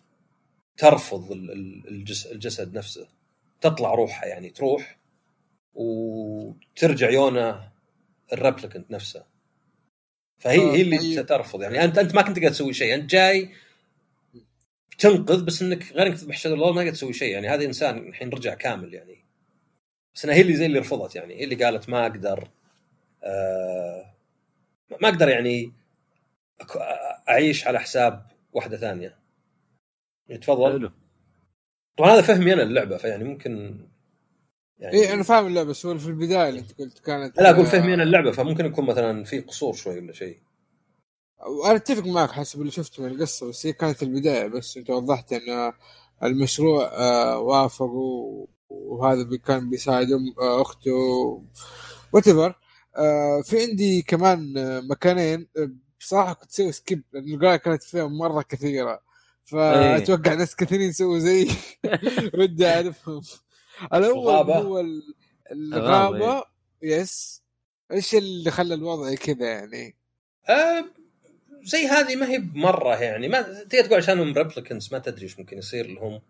ترفض 0.77 1.31
ال- 1.31 1.51
ال- 1.51 1.87
الجس- 1.87 2.27
الجسد 2.31 2.73
نفسه. 2.73 3.07
تطلع 3.61 3.93
روحها 3.93 4.25
يعني 4.25 4.49
تروح 4.49 4.99
وترجع 5.73 7.09
يونا 7.09 7.71
الريبليكنت 8.33 8.91
نفسه. 8.91 9.25
فهي 10.37 10.59
آه، 10.59 10.71
هي 10.75 10.81
اللي 10.81 10.99
أيوه. 10.99 11.23
ترفض 11.23 11.61
يعني 11.61 11.83
انت 11.83 11.97
أنت 11.97 12.15
ما 12.15 12.21
كنت 12.21 12.39
قاعد 12.39 12.51
تسوي 12.51 12.73
شيء. 12.73 12.95
أنت 12.95 13.09
جاي 13.11 13.49
تنقذ 14.97 15.45
بس 15.45 15.61
إنك 15.61 15.91
غير 15.91 16.07
إنك 16.07 16.17
تذبح 16.17 16.37
شادو 16.37 16.55
ما 16.55 16.81
قاعد 16.81 16.93
تسوي 16.93 17.13
شيء. 17.13 17.33
يعني 17.33 17.49
هذا 17.49 17.65
إنسان 17.65 17.97
الحين 17.97 18.29
رجع 18.29 18.53
كامل 18.53 18.93
يعني. 18.93 19.25
بس 20.15 20.25
إنها 20.25 20.35
هي 20.35 20.41
اللي 20.41 20.53
زي 20.53 20.65
اللي 20.65 20.79
رفضت 20.79 21.15
يعني. 21.15 21.39
هي 21.39 21.43
اللي 21.43 21.65
قالت 21.65 21.89
ما 21.89 22.05
أقدر 22.05 22.49
آه 23.23 24.15
ما 25.01 25.09
أقدر 25.09 25.29
يعني 25.29 25.71
أعيش 27.29 27.67
على 27.67 27.79
حساب 27.79 28.27
واحدة 28.53 28.77
ثانية. 28.77 29.17
تفضل. 30.41 30.71
حلو. 30.71 30.91
طبعا 31.97 32.11
هذا 32.11 32.21
فهمي 32.21 32.53
أنا 32.53 32.63
اللعبه 32.63 32.97
فيعني 32.97 33.23
ممكن 33.23 33.79
يعني 34.79 34.97
اي 34.97 35.13
أنا 35.13 35.23
فاهم 35.23 35.47
اللعبة 35.47 35.69
بس 35.69 35.85
هو 35.85 35.97
في 35.97 36.07
البداية 36.07 36.49
اللي 36.49 36.59
أنت 36.59 36.79
قلت 36.79 36.99
كانت 36.99 37.37
لا 37.37 37.49
أقول 37.49 37.65
فهمي 37.65 37.93
أنا 37.93 38.03
اللعبة 38.03 38.31
فممكن 38.31 38.65
يكون 38.65 38.85
مثلا 38.85 39.23
في 39.23 39.39
قصور 39.39 39.73
شوي 39.73 39.99
ولا 39.99 40.13
شيء. 40.13 40.39
وأنا 41.47 41.75
أتفق 41.75 42.05
معك 42.05 42.31
حسب 42.31 42.59
اللي 42.61 42.71
شفته 42.71 43.03
من 43.03 43.11
القصة 43.11 43.49
بس 43.49 43.65
هي 43.65 43.73
كانت 43.73 44.03
البداية 44.03 44.47
بس 44.47 44.77
أنت 44.77 44.89
وضحت 44.89 45.33
إن 45.33 45.73
المشروع 46.23 46.85
آه، 46.93 47.39
وافقوا 47.39 48.47
وهذا 48.69 49.37
كان 49.45 49.69
بيساعد 49.69 50.07
آه، 50.41 50.61
أخته 50.61 50.91
وات 52.13 52.29
في 53.43 53.61
عندي 53.69 54.01
كمان 54.01 54.57
آه، 54.57 54.79
مكانين 54.79 55.47
آه، 55.57 55.71
بصراحة 55.99 56.33
كنت 56.33 56.49
أسوي 56.51 56.71
skip 56.71 57.03
لأن 57.13 57.33
القراية 57.33 57.55
كانت 57.55 57.83
فيهم 57.83 58.17
مرة 58.17 58.41
كثيرة. 58.41 59.01
فأتوقع 59.45 60.33
ناس 60.33 60.55
كثيرين 60.55 60.89
يسووا 60.89 61.19
زي 61.19 61.47
ودي 62.39 62.67
أعرفهم. 62.67 63.21
الأول. 63.93 64.55
هو 64.65 64.85
الغابة. 65.51 66.43
yes 66.81 67.41
إيش 67.91 68.15
اللي 68.15 68.51
خلى 68.51 68.73
الوضع 68.73 69.15
كذا 69.15 69.45
يعني؟ 69.47 69.95
آه 70.49 70.85
زي 71.63 71.85
هذه 71.87 72.15
ما 72.15 72.29
هي 72.29 72.37
بمرة 72.37 72.95
يعني. 73.03 73.27
ما 73.27 73.41
تقدر 73.41 73.85
تقول 73.85 73.97
عشانهم 73.97 74.33
replicants 74.33 74.91
ما 74.91 74.99
تدري 74.99 75.23
إيش 75.23 75.39
ممكن 75.39 75.57
يصير 75.57 75.87
لهم. 75.87 76.21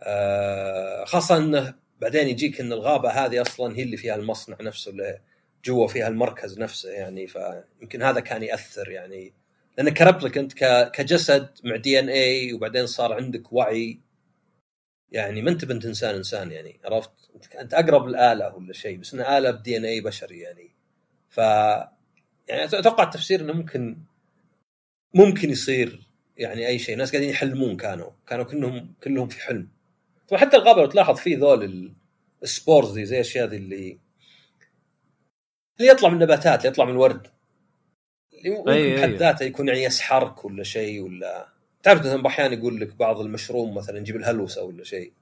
آه 0.00 1.04
خاصة 1.04 1.36
إنه 1.36 1.74
بعدين 2.00 2.28
يجيك 2.28 2.60
إن 2.60 2.72
الغابة 2.72 3.10
هذه 3.10 3.42
أصلا 3.42 3.76
هي 3.76 3.82
اللي 3.82 3.96
فيها 3.96 4.14
المصنع 4.14 4.56
نفسه 4.60 4.90
اللي 4.90 5.20
جوا 5.64 5.86
فيها 5.86 6.08
المركز 6.08 6.58
نفسه 6.58 6.90
يعني. 6.90 7.26
فيمكن 7.26 8.02
هذا 8.02 8.20
كان 8.20 8.42
يأثر 8.42 8.90
يعني. 8.90 9.32
لانك 9.78 9.92
ك 9.98 10.03
replicant 10.03 10.52
ك- 10.52 10.90
كجسد 10.90 11.48
مع 11.64 11.76
DNA 11.76 12.52
وبعدين 12.52 12.86
صار 12.86 13.12
عندك 13.12 13.52
وعي 13.52 13.98
يعني 15.12 15.42
ما 15.42 15.50
انت 15.50 15.64
بنت 15.64 15.84
انسان 15.84 16.14
انسان 16.14 16.52
يعني 16.52 16.80
عرفت؟ 16.84 17.10
انت 17.60 17.74
أقرب 17.74 18.08
الاله 18.08 18.54
ولا 18.54 18.72
شيء 18.72 18.98
بس 18.98 19.14
انها 19.14 19.38
آلة 19.38 19.50
ب 19.50 19.76
DNA 19.76 20.00
بشري 20.00 20.38
يعني 20.40 20.70
ف 21.28 21.38
يعني 22.48 22.64
أتوقع 22.64 23.04
التفسير 23.04 23.40
إنه 23.40 23.52
ممكن 23.52 23.98
ممكن 25.14 25.50
يصير 25.50 26.00
يعني 26.36 26.66
أي 26.66 26.78
شيء 26.78 26.96
ناس 26.96 27.12
قاعدين 27.12 27.30
يحلمون 27.30 27.76
كانوا 27.76 28.10
كانوا 28.26 28.44
كلهم 28.44 28.94
كلهم 29.04 29.28
في 29.28 29.40
حلم 29.40 29.68
طبعا 30.28 30.40
حتى 30.40 30.56
الغابة 30.56 30.80
لو 30.82 30.86
تلاحظ 30.88 31.16
في 31.18 31.34
ذول 31.34 31.64
ال- 31.64 31.92
السبورز 32.42 32.92
دي 32.92 33.04
زي 33.04 33.16
الأشياء 33.16 33.46
ذي 33.46 33.56
اللي 33.56 33.98
اللي 35.80 35.90
يطلع 35.90 36.08
من 36.08 36.14
النباتات 36.14 36.58
اللي 36.58 36.68
يطلع 36.68 36.84
من 36.84 36.90
الورد 36.90 37.26
اللي 38.38 38.50
ممكن 38.50 38.96
بحد. 38.96 39.10
ذاته 39.10 39.44
يكون 39.44 39.68
يعني 39.68 39.82
يسحرك 39.82 40.44
ولا 40.44 40.62
شيء 40.62 41.00
ولا 41.00 41.48
تعرف 41.82 42.00
مثلا 42.00 42.26
أحيانا 42.26 42.54
يقول 42.54 42.80
لك 42.80 42.96
بعض 42.96 43.20
المشروم 43.20 43.74
مثلا 43.74 43.98
يجيب 43.98 44.16
الهلوسة 44.16 44.62
ولا 44.62 44.84
شيء. 44.84 45.12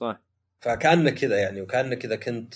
صح. 0.00 0.20
فكأنه 0.60 1.10
كذا 1.10 1.38
يعني 1.38 1.60
وكانك 1.60 2.04
اذا 2.04 2.16
كنت 2.16 2.54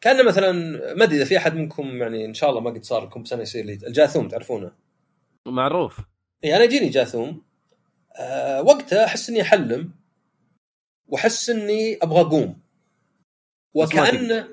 كان 0.00 0.26
مثلا 0.26 0.52
ما 0.94 1.04
أدري 1.04 1.16
إذا 1.16 1.24
في 1.24 1.36
أحد 1.36 1.54
منكم 1.54 2.02
يعني 2.02 2.24
إن 2.24 2.34
شاء 2.34 2.50
الله 2.50 2.60
ما 2.60 2.70
قد 2.70 2.84
صار 2.84 3.04
لكم 3.04 3.24
أنا 3.32 3.42
يصير 3.42 3.64
لي. 3.64 3.72
الجاثوم 3.72 4.28
تعرفونه؟ 4.28 4.72
معروف. 5.46 6.00
اي 6.44 6.56
أنا 6.56 6.64
يجيني 6.64 6.88
جاثوم. 6.88 7.42
أه 8.16 8.62
وقتها 8.62 9.04
أحس 9.04 9.30
إني 9.30 9.42
أحلم 9.42 9.92
وأحس 11.08 11.50
إني 11.50 11.98
أبغى 12.02 12.20
أقوم. 12.20 12.60
وكأنه 13.74 14.48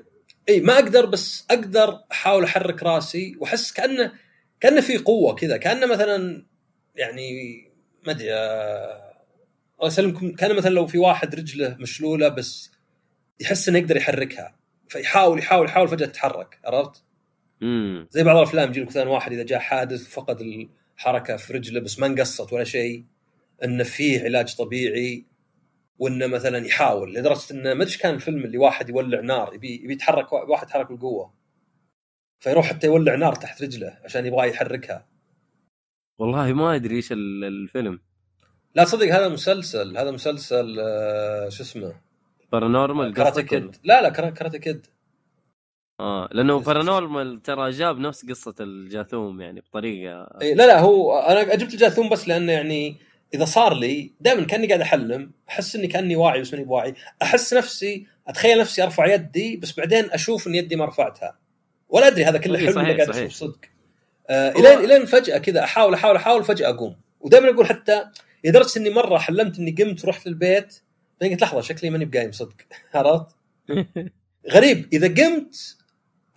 اي 0.48 0.60
ما 0.60 0.74
أقدر 0.74 1.06
بس 1.06 1.46
أقدر 1.50 2.04
أحاول 2.12 2.44
أحرك 2.44 2.82
راسي 2.82 3.36
وأحس 3.40 3.72
كأنه 3.72 4.12
كأنه 4.60 4.80
في 4.80 4.98
قوة 4.98 5.34
كذا. 5.34 5.56
كأنه 5.56 5.86
مثلا 5.86 6.46
يعني 6.94 7.60
ما 8.06 8.12
أدري 8.12 8.34
آه، 8.34 9.14
الله 9.78 9.86
يسلمكم 9.86 10.32
كان 10.32 10.56
مثلا 10.56 10.70
لو 10.70 10.86
في 10.86 10.98
واحد 10.98 11.34
رجله 11.34 11.76
مشلولة 11.80 12.28
بس 12.28 12.70
يحس 13.40 13.68
إنه 13.68 13.78
يقدر 13.78 13.96
يحركها 13.96 14.56
فيحاول 14.88 15.38
يحاول 15.38 15.66
يحاول 15.66 15.88
فجأة 15.88 16.06
تتحرك 16.06 16.58
عرفت؟ 16.64 17.04
امم 17.62 18.08
زي 18.10 18.22
بعض 18.24 18.36
الأفلام 18.36 18.68
يجي 18.70 18.80
لك 18.80 18.86
مثلا 18.86 19.08
واحد 19.10 19.32
إذا 19.32 19.42
جاء 19.42 19.58
حادث 19.58 20.08
فقد 20.08 20.40
الحركة 20.40 21.36
في 21.36 21.52
رجله 21.52 21.80
بس 21.80 21.98
ما 21.98 22.06
انقصت 22.06 22.52
ولا 22.52 22.64
شيء 22.64 23.04
إنه 23.64 23.84
فيه 23.84 24.24
علاج 24.24 24.56
طبيعي 24.56 25.24
وإنه 25.98 26.26
مثلا 26.26 26.66
يحاول 26.66 27.14
لدرجة 27.14 27.52
إنه 27.52 27.74
ما 27.74 27.82
أدري 27.82 27.96
كان 27.96 28.14
الفيلم 28.14 28.44
اللي 28.44 28.58
واحد 28.58 28.88
يولع 28.88 29.20
نار 29.20 29.54
يبي 29.54 29.74
يبي 29.74 29.92
يتحرك 29.92 30.32
واحد 30.32 30.66
يتحرك 30.66 30.88
بالقوة 30.88 31.34
فيروح 32.40 32.66
حتى 32.66 32.86
يولع 32.86 33.14
نار 33.14 33.34
تحت 33.34 33.62
رجله 33.62 33.98
عشان 34.04 34.26
يبغى 34.26 34.48
يحركها 34.48 35.06
والله 36.18 36.52
ما 36.52 36.74
أدري 36.74 36.96
إيش 36.96 37.12
ال- 37.12 37.44
الفيلم. 37.44 38.00
لا 38.74 38.84
تصدق 38.84 39.06
هذا 39.06 39.28
مسلسل 39.28 39.98
هذا 39.98 40.10
مسلسل 40.10 40.76
آه، 40.80 41.48
شو 41.48 41.62
اسمه؟ 41.62 41.94
بارانورمال 42.52 43.14
كاراتيه 43.14 43.42
كيد. 43.42 43.76
لا 43.84 44.02
لا 44.02 44.08
كاراتيه 44.08 44.58
كيد. 44.58 44.86
آه 46.00 46.28
لأنه 46.32 46.60
بارانورمال 46.60 47.42
ترى 47.42 47.70
جاب 47.70 47.98
نفس 47.98 48.26
قصة 48.26 48.54
الجاثوم 48.60 49.40
يعني 49.40 49.60
بطريقة. 49.60 50.28
إيه، 50.42 50.54
لا 50.54 50.66
لا 50.66 50.80
هو 50.80 51.18
أنا 51.18 51.54
جبت 51.54 51.72
الجاثوم 51.72 52.08
بس 52.08 52.28
لأنه 52.28 52.52
يعني 52.52 52.96
إذا 53.34 53.44
صار 53.44 53.74
لي 53.74 54.12
دائما 54.20 54.44
كأني 54.44 54.66
قاعد 54.66 54.80
أحلم 54.80 55.30
أحس 55.48 55.76
إني 55.76 55.86
كأني 55.86 56.16
واعي 56.16 56.40
بس 56.40 56.52
ماني 56.52 56.64
بواعي. 56.64 56.94
أحس 57.22 57.54
نفسي 57.54 58.06
أتخيل 58.28 58.60
نفسي 58.60 58.82
أرفع 58.82 59.06
يدي 59.06 59.56
بس 59.56 59.76
بعدين 59.78 60.04
أشوف 60.10 60.46
إن 60.46 60.54
يدي 60.54 60.76
ما 60.76 60.84
رفعتها. 60.84 61.38
ولا 61.88 62.06
أدري 62.06 62.24
هذا 62.24 62.38
كله 62.38 62.58
إيه، 62.58 62.66
حلم 62.66 62.78
قاعد. 62.78 63.00
أشوف 63.00 63.32
صدق. 63.32 63.58
آه 64.30 64.50
إلين 64.50 64.78
إلين 64.78 65.04
فجأة 65.06 65.38
كذا 65.38 65.64
احاول 65.64 65.94
احاول 65.94 66.16
أحاول 66.16 66.44
فجأة 66.44 66.68
أقوم. 66.68 66.96
ودائما 67.20 67.50
أقول 67.50 67.66
حتى 67.66 68.04
لدرجة 68.44 68.78
إني 68.78 68.90
مرة 68.90 69.18
حلمت 69.18 69.58
إني 69.58 69.70
قمت 69.70 70.04
ورحت 70.04 70.26
البيت 70.26 70.74
بعدين 71.20 71.34
قلت 71.34 71.42
لحظة 71.42 71.60
شكلي 71.60 71.90
ماني 71.90 72.04
بقايم 72.04 72.32
صدق. 72.32 72.54
عرفت؟ 72.94 73.26
غريب. 74.54 74.88
إذا 74.92 75.08
قمت 75.08 75.76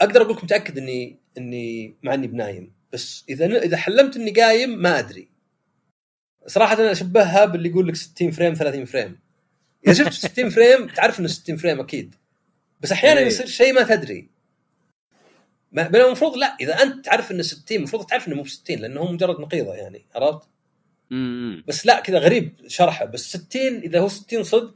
أقدر 0.02 0.22
أقول 0.22 0.34
لكم 0.34 0.46
متأكد 0.46 0.78
اني 0.78 1.20
إني 1.38 1.96
مع 2.04 2.14
إني 2.14 2.28
بنايم. 2.28 2.74
بس 2.94 3.26
إذا 3.30 3.46
إذا 3.46 3.78
حلمت 3.78 4.16
إني 4.18 4.32
قايم 4.32 4.70
ما 4.70 5.00
أدري. 5.00 5.30
صراحة 6.48 6.74
أنا 6.74 6.92
أشبهها 6.92 7.46
باللي 7.46 7.70
يقول 7.70 7.88
لك 7.88 7.96
60 7.96 8.32
frame 8.32 8.54
30 8.54 8.86
frame. 8.86 9.20
إذا 9.88 9.94
شفت 9.94 10.14
60 10.14 10.50
frame 10.56 10.88
تعرف 10.88 11.20
إنه 11.20 11.28
60 11.28 11.58
frame 11.58 11.80
أكيد. 11.80 12.16
بس 12.82 12.92
أحيانا 12.92 13.20
إيه. 13.20 13.28
يصير 13.28 13.46
شيء 13.46 13.74
ما 13.74 13.84
تدري. 13.84 14.30
ما 15.72 15.88
بينما 15.88 16.08
المفروض 16.08 16.38
لا 16.38 16.58
إذا 16.62 16.74
أنت 16.84 17.06
تعرف 17.06 17.32
إنه 17.32 17.42
60 17.42 17.78
المفروض 17.78 18.06
تعرف 18.06 18.28
إنه 18.28 18.36
مو 18.36 18.42
ب 18.42 18.48
60 18.48 18.78
لأنه 18.78 19.00
هو 19.02 19.12
مجرد 19.12 19.40
نقيضة 19.40 19.74
يعني 19.74 20.06
عرفت؟ 20.16 20.48
بس 21.68 21.86
لا 21.86 22.00
كذا 22.00 22.20
غريب 22.20 22.56
شرحه. 22.68 23.06
بس 23.06 23.38
60 23.38 23.62
إذا 23.62 24.00
هو 24.00 24.08
60 24.08 24.44
صدق 24.44 24.74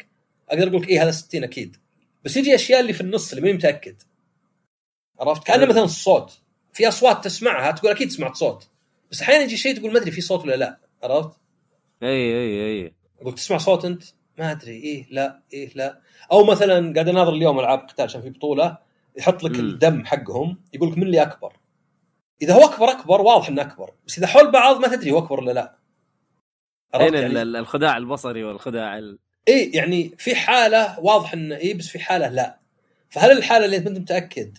أقدر 0.50 0.68
أقول 0.68 0.82
لك 0.82 0.90
إيه 0.90 1.04
هذا 1.04 1.12
60 1.12 1.44
أكيد. 1.44 1.78
بس 2.26 2.38
يجي 2.38 2.56
أشياء 2.56 2.80
اللي 2.80 2.94
في 2.94 3.02
النص 3.02 3.30
اللي 3.30 3.42
ماني 3.42 3.54
متأكد. 3.54 4.02
عرفت؟ 5.20 5.44
كأنه. 5.44 5.66
مثلا 5.66 5.84
الصوت 5.84 6.42
في 6.74 6.88
أصوات 6.88 7.24
تسمعها 7.24 7.72
تقول 7.72 7.92
أكيد 7.92 8.12
سمعت 8.12 8.36
صوت. 8.36 8.68
بس 9.12 9.22
أحيانا 9.22 9.44
يجي 9.44 9.58
شيء 9.58 9.78
تقول 9.78 9.94
ما 9.94 10.00
أدري 10.00 10.12
في 10.12 10.22
صوت 10.22 10.42
ولا 10.42 10.56
لا 10.56 10.80
عرفت؟ 11.04 11.32
أي 12.04 12.10
أي 12.10 12.66
أي. 12.66 12.94
أقول 13.22 13.36
تسمع 13.36 13.58
صوت 13.58 13.86
أنت؟ 13.86 14.04
ما 14.38 14.52
أدري 14.52 14.72
إيه 14.72 15.08
لا 15.12 15.42
إيه 15.54 15.72
لا. 15.76 16.02
أو 16.32 16.44
مثلا 16.46 16.94
قاعد 16.94 17.10
أناظر 17.10 17.34
اليوم 17.34 17.60
ألعاب 17.60 17.80
قتال 17.80 18.06
عشان 18.06 18.22
في 18.22 18.30
بطولة. 18.30 18.78
يحط 19.18 19.44
لك 19.44 19.52
مم. 19.52 19.60
الدم 19.60 20.06
حقهم 20.06 20.62
يقول 20.74 20.92
لك 20.92 20.98
من 20.98 21.04
اللي 21.04 21.22
أكبر؟ 21.22 21.54
إذا 22.42 22.54
هو 22.54 22.66
أكبر 22.66 22.92
أكبر 22.92 23.22
واضح 23.22 23.48
إنه 23.50 23.62
أكبر. 23.62 23.94
بس 24.08 24.18
إذا 24.18 24.28
حول 24.28 24.52
بعض 24.52 24.80
ما 24.80 24.88
تدري 24.88 25.12
هو 25.12 25.18
أكبر 25.18 25.40
ولا 25.40 25.52
لا. 25.52 25.76
هنا 26.96 27.04
يعني؟ 27.04 27.26
ال- 27.26 27.38
ال- 27.38 27.56
الخداع 27.56 27.98
البصري 27.98 28.44
والخداع 28.44 28.98
ال... 28.98 29.20
إيه 29.48 29.76
يعني 29.78 30.12
في 30.18 30.36
حالة 30.36 31.00
واضح 31.00 31.34
إنه 31.34 31.56
إيه 31.56 31.74
بس 31.74 31.88
في 31.88 32.00
حالة 32.00 32.28
لا. 32.30 32.60
فهل 33.10 33.32
الحالة 33.32 33.66
اللي 33.66 33.78
أنت 33.78 33.88
ما 33.88 33.90
أنت 33.90 34.00
متأكد؟ 34.00 34.58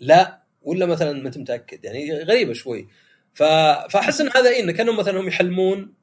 لا. 0.00 0.42
ولا 0.62 0.86
مثلا 0.86 1.12
ما 1.12 1.26
أنت 1.26 1.38
متأكد؟ 1.38 1.84
يعني 1.84 2.22
غريبة 2.22 2.52
شوي. 2.52 2.88
ف... 3.34 3.42
فأحس 3.90 4.20
إن 4.20 4.28
هذا 4.36 4.48
إيه 4.50 4.62
إنه 4.62 4.72
كانوا 4.72 4.94
مثلا 4.94 5.20
هم 5.20 5.28
يحلمون 5.28 5.94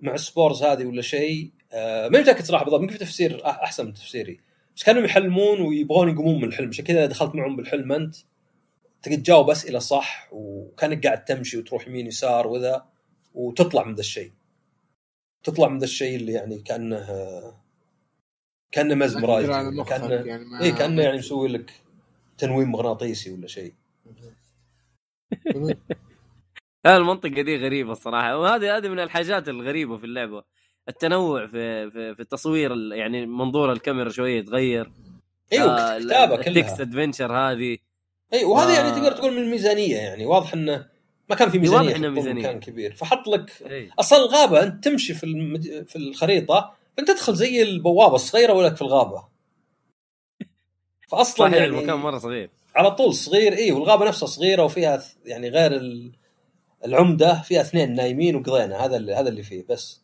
مع 0.00 0.14
السبورز 0.14 0.62
هذه 0.62 0.84
ولا 0.84 1.02
شيء. 1.02 1.50
آه 1.72 2.08
ما 2.08 2.20
متأكد 2.20 2.44
صراحة 2.44 2.64
بالضبط. 2.64 2.80
يمكن 2.82 2.92
في 2.92 2.98
تفسير 2.98 3.46
أحسن 3.46 3.86
من 3.86 3.94
تفسيري. 3.94 4.40
بس 4.76 4.84
كانوا 4.84 5.02
يحلمون 5.02 5.60
ويبغون 5.60 6.08
يقومون 6.08 6.36
من 6.36 6.44
الحلم. 6.44 6.68
عشان 6.68 6.84
كذا 6.84 7.06
دخلت 7.06 7.34
معهم 7.34 7.56
بالحلم 7.56 7.92
أنت. 7.92 8.16
تجاوب 9.02 9.50
أسئلة 9.50 9.78
صح 9.78 10.28
وكأنك 10.32 11.06
قاعد 11.06 11.24
تمشي 11.24 11.58
وتروح 11.58 11.88
يمين 11.88 12.06
يسار 12.06 12.46
وذا 12.46 12.86
وتطلع 13.34 13.84
من 13.84 13.94
ذا 13.94 14.00
الشيء. 14.00 14.32
تطلع 15.44 15.68
من 15.68 15.78
ذا 15.78 15.84
الشيء 15.84 16.16
اللي 16.16 16.32
يعني 16.32 16.58
كأنه 16.62 17.06
كأنه 18.72 18.94
مزمرايز 18.94 19.50
مخك 19.50 19.88
كأنه 19.90 20.14
يعني 20.14 20.44
ما- 20.44 20.62
اي 20.62 20.72
كأنه 20.72 21.02
يعني 21.02 21.18
مسوي 21.18 21.48
لك 21.48 21.72
تنويم 22.38 22.72
مغناطيسي 22.72 23.32
ولا 23.32 23.46
شيء. 23.46 23.74
لا 26.86 26.96
المنطقة 26.96 27.42
دي 27.42 27.56
غريبة 27.56 27.92
الصراحة. 27.92 28.38
وهذه 28.38 28.76
هذه 28.76 28.88
من 28.88 29.00
الحاجات 29.00 29.48
الغريبة 29.48 29.98
في 29.98 30.04
اللعبة. 30.06 30.44
التنوع 30.90 31.46
في 31.46 31.90
في, 31.90 32.14
في 32.14 32.20
التصوير 32.22 32.72
ال- 32.72 32.92
يعني 32.92 33.26
منظور 33.26 33.72
الكاميرا 33.72 34.08
شوية 34.10 34.38
يتغير. 34.38 34.92
أيوه 35.52 35.80
آه، 35.80 35.98
كتابة 35.98 36.34
ال 36.34 36.42
text 36.42 36.76
كلها. 36.76 36.82
adventure 36.82 37.32
هذه. 37.36 37.78
اي 38.32 38.44
وهذا 38.44 38.70
آه. 38.72 38.74
يعني 38.74 38.90
تقدر 38.90 39.12
تقول 39.12 39.32
من 39.32 39.42
الميزانية 39.42 39.96
يعني 39.96 40.26
واضح 40.26 40.52
إنه 40.54 40.86
ما 41.30 41.36
كان 41.36 41.50
في 41.50 41.58
ميزانية 41.58 41.78
واضح 41.86 41.96
إنه 41.96 42.06
يحطون 42.06 42.14
ميزانية. 42.14 42.42
مكان 42.42 42.60
كبير. 42.60 42.94
فحط 42.94 43.28
لك 43.28 43.50
إي. 43.70 43.90
أصلا 43.98 44.18
الغابة 44.18 44.62
أنت 44.62 44.84
تمشي 44.84 45.14
في 45.14 45.24
المد... 45.24 45.84
في 45.88 45.96
الخريطة 45.96 46.74
أنت 46.98 47.10
تدخل 47.10 47.34
زي 47.34 47.62
البوابة 47.62 48.14
الصغيرة 48.14 48.52
ولك 48.52 48.76
في 48.76 48.82
الغابة. 48.82 49.24
فاصلا 51.08 51.46
صحيح 51.48 51.54
يعني 51.54 51.66
المكان 51.66 51.96
مرة 51.96 52.18
صغير. 52.18 52.50
على 52.76 52.90
طول 52.90 53.14
صغير 53.14 53.52
إي 53.56 53.72
والغابة 53.72 54.08
نفسها 54.08 54.26
صغيرة 54.26 54.64
وفيها 54.64 55.02
يعني 55.24 55.48
غير 55.48 55.72
ال- 55.76 56.12
العمدة 56.84 57.42
فيها 57.42 57.60
اثنين 57.60 57.94
نايمين 57.94 58.36
وقضينا 58.36 58.84
هذا 58.84 58.96
اللي 58.96 59.14
هذا 59.14 59.28
اللي 59.28 59.42
فيه 59.42 59.64
بس. 59.68 60.00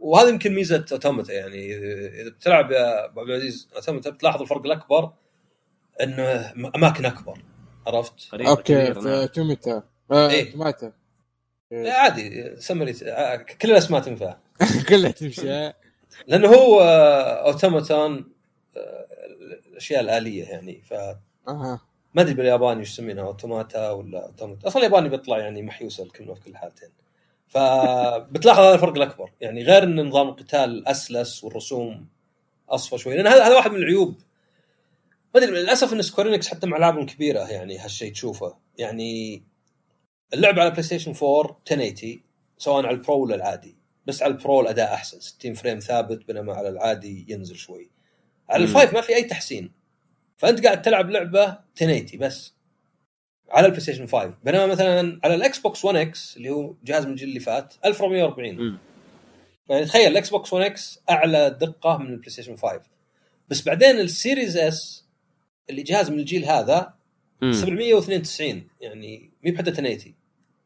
وهذا 0.00 0.28
يمكن 0.28 0.54
ميزة 0.54 0.84
اوتوماتا 0.92 1.32
يعني 1.32 1.76
إذا 2.20 2.30
بتلعب 2.30 2.70
يا 2.70 3.04
أبو 3.04 3.20
عبد 3.20 3.30
العزيز 3.30 3.68
اوتوماتا 3.76 4.10
بتلاحظ 4.10 4.40
الفرق 4.42 4.66
الأكبر 4.66 5.12
إنه 6.02 6.52
أماكن 6.76 7.04
أكبر 7.04 7.38
عرفت؟ 7.86 8.34
okay 8.34 8.94
في 8.94 9.00
نعم. 9.00 9.26
توماتا 9.26 9.82
آه 10.10 10.30
إيه. 10.30 10.52
توماتا 10.52 10.92
لا 11.70 11.98
عادي 11.98 12.56
سمري 12.56 12.94
آه، 13.04 13.36
كل 13.36 13.70
الأسماء 13.70 14.00
تنفع 14.00 14.36
كلها 14.88 15.10
تمشي 15.10 15.50
آه. 15.50 15.74
لأنه 16.26 16.48
هو 16.48 16.80
أوتوماتون 17.46 18.32
الأشياء 19.70 20.00
الآلية 20.00 20.44
يعني 20.44 20.82
ف 20.82 20.92
أها 21.48 21.80
ما 22.14 22.22
أدري 22.22 22.34
بالياباني 22.34 22.80
وش 22.80 22.88
يسمينها 22.88 23.24
أوتوماتا 23.24 23.90
ولا 23.90 24.26
اوتوماتا 24.26 24.68
أصلا 24.68 24.82
الياباني 24.82 25.08
بيطلع 25.08 25.38
يعني 25.38 25.62
محيوسة 25.62 26.04
الكلمة 26.04 26.34
في 26.34 26.40
كل 26.40 26.50
الحالتين 26.50 26.88
فبتلاحظ 27.50 28.60
هذا 28.60 28.74
الفرق 28.74 28.96
الأكبر. 28.96 29.32
يعني 29.40 29.62
غير 29.62 29.82
إن 29.82 30.06
نظام 30.06 30.28
القتال 30.28 30.88
أسلس 30.88 31.44
والرسوم 31.44 32.08
أصفى 32.68 32.98
شوي 32.98 33.16
لأن 33.16 33.26
هذا 33.26 33.46
هذا 33.46 33.54
واحد 33.54 33.70
من 33.70 33.76
العيوب. 33.76 34.18
ما 35.34 35.40
أدري 35.40 35.50
للأسف 35.50 35.92
إن 35.92 36.02
سكوير 36.02 36.28
إينكس 36.28 36.48
حتى 36.48 36.66
مع 36.66 36.76
العابهم 36.76 37.02
الكبيره 37.02 37.50
يعني 37.50 37.78
هالشيء 37.78 38.12
تشوفه. 38.12 38.56
يعني 38.78 39.42
اللعبة 40.34 40.60
على 40.60 40.70
بلاي 40.70 40.82
ستيشن 40.82 41.14
4 41.22 41.60
1080 41.72 42.22
سواء 42.58 42.86
على 42.86 42.96
البرو 42.96 43.22
ولا 43.22 43.34
العادي. 43.34 43.76
بس 44.06 44.22
على 44.22 44.32
البرو 44.32 44.60
الأداء 44.60 44.94
أحسن. 44.94 45.20
60 45.20 45.54
frame 45.54 45.78
ثابت 45.78 46.26
بينما 46.26 46.54
على 46.54 46.68
العادي 46.68 47.26
ينزل 47.28 47.56
شوي. 47.56 47.90
على. 48.48 48.64
ال 48.64 48.70
five 48.70 48.92
ما 48.92 49.00
في 49.00 49.14
أي 49.14 49.24
تحسين. 49.24 49.72
فأنت 50.36 50.64
قاعد 50.64 50.82
تلعب 50.82 51.10
لعبة 51.10 51.44
1080 51.82 52.18
بس. 52.20 52.54
على 53.50 53.66
البلاي 53.66 53.80
ستيشن 53.80 54.06
5 54.06 54.34
بينما 54.44 54.66
مثلا 54.66 55.20
على 55.24 55.34
الاكس 55.34 55.58
بوكس 55.58 55.84
1 55.84 55.96
إكس 55.96 56.36
اللي 56.36 56.50
هو 56.50 56.74
جهاز 56.84 57.06
من 57.06 57.10
الجيل 57.12 57.28
اللي 57.28 57.40
فات 57.40 57.74
1440 57.84 58.54
مم. 58.54 58.78
يعني 59.68 59.84
تخيل 59.84 60.10
الاكس 60.12 60.30
بوكس 60.30 60.52
1 60.52 60.66
إكس 60.66 61.00
أعلى 61.10 61.50
دقة 61.60 61.98
من 61.98 62.06
البلاي 62.06 62.30
ستيشن 62.30 62.56
5 62.56 62.80
بس 63.48 63.62
بعدين 63.62 63.98
السيريز 64.00 64.56
اس 64.56 65.04
اللي 65.70 65.82
جهاز 65.82 66.10
من 66.10 66.18
الجيل 66.18 66.44
هذا 66.44 66.94
مم. 67.42 67.52
792 67.52 68.68
يعني 68.80 69.30
مي 69.44 69.50
بحتى 69.50 69.70
1080 69.70 70.14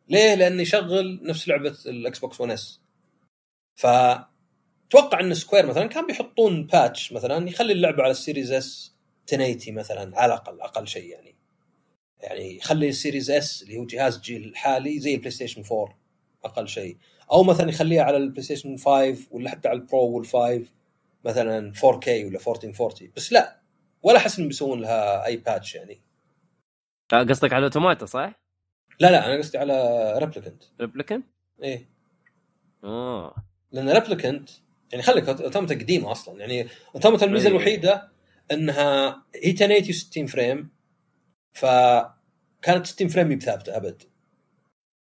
ليه؟ 0.09 0.35
لأنه 0.35 0.63
يشغل 0.63 1.21
نفس 1.23 1.49
لعبة 1.49 1.77
الاكس 1.87 2.19
بوكس 2.19 2.41
1 2.41 2.53
اس 2.53 2.81
فتوقع 3.75 5.21
إن 5.21 5.35
سكوير 5.35 5.67
مثلا 5.67 5.87
كان 5.87 6.07
بيحطون 6.07 6.67
patch 6.67 7.13
مثلا 7.13 7.49
يخلي 7.49 7.73
اللعبة 7.73 8.03
على 8.03 8.11
السيريز 8.11 8.53
اس 8.53 8.95
1080 9.33 9.79
مثلا 9.79 10.21
على 10.21 10.35
الأقل 10.35 10.61
أقل 10.61 10.87
شيء 10.87 11.05
يعني 11.11 11.34
يعني 12.21 12.57
يخلي 12.57 12.89
السيريز 12.89 13.31
اس 13.31 13.63
اللي 13.63 13.79
هو 13.79 13.87
جهاز 13.87 14.17
الجيل 14.17 14.45
الحالي 14.45 14.99
زي 15.01 15.15
البلاي 15.15 15.31
ستيشن 15.31 15.63
4 15.73 15.99
أقل 16.45 16.69
شيء. 16.69 16.97
أو 17.33 17.43
مثلا 17.43 17.69
يخليها 17.69 18.03
على 18.03 18.17
البلاي 18.17 18.43
ستيشن 18.43 18.77
5 18.77 19.17
ولا 19.31 19.51
حتى 19.51 19.69
على 19.69 19.79
البرو 19.79 20.25
وال5 20.25 20.63
مثلا 21.25 21.73
4K 21.73 22.09
ولا 22.09 22.39
1440 22.39 23.13
بس 23.17 23.33
لا 23.33 23.61
ولا 24.03 24.17
أحس 24.17 24.37
إنهم 24.37 24.49
بيسوون 24.49 24.81
لها 24.81 25.27
اي 25.27 25.37
patch 25.37 25.75
يعني. 25.75 26.01
قصدك 27.13 27.53
على 27.53 27.65
اوتوماتا 27.65 28.07
صح؟ 28.07 28.33
لا 29.01 29.11
لا 29.11 29.27
أنا 29.27 29.39
قصدي 29.39 29.59
على 29.59 30.15
ريبليكنت 30.19 30.63
ريبليكنت؟ 30.81 31.23
إيه. 31.63 31.89
آه. 32.85 33.35
لأن 33.73 33.91
ريبليكنت 33.91 34.51
يعني 34.93 35.03
خليك 35.03 35.29
اوتوماتا 35.29 35.75
قديمة 35.75 36.13
أصلا. 36.13 36.41
يعني 36.41 36.69
اوتوماتا 36.95 37.27
الميزة 37.27 37.47
إيه. 37.47 37.51
الوحيدة 37.51 38.09
إنها 38.53 39.23
هي 39.35 39.51
1080 39.51 39.93
60 39.93 40.27
frame 40.27 40.71
فكانت 41.55 42.87
60 42.87 43.09
frame 43.09 43.29
مي 43.29 43.37
بثابتة 43.37 43.77
أبد. 43.77 44.03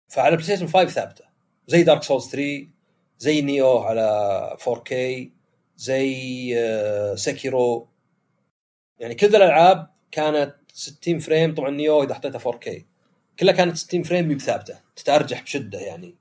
فعلى 0.09 0.35
بلاي 0.35 0.43
ستيشن 0.43 0.67
5 0.67 0.85
ثابتة. 0.85 1.25
زي 1.67 1.83
دارك 1.83 2.03
سولز 2.03 2.29
3 2.29 2.67
زي 3.19 3.41
نيو 3.41 3.77
على 3.77 4.57
4K 4.59 4.93
زي 5.77 6.53
آه، 6.57 7.15
سيكيرو 7.15 7.87
يعني 8.99 9.15
كل 9.15 9.27
الألعاب 9.27 9.89
كانت 10.11 10.55
60 10.73 11.19
frame. 11.19 11.55
طبعا 11.55 11.69
نيو 11.69 12.03
إذا 12.03 12.13
حطيتها 12.13 12.39
4K 12.39 12.81
كلها 13.39 13.53
كانت 13.53 13.77
60 13.77 14.03
frame 14.03 14.27
مي 14.27 14.35
بثابتة. 14.35 14.79
تتأرجح 14.95 15.41
بشدة 15.43 15.79
يعني. 15.79 16.15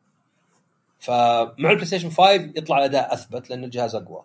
فمع 0.99 1.71
البلاي 1.71 1.85
ستيشن 1.85 2.11
5 2.11 2.33
يطلع 2.33 2.79
الأداء 2.79 3.15
أثبت 3.15 3.51
لأن 3.51 3.65
الجهاز 3.65 3.95
أقوى. 3.95 4.25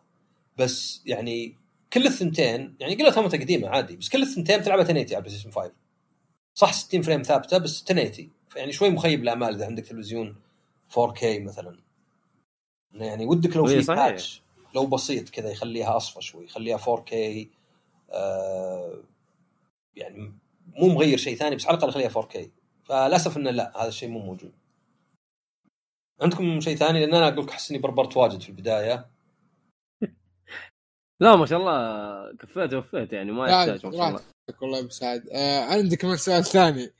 بس 0.57 1.01
يعني 1.05 1.55
كل 1.93 2.07
الثنتين 2.07 2.75
يعني 2.79 2.95
قلت 2.95 3.05
اوتوماتا 3.05 3.37
قديمه 3.37 3.69
عادي 3.69 3.95
بس 3.95 4.09
كل 4.09 4.21
الثنتين 4.21 4.61
تلعبها 4.61 4.81
1080 4.81 5.07
على 5.07 5.17
البلاي 5.17 5.33
ستيشن 5.33 5.51
5 5.51 5.71
صح 6.57 6.73
60 6.73 7.01
frame 7.01 7.21
ثابتة 7.21 7.57
بس 7.57 7.81
1080 7.91 8.31
فيعني 8.49 8.71
شوي 8.71 8.89
مخيب 8.89 9.23
الامال 9.23 9.55
إذا 9.55 9.65
عندك 9.65 9.85
تلفزيون 9.85 10.35
4K 10.93 11.23
مثلا. 11.23 11.79
يعني 12.93 13.25
ودك 13.25 13.57
لو 13.57 13.65
في 13.65 13.81
صحيح. 13.81 13.99
patch 13.99 14.41
لو 14.75 14.85
بسيط 14.85 15.29
كذا 15.29 15.51
يخليها 15.51 15.97
أصفى 15.97 16.21
شوي 16.21 16.45
يخليها 16.45 16.77
4K 16.77 17.13
آه 18.11 19.03
يعني 19.95 20.33
مو 20.67 20.87
مغير 20.87 21.17
شيء 21.17 21.35
ثاني 21.35 21.55
بس 21.55 21.67
على 21.67 21.77
الأقل 21.77 21.89
يخليها 21.89 22.21
4K 22.21 22.49
فللأسف 22.83 23.37
إنه 23.37 23.51
لا 23.51 23.81
هذا 23.81 23.87
الشيء 23.87 24.09
مو 24.09 24.19
موجود. 24.19 24.53
عندكم 26.21 26.59
شيء 26.59 26.75
ثاني؟ 26.75 26.99
لأن 26.99 27.13
أنا 27.13 27.27
أقول 27.27 27.45
لك 27.45 27.49
احس 27.49 27.71
اني 27.71 27.79
بربرت 27.79 28.17
واجد 28.17 28.41
في 28.41 28.49
البداية. 28.49 29.09
لا 31.21 31.35
ما 31.35 31.45
شاء 31.45 31.59
الله 31.59 32.35
كفيت 32.35 32.73
وفيت 32.73 33.13
يعني 33.13 33.31
ما 33.31 33.47
يحتاج 33.47 33.85
ما 33.85 33.91
شاء 33.91 34.07
الله. 34.07 34.36
راحتك 34.49 34.61
والله 34.61 34.79
أبو 34.79 34.89
سعد 34.89 35.29
آه 35.31 35.59
عندي 35.59 35.95
كمان 35.95 36.17
سؤال 36.17 36.45
ثاني 36.45 36.93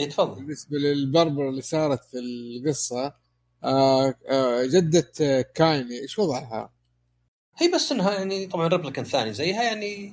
اي 0.00 0.06
تفضل 0.06 0.34
بالنسبة 0.34 0.78
للبربر 0.78 1.48
اللي 1.48 1.60
صارت 1.60 2.04
في 2.04 2.18
القصة 2.18 3.14
آه 3.64 4.14
آه 4.28 4.64
جدة 4.66 5.42
كايني 5.54 6.00
إيش 6.00 6.18
وضعها؟ 6.18 6.72
هي 7.56 7.68
بس 7.74 7.92
إنها 7.92 8.12
يعني 8.14 8.46
طبعا 8.46 8.68
ريبليكنت 8.68 9.06
ثاني 9.06 9.32
زيها 9.32 9.62
يعني 9.62 10.12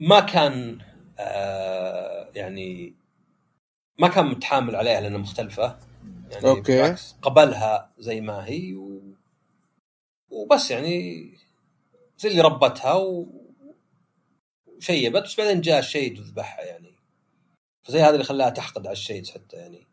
ما 0.00 0.20
كان 0.20 0.78
آه 1.18 2.30
يعني 2.34 2.94
ما 3.98 4.08
كان 4.08 4.26
متحامل 4.26 4.76
عليها 4.76 5.00
لأنها 5.00 5.18
مختلفة 5.18 5.78
يعني 6.30 6.48
okay. 6.48 6.72
بالعكس 6.72 7.14
قبلها 7.22 7.92
زي 7.98 8.20
ما 8.20 8.46
هي 8.46 8.74
و... 8.74 9.00
وبس 10.30 10.70
يعني 10.70 11.24
زي 12.18 12.28
اللي 12.28 12.40
ربتها 12.40 12.94
و... 12.94 13.39
وشيبت 14.80 15.22
بس 15.22 15.40
بعدين 15.40 15.60
جاء 15.60 15.78
ال 15.78 15.85
shade 15.85 16.18
وذبحها 16.18 16.64
يعني 16.64 16.94
فزي 17.82 18.00
هذا 18.00 18.10
اللي 18.10 18.24
خلاها 18.24 18.50
تحقد 18.50 18.86
على 18.86 18.92
ال 18.92 18.97
shades 18.97 19.30
حتى 19.30 19.56
يعني 19.56 19.86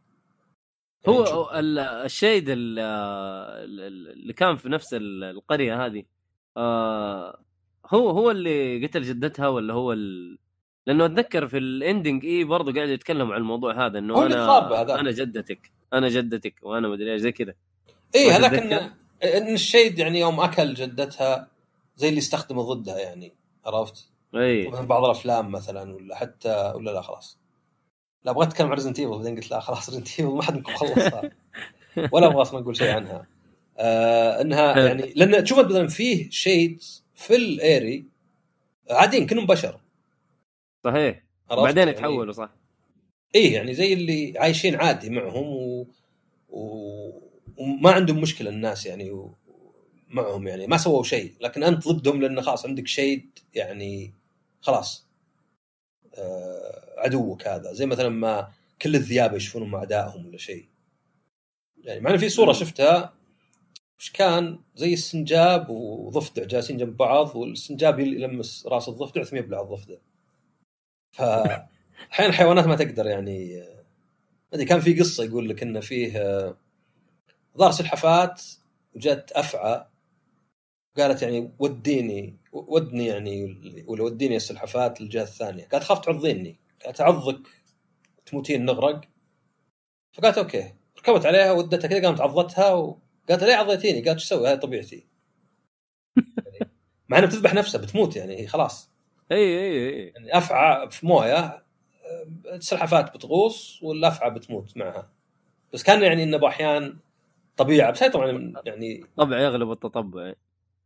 يعني. 1.07 1.17
هو 1.17 1.51
ال- 1.55 1.79
ال 1.79 1.91
shade 1.91 2.49
ال- 2.49 2.79
ال- 2.79 4.11
اللي 4.11 4.33
كان 4.33 4.55
في 4.55 4.69
نفس 4.69 4.93
ال- 4.93 5.23
القرية 5.23 5.85
هذه 5.85 6.03
آه، 6.57 7.39
هو 7.87 8.09
هو 8.09 8.31
اللي 8.31 8.87
قتل 8.87 9.01
جدتها 9.01 9.47
ولا 9.47 9.73
هو 9.73 9.93
ال... 9.93 10.37
لأنه 10.87 11.05
أتذكر 11.05 11.47
في 11.47 11.57
ال 11.57 11.67
ending 11.67 12.25
اي 12.25 12.43
برضه 12.43 12.73
قاعد 12.73 12.89
يتكلم 12.89 13.31
عن 13.31 13.37
الموضوع 13.41 13.85
هذا 13.85 13.99
إنه 13.99 14.25
أنا. 14.25 14.99
أنا 14.99 15.11
جدتك 15.11 15.71
أنا 15.93 16.09
جدتك 16.09 16.53
وأنا 16.61 16.87
مدري 16.87 17.13
إيش 17.13 17.21
زي 17.21 17.31
كذا 17.31 17.53
ما 18.15 18.21
هذاك 18.21 18.53
إن 19.23 19.53
ال 19.53 19.61
shade 19.61 19.99
يعني 19.99 20.19
يوم 20.19 20.39
أكل 20.39 20.73
جدتها 20.73 21.47
زي 21.95 22.09
اللي 22.09 22.17
استخدمه 22.17 22.61
ضدها 22.61 22.99
يعني 22.99 23.33
عرفت؟ 23.65 24.09
اي 24.35 24.67
مثلا 24.67 24.87
بعض 24.87 25.03
الأفلام 25.03 25.51
مثلا 25.51 25.95
ولا 25.95 26.15
حتى 26.15 26.73
ولا 26.75 26.91
لا 26.91 27.01
خلاص. 27.01 27.39
لا 28.23 28.31
بغيت 28.31 28.49
أتكلم 28.49 28.67
عن 28.67 28.73
ريزدنت 28.73 28.99
ايفل 28.99 29.11
بعدين 29.11 29.35
قلت 29.35 29.51
لا 29.51 29.59
خلاص 29.59 29.89
ريزدنت 29.89 30.07
ايفل 30.19 30.31
ما 30.31 30.43
حد 30.43 30.55
منكم 30.55 30.73
خلصها. 30.75 31.31
ولا 32.13 32.27
أبغى 32.27 32.41
أصلا 32.41 32.59
أقول 32.59 32.77
شيء 32.77 32.91
عنها. 32.91 33.27
آه 33.77 34.41
إنها 34.41 34.87
يعني 34.87 35.13
لأن 35.15 35.43
تشوف 35.43 35.59
مثلا 35.59 35.87
فيه 35.87 36.29
شيدز 36.29 37.05
في 37.15 37.35
الايري 37.35 38.05
عاديين 38.89 39.27
كلهم 39.27 39.45
بشر. 39.45 39.79
صحيح؟ 40.83 41.23
بعدين 41.49 41.77
يعني 41.77 41.91
يتحولوا 41.91 42.33
صح. 42.33 42.49
إيه 43.35 43.53
يعني 43.53 43.73
زي 43.73 43.93
اللي 43.93 44.33
عايشين 44.37 44.75
عادي 44.75 45.09
معهم 45.09 45.47
و... 45.47 45.87
و... 46.49 46.61
وما 47.57 47.91
عندهم 47.91 48.21
مشكلة 48.21 48.49
الناس 48.49 48.85
يعني 48.85 49.11
و... 49.11 49.35
معهم 50.09 50.47
يعني 50.47 50.67
ما 50.67 50.77
سووا 50.77 51.03
شيء. 51.03 51.33
لكن 51.41 51.63
أنت 51.63 51.87
ضدهم 51.87 52.21
لأن 52.21 52.41
خلاص 52.41 52.65
عندك 52.65 52.87
شيد 52.87 53.39
يعني 53.53 54.13
خلاص 54.61 55.07
آه 56.15 56.93
عدوك 56.97 57.47
هذا. 57.47 57.73
زي 57.73 57.85
مثلا 57.85 58.09
ما 58.09 58.51
كل 58.81 58.95
الذئاب 58.95 59.35
يشوفون 59.35 59.69
مع 59.69 59.79
أعدائهم 59.79 60.25
ولا 60.25 60.37
شيء. 60.37 60.65
يعني 61.83 61.99
مع 61.99 62.17
في 62.17 62.29
صورة 62.29 62.53
شفتها 62.53 63.13
وش 63.99 64.11
كان؟ 64.11 64.59
زي 64.75 64.93
السنجاب 64.93 65.69
وضفدع 65.69 66.43
جالسين 66.43 66.77
جنب 66.77 66.97
بعض 66.97 67.35
والسنجاب 67.35 67.99
يلمس 67.99 68.67
رأس 68.67 68.89
الضفدع 68.89 69.23
ثم 69.23 69.37
يبلع 69.37 69.61
الضفدع. 69.61 69.95
ف 71.11 71.21
أحيانا 72.11 72.29
الحيوانات 72.29 72.65
ما 72.65 72.75
تقدر 72.75 73.07
يعني 73.07 73.61
آه، 73.61 73.83
ما 74.51 74.53
أدري 74.53 74.65
كان 74.65 74.79
في 74.79 74.99
قصة 74.99 75.23
يقول 75.23 75.49
لك 75.49 75.63
إنه 75.63 75.79
فيه 75.79 76.17
آه، 76.17 76.57
ظهر 77.57 77.71
سلحفات 77.71 78.41
وجت 78.95 79.31
أفعى 79.35 79.85
قالت 80.97 81.21
يعني 81.21 81.51
وديني 81.59 82.37
ودني 82.51 83.05
يعني 83.05 83.57
ولا 83.87 84.03
وديني 84.03 84.35
السلحفات 84.35 85.01
للجهة 85.01 85.23
الثانية. 85.23 85.67
قالت 85.67 85.83
خاف 85.83 85.99
تعضيني 85.99 86.59
قالت 86.85 87.01
أعضك 87.01 87.47
تموتين 88.25 88.65
نغرق. 88.65 89.01
فقالت 90.13 90.37
أوكي. 90.37 90.73
ركبت 90.99 91.25
عليها 91.25 91.51
ودتها 91.51 91.87
كذا 91.87 92.05
قامت 92.05 92.21
عضتها 92.21 92.73
وقالت 92.73 93.43
ليه 93.43 93.55
عضيتيني؟ 93.55 94.01
قالت 94.01 94.19
إيش 94.19 94.23
أسوي؟ 94.23 94.47
هذه 94.47 94.57
طبيعتي. 94.57 95.07
يعني 96.17 96.71
مع 97.09 97.17
إنها 97.17 97.27
بتذبح 97.27 97.53
نفسها 97.53 97.81
بتموت 97.81 98.15
يعني 98.15 98.39
هي 98.39 98.47
خلاص. 98.47 98.91
إي 99.31 99.37
إي 99.37 99.89
إي 99.89 100.07
يعني 100.07 100.37
أفعى 100.37 100.89
في 100.89 101.07
موية 101.07 101.63
السلحفات 102.53 103.15
بتغوص 103.15 103.83
والأفعى 103.83 104.29
بتموت 104.29 104.77
معها. 104.77 105.11
بس 105.73 105.83
كان 105.83 106.03
يعني 106.03 106.23
إنه 106.23 106.37
بأحيان 106.37 106.97
طبيعة. 107.57 107.91
بس 107.91 108.03
هي 108.03 108.09
طبعا 108.09 108.53
يعني 108.65 109.05
طبع 109.17 109.39
يغلب 109.39 109.71
التطبع. 109.71 110.33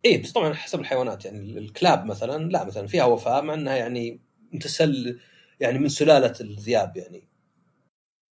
إيه 0.05 0.23
بس 0.23 0.31
طبعا 0.31 0.53
حسب 0.53 0.79
الحيوانات 0.79 1.25
يعني 1.25 1.39
الكلاب 1.39 2.05
مثلا 2.05 2.51
لا 2.51 2.63
مثلا 2.63 2.87
فيها 2.87 3.05
وفاء 3.05 3.41
مع 3.43 3.53
إنها 3.53 3.75
يعني 3.75 4.19
متسل 4.51 5.19
يعني 5.59 5.79
من 5.79 5.89
سلالة 5.89 6.33
الذئاب 6.41 6.97
يعني. 6.97 7.23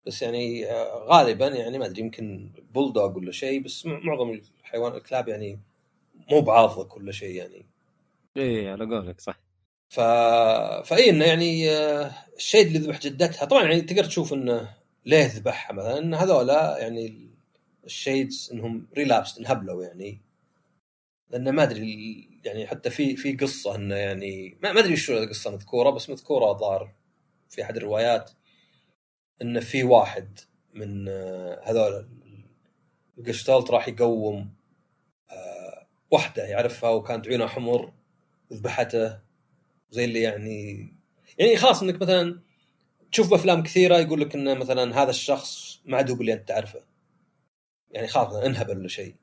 بس 0.07 0.23
يعني 0.23 0.67
آه، 0.71 1.05
غالبا 1.09 1.49
يعني 1.49 1.79
ما 1.79 1.87
أدري 1.87 2.01
يمكن 2.03 2.51
بولدوغ 2.75 3.17
ولا 3.17 3.33
شيء 3.33 3.63
بس 3.63 3.87
معظم 3.87 4.41
الحيوان 4.61 4.95
الكلاب 4.95 5.29
يعني 5.29 5.61
مو 6.31 6.41
بعاضك 6.41 6.97
ولا 6.97 7.13
شيء 7.13 7.35
يعني. 7.35 7.67
اي 8.37 8.69
على 8.69 8.85
قولك 8.85 9.21
صح. 9.21 9.41
ف 9.89 10.01
فإي 10.89 11.11
إنه 11.11 11.25
يعني 11.25 11.71
آه، 11.71 12.13
الشيء 12.37 12.67
اللي 12.67 12.79
ذبح 12.79 13.01
جدتها 13.01 13.45
طبعا 13.45 13.63
يعني 13.63 13.81
تقدر 13.81 14.05
تشوف 14.05 14.33
إنه 14.33 14.75
ليه 15.07 15.27
ذبحها 15.27 15.73
مثلا 15.73 15.99
إن 15.99 16.15
هذولا 16.15 16.79
يعني 16.79 17.29
الشيدز 17.85 18.51
إنهم 18.53 18.87
ريلابست 18.97 19.39
انهبلوا 19.39 19.85
يعني. 19.85 20.28
لأن 21.31 21.51
ما 21.51 21.63
أدري 21.63 22.29
يعني 22.45 22.67
حتى 22.67 22.91
في 22.91 23.17
في 23.17 23.33
قصة 23.33 23.75
إنه 23.75 23.95
يعني 23.95 24.59
ما 24.63 24.79
أدري 24.79 24.97
شو 24.97 25.19
القصة 25.19 25.51
مذكورة 25.51 25.91
بس 25.91 26.11
مذكورة 26.11 26.53
ظهر 26.53 26.95
في 27.49 27.63
أحد 27.63 27.77
الروايات 27.77 28.31
إنه 29.43 29.61
في 29.61 29.85
واحد 29.85 30.39
من 30.75 31.09
آه، 31.09 31.61
هذول 31.65 32.09
القشتالت 33.19 33.71
راح 33.71 33.89
يقوم 33.89 34.55
آه، 35.31 35.87
واحدة 36.11 36.45
يعرفها 36.45 36.91
وكانت 36.91 37.29
عيونها 37.29 37.47
حمر 37.47 37.93
ذبحته 38.53 39.19
زي 39.91 40.05
اللي 40.05 40.23
يعني 40.23 40.89
يعني 41.39 41.57
خلاص 41.57 41.83
إنك 41.83 42.03
مثلا 42.03 42.41
تشوف 43.13 43.31
بافلام 43.31 43.63
كثيرة 43.63 43.99
يقول 43.99 44.21
لك 44.21 44.35
إنه 44.35 44.55
مثلا 44.55 45.03
هذا 45.03 45.11
الشخص 45.11 45.81
ما 45.85 45.97
عاد 45.97 46.11
هو 46.11 46.21
اللي 46.21 46.33
أنت 46.33 46.49
تعرفه. 46.49 46.85
يعني 47.91 48.07
خلاص 48.07 48.35
إنهبل 48.35 48.79
ولا 48.79 48.89
شيء 48.89 49.15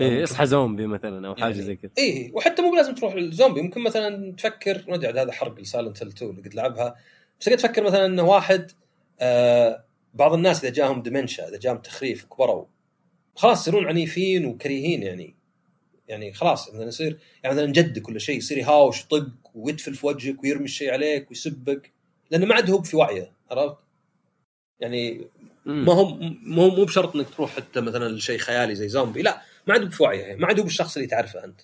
اي 0.00 0.24
اصحى 0.24 0.46
زومبي 0.46 0.86
مثلا 0.86 1.28
أو 1.28 1.34
حاجة 1.34 1.50
يعني 1.50 1.62
زي 1.62 1.76
كذا 1.76 1.90
اي 1.98 2.30
وحتى 2.34 2.62
مو 2.62 2.76
لازم 2.76 2.94
تروح 2.94 3.14
للزومبي 3.14 3.62
ممكن 3.62 3.80
مثلا 3.80 4.34
تفكر 4.36 4.84
ما 4.88 4.94
أدري 4.94 5.20
هذا 5.20 5.32
حرق 5.32 5.60
ل 5.60 5.66
Silent 5.66 6.02
Hill 6.02 6.08
2 6.08 6.30
اللي 6.30 6.42
قد 6.42 6.54
لعبها 6.54 6.96
بس 7.40 7.48
قد 7.48 7.56
تفكر 7.56 7.82
مثلا 7.82 8.06
إنه 8.06 8.22
واحد 8.22 8.70
آه 9.20 9.84
بعض 10.14 10.32
الناس 10.32 10.64
إذا 10.64 10.72
جاهم 10.72 11.02
dementia 11.02 11.48
إذا 11.48 11.58
جاهم 11.58 11.78
تخريف 11.78 12.24
كبروا 12.24 12.66
خلاص 13.36 13.60
يصيرون 13.60 13.86
عنيفين 13.86 14.46
وكريهين 14.46 15.02
يعني 15.02 15.34
يعني 16.08 16.32
خلاص 16.32 16.68
مثلا 16.74 16.88
يصير 16.88 17.18
يعني 17.44 17.56
مثلا 17.56 17.72
جدك 17.72 18.08
ولا 18.08 18.18
شيء 18.18 18.36
يصير 18.36 18.58
يهاوش 18.58 19.04
يطق 19.04 19.30
ويدفل 19.54 19.94
في 19.94 20.06
وجهك 20.06 20.42
ويرمي 20.42 20.64
الشيء 20.64 20.92
عليك 20.92 21.30
ويسبك 21.30 21.92
لأنه 22.30 22.46
ما 22.46 22.54
عاد 22.54 22.70
هو 22.70 22.82
في 22.82 22.96
وعيه 22.96 23.32
عرفت؟ 23.50 23.76
يعني. 24.80 25.26
ما 25.66 25.92
هو 25.92 26.14
ما 26.42 26.62
هو 26.62 26.70
مو 26.70 26.84
بشرط 26.84 27.16
إنك 27.16 27.26
تروح 27.36 27.56
حتى 27.56 27.80
مثلا 27.80 28.08
لشيء 28.08 28.38
خيالي 28.38 28.74
زي 28.74 28.88
زومبي 28.88 29.22
لا 29.22 29.42
ما 29.66 29.74
عاد 29.74 29.82
هو 29.82 29.90
في 29.90 30.02
وعيه 30.02 30.34
ما 30.34 30.46
عاد 30.46 30.60
بالشخص 30.60 30.96
اللي 30.96 31.08
تعرفه 31.08 31.44
أنت 31.44 31.60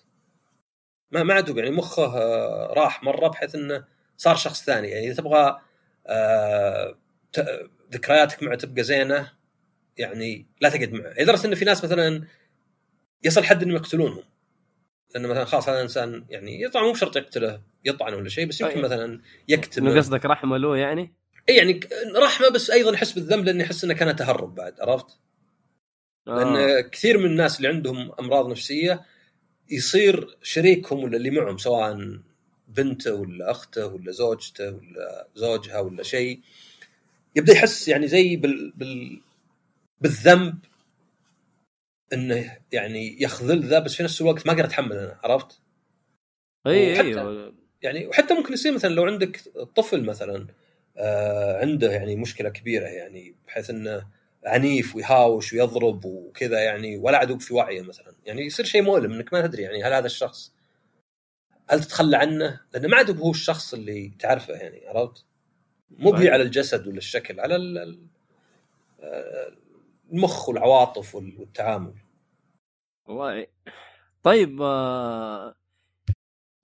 ما 1.10 1.22
ما 1.22 1.34
عاد 1.34 1.56
يعني 1.56 1.70
مخه 1.70 2.04
آه، 2.04 2.72
راح 2.72 3.02
مرة 3.02 3.28
بحيث 3.28 3.54
إنه 3.54 3.84
صار 4.16 4.36
شخص 4.36 4.64
ثاني 4.64 4.88
يعني 4.88 5.06
إذا 5.06 5.14
تبغى 5.14 5.60
آه، 6.06 6.98
ذكرياتك 7.92 8.42
معه 8.42 8.56
تبقى 8.56 8.82
زينة 8.82 9.32
يعني 9.96 10.46
لا 10.60 10.68
تقعد 10.68 10.92
معه 10.92 11.14
لدرجه 11.18 11.46
ان 11.46 11.54
في 11.54 11.64
ناس 11.64 11.84
مثلا 11.84 12.26
يصل 13.24 13.44
حد 13.44 13.62
إنهم 13.62 13.76
يقتلونهم 13.76 14.24
لأنه 15.14 15.28
مثلا 15.28 15.44
خلاص 15.44 15.68
هذا 15.68 15.82
إنسان 15.82 16.24
يعني 16.28 16.68
طبعا 16.68 16.84
مو 16.84 16.92
بشرط 16.92 17.16
يقتله 17.16 17.62
يطعنه 17.84 18.16
ولا 18.16 18.28
شيء 18.28 18.46
بس 18.46 18.60
يمكن 18.60 18.76
أي. 18.76 18.82
مثلا 18.82 19.20
يكتم 19.48 19.86
إنه 19.86 19.96
قصدك 19.96 20.26
رحمة 20.26 20.56
له 20.56 20.76
يعني؟ 20.76 21.14
اي 21.48 21.56
يعني 21.56 21.80
رحمة 22.16 22.48
بس 22.48 22.70
أيضا 22.70 22.92
يحس 22.92 23.12
بالذنب 23.12 23.44
لأنه 23.44 23.64
يحس 23.64 23.84
إنه 23.84 23.94
كان 23.94 24.16
تهرب 24.16 24.54
بعد 24.54 24.80
عرفت؟ 24.80 25.06
لأن 26.26 26.56
آه. 26.56 26.80
كثير 26.80 27.18
من 27.18 27.24
الناس 27.24 27.56
اللي 27.56 27.68
عندهم 27.68 28.12
أمراض 28.20 28.50
نفسية 28.50 29.04
يصير 29.70 30.36
شريكهم 30.42 31.04
ولا 31.04 31.16
اللي 31.16 31.30
معهم 31.30 31.58
سواء 31.58 32.18
بنته 32.68 33.14
ولا 33.14 33.50
أخته 33.50 33.86
ولا 33.86 34.12
زوجته 34.12 34.70
ولا 34.70 35.28
زوجها 35.34 35.80
ولا 35.80 36.02
شيء 36.02 36.40
يبدأ 37.36 37.52
يحس 37.52 37.88
يعني 37.88 38.08
زي 38.08 38.36
بال, 38.36 38.72
بال 38.76 39.20
بالذنب 40.00 40.58
إنه 42.12 42.58
يعني 42.72 43.22
يخذل 43.22 43.64
ذا 43.64 43.78
بس 43.78 43.94
في 43.94 44.02
نفس 44.02 44.20
الوقت 44.20 44.46
ما 44.46 44.52
أقدر 44.52 44.64
اتحمل 44.64 44.92
أنا 44.92 45.20
عرفت؟ 45.24 45.60
إي 46.66 47.00
إي 47.00 47.52
يعني 47.82 48.06
وحتى 48.06 48.34
ممكن 48.34 48.52
يصير 48.52 48.74
مثلا 48.74 48.94
لو 48.94 49.04
عندك 49.04 49.40
طفل 49.76 50.04
مثلا 50.04 50.46
آه 50.96 51.60
عنده 51.60 51.92
يعني 51.92 52.16
مشكلة 52.16 52.48
كبيرة 52.48 52.86
يعني 52.86 53.34
بحيث 53.46 53.70
إنه 53.70 54.06
عنيف 54.46 54.96
ويهاوش 54.96 55.52
ويضرب 55.52 56.04
وكذا 56.04 56.60
يعني 56.64 56.96
ولا 56.96 57.18
عدو 57.18 57.38
في 57.38 57.54
وعيه 57.54 57.82
مثلا 57.82 58.14
يعني 58.26 58.42
يصير 58.42 58.66
شيء 58.66 58.82
مؤلم 58.82 59.12
إنك 59.12 59.32
ما 59.32 59.46
تدري 59.46 59.62
يعني 59.62 59.82
هل 59.84 59.92
هذا 59.92 60.06
الشخص 60.06 60.52
هل 61.70 61.84
تتخلى 61.84 62.16
عنه؟ 62.16 62.60
لأنه 62.74 62.88
ما 62.88 62.96
عاد 62.96 63.18
هو 63.20 63.30
الشخص 63.30 63.74
اللي 63.74 64.12
تعرفه 64.18 64.54
يعني 64.54 64.86
عرفت؟ 64.88 65.24
مو 65.90 66.10
بهي. 66.10 66.28
على 66.30 66.42
الجسد 66.42 66.86
ولا 66.88 66.98
الشكل 66.98 67.40
على 67.40 67.56
آه، 69.00 69.52
المخ 70.12 70.48
والعواطف 70.48 71.14
وال- 71.14 71.40
والتعامل 71.40 71.94
والله 73.06 73.46
طيب 74.22 74.62
آه، 74.62 75.54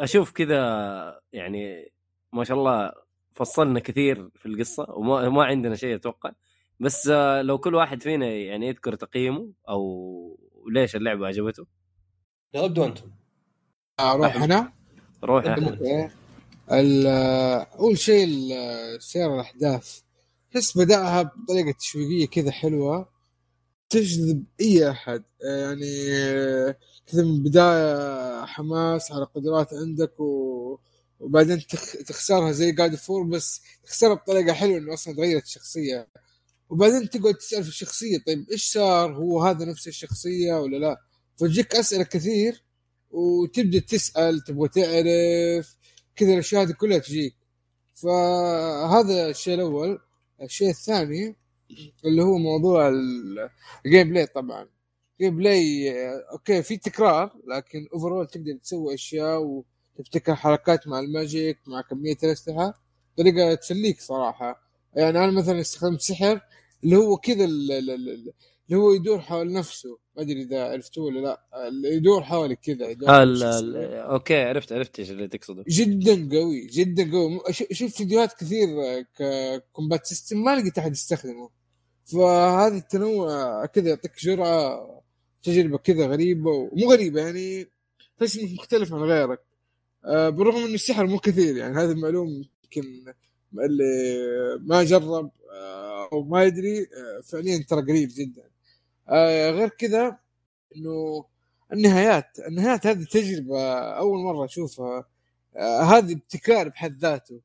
أشوف 0.00 0.32
كذا 0.32 1.20
يعني 1.32 1.92
ما 2.32 2.44
شاء 2.44 2.56
الله 2.58 2.92
فصلنا 3.32 3.80
كثير 3.80 4.28
في 4.34 4.46
القصة 4.46 4.90
وما 4.90 5.28
ما 5.28 5.44
عندنا 5.44 5.74
شيء 5.76 5.94
أتوقع 5.94 6.32
بس 6.82 7.08
آه، 7.08 7.42
لو 7.42 7.58
كل 7.58 7.74
واحد 7.74 8.02
فينا 8.02 8.26
يعني 8.26 8.66
يذكر 8.68 8.94
تقييمه 8.94 9.52
أو 9.68 9.82
ليش 10.72 10.96
اللعبة 10.96 11.26
عجبته؟ 11.26 11.66
يلا 12.54 12.64
ابدوا 12.64 12.86
أنتم 12.86 13.10
أروح 14.00 14.42
أنا؟ 14.42 14.72
روح 15.24 15.44
ال- 16.72 17.06
أول 17.78 17.98
شيء 17.98 18.24
ال- 18.28 19.02
سير 19.02 19.34
الأحداث. 19.34 20.00
تحس 20.50 20.78
بدأها 20.78 21.22
بطريقة 21.22 21.72
تشويقية 21.78 22.26
كذا 22.26 22.50
حلوة. 22.50 23.08
تجذب 23.90 24.44
أي 24.60 24.90
أحد. 24.90 25.22
يعني 25.44 25.92
كذا 27.06 27.24
من 27.24 27.42
بداية 27.42 28.44
حماس 28.46 29.12
على 29.12 29.24
قدرات 29.24 29.74
عندك 29.74 30.20
و... 30.20 30.78
وبعدين 31.20 31.58
تخ... 31.66 31.92
تخسرها 32.06 32.52
زي 32.52 32.72
جاد 32.72 32.94
فور 32.94 33.22
بس 33.22 33.62
تخسرها 33.84 34.14
بطريقة 34.14 34.52
حلوة 34.52 34.78
إنه 34.78 34.94
أصلا 34.94 35.14
تغيرت 35.14 35.44
الشخصية. 35.44 36.08
وبعدين 36.72 37.10
تقعد 37.10 37.34
تسأل 37.34 37.62
في 37.62 37.68
الشخصية 37.68 38.18
طيب 38.26 38.50
إيش 38.50 38.72
صار؟ 38.72 39.12
هو 39.16 39.42
هذا 39.42 39.64
نفس 39.64 39.88
الشخصية 39.88 40.54
ولا 40.54 40.76
لا؟ 40.76 40.96
فتجيك 41.40 41.74
أسئلة 41.74 42.04
كثير 42.04 42.62
وتبدأ 43.10 43.78
تسأل 43.78 44.40
تبغى 44.40 44.68
تعرف 44.68 45.76
كذا 46.16 46.32
الأشياء 46.34 46.62
هذه 46.62 46.72
كلها 46.72 46.98
تجيك. 46.98 47.34
فهذا 47.94 49.26
الشيء 49.30 49.54
الأول. 49.54 49.98
الشيء 50.42 50.70
الثاني 50.70 51.36
اللي 52.04 52.22
هو 52.22 52.38
موضوع 52.38 52.88
ال- 52.88 53.50
ال 53.86 54.10
gameplay 54.10 54.26
طبعا. 54.26 54.68
ال 55.20 55.36
gameplay 55.36 55.92
أوكي 56.32 56.62
في 56.62 56.76
تكرار 56.76 57.32
لكن 57.48 57.88
overall 57.94 58.26
تقدر 58.26 58.52
تسوي 58.62 58.94
أشياء 58.94 59.64
وتبتكر 59.98 60.34
حركات 60.34 60.88
مع 60.88 61.00
ال 61.00 61.10
magic 61.10 61.58
مع 61.66 61.80
كمية 61.80 62.16
الأسلحة. 62.24 62.82
طريقة 63.18 63.54
تسليك 63.54 64.00
صراحة. 64.00 64.62
يعني 64.96 65.18
أنا 65.24 65.30
مثلا 65.30 65.60
استخدمت 65.60 66.00
سحر 66.00 66.40
اللي 66.84 66.96
هو 66.96 67.16
كذا 67.16 67.44
ال- 67.44 67.72
ال- 67.72 67.90
ال- 67.90 68.08
ال- 68.08 68.32
اللي 68.66 68.82
هو 68.82 68.92
يدور 68.92 69.20
حول 69.20 69.52
نفسه. 69.52 69.98
ما 70.16 70.22
أدري 70.22 70.42
إذا 70.42 70.64
عرفتوه 70.64 71.04
ولا 71.04 71.20
لا. 71.20 71.68
اللي 71.68 71.88
يدور 71.96 72.22
حولك 72.22 72.60
كذا 72.60 72.88
يدور 72.88 73.08
حول 73.08 73.16
ال- 73.22 73.32
الشخصية. 73.42 73.58
ال- 73.58 73.94
أوكي 73.94 74.42
عرفت 74.42 74.72
عرفت 74.72 74.98
إيش 74.98 75.10
اللي 75.10 75.28
تقصده. 75.28 75.64
جدا 75.68 76.38
قوي 76.38 76.66
جدا 76.66 77.10
قوي. 77.12 77.40
أشوف 77.48 77.96
فيديوهات 77.96 78.32
كثير 78.32 78.68
ككومبات 79.18 80.06
سيستم 80.06 80.44
ما 80.44 80.56
لقيت 80.56 80.78
أحد 80.78 80.92
يستخدمه. 80.92 81.50
فهذا 82.04 82.76
التنوع 82.76 83.66
كذا 83.66 83.88
يعطيك 83.88 84.12
جرعة 84.20 84.88
تجربة 85.42 85.78
كذا 85.78 86.06
غريبة 86.06 86.50
ومو 86.50 86.92
غريبة 86.92 87.20
يعني 87.20 87.66
تحس 88.18 88.38
إنك 88.38 88.52
مختلف 88.52 88.94
عن 88.94 89.00
غيرك. 89.00 89.40
آه، 90.04 90.28
بالرغم 90.28 90.64
إن 90.64 90.74
السحر 90.74 91.06
مو 91.06 91.18
كثير 91.18 91.56
يعني 91.56 91.74
هذه 91.74 91.90
المعلومة 91.90 92.44
يمكن 92.64 93.14
اللي 93.64 93.84
ما 94.60 94.82
جرب 94.84 95.30
آه، 95.54 95.81
أو 96.12 96.22
ما 96.24 96.44
يدري 96.44 96.80
آه، 96.82 97.20
فعليا 97.24 97.64
ترى 97.68 97.82
قريب 97.82 98.08
جدا. 98.16 98.42
آه، 99.08 99.50
غير 99.50 99.68
كذا 99.68 100.18
إنه 100.76 101.24
النهايات 101.72 102.38
النهايات 102.48 102.86
هذه 102.86 103.04
تجربة 103.04 103.72
أول 103.78 104.18
مرة 104.24 104.44
أشوفها. 104.44 105.04
آه، 105.56 105.82
هذه 105.82 106.12
ابتكار 106.12 106.68
بحد 106.68 106.96
ذاته. 106.98 107.40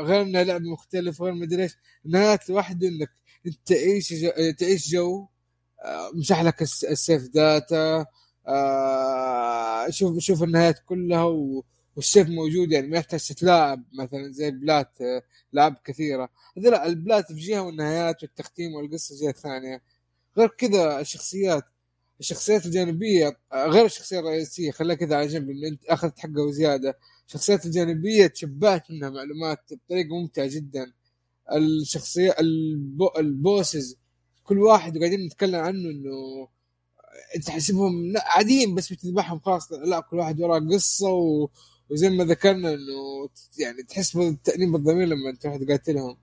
غير 0.00 0.22
إنها 0.22 0.44
لعبة 0.44 0.64
مختلفة 0.70 1.24
غير 1.24 1.34
ما 1.34 1.44
ادري 1.44 1.62
إيش. 1.62 1.76
النهايات 2.06 2.50
لوحده 2.50 2.88
إنك 2.88 3.10
أنت 3.46 3.56
تعيش 3.66 4.14
جو 4.14 4.30
تعيش 4.58 4.88
جو 4.90 5.26
مسح 6.14 6.42
لك 6.42 6.62
الس- 6.62 6.84
ال 6.84 6.93
save 6.93 7.28
data 7.28 8.06
شوف 9.90 10.18
شوف 10.18 10.42
النهايات 10.42 10.78
كلها 10.86 11.24
و- 11.24 11.64
وال 11.96 12.07
save 12.07 12.28
موجود 12.28 12.72
يعني 12.72 12.86
ما 12.86 12.96
يحتاج 12.96 13.28
تتلاعب 13.28 13.84
مثلا 13.98 14.32
زي 14.32 14.48
ال 14.48 14.58
plat 14.58 15.00
آه، 15.00 15.22
لعب 15.52 15.76
كثيرة. 15.84 16.28
هذا 16.58 16.70
لا 16.70 16.86
ال 16.86 16.95
plat 16.95 17.32
في 17.32 17.40
جهة 17.40 17.62
والنهايات 17.62 18.22
والتختيم 18.22 18.74
والقصة 18.74 19.14
جهة 19.22 19.32
ثانية. 19.32 19.82
غير 20.38 20.48
كذا 20.48 21.00
الشخصيات 21.00 21.64
الشخصيات 22.20 22.66
الجانبية 22.66 23.38
آه، 23.52 23.66
غير 23.66 23.84
الشخصية 23.84 24.18
الرئيسية 24.18 24.70
خليها 24.70 24.96
كذا 24.96 25.16
على 25.16 25.26
جنب 25.26 25.50
أنت 25.50 25.84
أخذت 25.84 26.18
حقه 26.18 26.42
وزيادة. 26.42 26.98
الشخصيات 27.26 27.66
الجانبية 27.66 28.26
تشبعت 28.26 28.90
منها 28.90 29.10
معلومات 29.10 29.58
بطريقة 29.72 30.08
ممتعة 30.20 30.46
جدا. 30.46 30.92
الشخصية 31.52 32.34
البو 32.40 33.08
البوسز 33.18 33.98
كل 34.44 34.58
واحد 34.58 34.98
قاعدين 34.98 35.26
نتكلم 35.26 35.60
عنه 35.60 35.90
إنه 35.90 36.48
أنت 37.36 37.44
تحسبهم 37.46 38.14
عاديين 38.16 38.74
بس 38.74 38.92
بتذبحهم 38.92 39.40
خلاص 39.40 39.72
لا 39.72 40.00
كل 40.00 40.16
واحد 40.16 40.40
وراه 40.40 40.58
قصة 40.58 41.10
و... 41.10 41.48
وزي 41.90 42.10
ما 42.10 42.24
ذكرنا 42.24 42.68
إنه 42.74 43.28
يعني 43.58 43.82
تحس 43.82 44.16
بالتأنيب 44.16 44.76
الضمير 44.76 45.06
لما 45.06 45.34
تروح 45.40 45.56
تقاتلهم 45.56 46.16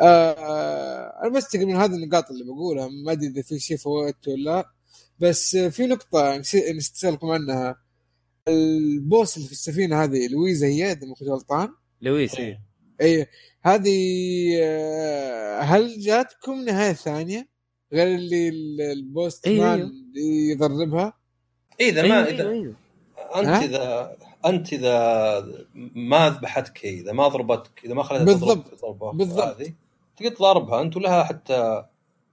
آه 0.00 1.22
أنا 1.22 1.28
بس 1.28 1.48
تقريبا 1.48 1.84
هذه 1.84 1.94
النقاط 1.94 2.30
اللي 2.30 2.44
بقولها 2.44 2.88
ما 3.04 3.12
أدري 3.12 3.26
إذا 3.26 3.42
في 3.42 3.58
شيء 3.58 3.76
فوت 3.76 4.28
ولا 4.28 4.42
لا. 4.50 4.70
بس 5.20 5.56
في 5.56 5.86
نقطة 5.86 6.40
اسالكم 6.40 7.30
عنها 7.30 7.76
ال 8.48 8.66
boss 8.66 9.36
اللي 9.36 9.46
في 9.46 9.52
السفينة 9.52 10.04
هذه 10.04 10.28
لويزا 10.28 10.66
هي 10.66 10.92
إذا 10.92 11.06
ما 11.06 11.14
كنت 11.14 11.28
غلطان 11.28 11.68
لويس 12.00 12.34
إيه. 12.34 12.60
اي 13.00 13.26
هذه 13.62 13.98
آه، 14.62 15.60
هل 15.60 16.00
جاتكم 16.00 16.64
نهاية 16.64 16.92
ثانية 16.92 17.48
غير 17.92 18.14
اللي 18.18 18.48
ال- 18.48 18.80
ال 18.80 19.48
postman. 19.48 19.80
اللي 19.80 20.48
يضربها 20.50 21.18
إذا 21.80 22.02
أيوة 22.02 22.14
ما 22.16 22.26
أيوة 22.26 22.40
إذا 22.40 22.50
أيوة. 22.50 22.74
أنت 23.36 23.46
ها؟ 23.48 23.64
اذا 23.64 24.16
أنت 24.46 24.72
إذا 24.72 25.66
ما 25.94 26.30
ذبحتك 26.30 26.86
هي 26.86 27.00
إذا 27.00 27.12
ما 27.12 27.28
ضربتك 27.28 27.84
إذا 27.84 27.94
ما 27.94 28.02
خليتها 28.02 28.24
بالضبط. 28.24 28.68
تضرب 28.68 28.98
ضربة 28.98 29.12
بالضبط. 29.12 29.42
هذه 29.44 29.74
تقدر 30.16 30.34
تضاربها. 30.34 30.82
انت 30.82 30.96
ولها 30.96 31.24
حتى 31.24 31.84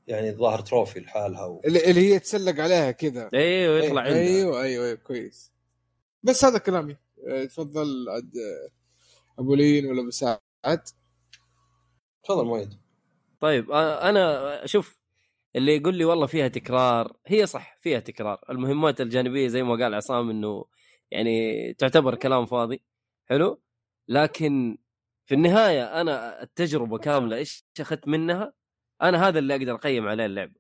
يعني 0.08 0.32
ظاهر 0.32 0.60
تروفي 0.60 1.00
لحالها 1.00 1.46
و... 1.46 1.62
اللي 1.66 2.14
هي 2.14 2.20
تسلق 2.20 2.64
عليها 2.64 2.92
كذا. 2.92 3.30
أيوه 3.34 3.78
يطلع 3.78 4.02
عندها. 4.02 4.20
أيوه 4.20 4.62
أيوه 4.62 4.86
أيوه 4.86 4.96
كويس. 4.96 5.52
بس 6.24 6.46
هذا 6.46 6.58
كلامي. 6.58 6.98
آه، 7.28 7.46
تفضل 7.46 8.10
عاد 8.10 8.32
آه، 8.38 8.70
أبو 9.42 9.56
لين 9.56 9.86
ولا 9.86 10.02
أبو 10.02 10.10
سعد. 10.10 10.40
تفضل 12.24 12.46
مؤيد. 12.46 12.74
طيب 13.40 13.72
آه، 13.72 14.10
أنا 14.10 14.62
شوف 14.66 15.00
اللي 15.56 15.76
يقول 15.76 15.96
لي 15.96 16.06
والله 16.06 16.26
فيها 16.28 16.48
تكرار 16.48 17.14
هي 17.28 17.46
صح 17.46 17.78
فيها 17.80 18.00
تكرار. 18.00 18.40
المهمات 18.50 19.02
الجانبية 19.02 19.48
زي 19.48 19.64
ما 19.64 19.84
قال 19.84 19.96
عصام 19.96 20.30
إنه 20.30 20.66
يعني 21.12 21.74
تعتبر 21.74 22.16
كلام 22.16 22.46
فاضي 22.46 22.82
حلو؟ 23.30 23.62
لكن 24.08 24.78
في 25.26 25.36
النهاية 25.36 26.02
أنا 26.02 26.44
التجربة 26.44 26.98
كاملة 26.98 27.38
إيش 27.38 27.66
أخذت 27.80 28.08
منها؟ 28.08 28.54
أنا 29.02 29.28
هذا 29.28 29.40
اللي 29.40 29.56
أقدر 29.56 29.76
أقيم 29.76 30.08
عليه 30.08 30.26
اللعبة. 30.26 30.56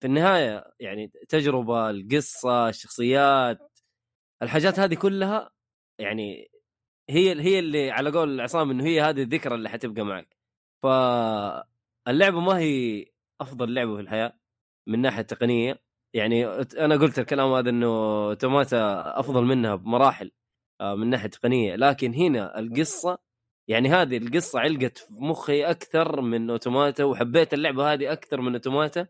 في 0.00 0.06
النهاية 0.06 0.74
يعني 0.80 1.08
تجربة 1.28 1.90
القصة 1.90 2.68
الشخصيات 2.68 3.58
الحاجات 4.42 4.78
هذه 4.80 4.94
كلها 4.94 5.50
يعني 5.98 6.50
هي 7.10 7.40
هي 7.42 7.58
اللي 7.58 7.90
على 7.90 8.10
قول 8.10 8.40
عصام 8.40 8.70
إنه 8.70 8.84
هي 8.84 9.00
هذه 9.00 9.22
الذكرى 9.22 9.54
اللي 9.54 9.68
حتبقى 9.68 10.04
معك. 10.04 10.36
فاللعبة 10.82 12.40
ما 12.40 12.58
هي 12.58 13.06
أفضل 13.40 13.74
لعبة 13.74 13.94
في 13.96 14.00
الحياة 14.02 14.38
من 14.88 15.00
ناحيه 15.02 15.22
تقنيه 15.22 15.83
يعني 16.14 16.46
أنا 16.78 16.96
قلت 16.96 17.18
الكلام 17.18 17.52
هذا 17.52 17.70
إنه 17.70 18.34
توماتا 18.34 19.02
أفضل 19.20 19.44
منها 19.44 19.74
بمراحل 19.74 20.32
آه، 20.80 20.94
من 20.94 21.10
ناحية 21.10 21.28
تقنية. 21.28 21.76
لكن 21.76 22.14
هنا 22.14 22.58
القصة 22.58 23.18
يعني 23.68 23.88
هذه 23.88 24.16
القصة 24.18 24.60
علقت 24.60 24.98
في 24.98 25.14
مخي 25.14 25.64
أكثر 25.64 26.20
من 26.20 26.50
أوتوماتا 26.50 27.04
وحبيت 27.04 27.54
اللعبة 27.54 27.92
هذه 27.92 28.12
أكثر 28.12 28.40
من 28.40 28.52
أوتوماتا. 28.54 29.06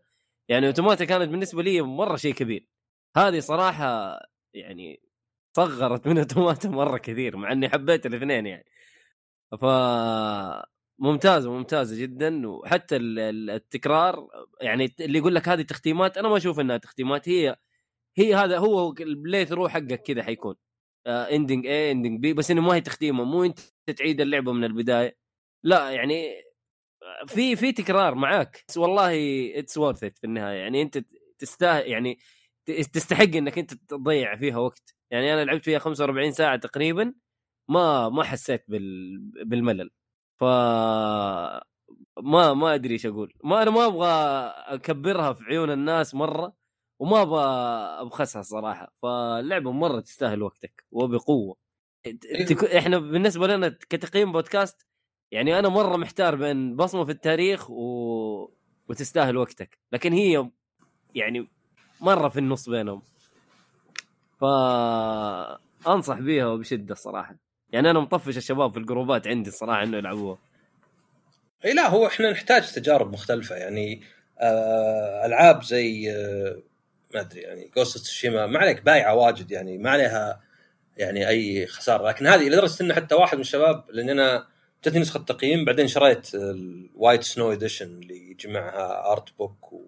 يعني 0.49 0.67
أوتوماتا 0.67 1.05
كانت 1.05 1.29
بالنسبة 1.29 1.63
لي 1.63 1.81
مرة 1.81 2.15
شيء 2.15 2.33
كبير. 2.33 2.67
هذه 3.17 3.39
صراحة 3.39 4.19
يعني 4.53 5.01
صغرت 5.57 6.07
من 6.07 6.17
أوتوماتا 6.17 6.69
مرة 6.69 6.97
كثير 6.97 7.37
مع 7.37 7.51
إني 7.51 7.69
حبيت 7.69 8.05
الاثنين 8.05 8.45
يعني. 8.45 8.65
ف 9.61 9.65
ممتازة 10.99 11.51
ممتازة 11.51 12.01
جدا. 12.01 12.47
وحتى 12.49 12.95
ال- 12.95 13.19
ال- 13.19 13.49
التكرار 13.49 14.27
يعني 14.61 14.95
اللي 14.99 15.17
يقول 15.19 15.35
لك 15.35 15.49
هذه 15.49 15.61
تختيمات 15.61 16.17
أنا 16.17 16.29
ما 16.29 16.37
أشوف 16.37 16.59
إنها 16.59 16.77
تختيمات. 16.77 17.29
هي 17.29 17.55
هي 18.17 18.35
هذا 18.35 18.57
هو 18.57 18.93
ال 18.99 19.45
playthrough 19.45 19.67
حقك 19.69 20.01
كذا 20.03 20.23
حيكون. 20.23 20.55
ending 21.07 21.67
A 21.67 21.91
ending 21.91 22.19
B 22.21 22.33
بس 22.33 22.51
إنه 22.51 22.61
ما 22.61 22.75
هي 22.75 22.81
تختيمة. 22.81 23.23
مو 23.23 23.43
أنت 23.45 23.59
تعيد 23.97 24.21
اللعبة 24.21 24.53
من 24.53 24.63
البداية. 24.63 25.17
لا 25.63 25.91
يعني 25.91 26.43
في 27.27 27.55
في 27.55 27.71
تكرار 27.71 28.15
معاك. 28.15 28.65
بس 28.69 28.77
والله 28.77 29.13
it's 29.59 29.77
worth 29.77 30.05
في 30.05 30.23
النهاية. 30.25 30.57
يعني 30.59 30.81
أنت 30.81 30.99
تستاهل 31.39 31.87
يعني 31.91 32.19
تستحق 32.93 33.23
إنك 33.35 33.57
أنت 33.59 33.73
تضيع 33.73 34.35
فيها 34.37 34.57
وقت. 34.57 34.95
يعني 35.11 35.33
أنا 35.33 35.45
لعبت 35.45 35.65
فيها 35.65 35.79
45 35.79 36.31
ساعة 36.31 36.57
تقريبا. 36.57 37.13
ما 37.69 38.09
ما 38.09 38.23
حسيت 38.23 38.65
بال 38.69 39.19
بالملل. 39.45 39.91
ف 40.39 40.43
ما 42.23 42.53
ما 42.53 42.73
أدري 42.73 42.93
إيش 42.93 43.05
أقول. 43.05 43.33
ما 43.43 43.61
أنا 43.63 43.71
ما 43.71 43.85
أبغى 43.85 44.07
أكبرها 44.75 45.33
في 45.33 45.43
عيون 45.43 45.71
الناس 45.71 46.15
مرة 46.15 46.53
وما 46.99 47.21
أبغى 47.21 47.43
أبخسها 48.01 48.41
صراحة. 48.41 48.91
فاللعبة 49.01 49.71
مرة 49.71 49.99
تستاهل 49.99 50.43
وقتك 50.43 50.85
وبقوة. 50.91 51.57
تك... 52.47 52.63
إحنا 52.63 52.97
بالنسبة 52.97 53.47
لنا 53.47 53.69
كتقييم 53.89 54.31
بودكاست 54.31 54.85
يعني 55.31 55.59
أنا 55.59 55.69
مرة 55.69 55.97
محتار 55.97 56.35
بين 56.35 56.75
بصمة 56.75 57.05
في 57.05 57.11
التاريخ 57.11 57.69
و... 57.69 58.51
وتستاهل 58.89 59.37
وقتك. 59.37 59.79
لكن 59.91 60.13
هي 60.13 60.49
يعني 61.15 61.47
مرة 62.01 62.29
في 62.29 62.39
النص 62.39 62.69
بينهم. 62.69 63.01
ف 64.39 64.43
أنصح 65.87 66.19
بيها 66.19 66.47
وبشدة 66.47 66.93
الصراحه 66.93 67.35
يعني 67.75 67.89
أنا 67.89 67.99
مطفش 67.99 68.37
الشباب 68.37 68.71
في 68.71 68.77
الجروبات 68.77 69.27
عندي 69.27 69.49
الصراحه 69.49 69.83
إنه 69.83 69.97
يلعبوها. 69.97 70.37
إي 71.65 71.73
لا 71.73 71.89
هو 71.89 72.07
إحنا 72.07 72.31
نحتاج 72.31 72.71
تجارب 72.71 73.13
مختلفة. 73.13 73.55
يعني 73.55 74.01
آه 74.39 75.25
ألعاب 75.25 75.63
زي 75.63 76.11
آه 76.11 76.61
ما 77.13 77.21
أدري 77.21 77.41
يعني 77.41 77.71
Ghost 77.75 77.97
Tsushima 77.97 78.45
ما 78.47 78.59
عليك 78.59 78.81
بايعة 78.81 79.15
واجد 79.15 79.51
يعني 79.51 79.77
ما 79.77 79.89
عليها 79.89 80.41
يعني 80.97 81.27
أي 81.27 81.67
خسارة. 81.67 82.07
لكن 82.07 82.27
هذه 82.27 82.49
لدرجة 82.49 82.83
ان 82.83 82.93
حتى 82.93 83.15
واحد 83.15 83.35
من 83.35 83.41
الشباب 83.41 83.83
لأن 83.89 84.09
أنا 84.09 84.47
جتني 84.85 84.99
نسخة 84.99 85.19
تقييم 85.19 85.65
بعدين 85.65 85.87
شريت 85.87 86.35
ال 86.35 86.50
White 86.50 87.23
Snow 87.23 87.51
Edition 87.51 87.85
اللي 87.85 88.31
يجمعها 88.31 89.11
art 89.11 89.37
book 89.37 89.73
و... 89.73 89.85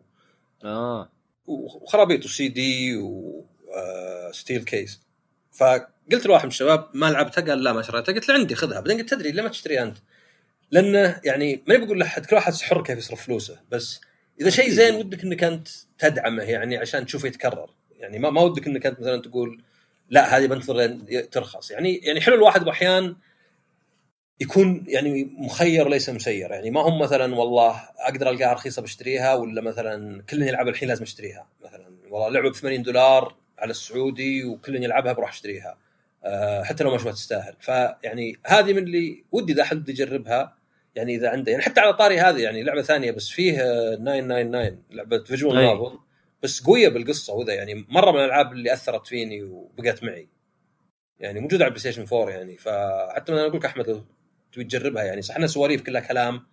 آه. 0.64 1.10
وخرابيط 1.48 2.26
وسي 2.26 2.48
دي 2.50 2.98
وستيل 2.98 4.64
كيس 4.64 5.02
فقلت 6.12 6.26
لواحد 6.26 6.44
من 6.44 6.52
الشباب 6.52 6.88
ما 6.94 7.06
لعبتها؟ 7.06 7.42
قال 7.42 7.64
لا 7.64 7.74
ما 7.74 7.82
شريتها. 7.82 8.14
قلت 8.14 8.30
له 8.30 8.36
عندي 8.36 8.56
خذها. 8.56 8.80
بعدين 8.80 8.98
قلت 8.98 9.10
تدري 9.10 9.32
ليه 9.32 9.44
ما 9.44 9.50
تشتريها 9.50 9.84
أنت؟ 9.84 9.98
لأنه 10.72 11.22
يعني 11.24 11.64
ماني 11.68 11.86
بقول 11.86 12.00
لأحد 12.00 12.26
كل 12.26 12.36
واحد 12.36 12.54
حر 12.54 12.84
كيف 12.84 12.98
يصرف 12.98 13.26
فلوسه. 13.26 13.60
بس 13.72 14.02
إذا 14.42 14.50
شيء 14.50 14.70
زين 14.70 14.96
ودك 14.96 15.24
إنك 15.24 15.44
أنت 15.44 15.68
تدعمه 15.98 16.44
يعني 16.44 16.78
عشان 16.78 17.06
تشوفه 17.06 17.28
يتكرر. 17.28 17.70
يعني 17.92 18.20
ما 18.20 18.30
ما 18.30 18.42
ودك 18.42 18.68
إنك 18.68 18.86
أنت 18.86 19.00
مثلا 19.00 19.22
تقول 19.22 19.64
لا 20.10 20.38
هذه 20.38 20.46
بنتظر 20.46 20.98
ترخص. 21.32 21.72
يعني 21.72 21.96
يعني 21.96 22.22
حلو 22.22 22.36
الواحد 22.36 22.66
باحيان 22.66 23.16
يكون 24.40 24.86
يعني 24.88 25.36
مخير 25.38 25.90
ليس 25.90 26.10
مسير. 26.10 26.52
يعني 26.52 26.72
ما 26.72 26.82
هم 26.82 27.00
مثلا 27.00 27.36
والله 27.36 27.82
أقدر 28.00 28.30
القاها 28.30 28.54
رخيصة 28.54 28.82
بشتريها 28.82 29.34
ولا 29.34 29.62
مثلا 29.62 30.24
كل 30.24 30.42
يلعب 30.42 30.68
الحين 30.68 30.90
لازم 30.90 31.04
أشتريها. 31.04 31.48
مثلا 31.66 31.98
والله 32.10 32.30
لعبة 32.30 32.50
ب 32.50 32.54
80 32.56 32.84
دولار 32.84 33.36
على 33.60 33.72
السعودي 33.72 34.46
وكل 34.46 34.84
يلعبها 34.84 35.14
بروح 35.14 35.30
أشتريها. 35.30 35.78
حتى 36.64 36.84
لو 36.84 36.90
ما 36.90 36.96
اشوفها 36.96 37.14
تستاهل 37.14 37.56
فيعني 37.60 38.40
هذه 38.46 38.74
من 38.74 38.84
اللي 38.84 39.24
ودي 39.32 39.54
إذا 39.54 39.62
احد 39.62 39.90
يجربها 39.90 40.58
يعني 40.96 41.16
إذا 41.16 41.30
عنده 41.30 41.52
يعني 41.52 41.64
حتى 41.64 41.80
على 41.80 41.94
طاري 41.94 42.20
هذه 42.20 42.42
يعني 42.42 42.64
لعبة 42.64 42.82
ثانية 42.82 43.12
بس 43.12 43.30
فيه 43.30 43.62
آه، 43.62 43.96
999 43.96 44.84
لعبة 44.92 45.24
visual 45.24 45.58
أي. 45.58 45.66
novel 45.66 46.00
بس 46.44 46.64
قوية 46.64 46.90
بالقصة 46.90 47.34
وذا 47.34 47.54
يعني 47.54 47.86
مرة 47.90 48.12
من 48.12 48.20
الألعاب 48.20 48.52
اللي 48.52 48.74
أثرت 48.74 49.08
فيني 49.08 49.44
وبقت 49.44 50.04
معي 50.04 50.28
يعني 51.20 51.40
موجودة 51.40 51.66
على 51.66 51.72
ال 51.72 51.80
PlayStation 51.80 52.18
4 52.18 52.30
يعني 52.30 52.58
فحتى 52.58 53.32
أنا 53.32 53.42
أقول 53.42 53.58
لك 53.58 53.66
احمد 53.66 54.06
تبي 54.54 54.64
تجربها 54.64 55.04
يعني 55.04 55.22
صح 55.22 55.36
انها 55.36 55.48
سواليف 55.48 55.82
كلها 55.82 56.02
كلام 56.02 56.46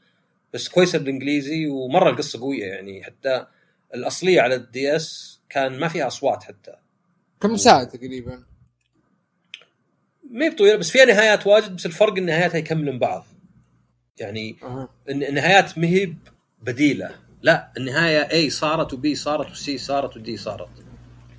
بس 0.55 0.69
كويسة 0.69 0.99
بالإنجليزي 0.99 1.67
ومرة 1.67 2.11
القصة 2.11 2.41
قوية 2.41 2.67
يعني 2.67 3.05
حتى 3.05 3.47
الأصلية 3.95 4.41
على 4.41 4.55
ال 4.55 4.97
DS 4.97 5.41
كان 5.49 5.79
ما 5.79 5.89
فيها 5.89 6.07
أصوات 6.07 6.43
حتى 6.43 6.73
كم 7.41 7.57
ساعة 7.57 7.85
تقريبا؟ 7.85 8.45
ما 10.35 10.45
هي 10.45 10.51
طويله 10.51 10.77
بس 10.77 10.91
فيها 10.91 11.05
نهايات 11.05 11.47
واجد 11.47 11.77
بس 11.77 11.87
الفرق 11.87 12.17
إن 12.17 12.27
نهاياتها 12.27 12.59
يكملن 12.59 12.99
بعض. 12.99 13.27
يعني 14.19 14.57
النهايات 15.09 15.79
ما 15.79 15.87
هي 15.87 16.15
بديلة. 16.63 17.11
لا 17.43 17.73
النهاية 17.77 18.49
A 18.49 18.53
صارت 18.53 18.93
و 18.93 19.04
B 19.04 19.15
صارت 19.15 19.51
و 19.51 19.65
C 19.65 19.79
صارت 19.79 20.17
و 20.17 20.27
D 20.27 20.37
صارت. 20.37 20.69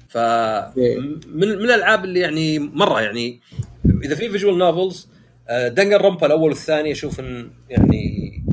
ف 0.10 0.18
إيه. 0.18 1.00
من 1.28 1.48
من 1.48 1.64
الألعاب 1.64 2.06
اللي 2.06 2.20
يعني 2.20 2.60
مرة 2.60 3.02
يعني 3.02 3.42
إذا 4.04 4.16
في 4.16 4.30
visual 4.30 4.58
novels 4.58 5.10
Danganronpa 5.50 6.26
الأول 6.26 6.50
والثاني 6.50 6.92
أشوف 6.92 7.20
إن 7.20 7.52
يعني 7.70 8.44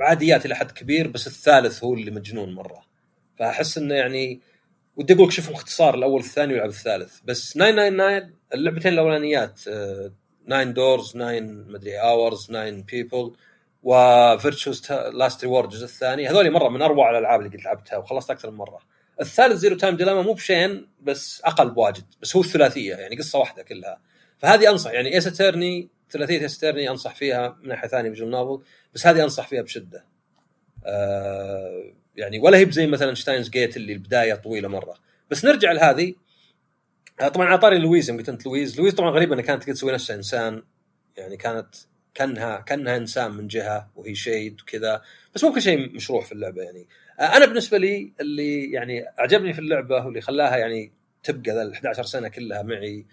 عاديات 0.00 0.46
إلى 0.46 0.54
حد 0.54 0.70
كبير 0.70 1.08
بس 1.08 1.26
الثالث 1.26 1.84
هو 1.84 1.94
اللي 1.94 2.10
مجنون 2.10 2.54
مرة. 2.54 2.82
فأحس 3.38 3.78
إنه 3.78 3.94
يعني 3.94 4.40
ودي 4.96 5.14
أقول 5.14 5.26
لك 5.26 5.32
شوف 5.32 5.50
اختصار 5.50 5.94
الأول 5.94 6.14
والثاني 6.14 6.52
والعب 6.52 6.68
الثالث. 6.68 7.20
بس 7.24 7.52
999 7.52 8.35
اللعبتين 8.54 8.92
الأولانيات 8.92 9.58
9 10.46 10.64
doors 10.64 11.12
9 11.12 11.40
مدري 11.40 12.00
hours 12.00 12.46
9 12.46 12.70
people 12.70 13.32
و 13.82 13.94
Virtue's 13.94 14.92
Last 14.92 15.44
Reward 15.44 15.72
الجزء 15.72 15.84
الثاني. 15.84 16.28
هذول 16.28 16.50
مرة 16.50 16.68
من 16.68 16.82
أروع 16.82 17.10
الألعاب 17.10 17.40
اللي 17.40 17.56
قد 17.56 17.64
لعبتها 17.64 17.96
وخلصت 17.96 18.30
أكثر 18.30 18.50
من 18.50 18.56
مرة. 18.56 18.78
الثالث 19.20 19.52
Zero 19.52 19.76
Time 19.76 19.96
Dilemma 19.96 20.22
مو 20.22 20.32
بشين 20.32 20.88
بس 21.02 21.42
أقل 21.44 21.70
بواجد 21.70 22.04
بس 22.22 22.36
هو 22.36 22.42
الثلاثية 22.42 22.94
يعني 22.94 23.16
قصة 23.16 23.38
واحدة 23.38 23.62
كلها. 23.62 24.00
فهذه 24.38 24.70
أنصح 24.70 24.90
يعني 24.90 25.14
Ace 25.14 25.26
Attorney 25.26 25.88
ثلاثية 26.10 26.40
Ace 26.40 26.58
Attorney 26.58 26.90
أنصح 26.90 27.14
فيها 27.14 27.58
من 27.62 27.68
ناحية 27.68 27.88
ثانية 27.88 28.10
visual 28.10 28.30
novel 28.30 28.64
بس 28.94 29.06
هذه 29.06 29.24
أنصح 29.24 29.48
فيها 29.48 29.62
بشدة. 29.62 30.04
آه 30.86 31.84
يعني 32.16 32.38
ولا 32.38 32.58
هي 32.58 32.64
بزي 32.64 32.86
مثلا 32.86 33.14
Steins 33.14 33.48
Gate 33.48 33.76
اللي 33.76 33.92
البداية 33.92 34.34
طويلة 34.34 34.68
مرة. 34.68 34.94
بس 35.30 35.44
نرجع 35.44 35.72
لهذه 35.72 36.14
طبعا 37.18 37.46
على 37.46 37.58
طاري 37.58 37.78
لويز 37.78 38.08
يوم 38.10 38.18
قلت 38.18 38.28
أنت 38.28 38.46
لويز 38.46 38.80
لويز 38.80 38.94
طبعا 38.94 39.10
غريبه 39.10 39.34
انها 39.34 39.44
كانت 39.44 39.62
تقدر 39.62 39.74
تسوي 39.74 39.92
نفسها 39.92 40.16
إنسان 40.16 40.62
يعني 41.16 41.36
كانت 41.36 41.74
كأنها 42.14 42.60
كأنها 42.60 42.96
إنسان 42.96 43.32
من 43.32 43.48
جهة 43.48 43.90
وهي 43.96 44.14
shade 44.14 44.60
وكذا 44.62 45.02
بس 45.34 45.44
مو 45.44 45.52
كل 45.52 45.62
شيء 45.62 45.94
مشروع 45.94 46.22
في 46.22 46.32
اللعبة 46.32 46.62
يعني. 46.62 46.86
آه، 47.20 47.36
أنا 47.36 47.46
بالنسبة 47.46 47.78
لي 47.78 48.12
اللي 48.20 48.72
يعني 48.72 49.04
اعجبني 49.20 49.52
في 49.52 49.58
اللعبة 49.58 50.04
واللي 50.06 50.20
خلاها 50.20 50.56
يعني 50.56 50.92
تبقى 51.22 51.62
ال 51.62 51.72
11 51.72 52.02
سنة 52.02 52.28
كلها 52.28 52.62
معي 52.62 53.06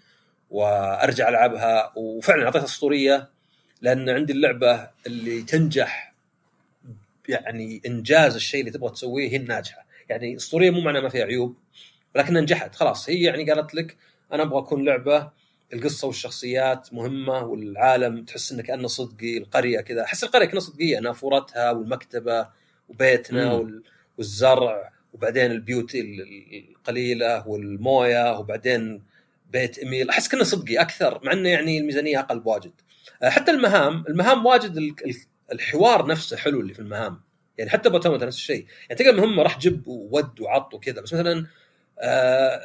وأرجع 0.50 1.28
ألعبها 1.28 1.92
وفعلا 1.96 2.44
أعطيتها 2.44 2.64
أسطورية 2.64 3.28
لأن 3.82 4.08
عندي 4.08 4.32
اللعبة 4.32 4.90
اللي 5.06 5.42
تنجح 5.42 6.14
يعني 7.28 7.82
إنجاز 7.86 8.34
الشيء 8.34 8.60
اللي 8.60 8.70
تبغى 8.70 8.90
تسويه 8.90 9.30
هي 9.30 9.36
الناجحة. 9.36 9.86
يعني 10.08 10.36
أسطورية 10.36 10.70
مو 10.70 10.80
معناه 10.80 11.00
ما 11.00 11.08
فيها 11.08 11.24
عيوب. 11.24 11.56
ولكنها 12.14 12.40
نجحت. 12.42 12.74
خلاص 12.74 13.10
هي 13.10 13.22
يعني 13.22 13.50
قالت 13.50 13.74
لك 13.74 13.96
أنا 14.32 14.42
أبغى 14.42 14.58
أكون 14.58 14.84
لعبة 14.84 15.30
القصة 15.72 16.06
والشخصيات 16.06 16.94
مهمة 16.94 17.38
والعالم 17.44 18.24
تحس 18.24 18.52
أنه 18.52 18.62
كانه 18.62 18.88
صدقي 18.88 19.38
القرية 19.38 19.80
كذا. 19.80 20.02
أحس 20.04 20.24
القرية 20.24 20.46
كأنها 20.46 20.60
صدقية 20.60 20.98
نافورتها 20.98 21.70
والمكتبة 21.70 22.48
وبيتنا. 22.88 23.52
وال- 23.52 23.82
والزرع 24.18 24.92
وبعدين 25.12 25.50
البيوت 25.50 25.94
ال- 25.94 26.20
ال- 26.20 26.68
القليلة 26.70 27.48
والموية 27.48 28.38
وبعدين 28.38 29.02
بيت 29.52 29.78
إيميل. 29.78 30.10
أحس 30.10 30.28
كأنه 30.28 30.44
صدقي 30.44 30.76
أكثر 30.80 31.20
مع 31.24 31.32
إنه 31.32 31.48
يعني 31.48 31.78
الميزانية 31.78 32.18
أقل 32.20 32.40
بواجد. 32.40 32.72
آه، 33.22 33.28
حتى 33.28 33.50
المهام 33.50 34.04
المهام 34.08 34.46
واجد 34.46 34.76
ال- 34.76 34.94
ال- 35.06 35.16
الحوار 35.52 36.06
نفسه 36.06 36.36
حلو 36.36 36.60
اللي 36.60 36.74
في 36.74 36.80
المهام. 36.80 37.20
يعني 37.58 37.70
حتى 37.70 37.90
ب 37.90 37.94
Automata 37.94 38.26
نفس 38.26 38.36
الشيء. 38.36 38.66
يعني 38.88 38.98
تلقى 38.98 39.10
المهمه 39.10 39.42
راح 39.42 39.58
جب 39.58 39.86
وود 39.86 40.40
وعط 40.40 40.74
وكذا 40.74 41.00
بس 41.00 41.14
مثلا 41.14 41.46
آه، 42.00 42.60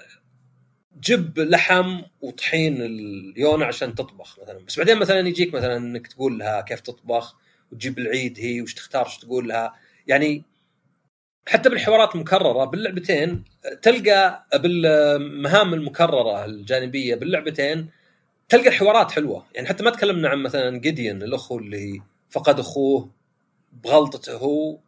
جب 1.01 1.39
لحم 1.39 2.01
وطحين 2.21 2.81
اليونة 2.81 3.65
عشان 3.65 3.95
تطبخ 3.95 4.39
مثلا. 4.39 4.59
بس 4.67 4.77
بعدين 4.77 4.97
مثلا 4.99 5.27
يجيك 5.27 5.53
مثلا 5.53 5.77
إنك 5.77 6.07
تقول 6.07 6.39
لها 6.39 6.61
كيف 6.61 6.79
تطبخ 6.79 7.35
وتجيب 7.71 7.99
العيد 7.99 8.39
هي 8.39 8.61
وش 8.61 8.73
تختار 8.73 9.05
وش 9.05 9.17
تقول 9.17 9.47
لها. 9.47 9.73
يعني 10.07 10.43
حتى 11.47 11.69
بالحوارات 11.69 12.15
المكررة 12.15 12.65
باللعبتين 12.65 13.43
تلقى 13.81 14.47
بالمهام 14.55 15.73
المكررة 15.73 16.45
الجانبية 16.45 17.15
باللعبتين 17.15 17.89
تلقى 18.49 18.67
الحوارات 18.67 19.11
حلوة. 19.11 19.45
يعني 19.55 19.67
حتى 19.67 19.83
ما 19.83 19.89
تكلمنا 19.91 20.29
عن 20.29 20.43
مثلا 20.43 20.77
جيديون 20.79 21.23
الأخو 21.23 21.57
اللي 21.59 22.01
فقد 22.29 22.59
أخوه 22.59 23.11
بغلطته 23.83 24.33
هو. 24.37 24.79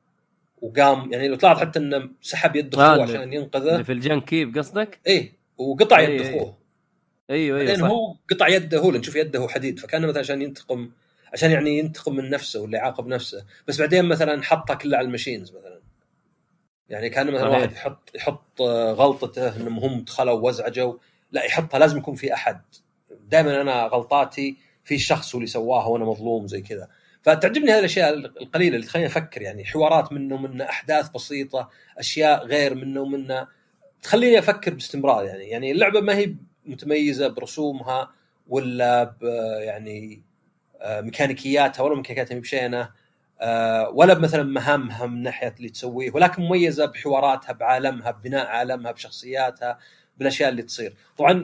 وقام 0.61 1.11
يعني 1.13 1.27
لو 1.27 1.35
طلعت 1.35 1.57
حتى 1.57 1.79
إنه 1.79 2.09
سحب 2.21 2.55
يد 2.55 2.75
آه، 2.75 2.93
اخوه 2.93 3.03
اللي- 3.05 3.17
عشان 3.17 3.33
ينقذه. 3.33 3.81
في 3.83 3.91
ال 3.91 3.97
Junk 3.97 4.21
Heap 4.21 4.57
قصدك؟ 4.57 4.99
إيه 5.07 5.33
وقطع 5.57 5.99
إيه، 5.99 6.07
يد 6.15 6.21
إيه. 6.21 6.29
أخوه. 6.29 6.57
أيوه 7.29 7.57
أيوه 7.59 7.67
بعدين 7.69 7.81
صح. 7.81 7.87
هو 7.91 8.15
قطع 8.31 8.47
يده 8.47 8.79
هو 8.79 8.91
لأن 8.91 9.03
شوف 9.03 9.15
يده 9.15 9.39
هو 9.39 9.47
حديد 9.47 9.79
فكان 9.79 10.07
مثلا 10.07 10.19
عشان 10.19 10.41
ينتقم 10.41 10.89
عشان 11.33 11.51
يعني 11.51 11.77
ينتقم 11.79 12.15
من 12.15 12.29
نفسه 12.29 12.61
ولا 12.61 12.77
يعاقب 12.77 13.07
نفسه. 13.07 13.45
بس 13.67 13.79
بعدين 13.79 14.05
مثلا 14.05 14.43
حطها 14.43 14.73
كلها 14.73 14.97
على 14.99 15.05
ال 15.05 15.10
machines 15.10 15.51
مثلا. 15.51 15.79
يعني 16.89 17.09
كان 17.09 17.31
مثلا. 17.31 17.47
واحد 17.49 17.71
يحط 17.71 18.11
يحط 18.15 18.61
آه، 18.61 18.91
غلطته 18.91 19.55
إنهم 19.55 19.79
هم 19.79 19.99
دخلوا 20.01 20.39
وازعجوا 20.39 20.93
لا 21.31 21.43
يحطها 21.43 21.79
لازم 21.79 21.97
يكون 21.97 22.15
في 22.15 22.33
أحد. 22.33 22.61
دائما 23.29 23.61
أنا 23.61 23.83
غلطاتي 23.85 24.57
في 24.83 24.97
شخص 24.99 25.35
هو 25.35 25.39
اللي 25.39 25.47
سواها 25.49 25.85
وأنا 25.85 26.05
مظلوم 26.05 26.47
زي 26.47 26.61
كذا. 26.61 26.87
فتعجبني 27.21 27.71
هذه 27.71 27.79
الأشياء 27.79 28.13
القليلة 28.13 28.75
اللي 28.75 28.87
تخليني 28.87 29.07
أفكر 29.07 29.41
يعني 29.41 29.65
حوارات 29.65 30.13
منه 30.13 30.35
ومنه 30.35 30.63
أحداث 30.63 31.09
بسيطة 31.09 31.69
أشياء 31.97 32.45
غير 32.45 32.75
منه 32.75 33.01
ومنه 33.01 33.47
تخليني 34.01 34.39
أفكر 34.39 34.73
باستمرار 34.73 35.25
يعني. 35.25 35.43
يعني 35.43 35.71
اللعبة 35.71 36.01
ما 36.01 36.15
هي 36.17 36.35
متميزة 36.65 37.27
برسومها 37.27 38.11
ولا 38.47 39.03
ب 39.03 39.23
يعني 39.59 40.21
آه، 40.81 41.01
ميكانيكياتها 41.01 41.83
ولا 41.83 41.95
ميكانيكياتها 41.95 42.35
مي 42.35 42.41
بشينة 42.41 42.89
آه، 43.41 43.89
ولا 43.89 44.19
مثلا 44.19 44.43
مهامها 44.43 45.05
من 45.05 45.23
ناحية 45.23 45.55
اللي 45.57 45.69
تسويه 45.69 46.11
ولكن 46.11 46.41
مميزة 46.43 46.85
بحواراتها 46.85 47.53
بعالمها 47.53 48.11
ببناء 48.11 48.47
عالمها 48.47 48.91
بشخصياتها 48.91 49.79
بالأشياء 50.17 50.49
اللي 50.49 50.63
تصير. 50.63 50.93
طبعا 51.17 51.41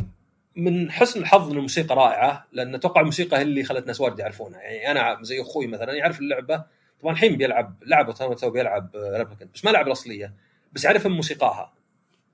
من 0.57 0.91
حسن 0.91 1.19
الحظ 1.19 1.51
إن 1.51 1.57
الموسيقى 1.57 1.95
رائعة 1.95 2.47
لأن 2.51 2.75
أتوقع 2.75 3.01
الموسيقى 3.01 3.38
هي 3.38 3.41
اللي 3.41 3.63
خلت 3.63 3.88
ناس 3.88 4.01
واجد 4.01 4.19
يعرفونها. 4.19 4.59
يعني 4.59 4.91
أنا 4.91 5.17
زي 5.21 5.41
أخوي 5.41 5.67
مثلا 5.67 5.93
يعرف 5.93 6.19
اللعبة 6.19 6.63
طبعا 7.01 7.13
الحين 7.13 7.38
بيلعب 7.38 7.84
لعبة 7.85 8.13
تو 8.13 8.49
بيلعب 8.49 8.89
Replicant 8.95 9.53
بس 9.53 9.65
ما 9.65 9.69
لعب 9.69 9.88
الأصلية 9.88 10.34
بس 10.73 10.85
يعرف 10.85 11.07
موسيقاها 11.07 11.73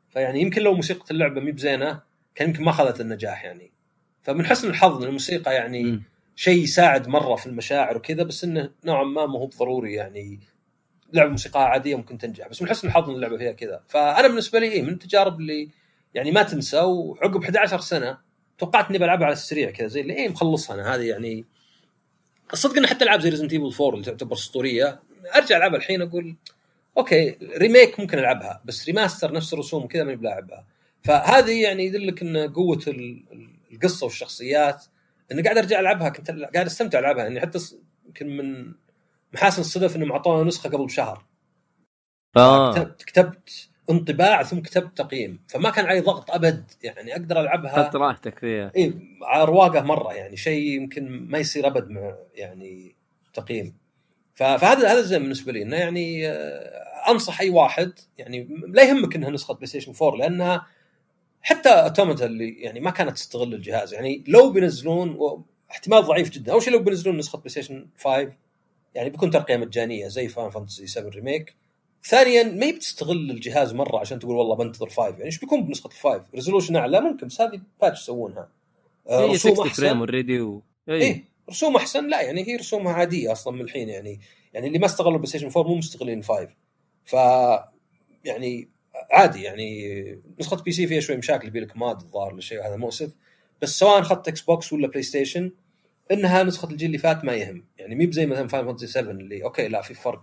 فيعني 0.09 0.41
يمكن 0.41 0.61
لو 0.61 0.73
موسيقى 0.73 1.05
اللعبة 1.11 1.41
مي 1.41 1.51
بزينة 1.51 2.01
كان 2.35 2.49
يمكن 2.49 2.63
ما 2.63 2.69
اخذت 2.69 3.01
النجاح 3.01 3.45
يعني. 3.45 3.71
فمن 4.21 4.45
حسن 4.45 4.69
الحظ 4.69 5.01
إن 5.01 5.07
الموسيقى 5.07 5.53
يعني. 5.53 6.01
شيء 6.35 6.63
يساعد 6.63 7.07
مرة 7.07 7.35
في 7.35 7.47
المشاعر 7.47 7.97
وكذا 7.97 8.23
بس 8.23 8.43
إنه 8.43 8.69
نوعا 8.85 9.03
ما 9.03 9.25
ما 9.25 9.39
هو 9.39 9.47
بضروري 9.47 9.93
يعني 9.93 10.39
لعبه 11.13 11.29
موسيقاها 11.29 11.65
عادية 11.65 11.95
ممكن 11.95 12.17
تنجح. 12.17 12.47
بس 12.47 12.61
من 12.61 12.69
حسن 12.69 12.87
الحظ 12.87 13.09
إن 13.09 13.15
اللعبة 13.15 13.37
فيها 13.37 13.51
كذا. 13.51 13.83
فأنا 13.87 14.27
بالنسبة 14.27 14.59
لي 14.59 14.71
إيه 14.71 14.81
من 14.81 14.89
التجارب 14.89 15.39
اللي 15.39 15.69
يعني 16.14 16.31
ما 16.31 16.44
تنسى 16.44 16.80
وعقب 16.80 17.44
11 17.44 17.80
سنة 17.80 18.18
توقعت 18.57 18.90
إني 18.90 18.98
بلعبها 18.98 19.26
على 19.26 19.34
السريع 19.34 19.72
كذا 19.72 19.88
زي 19.88 20.02
اللي 20.02 20.14
إيه 20.14 20.30
مخلصها 20.30 20.73
أنا. 20.76 20.95
هذه 20.95 21.02
يعني 21.10 21.45
الصدق 22.53 22.77
إن 22.77 22.88
حتى 22.88 23.03
ألعاب 23.03 23.19
زي 23.22 23.30
Resident 23.30 23.53
Evil 23.53 23.84
4 23.84 23.90
اللي 23.94 24.06
تعتبر 24.06 24.34
أسطورية 24.34 24.99
أرجع 25.35 25.57
ألعبها 25.57 25.77
الحين 25.77 26.02
أقول 26.02 26.35
okay 26.97 27.38
remake 27.57 27.99
ممكن 27.99 28.19
ألعبها 28.19 28.61
بس 28.65 28.85
remaster 28.88 29.31
نفس 29.31 29.53
الرسوم 29.53 29.88
كذا 29.88 30.03
ماني 30.03 30.15
بلاعبها. 30.18 30.65
فهذه 31.03 31.61
يعني 31.61 31.85
يدلك 31.85 32.22
إن 32.22 32.38
قوة 32.53 32.81
ال- 32.88 33.23
ال- 33.31 33.49
القصة 33.72 34.03
والشخصيات. 34.06 34.85
إني 35.31 35.41
قاعد 35.41 35.57
أرجع 35.57 35.80
ألعبها 35.80 36.10
كنت 36.10 36.31
قاعد 36.31 36.65
أستمتع 36.65 36.99
ألعبها 36.99 37.23
يعني 37.23 37.41
حتى 37.41 37.60
يمكن 38.06 38.38
من 38.38 38.73
محاسن 39.34 39.61
الصدف 39.61 39.95
إنهم 39.95 40.11
اعطونا 40.11 40.44
نسخة 40.44 40.69
قبل 40.69 40.85
بشهر. 40.85 41.26
آه. 42.38 42.73
كتبت, 42.73 43.03
كتبت 43.03 43.69
انطباع 43.89 44.43
ثم 44.43 44.60
كتبت 44.60 44.97
تقييم. 44.97 45.39
فما 45.47 45.69
كان 45.69 45.85
علي 45.85 45.99
ضغط 45.99 46.31
أبد 46.31 46.72
يعني 46.84 47.14
أقدر 47.14 47.41
ألعبها 47.41 47.81
اخذت 47.81 47.95
راحتك 47.95 48.39
فيها. 48.39 48.72
اي 48.76 48.93
على 49.22 49.45
رواقه 49.45 49.81
مرة 49.81 50.14
يعني 50.14 50.38
شيء 50.38 50.64
يمكن 50.64 51.27
ما 51.30 51.38
يصير 51.38 51.68
أبد 51.68 51.89
مع 51.89 52.15
يعني 52.35 52.95
تقييم. 53.34 53.76
فهذا 54.34 54.91
هذا 54.91 55.01
زين 55.01 55.22
بالنسبة 55.22 55.51
لي 55.51 55.61
إنه 55.61 55.76
يعني 55.76 56.27
آه، 56.27 57.11
أنصح 57.11 57.41
أي 57.41 57.49
واحد 57.49 57.93
يعني 58.18 58.47
لا 58.68 58.84
يهمك 58.84 59.15
إنها 59.15 59.30
نسخة 59.30 59.53
بلاي 59.53 59.68
ستيشن 59.68 59.93
4 60.01 60.18
لأنها 60.18 60.68
حتى 61.41 61.69
Automata 61.69 62.26
اللي 62.26 62.49
يعني 62.49 62.80
ما 62.80 62.91
كانت 62.91 63.11
تستغل 63.11 63.53
الجهاز. 63.53 63.93
يعني 63.93 64.23
لو 64.27 64.51
بينزلون 64.51 65.18
احتمال 65.72 66.03
ضعيف 66.03 66.30
جدا. 66.30 66.51
أول 66.51 66.61
شيء 66.61 66.73
لو 66.73 66.80
بينزلون 66.80 67.18
نسخة 67.18 67.38
بلاي 67.38 67.49
ستيشن 67.49 67.88
5 67.97 68.31
يعني 68.95 69.10
بيكون 69.10 69.31
ترقية 69.31 69.57
مجانية 69.57 70.07
زي 70.07 70.27
Final 70.27 70.49
Fantasy 70.49 70.88
7 70.88 71.10
Remake. 71.10 71.55
ثانيا 72.05 72.43
ما 72.43 72.65
هي 72.65 72.71
بتستغل 72.71 73.31
الجهاز 73.31 73.73
مرة 73.73 73.99
عشان 73.99 74.19
تقول 74.19 74.35
والله 74.35 74.55
بنتظر 74.55 74.89
5 74.89 75.09
يعني 75.09 75.23
إيش 75.23 75.39
بيكون 75.39 75.63
بنسخة 75.63 75.88
ال 75.88 75.95
five 75.95 76.23
resolution 76.35 76.76
أعلى 76.75 77.01
ممكن 77.01 77.27
بس 77.27 77.41
هذه 77.41 77.61
patch 77.81 78.01
يسوونها. 78.01 78.49
آه، 79.09 79.21
هي 79.21 79.34
رسوم 79.34 79.53
60 79.53 79.67
أحسن. 79.67 79.81
frame 79.81 79.97
already 79.97 80.41
و... 80.41 80.63
إيه. 80.89 81.23
رسوم 81.49 81.75
أحسن. 81.75 82.07
لا 82.07 82.21
يعني 82.21 82.47
هي 82.47 82.55
رسومها 82.55 82.93
عادية 82.93 83.31
أصلا 83.31 83.53
من 83.53 83.61
الحين 83.61 83.89
يعني 83.89 84.19
يعني 84.53 84.67
اللي 84.67 84.80
ما 84.80 84.85
استغلوا 84.85 85.17
بلاي 85.17 85.27
ستيشن 85.27 85.47
4 85.47 85.63
مو 85.63 85.75
مستغلين 85.75 86.23
5 86.23 86.47
ف 87.05 87.13
يعني 88.25 88.69
عادي 89.11 89.41
يعني 89.41 90.21
نسخة 90.39 90.63
PC 90.64 90.88
فيها 90.88 90.99
شوي 90.99 91.17
مشاكل 91.17 91.47
يبي 91.47 91.59
لك 91.59 91.77
mod 91.77 92.01
الظاهر 92.01 92.35
للشيء 92.35 92.67
هذا 92.67 92.75
مؤسف. 92.75 93.11
بس 93.61 93.80
سواء 93.80 93.99
اخذت 93.99 94.27
إكس 94.27 94.41
بوكس 94.41 94.73
ولا 94.73 94.88
بلاي 94.88 95.03
ستيشن 95.03 95.51
إنها 96.11 96.43
نسخة 96.43 96.69
الجيل 96.69 96.88
اللي 96.88 96.97
فات 96.97 97.25
ما 97.25 97.34
يهم. 97.34 97.65
يعني 97.77 97.95
مي 97.95 98.05
بزي 98.05 98.25
مثلا 98.25 98.47
Final 98.47 98.65
Fantasy 98.65 98.88
7 98.88 99.11
اللي 99.11 99.43
okay 99.43 99.68
لا 99.67 99.81
في 99.81 99.93
فرق. 99.93 100.21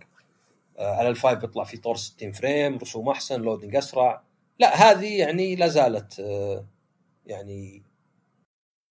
على 0.81 1.09
ال 1.09 1.15
five 1.15 1.39
بيطلع 1.39 1.65
في 1.65 1.77
طور 1.77 1.97
60 1.97 2.33
frame 2.33 2.79
رسوم 2.79 3.09
أحسن 3.09 3.43
loading 3.43 3.77
أسرع. 3.77 4.23
لا 4.59 4.75
هذه 4.77 5.19
يعني 5.19 5.57
لا 5.57 5.69
زالت 5.69 6.21
آه 6.21 6.67
يعني 7.27 7.83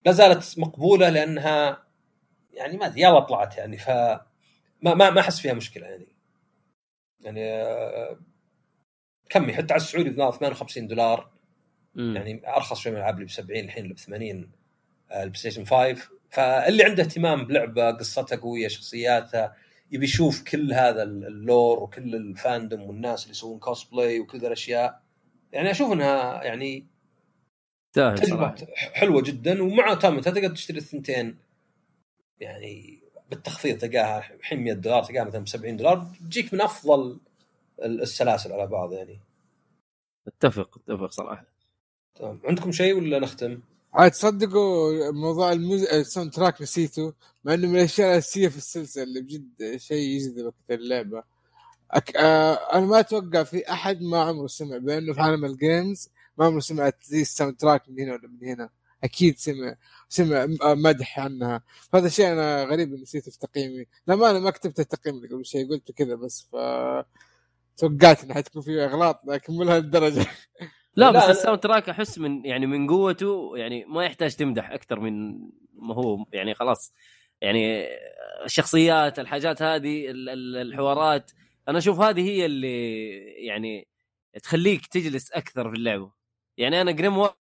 لا 0.05 0.11
زالت 0.11 0.59
مقبولة 0.59 1.09
لأنها 1.09 1.83
يعني 2.53 2.77
ما 2.77 2.85
أدري 2.85 3.01
يلا 3.01 3.19
طلعت 3.19 3.57
يعني 3.57 3.77
ف 3.77 3.89
ما 4.81 4.93
ما 4.93 5.09
ما 5.09 5.19
أحس 5.19 5.39
فيها 5.39 5.53
مشكلة 5.53 5.87
يعني. 5.87 6.07
يعني 7.19 7.53
آه، 7.53 8.19
كمي 9.29 9.53
حتى 9.53 9.73
على 9.73 9.81
السعودي 9.81 10.09
ب 10.09 10.15
58 10.15 10.87
دولار. 10.87 11.31
مم. 11.95 12.15
يعني 12.15 12.41
أرخص 12.47 12.79
شوي 12.79 12.91
من 12.91 12.97
الالعاب 12.97 13.15
اللي 13.15 13.25
ب 13.25 13.29
70 13.29 13.59
الحين 13.59 13.83
اللي 13.83 13.93
ب 13.93 13.99
80 13.99 14.51
آه، 15.11 15.23
البلاي 15.23 15.39
ستيشن 15.39 15.65
5 15.65 16.09
فاللي 16.29 16.83
عنده 16.83 17.03
اهتمام 17.03 17.45
بلعبة 17.45 17.91
قصتها 17.91 18.35
قوية 18.35 18.67
شخصياتها 18.67 19.55
يبي 19.91 20.05
يشوف 20.05 20.43
كل 20.43 20.73
هذا 20.73 21.03
ال 21.03 21.18
lore 21.18 21.79
وكل 21.83 22.15
ال 22.15 22.25
fandom 22.25 22.81
والناس 22.81 23.23
اللي 23.23 23.31
يسوون 23.31 23.59
كوسبلاي 23.59 24.19
وكل 24.19 24.37
الأشياء. 24.37 25.03
يعني 25.51 25.71
أشوف 25.71 25.91
إنها 25.91 26.43
يعني 26.43 26.85
تجربه 28.15 28.55
حلوة 28.75 29.21
جدا 29.21 29.63
ومع 29.63 29.93
Automata 29.93 30.25
تقدر 30.25 30.49
تشتري 30.49 30.77
الثنتين. 30.77 31.37
يعني 32.39 32.99
بالتخفيض 33.31 33.77
تلقاها 33.77 34.33
الحين 34.33 34.63
100 34.63 34.73
دولار 34.73 35.03
تلقاها 35.03 35.23
مثلا 35.23 35.41
ب 35.43 35.47
70 35.47 35.77
دولار 35.77 36.07
تجيك 36.19 36.53
من 36.53 36.61
أفضل 36.61 37.19
ال- 37.83 38.01
السلاسل 38.01 38.51
على 38.53 38.67
بعض 38.67 38.93
يعني. 38.93 39.19
أتفق 40.27 40.77
أتفق 40.77 41.11
صراحة. 41.11 41.45
تمام. 42.15 42.41
عندكم 42.45 42.71
شيء 42.71 42.93
ولا 42.97 43.19
نختم؟ 43.19 43.59
عاد 43.93 44.11
تصدقوا 44.11 45.11
موضوع 45.11 45.51
الموز... 45.51 45.83
ال 45.83 46.33
soundtrack 46.33 46.61
نسيته 46.61 47.13
مع 47.43 47.53
إنه 47.53 47.67
من 47.67 47.75
الأشياء 47.75 48.11
الأساسية 48.11 48.47
في 48.47 48.57
السلسلة 48.57 49.03
اللي 49.03 49.21
بجد 49.21 49.77
شيء 49.77 50.09
يجذبك 50.09 50.53
في 50.67 50.73
اللعبة. 50.73 51.23
أك... 51.91 52.15
آه... 52.15 52.53
أنا 52.53 52.85
ما 52.85 52.99
أتوقع 52.99 53.43
في 53.43 53.71
أحد 53.71 54.01
ما 54.01 54.21
عمره 54.23 54.47
سمع 54.47 54.77
بانه 54.77 55.13
في 55.13 55.21
عالم 55.21 55.45
ال 55.45 55.56
games 55.56 56.09
ما 56.37 56.45
عمره 56.45 56.59
سمع 56.59 56.91
زي 57.03 57.21
ال 57.21 57.57
soundtrack 57.57 57.89
من 57.89 57.99
هنا 57.99 58.13
ولا 58.13 58.27
من 58.27 58.47
هنا. 58.47 58.69
أكيد 59.03 59.37
سمع 59.37 59.75
سمع 60.09 60.43
آه، 60.63 60.73
مدح 60.73 61.19
عنها. 61.19 61.61
فهذا 61.93 62.09
شيء 62.09 62.27
أنا 62.31 62.63
غريب 62.63 62.93
نسيته 62.93 63.31
في 63.31 63.37
تقييمي. 63.39 63.85
لما 64.07 64.29
أنا 64.31 64.39
ما 64.39 64.49
كتبت 64.51 64.79
التقييم 64.79 65.15
اللي 65.15 65.27
قبل 65.27 65.45
شيء 65.45 65.69
قلت 65.69 65.91
كذا 65.91 66.15
بس 66.15 66.47
ف 66.51 66.55
توقعت 67.77 68.23
انه 68.23 68.33
حتكون 68.33 68.61
في 68.61 68.85
اغلاط 68.85 69.21
لكن 69.25 69.53
مو 69.53 69.63
لهالدرجة. 69.63 70.27
لا, 70.95 71.11
لا، 71.11 71.19
بس 71.19 71.29
الساوند 71.37 71.59
تراك 71.59 71.89
أحس 71.89 72.17
من 72.19 72.45
يعني 72.45 72.65
من 72.65 72.87
قوته 72.87 73.51
يعني 73.57 73.85
ما 73.85 74.03
يحتاج 74.05 74.35
تمدح 74.35 74.71
أكثر 74.71 74.99
من 74.99 75.39
ما 75.73 75.95
هو 75.95 76.25
يعني 76.33 76.53
خلاص. 76.55 76.93
يعني 77.41 77.87
الشخصيات 78.45 79.19
الحاجات 79.19 79.61
هذه 79.61 80.09
ال- 80.11 80.29
ال- 80.29 80.57
الحوارات 80.57 81.31
أنا 81.67 81.77
أشوف 81.77 81.99
هذه 81.99 82.21
هي 82.29 82.45
اللي 82.45 83.17
يعني 83.45 83.87
تخليك 84.43 84.85
تجلس 84.87 85.31
أكثر 85.31 85.69
في 85.69 85.75
اللعبة. 85.75 86.11
يعني 86.57 86.81
أنا 86.81 86.91
Grimoire 86.91 87.35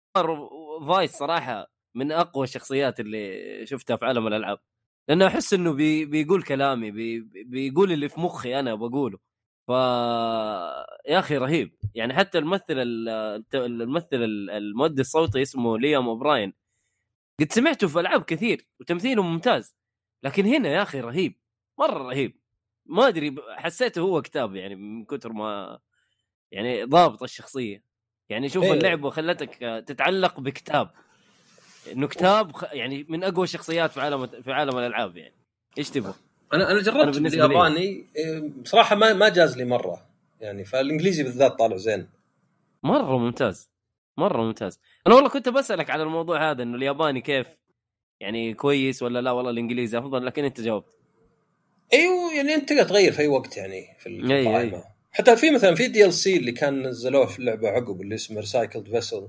Weiss 0.89 1.13
صراحة 1.13 1.67
من 1.95 2.13
أقوى 2.13 2.45
الشخصيات 2.45 3.01
اللي 3.01 3.67
شفتها 3.67 3.97
في 3.97 4.05
عالم 4.07 4.27
الألعاب. 4.27 4.59
لأنه 5.09 5.27
أحس 5.27 5.55
إنه 5.55 5.73
بي 5.73 6.05
بيقول 6.05 6.43
كلامي 6.43 6.91
بي 6.91 7.21
بيقول 7.45 7.93
اللي 7.93 8.09
في 8.09 8.21
مخي 8.21 8.59
أنا 8.61 8.75
بقوله. 8.75 9.19
ف 9.69 9.71
يا 11.09 11.19
أخي 11.19 11.37
رهيب. 11.37 11.75
يعني 11.95 12.15
حتى 12.15 12.39
الممثل 12.39 12.65
الممثل 13.55 14.07
ال- 14.13 14.51
المؤدي 14.51 15.01
الصوتي 15.01 15.43
اسمه 15.43 15.79
ليام 15.79 16.09
أوبراين 16.09 16.53
قد 17.41 17.53
سمعته 17.53 17.89
في 17.89 18.01
ألعاب 18.01 18.23
كثير 18.23 18.67
وتمثيله 18.81 19.23
ممتاز 19.23 19.77
لكن 20.23 20.47
هنا 20.47 20.69
يا 20.69 20.83
أخي 20.83 21.01
رهيب 21.01 21.35
مرة 21.79 21.99
رهيب. 22.03 22.41
ما 22.87 23.09
أدري 23.09 23.35
حسيته 23.57 24.01
هو 24.01 24.23
كتاب 24.23 24.55
يعني 24.57 24.75
من 24.77 25.05
كثر 25.05 25.33
ما 25.33 25.79
يعني 26.53 26.85
ضابط 26.85 27.23
الشخصية. 27.23 27.85
يعني 28.29 28.49
شوف 28.49 28.65
إيه. 28.65 28.73
اللعبة 28.73 29.11
خلتك 29.11 29.55
تتعلق 29.87 30.41
بكتاب. 30.41 30.91
إنه 31.93 32.07
كتاب 32.09 32.53
يعني 32.73 33.07
من 33.09 33.25
أقوى 33.25 33.45
الشخصيات 33.45 33.91
في 33.91 34.01
عالم 34.01 34.27
في 34.27 34.53
عالم 34.53 34.79
الألعاب 34.79 35.17
يعني. 35.17 35.35
إيش 35.79 35.91
تبغى؟ 35.91 36.15
أنا 36.53 36.65
أنا 36.65 36.73
أنا 36.73 36.83
جربت 36.83 37.17
لي. 37.19 37.29
الياباني 37.29 38.05
إيه، 38.17 38.41
بصراحة 38.63 38.97
ما 38.97 39.13
ما 39.13 39.29
جاز 39.29 39.57
لي 39.59 39.65
مرة. 39.65 40.07
يعني 40.41 40.65
فالإنجليزي 40.65 41.23
بالذات 41.23 41.59
طالع 41.59 41.77
زين. 41.77 42.09
مرة 42.83 43.19
ممتاز. 43.19 43.71
مرة 44.17 44.43
ممتاز. 44.43 44.81
أنا 45.07 45.15
والله 45.15 45.29
كنت 45.31 45.49
بسألك 45.49 45.91
على 45.91 46.03
الموضوع 46.03 46.51
هذا 46.51 46.63
إنه 46.63 46.77
الياباني 46.77 47.21
كيف؟ 47.21 47.47
يعني 48.21 48.55
كويس 48.55 49.03
ولا 49.03 49.21
لا؟ 49.21 49.31
والله 49.31 49.51
الإنجليزي 49.51 49.99
أفضل 49.99 50.27
لكن 50.27 50.45
أنت 50.45 50.61
جاوبت. 50.61 50.97
أيوه 51.93 52.35
يعني 52.37 52.55
أنت 52.55 52.69
تقدر 52.69 52.83
تغير 52.89 53.13
في 53.13 53.23
أي 53.23 53.29
وقت 53.29 53.57
يعني 53.57 53.87
في 53.99 54.09
القائمه 54.09 54.77
أي. 54.79 54.83
حتى 55.13 55.37
في 55.37 55.51
مثلا 55.51 55.75
في 55.75 55.89
DLC 55.89 56.37
اللي 56.37 56.53
كان 56.53 56.83
نزلوه 56.87 57.27
في 57.27 57.39
اللعبه 57.39 57.69
عقب 57.69 58.01
اللي 58.01 58.15
اسمه 58.15 58.41
Recycled 58.41 58.89
Vessel 58.89 59.29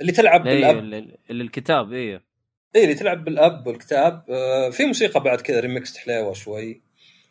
اللي 0.00 0.12
تلعب 0.12 0.46
أيوه 0.46 0.72
بالاب 0.72 0.78
ال- 0.84 0.94
ال- 1.30 1.40
الكتاب 1.40 1.92
أيوه 1.92 2.20
اي 2.76 2.84
اللي 2.84 2.94
تلعب 2.94 3.24
بالأب 3.24 3.66
والكتاب 3.66 4.24
آه، 4.30 4.70
في 4.70 4.84
موسيقى 4.84 5.20
بعد 5.20 5.40
كذا 5.40 5.60
ريمكس 5.60 5.96
حليوة 5.96 6.32
شوي. 6.32 6.80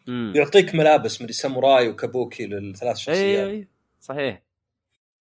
امم 0.07 0.33
يعطيك 0.35 0.75
ملابس 0.75 1.21
مدري 1.21 1.33
ساموراي 1.33 1.87
وكابوكي 1.89 2.45
للثلاث 2.45 2.97
شخصيات. 2.97 3.17
أيوه 3.19 3.49
أيوه 3.49 3.67
صحيح 4.01 4.41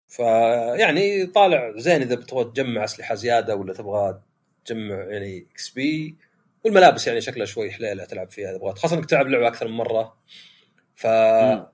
فيعني 0.08 1.26
طالع 1.26 1.72
زين 1.76 2.02
إذا 2.02 2.14
بتبغى 2.14 2.44
تجمع 2.44 2.84
أسلحة 2.84 3.14
زيادة 3.14 3.56
ولا 3.56 3.74
تبغى 3.74 4.20
تجمع 4.64 4.94
يعني 4.94 5.46
XP 5.52 6.16
والملابس 6.64 7.06
يعني 7.06 7.20
شكلها 7.20 7.46
شوي 7.46 7.70
حليلة 7.70 8.04
تلعب 8.04 8.30
فيها 8.30 8.50
إذا 8.50 8.58
بغيت 8.58 8.78
خاصة 8.78 8.96
إنك 8.96 9.06
تلعب 9.06 9.28
لعبة 9.28 9.48
أكثر 9.48 9.68
من 9.68 9.74
مرة. 9.76 10.16
ف 10.94 11.06
مم. 11.06 11.66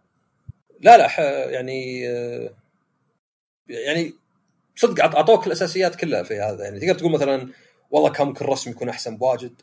لا 0.81 0.97
لا 0.99 1.09
ح- 1.09 1.21
يعني 1.51 2.09
آه، 2.09 2.55
يعني 3.69 4.15
صدق 4.77 5.05
أعطوك 5.05 5.47
الأساسيات 5.47 5.97
كلها 5.97 6.23
في 6.23 6.35
هذا. 6.41 6.65
يعني 6.65 6.81
تقدر 6.81 6.95
تقول 6.95 7.13
مثلا 7.13 7.49
والله 7.93 8.11
كان 8.11 8.27
ممكن 8.27 8.45
الرسم 8.45 8.71
يكون 8.71 8.89
أحسن 8.89 9.17
بواجد 9.17 9.63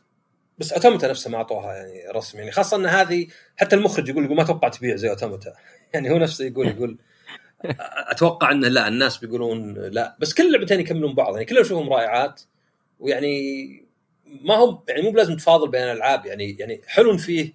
بس 0.58 0.72
Automata 0.72 1.08
نفسه 1.08 1.30
ما 1.30 1.36
أعطوها 1.36 1.74
يعني 1.74 2.08
رسم 2.14 2.38
يعني 2.38 2.50
خاصة 2.50 2.76
إن 2.76 2.86
هذه 2.86 3.26
حتى 3.56 3.76
المخرج 3.76 4.08
يقول 4.08 4.24
يقول 4.24 4.36
ما 4.36 4.42
أتوقع 4.42 4.68
تبيع 4.68 4.96
زي 4.96 5.10
أوتوماتا. 5.10 5.54
يعني 5.94 6.10
هو 6.10 6.18
نفسه 6.18 6.44
يقول 6.44 6.68
يقول 6.68 6.98
أتوقع 8.10 8.52
انه 8.52 8.68
لا 8.68 8.88
الناس 8.88 9.18
بيقولون 9.18 9.74
لا 9.74 10.16
بس 10.18 10.34
كل 10.34 10.46
اللعبتين 10.46 10.80
يكملون 10.80 11.14
بعض 11.14 11.32
يعني 11.32 11.44
كلهم 11.44 11.60
أشوفهم 11.60 11.92
رائعات 11.92 12.42
ويعني 13.00 13.90
ما 14.24 14.54
هم 14.54 14.82
يعني 14.88 15.02
مو 15.02 15.10
بلازم 15.10 15.36
تفاضل 15.36 15.70
بين 15.70 15.82
الألعاب 15.82 16.26
يعني 16.26 16.56
يعني 16.58 16.80
حلو 16.86 17.16
فيه 17.16 17.52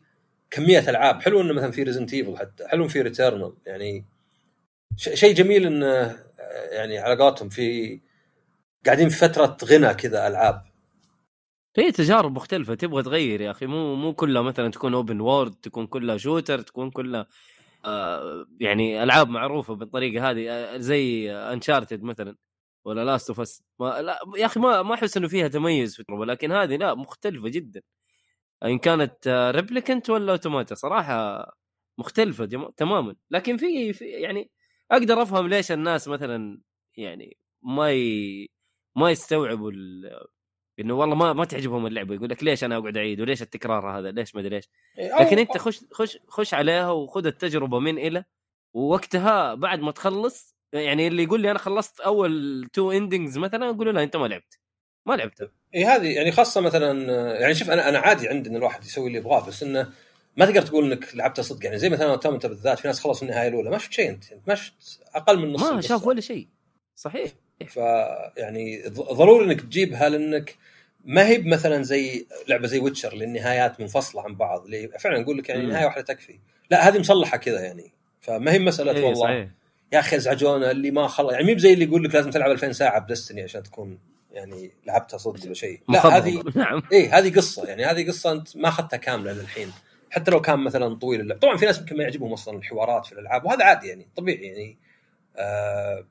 كمية 0.52 0.89
ألعاب 0.89 1.22
حلو 1.22 1.41
انه 1.41 1.53
مثلا 1.53 1.72
في 1.72 1.84
Resident 1.84 2.14
Evil 2.14 2.38
حتى 2.38 2.68
حلو 2.68 2.88
في 2.88 3.02
Returnal 3.02 3.53
يعني 3.65 4.06
شيء 4.97 5.34
جميل 5.34 5.65
انه 5.65 6.19
يعني 6.72 6.97
على 6.97 7.15
قولتهم 7.15 7.49
في 7.49 7.99
قاعدين 8.86 9.10
في 9.10 9.16
فترة 9.18 9.57
غنى 9.66 9.94
كذا 9.94 10.28
ألعاب. 10.28 10.64
في 11.74 11.91
تجارب 11.91 12.32
مختلفة 12.32 12.76
تبغى 12.76 13.03
تغير 13.03 13.41
يا 13.41 13.52
أخي. 13.52 13.66
مو 13.66 13.95
مو 13.95 14.14
كلها 14.14 14.41
مثلا 14.41 14.72
تكون 14.72 14.94
open 14.93 15.22
world 15.22 15.56
تكون 15.56 15.88
كلها 15.88 16.18
shooter 16.18 16.61
تكون 16.62 16.91
كلها 16.91 17.28
آه 17.86 18.45
يعني 18.60 19.03
ألعاب 19.03 19.30
معروفة 19.30 19.76
بالطريقة 19.76 20.30
هذه 20.32 20.49
آه 20.49 20.78
زي 20.78 21.32
Uncharted 21.31 22.03
مثلا 22.03 22.36
ولا 22.86 23.06
Last 23.06 23.30
of 23.30 23.39
Us 23.39 23.64
لا 23.80 24.20
يا 24.38 24.45
أخي 24.45 24.60
ما 24.60 24.82
ما 24.84 24.94
أحس 24.94 25.18
إنه 25.18 25.28
فيها 25.28 25.48
تميز 25.48 25.95
في 25.95 26.03
لكن 26.10 26.52
هذه 26.52 26.76
لا 26.78 26.95
مختلفة 26.95 27.49
جدا. 27.49 27.82
إن 28.66 28.80
كانت 28.80 29.28
Replicant 29.56 30.10
ولا 30.10 30.32
Automata 30.31 30.76
صراحة 30.76 31.45
مختلفة 31.99 32.45
جم... 32.45 32.70
تماما. 32.78 33.16
لكن 33.32 33.57
في, 33.57 33.94
في 33.94 34.06
يعني 34.06 34.52
أقدر 34.91 35.22
أفهم 35.22 35.48
ليش 35.48 35.72
الناس 35.72 36.07
مثلا 36.07 36.62
يعني 36.98 37.38
ما. 37.64 37.91
ما 38.95 39.11
يستوعبوا 39.11 39.72
ال... 39.72 40.11
إنه 40.80 40.93
والله 40.93 41.15
ما 41.15 41.34
ما 41.34 41.45
تعجبهم 41.45 41.88
اللعبة. 41.88 42.15
يقول 42.15 42.30
لك 42.30 42.43
ليش 42.43 42.63
أنا 42.63 42.77
أقعد 42.77 42.97
أعيد؟ 42.97 43.22
وليش 43.22 43.41
التكرار 43.41 43.99
هذا؟ 43.99 44.11
ليش؟ 44.11 44.35
ما 44.35 44.41
أدري 44.41 44.55
ليش. 44.55 44.69
لكن 45.19 45.39
أنت 45.39 45.57
خش 45.57 45.80
خش 45.91 46.17
خش 46.27 46.53
عليها 46.53 46.91
وخذ 46.91 47.26
التجربة 47.26 47.80
من 47.80 47.97
إلى 47.97 48.26
ووقتها 48.73 49.53
بعد 49.53 49.80
ما 49.80 49.91
تخلص 49.91 50.55
يعني 50.73 51.07
اللي 51.07 51.23
يقول 51.23 51.41
لي 51.41 51.51
أنا 51.51 51.59
خلصت 51.59 51.99
أول 51.99 52.65
two 52.73 52.91
endings 52.91 53.38
مثلا 53.38 53.69
أقول 53.69 53.88
له 53.88 53.93
لا 53.93 54.03
أنت 54.03 54.15
ما 54.15 54.27
لعبت. 54.27 54.59
ما 55.05 55.13
لعبت 55.13 55.51
اي 55.76 55.85
هذه 55.85 56.15
يعني 56.15 56.31
خاصة 56.31 56.61
مثلا 56.61 57.01
يعني 57.39 57.55
شوف 57.55 57.69
أنا 57.69 57.89
أنا 57.89 57.99
عادي 57.99 58.27
عندي 58.27 58.49
إن 58.49 58.55
الواحد 58.55 58.84
يسوي 58.84 59.07
اللي 59.07 59.17
يبغاه 59.17 59.47
بس 59.47 59.63
إنه 59.63 59.91
ما 60.38 60.45
تقدر 60.45 60.61
تقول 60.61 60.91
إنك 60.91 61.15
لعبتها 61.15 61.41
صدق. 61.41 61.65
يعني 61.65 61.77
زي 61.77 61.89
مثلا 61.89 62.11
Automata 62.11 62.47
بالذات 62.47 62.80
في 62.80 62.88
ناس 62.88 62.99
خلصوا 62.99 63.27
النهاية 63.27 63.47
الأولى 63.47 63.69
ما 63.69 63.77
شفت 63.77 63.93
شيء 63.93 64.09
أنت. 64.09 64.23
ما 64.47 64.55
شفت 64.55 65.01
أقل 65.15 65.39
من 65.39 65.53
نص 65.53 65.63
ما. 65.63 65.81
شاف 65.81 66.07
ولا 66.07 66.22
شيء. 66.22 66.47
صحيح. 66.95 67.31
ف 67.68 67.77
يعني 68.38 68.82
ض- 68.88 69.14
ضروري 69.14 69.45
إنك 69.45 69.61
تجيبها 69.61 70.10
لأنك 70.10 70.56
ما 71.06 71.27
هي 71.27 71.38
مثلا 71.38 71.84
زي 71.84 72.26
لعبة 72.48 72.68
زي 72.68 72.80
Witcher 72.80 73.14
اللي 73.14 73.26
النهايات 73.26 73.80
منفصله 73.80 74.22
عن 74.22 74.36
بعض 74.36 74.65
اللي 74.65 74.88
فعلا 74.99 75.22
أقول 75.22 75.38
لك 75.38 75.49
يعني 75.49 75.64
مم. 75.64 75.69
نهايه 75.69 75.86
واحدة 75.86 76.02
تكفي. 76.02 76.40
لا 76.72 76.88
هذه 76.88 76.99
مصلحة 76.99 77.38
كذا 77.38 77.60
يعني. 77.61 77.91
فما 78.22 78.52
هي 78.52 78.60
مسألة 78.60 78.91
إيه 78.91 79.03
والله. 79.03 79.22
صحيح. 79.22 79.48
يا 79.94 79.99
أخي 79.99 80.15
ازعجونا 80.15 80.72
اللي 80.72 80.91
ما 80.91 81.07
خلص 81.07 81.32
يعني 81.34 81.44
مي 81.45 81.56
بزي 81.56 81.73
اللي 81.73 81.86
يقول 81.86 82.03
لك 82.03 82.15
لازم 82.15 82.30
تلعب 82.30 82.52
2000 82.52 82.72
ساعة 82.72 82.99
بـ 82.99 83.05
Destiny 83.05 83.43
عشان 83.44 83.64
تكون 83.64 83.99
يعني 84.32 84.72
لعبتها 84.86 85.18
صدق 85.18 85.45
ولا 85.45 85.53
شيء. 85.53 85.80
لا. 85.90 86.18
هذه 86.18 86.44
نعم. 86.56 86.82
إيه 86.91 87.18
هذه 87.18 87.36
قصة 87.36 87.65
يعني. 87.65 87.86
هذه 87.86 88.07
قصة 88.07 88.32
أنت 88.32 88.57
ما 88.57 88.68
أخذتها 88.68 88.98
كاملة 88.98 89.32
للحين. 89.34 89.72
حتى 90.10 90.32
لو 90.32 90.41
كان 90.41 90.60
مثلا 90.60 90.95
طويل 90.95 91.22
اللعب 91.22 91.40
طبعا 91.40 91.57
في 91.57 91.65
ناس 91.65 91.80
يمكن 91.80 91.98
ما 91.98 92.03
يعجبهم 92.03 92.34
أصلا 92.34 92.57
الحوارات 92.57 93.06
في 93.06 93.11
الألعاب 93.11 93.45
وهذا 93.45 93.64
عادي 93.65 93.88
يعني 93.88 94.07
طبيعي 94.15 94.45
يعني. 94.48 94.77
آه 95.38 96.06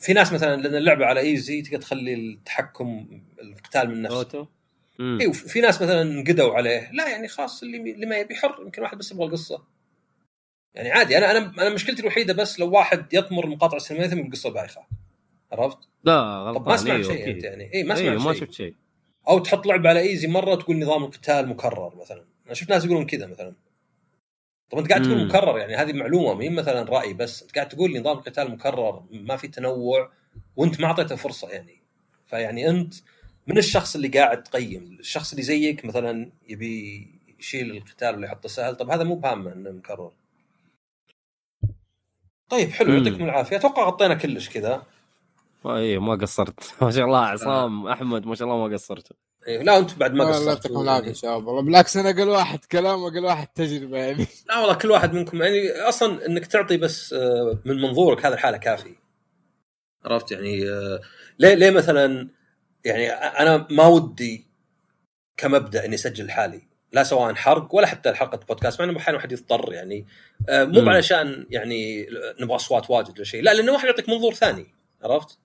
في 0.00 0.12
ناس 0.12 0.32
مثلا 0.32 0.56
لأن 0.56 0.74
اللعبة 0.74 1.06
على 1.06 1.20
easy 1.20 1.62
تقدر 1.62 1.78
تخلي 1.78 2.14
التحكم 2.14 3.20
القتال 3.42 3.90
من 3.90 4.02
نفسه. 4.02 4.16
auto. 4.16 4.46
اي 5.00 5.26
وفي 5.26 5.60
ناس 5.60 5.82
مثلا 5.82 6.02
انقدوا 6.02 6.54
عليه. 6.54 6.90
لا 6.92 7.08
يعني 7.08 7.28
خلاص 7.28 7.62
اللي 7.62 7.92
اللي 7.92 8.06
ما 8.06 8.16
يبي 8.16 8.34
حر 8.34 8.56
يمكن 8.62 8.82
واحد 8.82 8.98
بس 8.98 9.12
يبغى 9.12 9.26
القصة. 9.26 9.64
يعني 10.74 10.90
عادي 10.90 11.18
أنا 11.18 11.30
أنا 11.30 11.38
أنا 11.38 11.74
مشكلتي 11.74 12.02
الوحيدة 12.02 12.34
بس 12.34 12.60
لو 12.60 12.70
واحد 12.70 13.14
يطمر 13.14 13.44
المقاطع 13.44 13.76
السينمائية 13.76 14.10
ثم 14.10 14.18
القصة 14.18 14.50
بايخة. 14.50 14.86
عرفت؟ 15.52 15.78
لا 16.04 16.52
طب 16.52 16.56
غلطان. 16.56 16.68
ما 16.68 16.76
سمعت 16.76 17.00
أيوه، 17.00 17.12
شيء. 17.12 17.30
أنت 17.30 17.44
يعني. 17.44 17.74
اي 17.74 17.82
ما 17.82 17.96
أيوه، 17.96 18.12
سمعت 18.14 18.26
ما 18.26 18.32
شيء. 18.32 18.42
شفت 18.42 18.52
شيء. 18.52 18.74
أو 19.28 19.38
تحط 19.38 19.66
لعبة 19.66 19.88
على 19.88 20.00
إيزي 20.00 20.28
مرة 20.28 20.54
تقول 20.54 20.78
نظام 20.78 21.04
القتال 21.04 21.48
مكرر 21.48 21.96
مثلا. 21.96 22.24
أنا 22.46 22.54
شفت 22.54 22.70
ناس 22.70 22.84
يقولون 22.84 23.06
كذا 23.06 23.26
مثلا. 23.26 23.54
طب 24.70 24.78
أنت 24.78 24.88
قاعد 24.88 25.02
تقول. 25.02 25.26
مكرر 25.26 25.58
يعني 25.58 25.76
هذه 25.76 25.92
معلومة 25.92 26.34
ما 26.34 26.44
هي 26.44 26.50
مثلا 26.50 26.82
رأي 26.82 27.12
بس 27.14 27.42
أنت 27.42 27.54
قاعد 27.54 27.68
تقول 27.68 27.92
لي 27.92 27.98
نظام 27.98 28.18
القتال 28.18 28.50
مكرر 28.50 29.02
ما 29.10 29.36
في 29.36 29.48
تنوع 29.48 30.10
وأنت 30.56 30.80
ما 30.80 30.86
أعطيته 30.86 31.16
فرصة 31.16 31.48
يعني. 31.48 31.80
فيعني 32.26 32.68
أنت 32.70 32.94
من 33.46 33.58
الشخص 33.58 33.94
اللي 33.94 34.08
قاعد 34.08 34.42
تقيم 34.42 34.96
الشخص 35.00 35.30
اللي 35.30 35.42
زيك 35.42 35.84
مثلا 35.84 36.30
يبي 36.48 37.08
يشيل 37.38 37.70
القتال 37.70 38.14
ولا 38.14 38.26
يحطه 38.26 38.48
سهل 38.48 38.76
طب 38.76 38.90
هذا 38.90 39.04
مو 39.04 39.14
بهامه 39.14 39.52
إنه 39.52 39.70
مكرر. 39.70 40.12
طيب 42.48 42.70
حلو. 42.70 42.92
يعطيكم 42.92 43.24
العافية. 43.24 43.56
أتوقع 43.56 43.86
غطينا 43.86 44.14
كلش 44.14 44.48
كذا. 44.48 44.82
اي 45.66 45.98
ما 45.98 46.14
قصرت. 46.14 46.74
ما 46.82 46.90
شاء 46.90 47.04
الله 47.04 47.18
عصام 47.18 47.86
أحمد 47.86 48.26
ما 48.26 48.34
شاء 48.34 48.48
الله 48.48 48.68
ما 48.68 48.74
قصرتوا 48.74 49.16
إيه، 49.50 49.62
لا 49.62 49.78
أنتم 49.78 49.96
بعد 49.98 50.14
ما 50.14 50.24
الله 50.24 50.34
قصرتوا 50.34 50.52
يعطيكم 50.52 50.80
العافيه 50.80 51.12
شباب 51.12 51.46
والله 51.46 51.62
بالعكس 51.62 51.96
أنا 51.96 52.10
أقل 52.10 52.28
واحد 52.28 52.64
كلام 52.64 53.02
واقل 53.02 53.24
واحد 53.24 53.46
تجربة 53.46 53.98
يعني. 53.98 54.26
لا 54.48 54.58
والله 54.58 54.74
كل 54.74 54.90
واحد 54.90 55.12
منكم 55.12 55.42
يعني 55.42 55.70
أصلا 55.70 56.26
إنك 56.26 56.46
تعطي 56.46 56.76
بس 56.76 57.12
آه، 57.12 57.58
من 57.64 57.80
منظورك 57.80 58.26
هذا 58.26 58.34
الحالة 58.34 58.56
كافي 58.56 58.94
عرفت 60.04 60.32
يعني 60.32 60.70
آه، 60.70 61.00
ليه 61.38 61.54
ليه 61.54 61.70
مثلا 61.70 62.28
يعني 62.84 63.10
أنا 63.10 63.66
ما 63.70 63.86
ودي 63.86 64.46
كمبدأ 65.36 65.84
إني 65.84 65.94
أسجل 65.94 66.26
لحالي 66.26 66.70
لا 66.92 67.02
سواء 67.02 67.34
حرق 67.34 67.74
ولا 67.74 67.86
حتى 67.86 68.12
حلقة 68.12 68.40
بودكاست 68.48 68.80
مع 68.80 68.88
إنه 68.88 68.98
أحيانا 68.98 69.16
واحد 69.16 69.32
يضطر 69.32 69.72
يعني. 69.72 70.06
آه، 70.48 70.64
مو. 70.64 70.90
علشان 70.90 71.46
يعني 71.50 72.06
نبغى 72.40 72.56
أصوات 72.56 72.90
واجد 72.90 73.10
ولا 73.10 73.24
شيء 73.24 73.42
لا 73.42 73.54
لأنه 73.54 73.72
واحد 73.72 73.86
يعطيك 73.86 74.08
منظور 74.08 74.34
ثاني. 74.34 74.66
عرفت؟ 75.02 75.38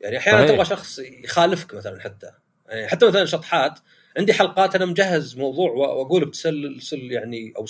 يعني 0.00 0.18
أحيانا. 0.18 0.46
تبغى 0.46 0.64
شخص 0.64 0.98
يخالفك 0.98 1.74
مثلا 1.74 2.00
حتى. 2.00 2.26
يعني 2.26 2.43
حتى 2.86 3.06
مثلا 3.06 3.24
شطحات 3.24 3.78
عندي 4.16 4.32
حلقات 4.32 4.74
أنا 4.74 4.84
مجهز 4.84 5.36
موضوع 5.36 5.70
وأقول 5.70 6.24
بتسلسل 6.24 6.98
يعني 6.98 7.52
أو 7.56 7.66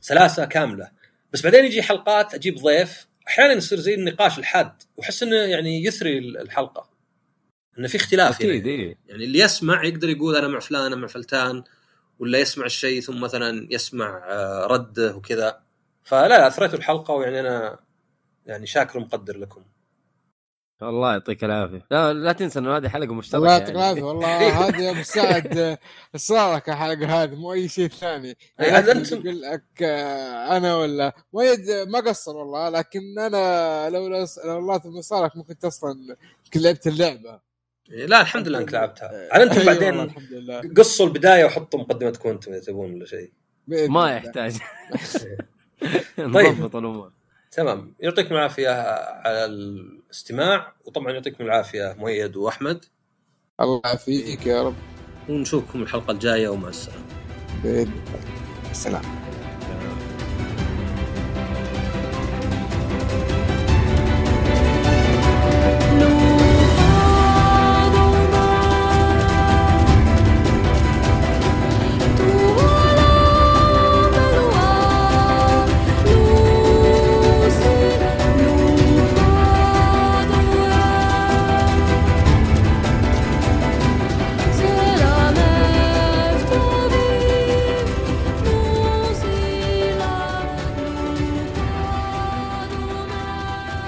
سلاسة 0.00 0.44
كاملة. 0.44 0.90
بس 1.32 1.42
بعدين 1.42 1.64
يجي 1.64 1.82
حلقات 1.82 2.34
أجيب 2.34 2.56
ضيف 2.58 3.08
أحيانا 3.28 3.52
يصير 3.52 3.78
زي 3.78 3.94
النقاش 3.94 4.38
الحاد 4.38 4.72
وأحس 4.96 5.22
إنه 5.22 5.36
يعني 5.36 5.84
يثري 5.84 6.18
الحلقة. 6.18 6.90
إنه 7.78 7.88
في 7.88 7.96
اختلاف 7.96 8.36
أكيد 8.36 8.66
يعني. 8.66 8.98
يعني 9.06 9.24
اللي 9.24 9.38
يسمع 9.38 9.84
يقدر 9.84 10.08
يقول 10.08 10.36
أنا 10.36 10.48
مع 10.48 10.58
فلان 10.58 10.82
أنا 10.82 10.96
مع 10.96 11.06
فلتان 11.06 11.64
ولا 12.18 12.38
يسمع 12.38 12.66
الشيء 12.66 13.00
ثم 13.00 13.20
مثلا 13.20 13.68
يسمع 13.70 14.24
آه، 14.28 14.66
رده 14.66 15.16
وكذا. 15.16 15.60
فلا 16.04 16.28
لا 16.28 16.46
اثريتوا 16.46 16.78
الحلقة 16.78 17.14
ويعني 17.14 17.40
أنا 17.40 17.78
يعني 18.46 18.66
شاكر 18.66 18.98
ومقدر 18.98 19.38
لكم. 19.38 19.64
الله 20.82 21.12
يعطيك 21.12 21.44
العافية. 21.44 21.86
لا 21.90 22.12
لا 22.12 22.32
تنسى 22.32 22.58
إنه 22.58 22.76
هذه 22.76 22.88
حلقة 22.88 23.14
مشتركة 23.14 23.38
الله 23.38 23.52
يعطيك 23.52 23.68
يعني. 23.68 23.78
العافيه 23.78 24.02
والله 24.02 24.68
هذه 24.68 24.82
يا 24.82 24.90
ابو 24.90 25.02
سعد 25.02 25.78
الصارك 26.14 26.68
الحلقة 26.68 27.22
هذه 27.22 27.34
مو 27.34 27.52
أي 27.52 27.68
شيء 27.68 27.88
ثاني. 27.88 28.36
أي، 28.60 28.66
يعني 28.66 28.86
يقول 29.12 29.42
لك 29.42 29.82
آه، 29.82 30.56
أنا 30.56 30.76
ولا 30.76 31.12
مؤيد 31.32 31.70
ما 31.88 32.00
قصر 32.00 32.36
والله 32.36 32.68
لكن 32.68 33.18
أنا 33.18 33.90
لو 33.90 34.08
لو 34.08 34.26
الله 34.58 34.78
ثم 34.78 35.00
صارك 35.00 35.36
ما 35.36 35.42
كنت 35.42 35.64
أصلا 35.64 36.16
كنت 36.44 36.56
لعبت 36.56 36.86
اللعبة. 36.86 37.40
إيه، 37.90 38.06
لا 38.06 38.20
الحمد 38.20 38.48
لله 38.48 38.58
إنك 38.58 38.72
لعبتها. 38.72 39.28
على 39.32 39.44
أنتم 39.44 39.54
أيوة 39.60 39.66
بعدين 39.66 40.00
الحمد 40.00 40.32
لله. 40.32 40.62
قصوا 40.76 41.06
البداية 41.06 41.44
وحطوا 41.44 41.80
مقدمتكم 41.80 42.28
أنتم 42.28 42.52
إذا 42.52 42.60
تبون 42.60 42.94
ولا 42.94 43.06
شيء. 43.06 43.32
ما. 43.68 44.16
يحتاج. 44.16 44.56
طيب. 46.16 46.46
نضبط 46.58 46.76
الأمور. 46.76 47.12
تمام. 47.52 47.94
يعطيكم 48.00 48.34
العافية 48.34 48.70
على 49.24 49.44
الاستماع 50.08 50.72
وطبعا 50.84 51.12
يعطيكم 51.12 51.44
العافية 51.44 51.96
مؤيد 51.98 52.36
وأحمد. 52.36 52.84
الله 53.60 53.80
يعافيك 53.84 54.46
يا 54.46 54.62
رب. 54.62 54.74
ونشوفكم 55.28 55.82
الحلقة 55.82 56.10
الجاية 56.10 56.48
ومع 56.48 56.68
السلامة. 56.68 57.06
بإذن 57.62 57.92
الله. 57.92 58.70
السلام 58.70 59.17